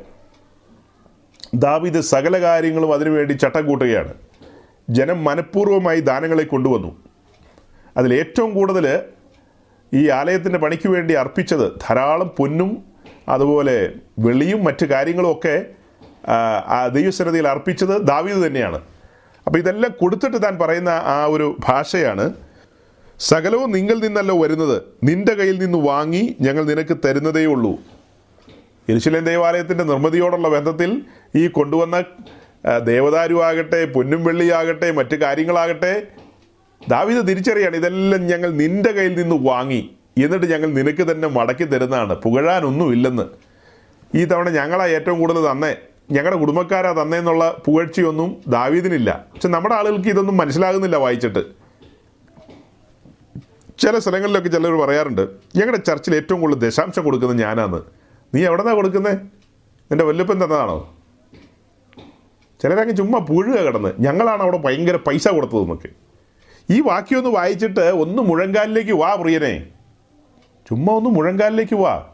ദാവിദ് 1.56 2.02
സകല 2.02 2.42
കാര്യങ്ങളും 2.42 2.94
അതിനുവേണ്ടി 2.94 3.34
ചട്ടം 3.34 3.66
കൂട്ടുകയാണ്. 3.66 4.14
ജനം 4.90 5.24
മനഃപൂർവമായി 5.24 6.00
ദാനങ്ങളെ 6.00 6.44
കൊണ്ടുവന്നു. 6.44 7.04
അതിൽ 7.98 8.14
ഏറ്റവും 8.14 8.54
കൂടുതൽ 8.54 9.04
ഈ 9.94 10.10
ആലയത്തിന്റെ 10.10 10.60
പണിക്ക് 10.60 10.90
വേണ്ടി 10.90 11.14
അർപ്പിച്ചത് 11.14 11.80
ധാരാളം 11.82 12.28
പൊന്നും 12.28 12.84
അതുപോലെ 13.30 13.94
വെളിയും 14.20 14.64
മറ്റു 14.64 14.86
കാര്യങ്ങളും 14.86 15.32
ഒക്കെ 15.32 15.66
ആ 16.28 16.90
അർപ്പിച്ചത് 17.50 18.02
ദാവീദ് 18.02 18.48
തന്നെയാണ്. 18.48 18.82
അപ്പോൾ 19.48 19.60
ഇതെല്ലാം 19.60 19.94
കൊടുത്തിട്ട് 20.02 20.44
താൻ 20.44 20.58
പറയുന്ന 20.58 20.90
ആ 20.90 21.26
ഒരു 21.26 21.58
ഭാഷയാണ് 21.68 22.34
സകലവും 23.20 23.72
നിങ്ങൾ 23.72 23.96
നിന്നല്ലോ 24.00 24.42
വരുന്നത്. 24.42 24.82
നിന്റെ 25.04 25.34
കയ്യിൽ 25.34 25.60
നിന്ന് 25.60 25.78
വാങ്ങി 25.78 26.36
ഞങ്ങൾ 26.42 26.64
നിനക്ക് 26.64 26.98
തരുന്നതേ 27.06 27.46
ഉള്ളൂ. 27.46 27.80
യരിശിലേൻ 28.90 29.26
ദേവാലയത്തിന്റെ 29.26 29.84
നിർമ്മിതിയോടുള്ള 29.84 30.50
ബന്ധത്തിൽ 30.50 31.02
ഈ 31.36 31.48
കൊണ്ടുവന്ന 31.48 32.04
ദേവദാരുവാകട്ടെ 32.84 33.86
പൊന്നും 33.86 34.24
വെള്ളിയാകട്ടെ 34.24 34.92
മറ്റ് 34.92 35.16
കാര്യങ്ങളാകട്ടെ 35.16 36.08
ദാവിത് 36.88 37.28
തിരിച്ചറിയാണ് 37.28 37.76
ഇതെല്ലാം 37.76 38.28
ഞങ്ങൾ 38.28 38.52
നിന്റെ 38.52 38.92
കയ്യിൽ 38.92 39.22
നിന്ന് 39.22 39.36
വാങ്ങി. 39.36 39.96
എന്നിട്ട് 40.24 40.46
ഞങ്ങൾ 40.46 40.68
നിനക്ക് 40.68 41.12
തന്നെ 41.12 41.28
മടക്കി 41.28 41.64
തരുന്നതാണ്. 41.64 42.14
പുകഴാനൊന്നുമില്ലെന്ന് 42.14 43.24
ഈ 44.16 44.26
തവണ 44.26 44.50
ഞങ്ങളാണ് 44.50 44.92
ഏറ്റവും 44.92 45.20
കൂടുതൽ 45.20 45.52
തന്നേ. 45.52 45.76
ഞങ്ങളുടെ 46.12 46.40
കുടുംബക്കാരാ 46.40 46.92
തന്നേന്നുള്ള 47.02 47.62
പുകഴ്ചയൊന്നും 47.66 48.42
ദാവീദിനില്ല. 48.48 49.26
പക്ഷെ 49.34 49.48
നമ്മുടെ 49.48 49.76
ആളുകൾക്ക് 49.76 50.10
ഇതൊന്നും 50.10 50.38
മനസ്സിലാകുന്നില്ല 50.38 50.96
വായിച്ചിട്ട്. 50.96 51.40
ചില 53.80 54.00
സ്ഥലങ്ങളിലൊക്കെ 54.00 54.50
ചിലർ 54.50 54.72
പറയാറുണ്ട് 54.72 55.22
ഞങ്ങളുടെ 55.56 55.78
ചർച്ചിൽ 55.78 56.16
ഏറ്റവും 56.16 56.42
കൂടുതൽ 56.42 56.60
ദശാംശം 56.60 57.04
കൊടുക്കുന്നത് 57.04 57.40
ഞാനാണ് 57.40 57.82
നീ 58.36 58.46
എവിടെ 58.46 58.62
നിന്നാണ് 58.62 58.76
കൊടുക്കുന്നത് 58.76 59.18
നിന്റെ 59.92 60.04
വല്ലപ്പൻ 60.04 60.36
തന്നതാണോ? 60.36 60.96
ചിലരങ്ങ് 62.62 62.96
ചുമ്മാ 62.96 63.20
പുഴുക 63.20 63.60
കിടന്ന് 63.60 63.94
ഞങ്ങളാണ് 64.00 64.42
അവിടെ 64.42 64.58
ഭയങ്കര 64.58 64.96
പൈസ 64.96 65.28
കൊടുത്തത് 65.28 65.60
എന്നൊക്കെ. 65.60 65.90
ഈ 66.70 66.82
വാക്യം 66.82 67.18
ഒന്ന് 67.18 67.30
വായിച്ചിട്ട് 67.30 67.80
ഒന്ന് 67.80 68.22
മുഴങ്കാലിലേക്ക് 68.22 68.92
വാ 68.92 69.16
പ്രിയനെ. 69.16 69.68
ചുമ്മാ 70.70 70.94
ഒന്ന് 70.94 71.10
മുഴങ്കാലിലേക്ക് 71.10 71.76
വാ. 71.76 72.08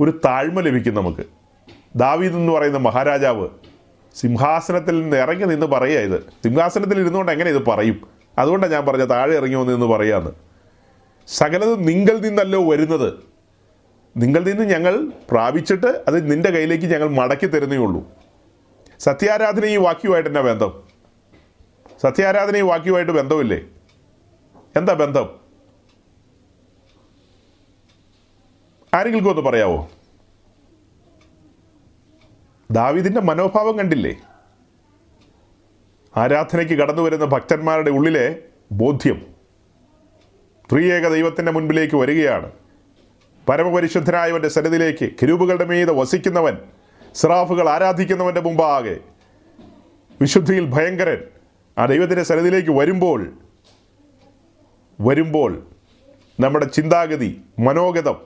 ഒരു 0.00 0.20
താഴ്മ 0.24 0.60
ലഭിക്കും 0.60 0.94
നമുക്ക്. 0.94 1.37
ദാവീദ് 1.98 2.34
എന്ന് 2.34 2.52
പറയുന്ന 2.52 2.78
മഹാരാജാവ് 2.78 3.48
സിംഹാസനത്തിൽ 4.14 5.02
നിന്ന് 5.02 5.16
ഇറങ്ങി 5.16 5.44
നിന്ന് 5.44 5.66
പറയുക 5.66 6.00
ഇത്. 6.00 6.20
സിംഹാസനത്തിൽ 6.20 7.00
ഇരുന്നുകൊണ്ട് 7.00 7.32
എങ്ങനെ 7.32 7.50
ഇത് 7.50 7.66
പറയും? 7.66 8.08
അതുകൊണ്ടാണ് 8.38 8.72
ഞാൻ 8.72 8.86
പറഞ്ഞത് 8.86 9.10
താഴെ 9.10 9.34
ഇറങ്ങി 9.34 9.54
വന്ന് 9.54 9.72
എന്ന് 9.72 9.86
പറയാന്ന്. 9.86 10.30
സകലതും 11.28 11.82
നിങ്ങൾ 11.82 12.18
നിന്നല്ലോ 12.18 12.70
വരുന്നത്. 12.70 13.12
നിങ്ങൾ 14.16 14.42
നിന്ന് 14.44 14.62
ഞങ്ങൾ 14.62 15.12
പ്രാപിച്ചിട്ട് 15.30 15.86
അത് 15.86 16.32
നിന്റെ 16.32 16.50
കയ്യിലേക്ക് 16.50 16.84
ഞങ്ങൾ 16.84 17.08
മടക്കി 17.10 17.46
തരുന്നേ 17.46 17.76
ഉള്ളൂ. 17.76 18.08
സത്യാരാധന 18.98 19.64
ഈ 19.64 19.76
വാക്യമായിട്ട് 19.76 20.30
എന്നാ 20.30 20.40
ബന്ധം? 20.40 20.82
സത്യാരാധന 22.02 22.56
ഈ 22.56 22.60
വാക്യമായിട്ട് 22.60 23.12
ബന്ധമില്ലേ? 23.12 23.60
എന്താ 24.76 24.92
ബന്ധം? 24.92 25.28
ആരെങ്കിലും 28.94 29.30
ഒന്ന് 29.30 29.42
പറയാവോ? 29.42 29.90
ദാവീദിന്റെ 32.70 33.20
മനോഭാവം 33.20 33.78
കണ്ടില്ലേ? 33.78 34.14
ആരാധനയ്ക്ക് 36.16 36.74
കടന്നു 36.74 37.02
വരുന്ന 37.02 37.24
ഭക്തന്മാരുടെ 37.24 37.90
ഉള്ളിലെ 37.90 38.42
ബോധ്യം 38.72 39.18
ത്രിയേക 40.72 41.08
ദൈവത്തിന്റെ 41.08 41.52
മുൻപിലേക്ക് 41.52 41.96
വരികയാണ്. 41.96 42.52
പരമപരിശുദ്ധനായവന്റെ 43.48 44.48
സന്നിധിയിലേക്ക് 44.48 45.10
കിരൂപുകളുടെ 45.22 45.64
മീതെ 45.64 45.92
വസിക്കുന്നവൻ 45.92 46.56
സിറാഫുകൾ 47.14 47.68
ആരാധിക്കുന്നവന്റെ 47.68 48.40
മുമ്പാകെ 48.40 49.00
വിശുദ്ധിയിൽ 50.20 50.64
ഭയങ്കരൻ 50.70 51.24
ആ 51.78 51.86
ദൈവത്തിന്റെ 51.86 52.22
സന്നിധിയിലേക്ക് 52.22 52.70
വരുമ്പോൾ 52.70 53.32
വരുമ്പോൾ 55.00 55.66
നമ്മുടെ 56.40 56.66
ചിന്താഗതി 56.66 57.44
മനോഗതം 57.58 58.18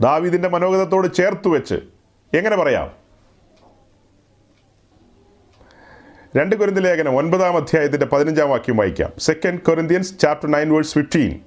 ദാവീദിന്റെ 0.00 0.48
മനോഗതത്തോട് 0.48 1.14
ചേർത്ത് 1.14 1.48
വെച്ച് 1.48 1.93
എങ്ങനെ 2.34 2.56
പറയാം? 2.56 2.92
രണ്ട് 6.36 6.56
കൊരിന്തി 6.56 6.80
ലേഖനം 6.80 7.16
ഒൻപതാം 7.16 7.56
അധ്യായത്തിന്റെ 7.56 8.06
പതിനഞ്ചാം 8.06 8.50
വാക്യം 8.50 8.76
വായിക്കാം. 8.76 9.12
Second 9.18 9.60
Corinthians 9.60 10.18
chapter 10.18 10.50
nine 10.50 10.72
verse 10.72 10.94
fifteen 10.94 11.40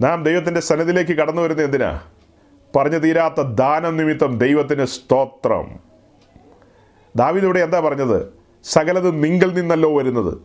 നാം 0.00 0.24
ദൈവത്തിന്റെ 0.24 0.60
സന്നിധിയിലേക്ക് 0.60 1.12
കടന്നു 1.12 1.42
വരുന്നത് 1.42 1.66
എന്തിനാ? 1.66 2.02
പറഞ്ഞു 2.76 2.98
തീരാത്ത 2.98 3.40
ദാനം 3.40 3.96
നിമിത്തം 3.96 4.38
ദൈവത്തിന് 4.38 4.84
സ്തോത്രം. 4.84 5.80
ദാവിദ് 7.16 7.44
ഇവിടെ 7.44 7.60
എന്താ 7.60 7.80
പറഞ്ഞത്? 7.80 8.32
സകലത് 8.64 9.24
നിങ്കൽ 9.24 9.54
നിന്നല്ലോ 9.54 9.98
വരുന്നത്. 9.98 10.38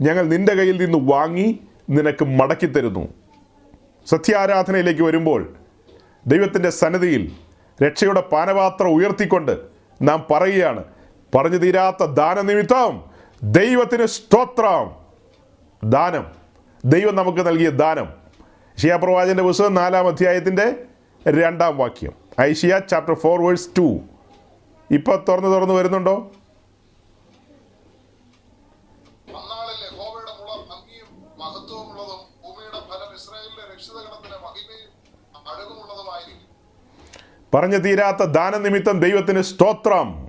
ഞങ്ങൾ 0.00 0.22
നിന്റെ 0.22 0.54
കയ്യിൽ 0.54 0.84
നിന്ന് 0.84 1.12
വാങ്ങി 1.12 1.60
നിനക്ക് 1.90 2.24
മടക്കി 2.24 2.66
തരുന്നു. 2.66 3.08
സത്യാരാധനയിലേക്ക് 4.10 5.02
വരുമ്പോൾ 5.02 5.54
ദൈവത്തിന്റെ 6.26 6.70
സന്നിധിയിൽ 6.70 7.32
രക്ഷയുടെ 7.82 8.20
പാനപാത്രം 8.20 8.88
ഉയർത്തിക്കൊണ്ട് 8.88 9.58
നാം 10.02 10.26
പറയുകയാണ് 10.30 10.84
പറഞ്ഞു 11.34 11.56
തീരാത്ത 11.56 12.04
ദാനനിമിത്തം 12.04 13.04
ദൈവത്തിന് 13.42 14.06
സ്തോത്രം. 14.06 14.90
ദാനം. 15.90 16.26
ദൈവം 16.84 17.16
നമുക്ക് 17.16 17.46
നൽകിയ 17.46 17.70
ദാനം. 17.70 18.08
ഷിയാപ്രവാചന്റെ 18.82 19.42
പുസ്തകം 19.42 19.74
നാലാം 19.74 20.06
അധ്യായത്തിന്റെ 20.06 20.74
രണ്ടാം 21.30 21.76
വാക്യം. 21.76 22.12
Isaiah 22.40 22.80
chapter 22.90 23.14
four 23.14 23.42
verse 23.42 23.68
two 23.78 24.00
ഇപ്പോൾ 24.90 25.24
തുറന്ന് 25.28 25.48
തുറന്ന് 25.48 25.74
വരുന്നുണ്ടോ? 25.74 26.30
പറഞ്ഞു 37.54 37.76
തീരാത്ത 37.76 38.24
ദാനനിമിത്തം 38.24 39.00
ദൈവത്തിന് 39.00 39.42
സ്തോത്രം. 39.42 40.28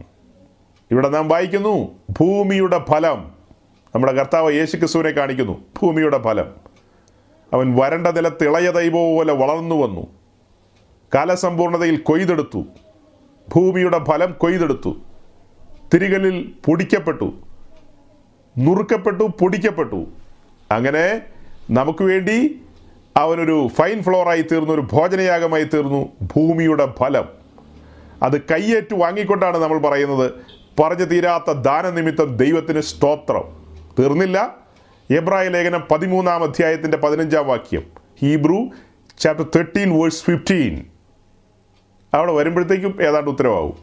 ഇവിടെ 0.91 1.09
നാം 1.09 1.27
വായിക്കുന്നു 1.27 1.91
ഭൂമിയുടെ 2.09 2.79
ഫലം. 2.89 3.31
നമ്മുടെ 3.95 4.13
കർത്താവ് 4.13 4.53
യേശുക്രിസ്തുവിനെ 4.53 5.09
കാണിക്കുന്നു 5.09 5.63
ഭൂമിയുടെ 5.81 6.17
ഫലം. 6.17 6.51
അവൻ 7.53 7.75
വരണ്ട 7.75 8.07
നിലത്ത് 8.07 8.43
ഇളയ 8.43 8.71
ദൈവം 8.71 8.93
പോലെ 8.93 9.33
വളർന്നു 9.33 9.75
വന്നു. 9.75 10.07
കാലസമ്പൂർണതയിൽ 11.15 11.97
കൊയ്തെടുത്തു. 11.97 12.63
ഭൂമിയുടെ 13.55 13.99
ഫലം 14.03 14.35
കൊയ്തെടുത്തു. 14.37 14.97
തിരികലിൽ 15.93 16.53
പൊടിക്കപ്പെട്ടു. 16.65 17.33
നുറുക്കപ്പെട്ടു 18.57 19.23
പൊടിക്കപ്പെട്ടു. 19.39 20.07
അങ്ങനെ 20.71 21.21
നമുക്ക് 21.71 22.03
വേണ്ടി 22.03 22.61
അവനൊരു 23.19 23.67
ഫൈൻ 23.67 24.03
ഫ്ലോറായി 24.03 24.41
തീർന്നു 24.41 24.73
ഒരു 24.73 24.81
ഭോജനയാഗമായി 24.81 25.63
തീർന്നു 25.63 26.09
ഭൂമിയുടെ 26.21 26.85
ഫലം. 26.99 27.29
അത് 28.23 28.41
കയ്യേറ്റു 28.41 28.95
വാങ്ങിക്കൊണ്ടാണ് 28.95 29.57
നമ്മൾ 29.57 29.79
പറയുന്നത്. 29.79 30.31
പറഞ്ഞു 30.83 31.05
തീരാത്ത 31.05 31.51
ദാനനിമിത്തം 31.51 32.37
ദൈവത്തിന് 32.37 32.81
സ്തോത്രം. 32.81 33.45
തീർന്നില്ല. 33.99 34.55
എബ്രായ 35.17 35.47
ലേഖനം 35.47 35.83
പതിമൂന്നാം 35.91 36.43
അധ്യായത്തിന്റെ 36.43 36.97
പതിനഞ്ചാം 36.97 37.47
വാക്യം. 37.47 37.91
Hebrew 38.21 38.59
chapter 39.19 39.45
thirteen 39.55 40.01
verse 40.01 40.23
fifteen 40.23 40.85
അവിടെ 42.13 42.31
വരുമ്പോഴത്തേക്കും 42.31 43.03
ഏതാണ്ട് 43.03 43.29
ഉത്തരവാകും 43.29 43.77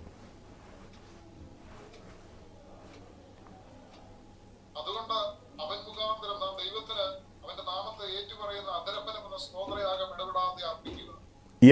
അതുകൊണ്ട് 4.76 5.14
അവൻ 5.62 5.78
മുഖാന്തരം 5.88 6.38
നാം 6.44 6.54
ദൈവത്തിന് 6.62 7.04
അവന്റെ 7.44 7.62
നാമത്തെ 7.62 8.04
ഏറ്റുപറയുന്ന 8.18 8.70
അതരഫലം 8.78 9.26
എന്ന 9.26 9.36
സ്തോത്രയാഗം 9.36 10.08
ഇടപെടാതെ 10.14 10.64
അർപ്പിക്കുക 10.68 11.10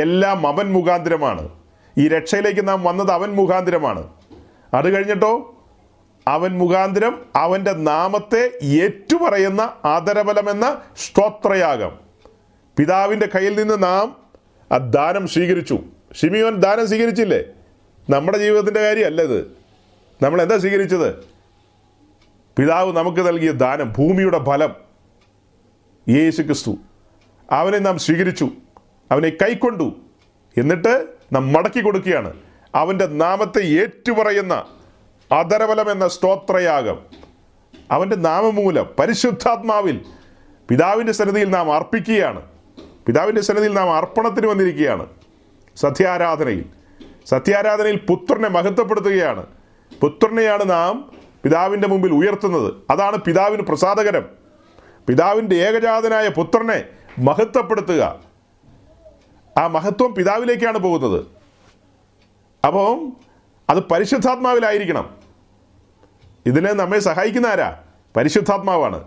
എല്ലാം 0.01 0.47
അവൻ 0.47 0.73
മുഖാന്തരമാണ്. 0.73 1.49
ഈ 1.99 2.09
രക്ഷയിലേക്ക് 2.09 2.69
നാം 2.69 2.85
വന്നത് 2.85 3.11
അവൻ 3.11 3.31
മുഖാന്തരമാണ്. 3.31 4.09
അത് 4.75 4.97
കഴിഞ്ഞിട്ടോ? 4.97 5.51
അവൻ 6.29 6.59
മുഖാന്തരം 6.59 7.25
അവന്റെ 7.37 7.73
നാമത്തെ 7.73 8.59
ഏറ്റുപറയുന്ന 8.63 9.73
ആദരബലമെന്ന 9.85 10.81
സ്തോത്രയാഗം. 10.97 11.99
പിതാവിന്റെ 12.77 13.29
കയ്യിൽ 13.35 13.59
നിന്ന് 13.59 13.83
നാം 13.83 14.17
ആ 14.73 14.77
ദാനം 14.77 15.29
സ്വീകരിച്ചു. 15.29 15.79
ഷിമിയോൻ 16.21 16.57
ദാനം 16.57 16.89
സ്വീകരിച്ചില്ലേ? 16.89 17.45
നമ്മുടെ 18.11 18.39
ജീവിതത്തിന്റെ 18.39 18.81
കാര്യമല്ല 18.81 19.23
ഇത്. 19.23 19.57
നമ്മൾ 20.23 20.43
എന്താ 20.43 20.59
സ്വീകരിച്ചത്? 20.59 21.15
പിതാവ് 22.59 22.97
നമുക്ക് 22.97 23.27
നൽകിയ 23.27 23.51
ദാനം 23.51 23.93
ഭൂമിയുടെ 23.99 24.39
ഫലം. 24.39 24.75
യേശു 26.09 26.43
ക്രിസ്തു 26.43 26.77
അവനെ 27.51 27.79
നാം 27.79 27.99
സ്വീകരിച്ചു. 27.99 28.51
അവനെ 29.11 29.29
കൈക്കൊണ്ടു. 29.29 29.97
എന്നിട്ട് 30.57 31.07
നാം 31.33 31.53
മടക്കി 31.53 31.81
കൊടുക്കുകയാണ്. 31.81 32.33
അവന്റെ 32.75 33.07
നാമത്തെ 33.07 33.67
ഏറ്റുപറയുന്ന 33.67 34.65
അതരബലം 35.33 35.93
എന്ന 35.93 36.09
സ്തോത്രയാഗം. 36.09 36.99
അവന്റെ 37.91 38.17
നാമമൂലം 38.17 38.87
പരിശുദ്ധാത്മാവിൽ 38.99 40.05
പിതാവിന്റെ 40.69 41.13
സന്നിധിയിൽ 41.13 41.51
നാം 41.51 41.73
അർപ്പിക്കുകയാണ്. 41.73 42.43
പിതാവിന്റെ 43.07 43.41
സന്നിധിയിൽ 43.41 43.75
നാം 43.75 43.97
അർപ്പണത്തിന് 43.97 44.47
വന്നിരിക്കുകയാണ്. 44.47 45.07
സത്യാരാധനയിൽ. 45.77 46.65
സത്യാരാധനയിൽ 47.27 47.97
പുത്രനെ 47.97 48.49
മഹത്വപ്പെടുത്തുകയാണ്. 48.49 49.47
പുത്രനെയാണ് 50.01 50.71
നാം 50.71 51.13
പിതാവിന്റെ 51.43 51.89
മുമ്പിൽ 51.89 52.13
ഉയർത്തുന്നത്. 52.13 52.75
അതാണ് 52.91 53.17
പിതാവിന് 53.17 53.63
പ്രസാദകരം. 53.63 54.25
പിതാവിന്റെ 55.09 55.57
ഏകജാതനായ 55.57 56.29
പുത്രനെ 56.29 56.85
മഹത്വപ്പെടുത്തുക. 57.19 58.34
ആ 59.59 59.67
മഹത്വം 59.67 60.15
പിതാവിലേക്കാണ് 60.15 60.79
പോകുന്നത്. 60.79 61.27
അപ്പോൾ 62.67 63.13
അത് 63.71 63.79
പരിശുദ്ധാത്മാവിലായിരിക്കണം. 63.79 65.11
ഇതിനെ 66.47 66.73
നമ്മെ 66.73 66.99
സഹായിക്കുന്ന 66.99 67.47
ആരാ 67.47 67.81
പരിശുദ്ധാത്മാവാണ്. 68.17 69.05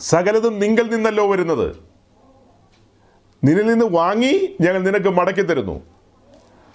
സകലതും 0.00 0.58
നിങ്കൽ 0.58 0.94
നിന്നല്ലോ 0.94 1.30
വരുന്നത്. 1.30 1.76
നിന്നിൽ 3.44 3.66
നിന്ന് 3.66 3.86
വാങ്ങി 3.86 4.56
ഞങ്ങൾ 4.60 4.78
നിനക്ക് 4.78 5.08
മടക്കി 5.08 5.42
തരുന്നു. 5.42 5.80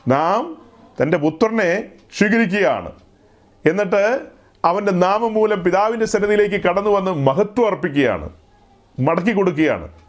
നാം 0.08 0.62
തന്റെ 1.02 1.18
പുത്രനെ 1.18 1.92
സ്വീകരിക്കുകയാണ്. 2.18 2.92
എന്നിട്ട് 3.66 4.22
അവന്റെ 4.66 4.92
നാമം 4.92 5.34
മൂലം 5.34 5.64
പിതാവിന്റെ 5.64 6.06
സന്നിധിയിലേക്ക് 6.06 6.66
കടന്നു 6.66 6.90
വന്ന് 6.90 7.12
മഹത്വം 7.12 7.68
അർപ്പിക്കുകയാണ്. 7.68 8.30
മടക്കി 9.00 9.32
കൊടുക്കുകയാണ്. 9.32 10.05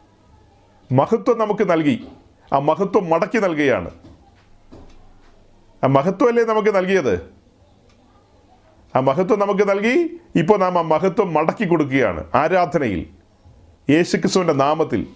മഹത്വം 0.92 1.38
നമുക്ക് 1.38 1.70
നൽകി. 1.70 2.06
ആ 2.52 2.58
മഹത്വം 2.58 3.10
മടക്കി 3.10 3.38
നൽകുകയാണ്. 3.38 3.90
ആ 5.84 5.86
മഹത്വമല്ലേ 5.86 6.44
നമുക്ക് 6.44 6.76
നൽകിയത്? 6.76 7.30
ആ 8.96 9.00
മഹത്വം 9.00 9.38
നമുക്ക് 9.38 9.70
നൽകി 9.70 10.20
ഇപ്പോൾ 10.36 10.58
നാം 10.58 10.78
ആ 10.78 10.82
മഹത്വം 10.82 11.34
മടക്കി 11.34 11.68
കൊടുക്കുകയാണ് 11.68 12.24
ആരാധനയിൽ. 12.34 13.06
യേശുക്രിസ്തുവിന്റെ 13.90 14.52
നാമത്തിൽ. 14.52 15.06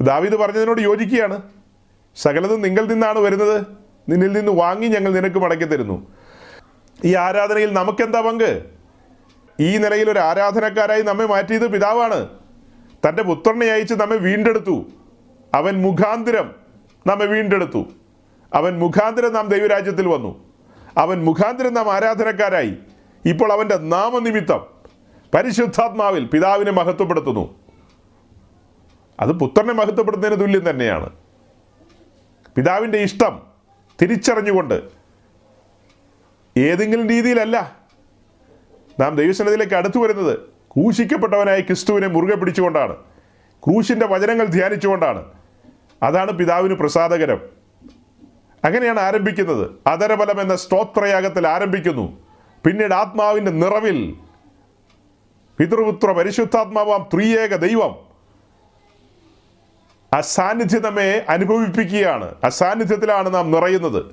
ദാവീദ് 0.00 0.34
പറഞ്ഞതിനോട് 0.34 0.80
യോജിക്കുകയാണ്. 0.80 1.42
സകലതും 2.16 2.62
നിങ്ങൾ 2.62 2.84
നിന്നാണ് 2.84 3.18
വരുന്നത്. 3.18 3.66
നിന്നിൽ 4.08 4.32
നിന്ന് 4.32 4.52
വാങ്ങി 4.52 4.88
ഞങ്ങൾ 4.88 5.12
നിനക്ക് 5.12 5.38
മടക്കി 5.38 5.64
തരുന്നു. 5.64 6.06
ഈ 7.04 7.14
ആരാധനയിൽ 7.14 7.72
നമുക്കെന്താ 7.72 8.20
പങ്ക്? 8.20 8.66
ഈ 9.60 9.76
നിലയിൽ 9.76 10.10
ഒരു 10.10 10.18
ആരാധനക്കാരായി 10.18 11.02
നമ്മെ 11.02 11.26
മാറ്റിയത് 11.26 11.72
പിതാവാണ്. 11.72 12.28
തന്റെ 13.08 13.22
പുത്രനെ 13.22 13.66
അയച്ച് 13.66 13.94
നമ്മെ 13.94 14.16
വീണ്ടെടുത്തു. 14.16 14.84
അവൻ 15.54 15.82
മുഖാന്തരം 15.82 16.54
നമ്മെ 17.06 17.26
വീണ്ടെടുത്തു. 17.26 17.84
അവൻ 18.54 18.78
മുഖാന്തരം 18.78 19.32
നാം 19.32 19.48
ദൈവരാജ്യത്തിൽ 19.48 20.08
വന്നു. 20.08 20.44
അവൻ 20.98 21.24
മുഖാന്തരം 21.24 21.74
നാം 21.74 21.92
ആരാധനക്കാരായി. 21.92 22.74
ഇപ്പോൾ 23.24 23.52
അവന്റെ 23.52 23.76
നാമനിമിത്തം 23.76 24.66
പരിശുദ്ധാത്മാവിൽ 25.34 26.24
പിതാവിനെ 26.24 26.70
മഹത്വപ്പെടുത്തുന്നു. 26.70 27.54
അത് 29.20 29.32
പുത്രനെ 29.32 29.72
മഹത്വപ്പെടുത്തുന്നതിന് 29.72 30.40
തുല്യം 30.40 30.70
തന്നെയാണ്. 30.70 31.10
പിതാവിന്റെ 32.56 32.98
ഇഷ്ടം 32.98 33.42
തിരിച്ചറിഞ്ഞുകൊണ്ട് 34.02 34.82
ഏതെങ്കിലും 36.56 37.08
രീതിയിലല്ല 37.08 37.76
നാം 39.00 39.16
ദൈവസനത്തിലേക്ക് 39.16 39.74
അടുത്തു 39.74 39.98
വരുന്നത്. 39.98 40.55
ക്രൂശിക്കപ്പെട്ടവനായ 40.76 41.60
ക്രിസ്തുവിനെ 41.60 42.06
മുറുകെ 42.06 42.34
പിടിച്ചുകൊണ്ടാണ്. 42.34 42.96
ക്രൂശിന്റെ 43.64 44.06
വചനങ്ങൾ 44.06 44.44
ധ്യാനിച്ചുകൊണ്ടാണ്. 44.44 45.24
അതാണ് 46.02 46.32
പിതാവിന് 46.32 46.74
പ്രസാദകരം. 46.74 47.40
അങ്ങനെയാണ് 48.64 49.00
ആരംഭിക്കുന്നത്. 49.00 49.70
അതരബലം 49.86 50.40
എന്ന 50.40 50.56
സ്തോത്രയാഗത്തിൽ 50.56 51.48
ആരംഭിക്കുന്നു. 51.48 52.18
പിന്നീട് 52.64 52.94
ആത്മാവിന്റെ 52.94 53.50
നിറവിൽ 53.50 54.16
പിതൃപുത്ര 55.58 56.12
പരിശുദ്ധാത്മാവാം 56.12 57.08
ത്രിയേക 57.14 57.54
ദൈവം 57.54 57.96
ആ 60.14 60.20
സാന്നിധ്യം 60.20 60.82
നമ്മെ 60.82 61.26
അനുഭവിപ്പിക്കുകയാണ്. 61.28 62.34
ആ 62.44 62.48
സാന്നിധ്യത്തിലാണ് 62.48 63.34
നാം 63.34 63.50
നിറയുന്നത്. 63.50 64.04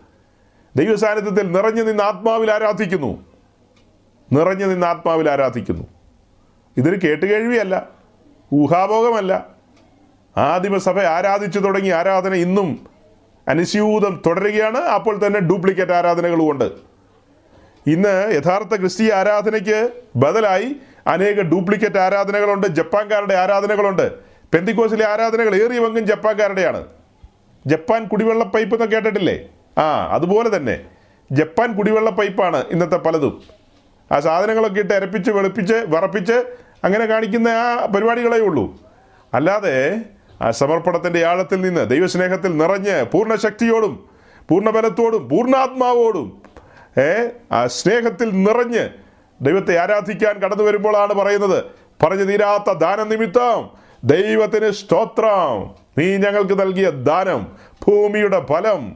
ദൈവസാന്നിധ്യത്തിൽ 0.75 1.51
നിറഞ്ഞു 1.51 1.83
നിന്ന് 1.83 2.03
ആത്മാവിൽ 2.03 2.51
ആരാധിക്കുന്നു. 2.51 3.25
നിറഞ്ഞു 4.31 4.65
നിന്ന് 4.65 4.87
ആത്മാവിൽ 4.87 5.29
ആരാധിക്കുന്നു. 5.29 5.87
ഇതൊരു 6.77 6.99
കേട്ടുകേഴ്വിയല്ല 7.03 7.89
ഊഹാഭോഗമല്ല 8.53 9.47
ആദിമസഭ 10.37 10.99
ആരാധിച്ചു 10.99 11.59
തുടങ്ങി 11.59 11.89
ആരാധന 11.89 12.33
ഇന്നും 12.33 12.87
അനുസ്യൂതം 13.47 14.21
തുടരുകയാണ്. 14.25 14.77
അപ്പോൾ 14.77 15.27
തന്നെ 15.27 15.39
ഡ്യൂപ്ലിക്കേറ്റ് 15.39 15.91
ആരാധനകളുമുണ്ട്. 15.91 16.71
ഇന്ന് 17.87 18.33
യഥാർത്ഥ 18.35 18.75
ക്രിസ്തീയ 18.75 19.13
ആരാധനയ്ക്ക് 19.13 19.89
ബദലായി 20.15 20.75
അനേക 21.07 21.41
ഡ്യൂപ്ലിക്കേറ്റ് 21.41 21.97
ആരാധനകളുണ്ട്. 21.97 22.67
ജപ്പാൻകാരുടെ 22.67 23.33
ആരാധനകളുണ്ട്. 23.33 24.13
പെന്തിക്കോസിലെ 24.53 25.07
ആരാധനകൾ 25.07 25.55
ഏറിയ 25.55 25.79
പങ്കും 25.79 26.05
ജപ്പാൻകാരുടെയാണ്. 26.05 26.85
ജപ്പാൻ 27.67 28.07
കുടിവെള്ള 28.07 28.43
പൈപ്പ് 28.43 28.75
എന്ന് 28.75 28.91
കേട്ടിട്ടില്ലേ? 28.91 29.39
ആ 29.77 30.07
അതുപോലെ 30.15 30.57
തന്നെ. 30.57 30.85
ജപ്പാൻ 31.31 31.77
കുടിവെള്ള 31.77 32.09
പൈപ്പാണ് 32.09 32.63
ഇന്നത്തെ 32.71 32.95
പലതും. 32.95 33.43
ആ 34.13 34.19
സാധനങ്ങളൊക്കെ 34.19 34.79
ഇട്ട് 34.79 34.93
അരപ്പിച്ച് 34.93 35.31
വെളുപ്പിച്ച് 35.31 35.73
വറപ്പിച്ച് 35.87 36.43
അങ്ങനെ 36.83 37.05
കാണിക്കുന്ന 37.05 37.47
ആ 37.47 37.85
പരിപാടികളേ 37.85 38.39
ഉള്ളൂ. 38.39 38.79
അല്ലാതെ 39.33 39.99
ആ 40.41 40.51
സമർപ്പണത്തിന്റെ 40.51 41.25
ആഴത്തിൽ 41.25 41.61
നിന്ന് 41.61 41.89
ദൈവസ്നേഹത്തിൽ 41.89 42.57
നിറഞ്ഞ് 42.57 43.05
പൂർണ 43.11 43.35
ശക്തിയോടും 43.35 44.05
പൂർണ 44.49 44.69
ബലത്തോടും 44.69 45.29
പൂർണാത്മാവോടും 45.29 46.41
ഏ 46.99 47.27
ആ 47.51 47.67
സ്നേഹത്തിൽ 47.67 48.29
നിറഞ്ഞ് 48.43 48.89
ദൈവത്തെ 49.41 49.77
ആരാധിക്കാൻ 49.77 50.39
കടന്നു 50.39 50.63
വരുമ്പോഴാണ് 50.63 51.13
പറയുന്നത്. 51.13 51.63
പറഞ്ഞു 52.03 52.23
തീരാത്ത 52.23 52.71
ദാനനിമിത്തം 52.71 53.69
ദൈവത്തിന് 54.03 54.71
സ്തോത്രം. 54.71 55.75
നീ 55.97 56.17
ഞങ്ങൾക്ക് 56.17 56.61
നൽകിയ 56.61 56.89
ദാനം 56.89 57.47
ഭൂമിയുടെ 57.87 58.45
ഫലം 58.45 58.95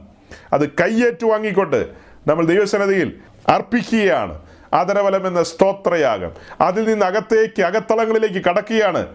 അത് 0.52 0.68
കയ്യേറ്റു 0.68 1.26
വാങ്ങിക്കൊണ്ട് 1.26 1.88
നമ്മൾ 2.26 2.44
ദൈവസന്നതിയിൽ 2.46 3.18
അർപ്പിക്കുകയാണ്. 3.48 4.47
ആദരഫലം 4.74 5.26
എന്ന 5.26 5.42
സ്തോത്രയാഗം. 5.42 6.30
അതിൽ 6.60 6.88
നിന്ന് 6.88 7.06
അകത്തേക്ക് 7.06 7.62
അകത്തളങ്ങളിലേക്ക് 7.62 8.44
കടക്കുകയാണ്. 8.44 9.06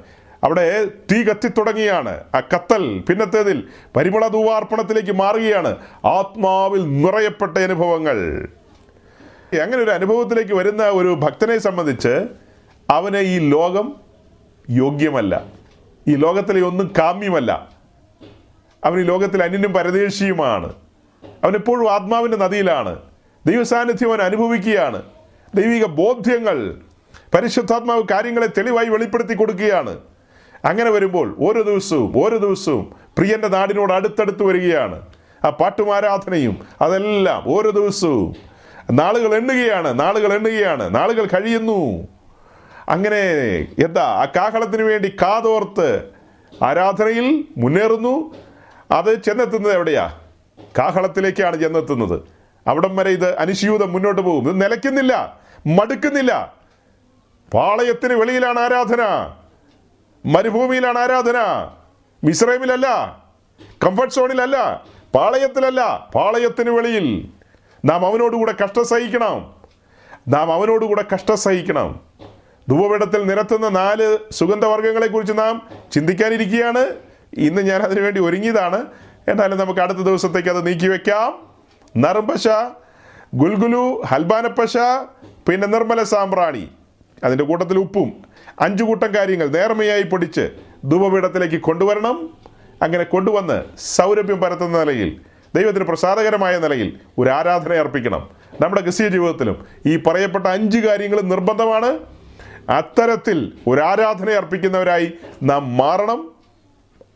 അവിടെ 0.44 0.86
തീ 0.86 1.24
കത്തിത്തുടങ്ങിയാണ് 1.24 2.24
ആ 2.36 2.40
കത്തൽ 2.40 3.04
പിന്നത്തേതിൽ 3.10 3.64
പരിമള 3.96 4.28
ധൂവാർപ്പണത്തിലേക്ക് 4.28 5.12
മാറുകയാണ്. 5.12 5.76
ആത്മാവിൽ 6.06 7.02
നിറയപ്പെട്ട 7.02 7.58
അനുഭവങ്ങൾ. 7.58 8.48
അങ്ങനെ 9.62 9.84
ഒരു 9.84 9.92
അനുഭവത്തിലേക്ക് 9.92 10.54
വരുന്ന 10.54 10.84
ഒരു 10.84 11.14
ഭക്തനെ 11.14 11.58
സംബന്ധിച്ച് 11.58 12.28
അവന് 12.90 13.18
ഈ 13.18 13.50
ലോകം 13.50 13.96
യോഗ്യമല്ല. 14.70 15.44
ഈ 16.08 16.16
ലോകത്തിലെ 16.16 16.62
ഒന്നും 16.62 16.94
കാമ്യമല്ല. 16.98 17.70
അവൻ 18.86 19.00
ഈ 19.00 19.04
ലോകത്തിൽ 19.04 19.44
അന്യനും 19.44 19.74
പരദേശിയുമാണ്. 19.74 20.74
അവനെപ്പോഴും 21.44 21.94
ആത്മാവിന്റെ 21.94 22.38
നദിയിലാണ്. 22.38 23.00
ദൈവസാന്നിധ്യം 23.46 24.10
അവൻ 24.10 24.22
അനുഭവിക്കുകയാണ്. 24.22 25.04
ദൈവിക 25.56 25.86
ബോധ്യങ്ങൾ 25.86 26.82
പരിശുദ്ധാത്മാവ് 27.34 28.04
കാര്യങ്ങളെ 28.12 28.48
തെളിവായി 28.48 28.90
വെളിപ്പെടുത്തി 28.90 29.34
കൊടുക്കുകയാണ്. 29.34 29.98
അങ്ങനെ 30.66 30.90
വരുമ്പോൾ 30.90 31.36
ഓരോ 31.40 31.62
ദിവസവും 31.62 32.14
ഓരോ 32.18 32.38
ദിവസവും 32.38 32.96
പ്രിയന്റെ 33.18 33.48
നാടിനോട് 33.48 33.94
അടുത്തടുത്ത് 33.94 34.44
വരികയാണ്. 34.44 35.02
ആ 35.46 35.50
പാട്ടുമാരാധനയും 35.50 36.68
അതെല്ലാം 36.82 37.44
ഓരോ 37.48 37.70
ദിവസവും 37.70 38.36
നാളുകൾ 38.92 39.36
എണ്ണുകയാണ് 39.36 40.00
നാളുകൾ 40.00 40.34
എണ്ണുകയാണ് 40.34 40.96
നാളുകൾ 40.96 41.26
കഴിയുന്നു. 41.26 42.08
അങ്ങനെ 42.90 43.20
എന്താ 43.84 44.04
ആ 44.04 44.26
കാഹളത്തിന് 44.26 44.82
വേണ്ടി 44.82 45.10
കാതോർത്ത് 45.10 46.04
ആരാധനയിൽ 46.64 47.46
മുന്നേറുന്നു. 47.58 48.36
അത് 48.92 49.24
ചെന്നെത്തുന്നത് 49.24 49.74
എവിടെയാ? 49.74 50.20
കാഹളത്തിലേക്കാണ് 50.78 51.60
ചെന്നെത്തുന്നത്. 51.60 52.22
അവിടം 52.68 52.96
വരെ 52.96 53.10
ഇത് 53.10 53.38
അനുസ്യൂതം 53.38 53.94
മുന്നോട്ട് 53.94 54.22
പോകും. 54.22 54.50
ഇത് 54.50 54.62
നിലയ്ക്കുന്നില്ല. 54.62 55.43
മടുക്കുന്നില്ല. 55.68 56.54
പാളയത്തിന് 57.54 58.14
വെളിയിലാണ് 58.14 58.60
ആരാധന. 58.60 59.02
മരുഭൂമിയിലാണ് 60.26 61.00
ആരാധന. 61.00 61.36
മിശ്രൈമിലല്ല 62.24 63.18
കംഫർട്ട് 63.86 64.14
സോണിലല്ല 64.14 64.84
പാളയത്തിലല്ല. 65.16 66.10
പാളയത്തിന് 66.16 66.70
വെളിയിൽ. 66.70 67.30
നാം 67.86 68.06
അവനോടുകൂടെ 68.06 68.54
കഷ്ടം 68.64 68.86
സഹിക്കണം. 68.86 69.54
നാം 70.28 70.54
അവനോടുകൂടെ 70.54 71.06
കഷ്ടം 71.14 71.38
സഹിക്കണം. 71.38 72.00
ധൂപപീഠത്തിൽ 72.70 73.28
നിരത്തുന്ന 73.28 73.70
നാല് 73.70 74.18
സുഗന്ധവർഗങ്ങളെക്കുറിച്ച് 74.32 75.34
നാം 75.34 75.70
ചിന്തിക്കാനിരിക്കുകയാണ്. 75.92 76.96
ഇന്ന് 77.34 77.62
ഞാൻ 77.62 77.82
അതിനുവേണ്ടി 77.82 78.22
ഒരുങ്ങിയതാണ്. 78.22 78.86
എന്നാലും 79.28 79.58
നമുക്ക് 79.58 79.80
അടുത്ത 79.80 79.98
ദിവസത്തേക്ക് 79.98 80.50
അത് 80.50 80.68
നീക്കി 80.68 81.12
നറുംപശ 81.98 82.48
ഗുൽഗുലു 83.36 84.02
ഹൽബാനപ്പശ 84.06 84.78
പിന്നെ 85.48 85.68
നിർമ്മല 85.68 86.04
സാമ്പ്രാണി 86.04 86.70
അതിന്റെ 87.24 87.44
കൂട്ടത്തിൽ 87.44 87.78
ഉപ്പും. 87.78 88.12
അഞ്ചു 88.62 88.84
കൂട്ടം 88.84 89.16
കാര്യങ്ങൾ 89.16 89.48
നേർമയായി 89.48 90.04
പൊടിച്ച് 90.04 90.50
ധൂപപീഠത്തിലേക്ക് 90.86 91.62
കൊണ്ടുവരണം. 91.62 92.30
അങ്ങനെ 92.82 93.04
കൊണ്ടുവന്ന് 93.04 93.64
സൗരഭ്യം 93.78 94.42
പരത്തുന്ന 94.42 94.80
നിലയിൽ 94.80 95.22
ദൈവത്തിന് 95.56 95.84
പ്രസാദകരമായ 95.84 96.58
നിലയിൽ 96.58 97.00
ഒരു 97.18 97.30
ആരാധന 97.30 97.74
അർപ്പിക്കണം. 97.74 98.30
നമ്മുടെ 98.62 98.82
ക്രിസ്തീയ 98.82 99.08
ജീവിതത്തിലും 99.08 99.66
ഈ 99.86 99.98
പറയപ്പെട്ട 99.98 100.48
അഞ്ച് 100.48 100.78
കാര്യങ്ങളും 100.78 101.30
നിർബന്ധമാണ്. 101.30 102.00
അത്തരത്തിൽ 102.70 103.54
ഒരു 103.68 103.82
ആരാധന 103.82 104.30
അർപ്പിക്കുന്നവരായി 104.30 105.14
നാം 105.44 105.78
മാറണം. 105.78 106.32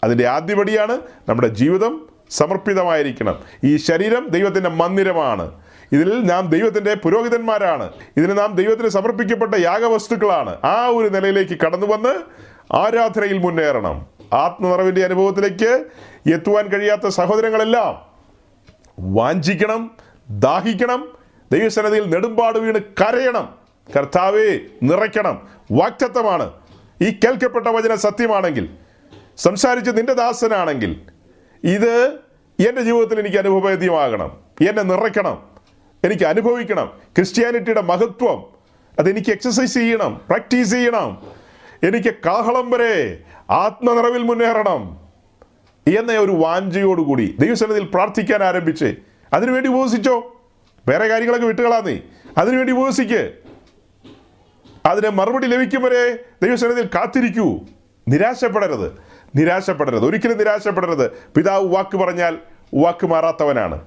അതിന്റെ 0.04 0.28
ആദ്യപടിയാണ് 0.28 0.98
നമ്മുടെ 1.30 1.48
ജീവിതം 1.48 2.08
സമർപ്പിതമായിരിക്കണം. 2.30 3.40
ഈ 3.64 3.78
ശരീരം 3.78 4.28
ദൈവത്തിന്റെ 4.28 4.70
മന്ദിരമാണ്. 4.70 5.52
ഇതിൽ 5.91 6.26
നാം 6.26 6.49
ദൈവത്തിന്റെ 6.49 6.93
പുരോഹിതന്മാരാണ്. 6.93 7.89
ഇതിന് 8.18 8.38
നാം 8.38 8.55
ദൈവത്തിന് 8.55 8.88
സമർപ്പിക്കപ്പെട്ട 8.88 9.55
യാഗവസ്തുക്കളാണ്. 9.55 10.57
ആ 10.64 10.88
ഒരു 10.88 11.07
നിലയിലേക്ക് 11.07 11.59
കടന്നു 11.65 11.88
വന്ന് 11.88 12.22
ആരാധനയിൽ 12.76 13.38
മുന്നേറണം. 13.38 14.05
ആത്മനിറവിന്റെ 14.34 15.03
അനുഭവത്തിലേക്ക് 15.03 15.85
എത്തുവാൻ 16.34 16.68
കഴിയാത്ത 16.68 17.07
സഹോദരങ്ങളെല്ലാം 17.07 18.01
വാഞ്ചിക്കണം 18.99 19.91
ദാഹിക്കണം 20.30 21.18
ദൈവസന്നതിയിൽ 21.51 22.09
നെടുമ്പാട് 22.09 22.59
വീണ് 22.59 22.80
കരയണം. 22.80 23.55
കർത്താവെ 23.97 24.59
നിറയ്ക്കണം. 24.84 25.47
വാക്തത്വമാണ്. 25.72 26.51
ഈ 27.01 27.11
കേൾക്കപ്പെട്ട 27.11 27.68
വചന 27.68 27.95
സത്യമാണെങ്കിൽ 27.95 28.69
സംസാരിച്ച് 29.38 29.91
നിന്റെ 29.91 30.14
ദാസനാണെങ്കിൽ 30.14 31.01
ഇത് 31.64 32.14
എന്റെ 32.68 32.81
ജീവിതത്തിൽ 32.81 33.19
എനിക്ക് 33.19 33.38
അനുഭവവേദ്യമാകണം. 33.38 34.38
എന്നെ 34.69 34.84
നിറയ്ക്കണം. 34.84 35.56
എനിക്ക് 36.03 36.24
അനുഭവിക്കണം. 36.24 36.86
ക്രിസ്ത്യാനിറ്റിയുടെ 36.86 37.82
മഹത്വം. 37.82 38.44
അതെനിക്ക് 38.99 39.32
എക്സസൈസ് 39.32 39.74
ചെയ്യണം. 39.74 40.22
പ്രാക്ടീസ് 40.30 40.72
ചെയ്യണം. 40.72 41.22
എനിക്ക് 41.84 42.14
കാഹളം 42.26 42.72
വരെ 42.72 43.19
ആത്മനിറവിൽ 43.49 44.24
മുന്നേറണം. 44.24 45.07
എന്ന 45.98 46.11
ഒരു 46.11 46.32
വാഞ്ചയോടുകൂടി 46.32 47.36
ദൈവസന്നിധിയിൽ 47.40 47.86
പ്രാർത്ഥിക്കാൻ 47.86 48.44
ആരംഭിച്ച്. 48.44 48.95
അതിനുവേണ്ടി 49.34 49.69
ഉപവസിച്ചോ 49.69 50.41
വേറെ 50.88 51.07
കാര്യങ്ങളൊക്കെ 51.07 51.48
വിട്ടുകളാന്നേ 51.48 51.99
അതിനുവേണ്ടി 52.38 52.74
ഉപവസിക്ക് 52.74 53.34
അതിന് 54.86 55.10
മറുപടി 55.10 55.48
ലഭിക്കും 55.48 55.82
വരെ 55.82 56.26
ദൈവസന്നിധിയിൽ 56.44 56.90
കാത്തിരിക്കൂ. 56.95 57.60
നിരാശപ്പെടരുത്. 58.07 58.91
നിരാശപ്പെടരുത്. 59.36 60.06
ഒരിക്കലും 60.06 60.38
നിരാശപ്പെടരുത്. 60.38 61.11
പിതാവ് 61.11 61.68
വാക്ക് 61.68 61.98
പറഞ്ഞാൽ 61.98 62.38
വാക്ക് 62.76 63.07
മാറാത്തവനാണ്. 63.07 63.82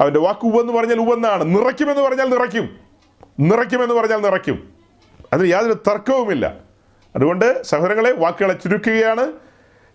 അവന്റെ 0.00 0.20
വാക്ക് 0.20 0.46
ഉവെന്ന് 0.46 0.72
പറഞ്ഞാൽ 0.72 1.00
ഉവെന്നാണ് 1.00 1.58
നിറയ്ക്കുമെന്ന് 1.58 2.02
പറഞ്ഞാൽ 2.02 2.28
നിറയ്ക്കും. 2.28 2.76
നിറയ്ക്കുമെന്ന് 3.40 3.94
പറഞ്ഞാൽ 3.94 4.18
നിറയ്ക്കും. 4.18 4.70
അതിന് 5.32 5.48
യാതൊരു 5.48 5.72
തർക്കവുമില്ല. 5.72 6.54
അതുകൊണ്ട് 7.16 7.62
സഹോദരങ്ങളെ 7.62 8.12
വാക്കുകളെ 8.12 8.54
ചുരുക്കുകയാണ്. 8.54 9.32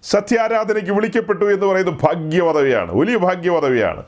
സത്യാരാധനയ്ക്ക് 0.04 0.92
വിളിക്കപ്പെട്ടു 0.92 1.54
എന്ന് 1.54 1.66
പറയുന്നത് 1.66 1.96
ഭാഗ്യപദവിയാണ് 2.04 2.96
വലിയ 2.96 3.18
ഭാഗ്യപദവിയാണ് 3.18 4.04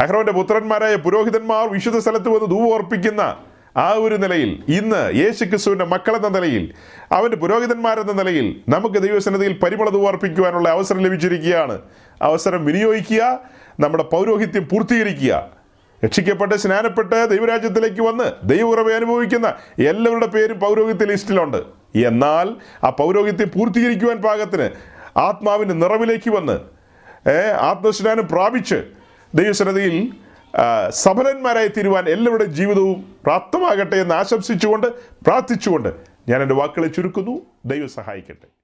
അഹ്റോന്റെ 0.00 0.32
പുത്രന്മാരായ 0.32 0.96
പുരോഹിതന്മാർ 0.96 1.68
വിശുദ്ധ 1.68 1.98
സ്ഥലത്ത് 1.98 2.28
വന്ന് 2.28 2.50
ധൂപം 2.50 2.74
അർപ്പിക്കുന്ന 2.74 3.36
ആ 3.76 3.92
ഒരു 3.92 4.14
നിലയിൽ 4.14 4.62
ഇന്ന് 4.68 5.16
യേശു 5.16 5.44
ക്രിസ്തുവിന്റെ 5.44 5.84
മക്കളെന്ന 5.84 6.28
നിലയിൽ 6.28 6.74
അവന്റെ 7.12 7.36
പുരോഹിതന്മാരെന്ന 7.36 8.12
നിലയിൽ 8.12 8.60
നമുക്ക് 8.68 8.94
ദൈവസന്നതിയിൽ 8.94 9.58
പരിമള 9.58 10.08
അർപ്പിക്കുവാനുള്ള 10.08 10.68
അവസരം 10.68 10.98
ലഭിച്ചിരിക്കുകയാണ്. 10.98 11.78
അവസരം 12.22 12.64
വിനിയോഗിക്കുക. 12.64 13.40
നമ്മുടെ 13.80 14.04
പൗരോഹിത്യം 14.04 14.68
പൂർത്തീകരിക്കുക. 14.72 15.50
രക്ഷിക്കപ്പെട്ട് 16.04 16.54
സ്നാനപ്പെട്ട് 16.54 17.30
ദൈവരാജ്യത്തിലേക്ക് 17.30 18.02
വന്ന് 18.02 18.48
ദൈവകുറവെ 18.48 18.94
അനുഭവിക്കുന്ന 18.94 19.54
എല്ലാവരുടെ 19.88 20.26
പേരും 20.26 20.60
പൗരോഹിത്യ 20.60 21.04
ലിസ്റ്റിലുണ്ട്. 21.04 21.56
എന്നാൽ 21.96 22.56
ആ 22.84 22.90
പൗരോഹിത്യം 22.90 23.48
പൂർത്തീകരിക്കുവാൻ 23.48 24.22
പാകത്തിന് 24.22 24.68
ആത്മാവിന്റെ 25.18 25.74
നിറവിലേക്ക് 25.74 26.30
വന്ന് 26.30 26.56
ആത്മസ്നാനം 27.60 28.28
പ്രാപിച്ച് 28.28 28.84
ദൈവസന്നതിയിൽ 29.34 30.12
സഫലന്മാരായി 30.90 31.68
തീരുവാൻ 31.68 32.08
എല്ലാവരുടെ 32.08 32.44
ജീവിതവും 32.44 33.16
പ്രാപ്തമാകട്ടെ 33.24 33.96
എന്ന് 33.96 34.14
ആശംസിച്ചുകൊണ്ട് 34.14 34.86
പ്രാർത്ഥിച്ചുകൊണ്ട് 35.26 35.90
ഞാൻ 36.28 36.42
എന്റെ 36.42 36.54
വാക്കുകളെ 36.54 36.88
ചുരുക്കുന്നു. 36.88 37.40
ദൈവം 37.64 37.88
സഹായിക്കട്ടെ. 37.88 38.55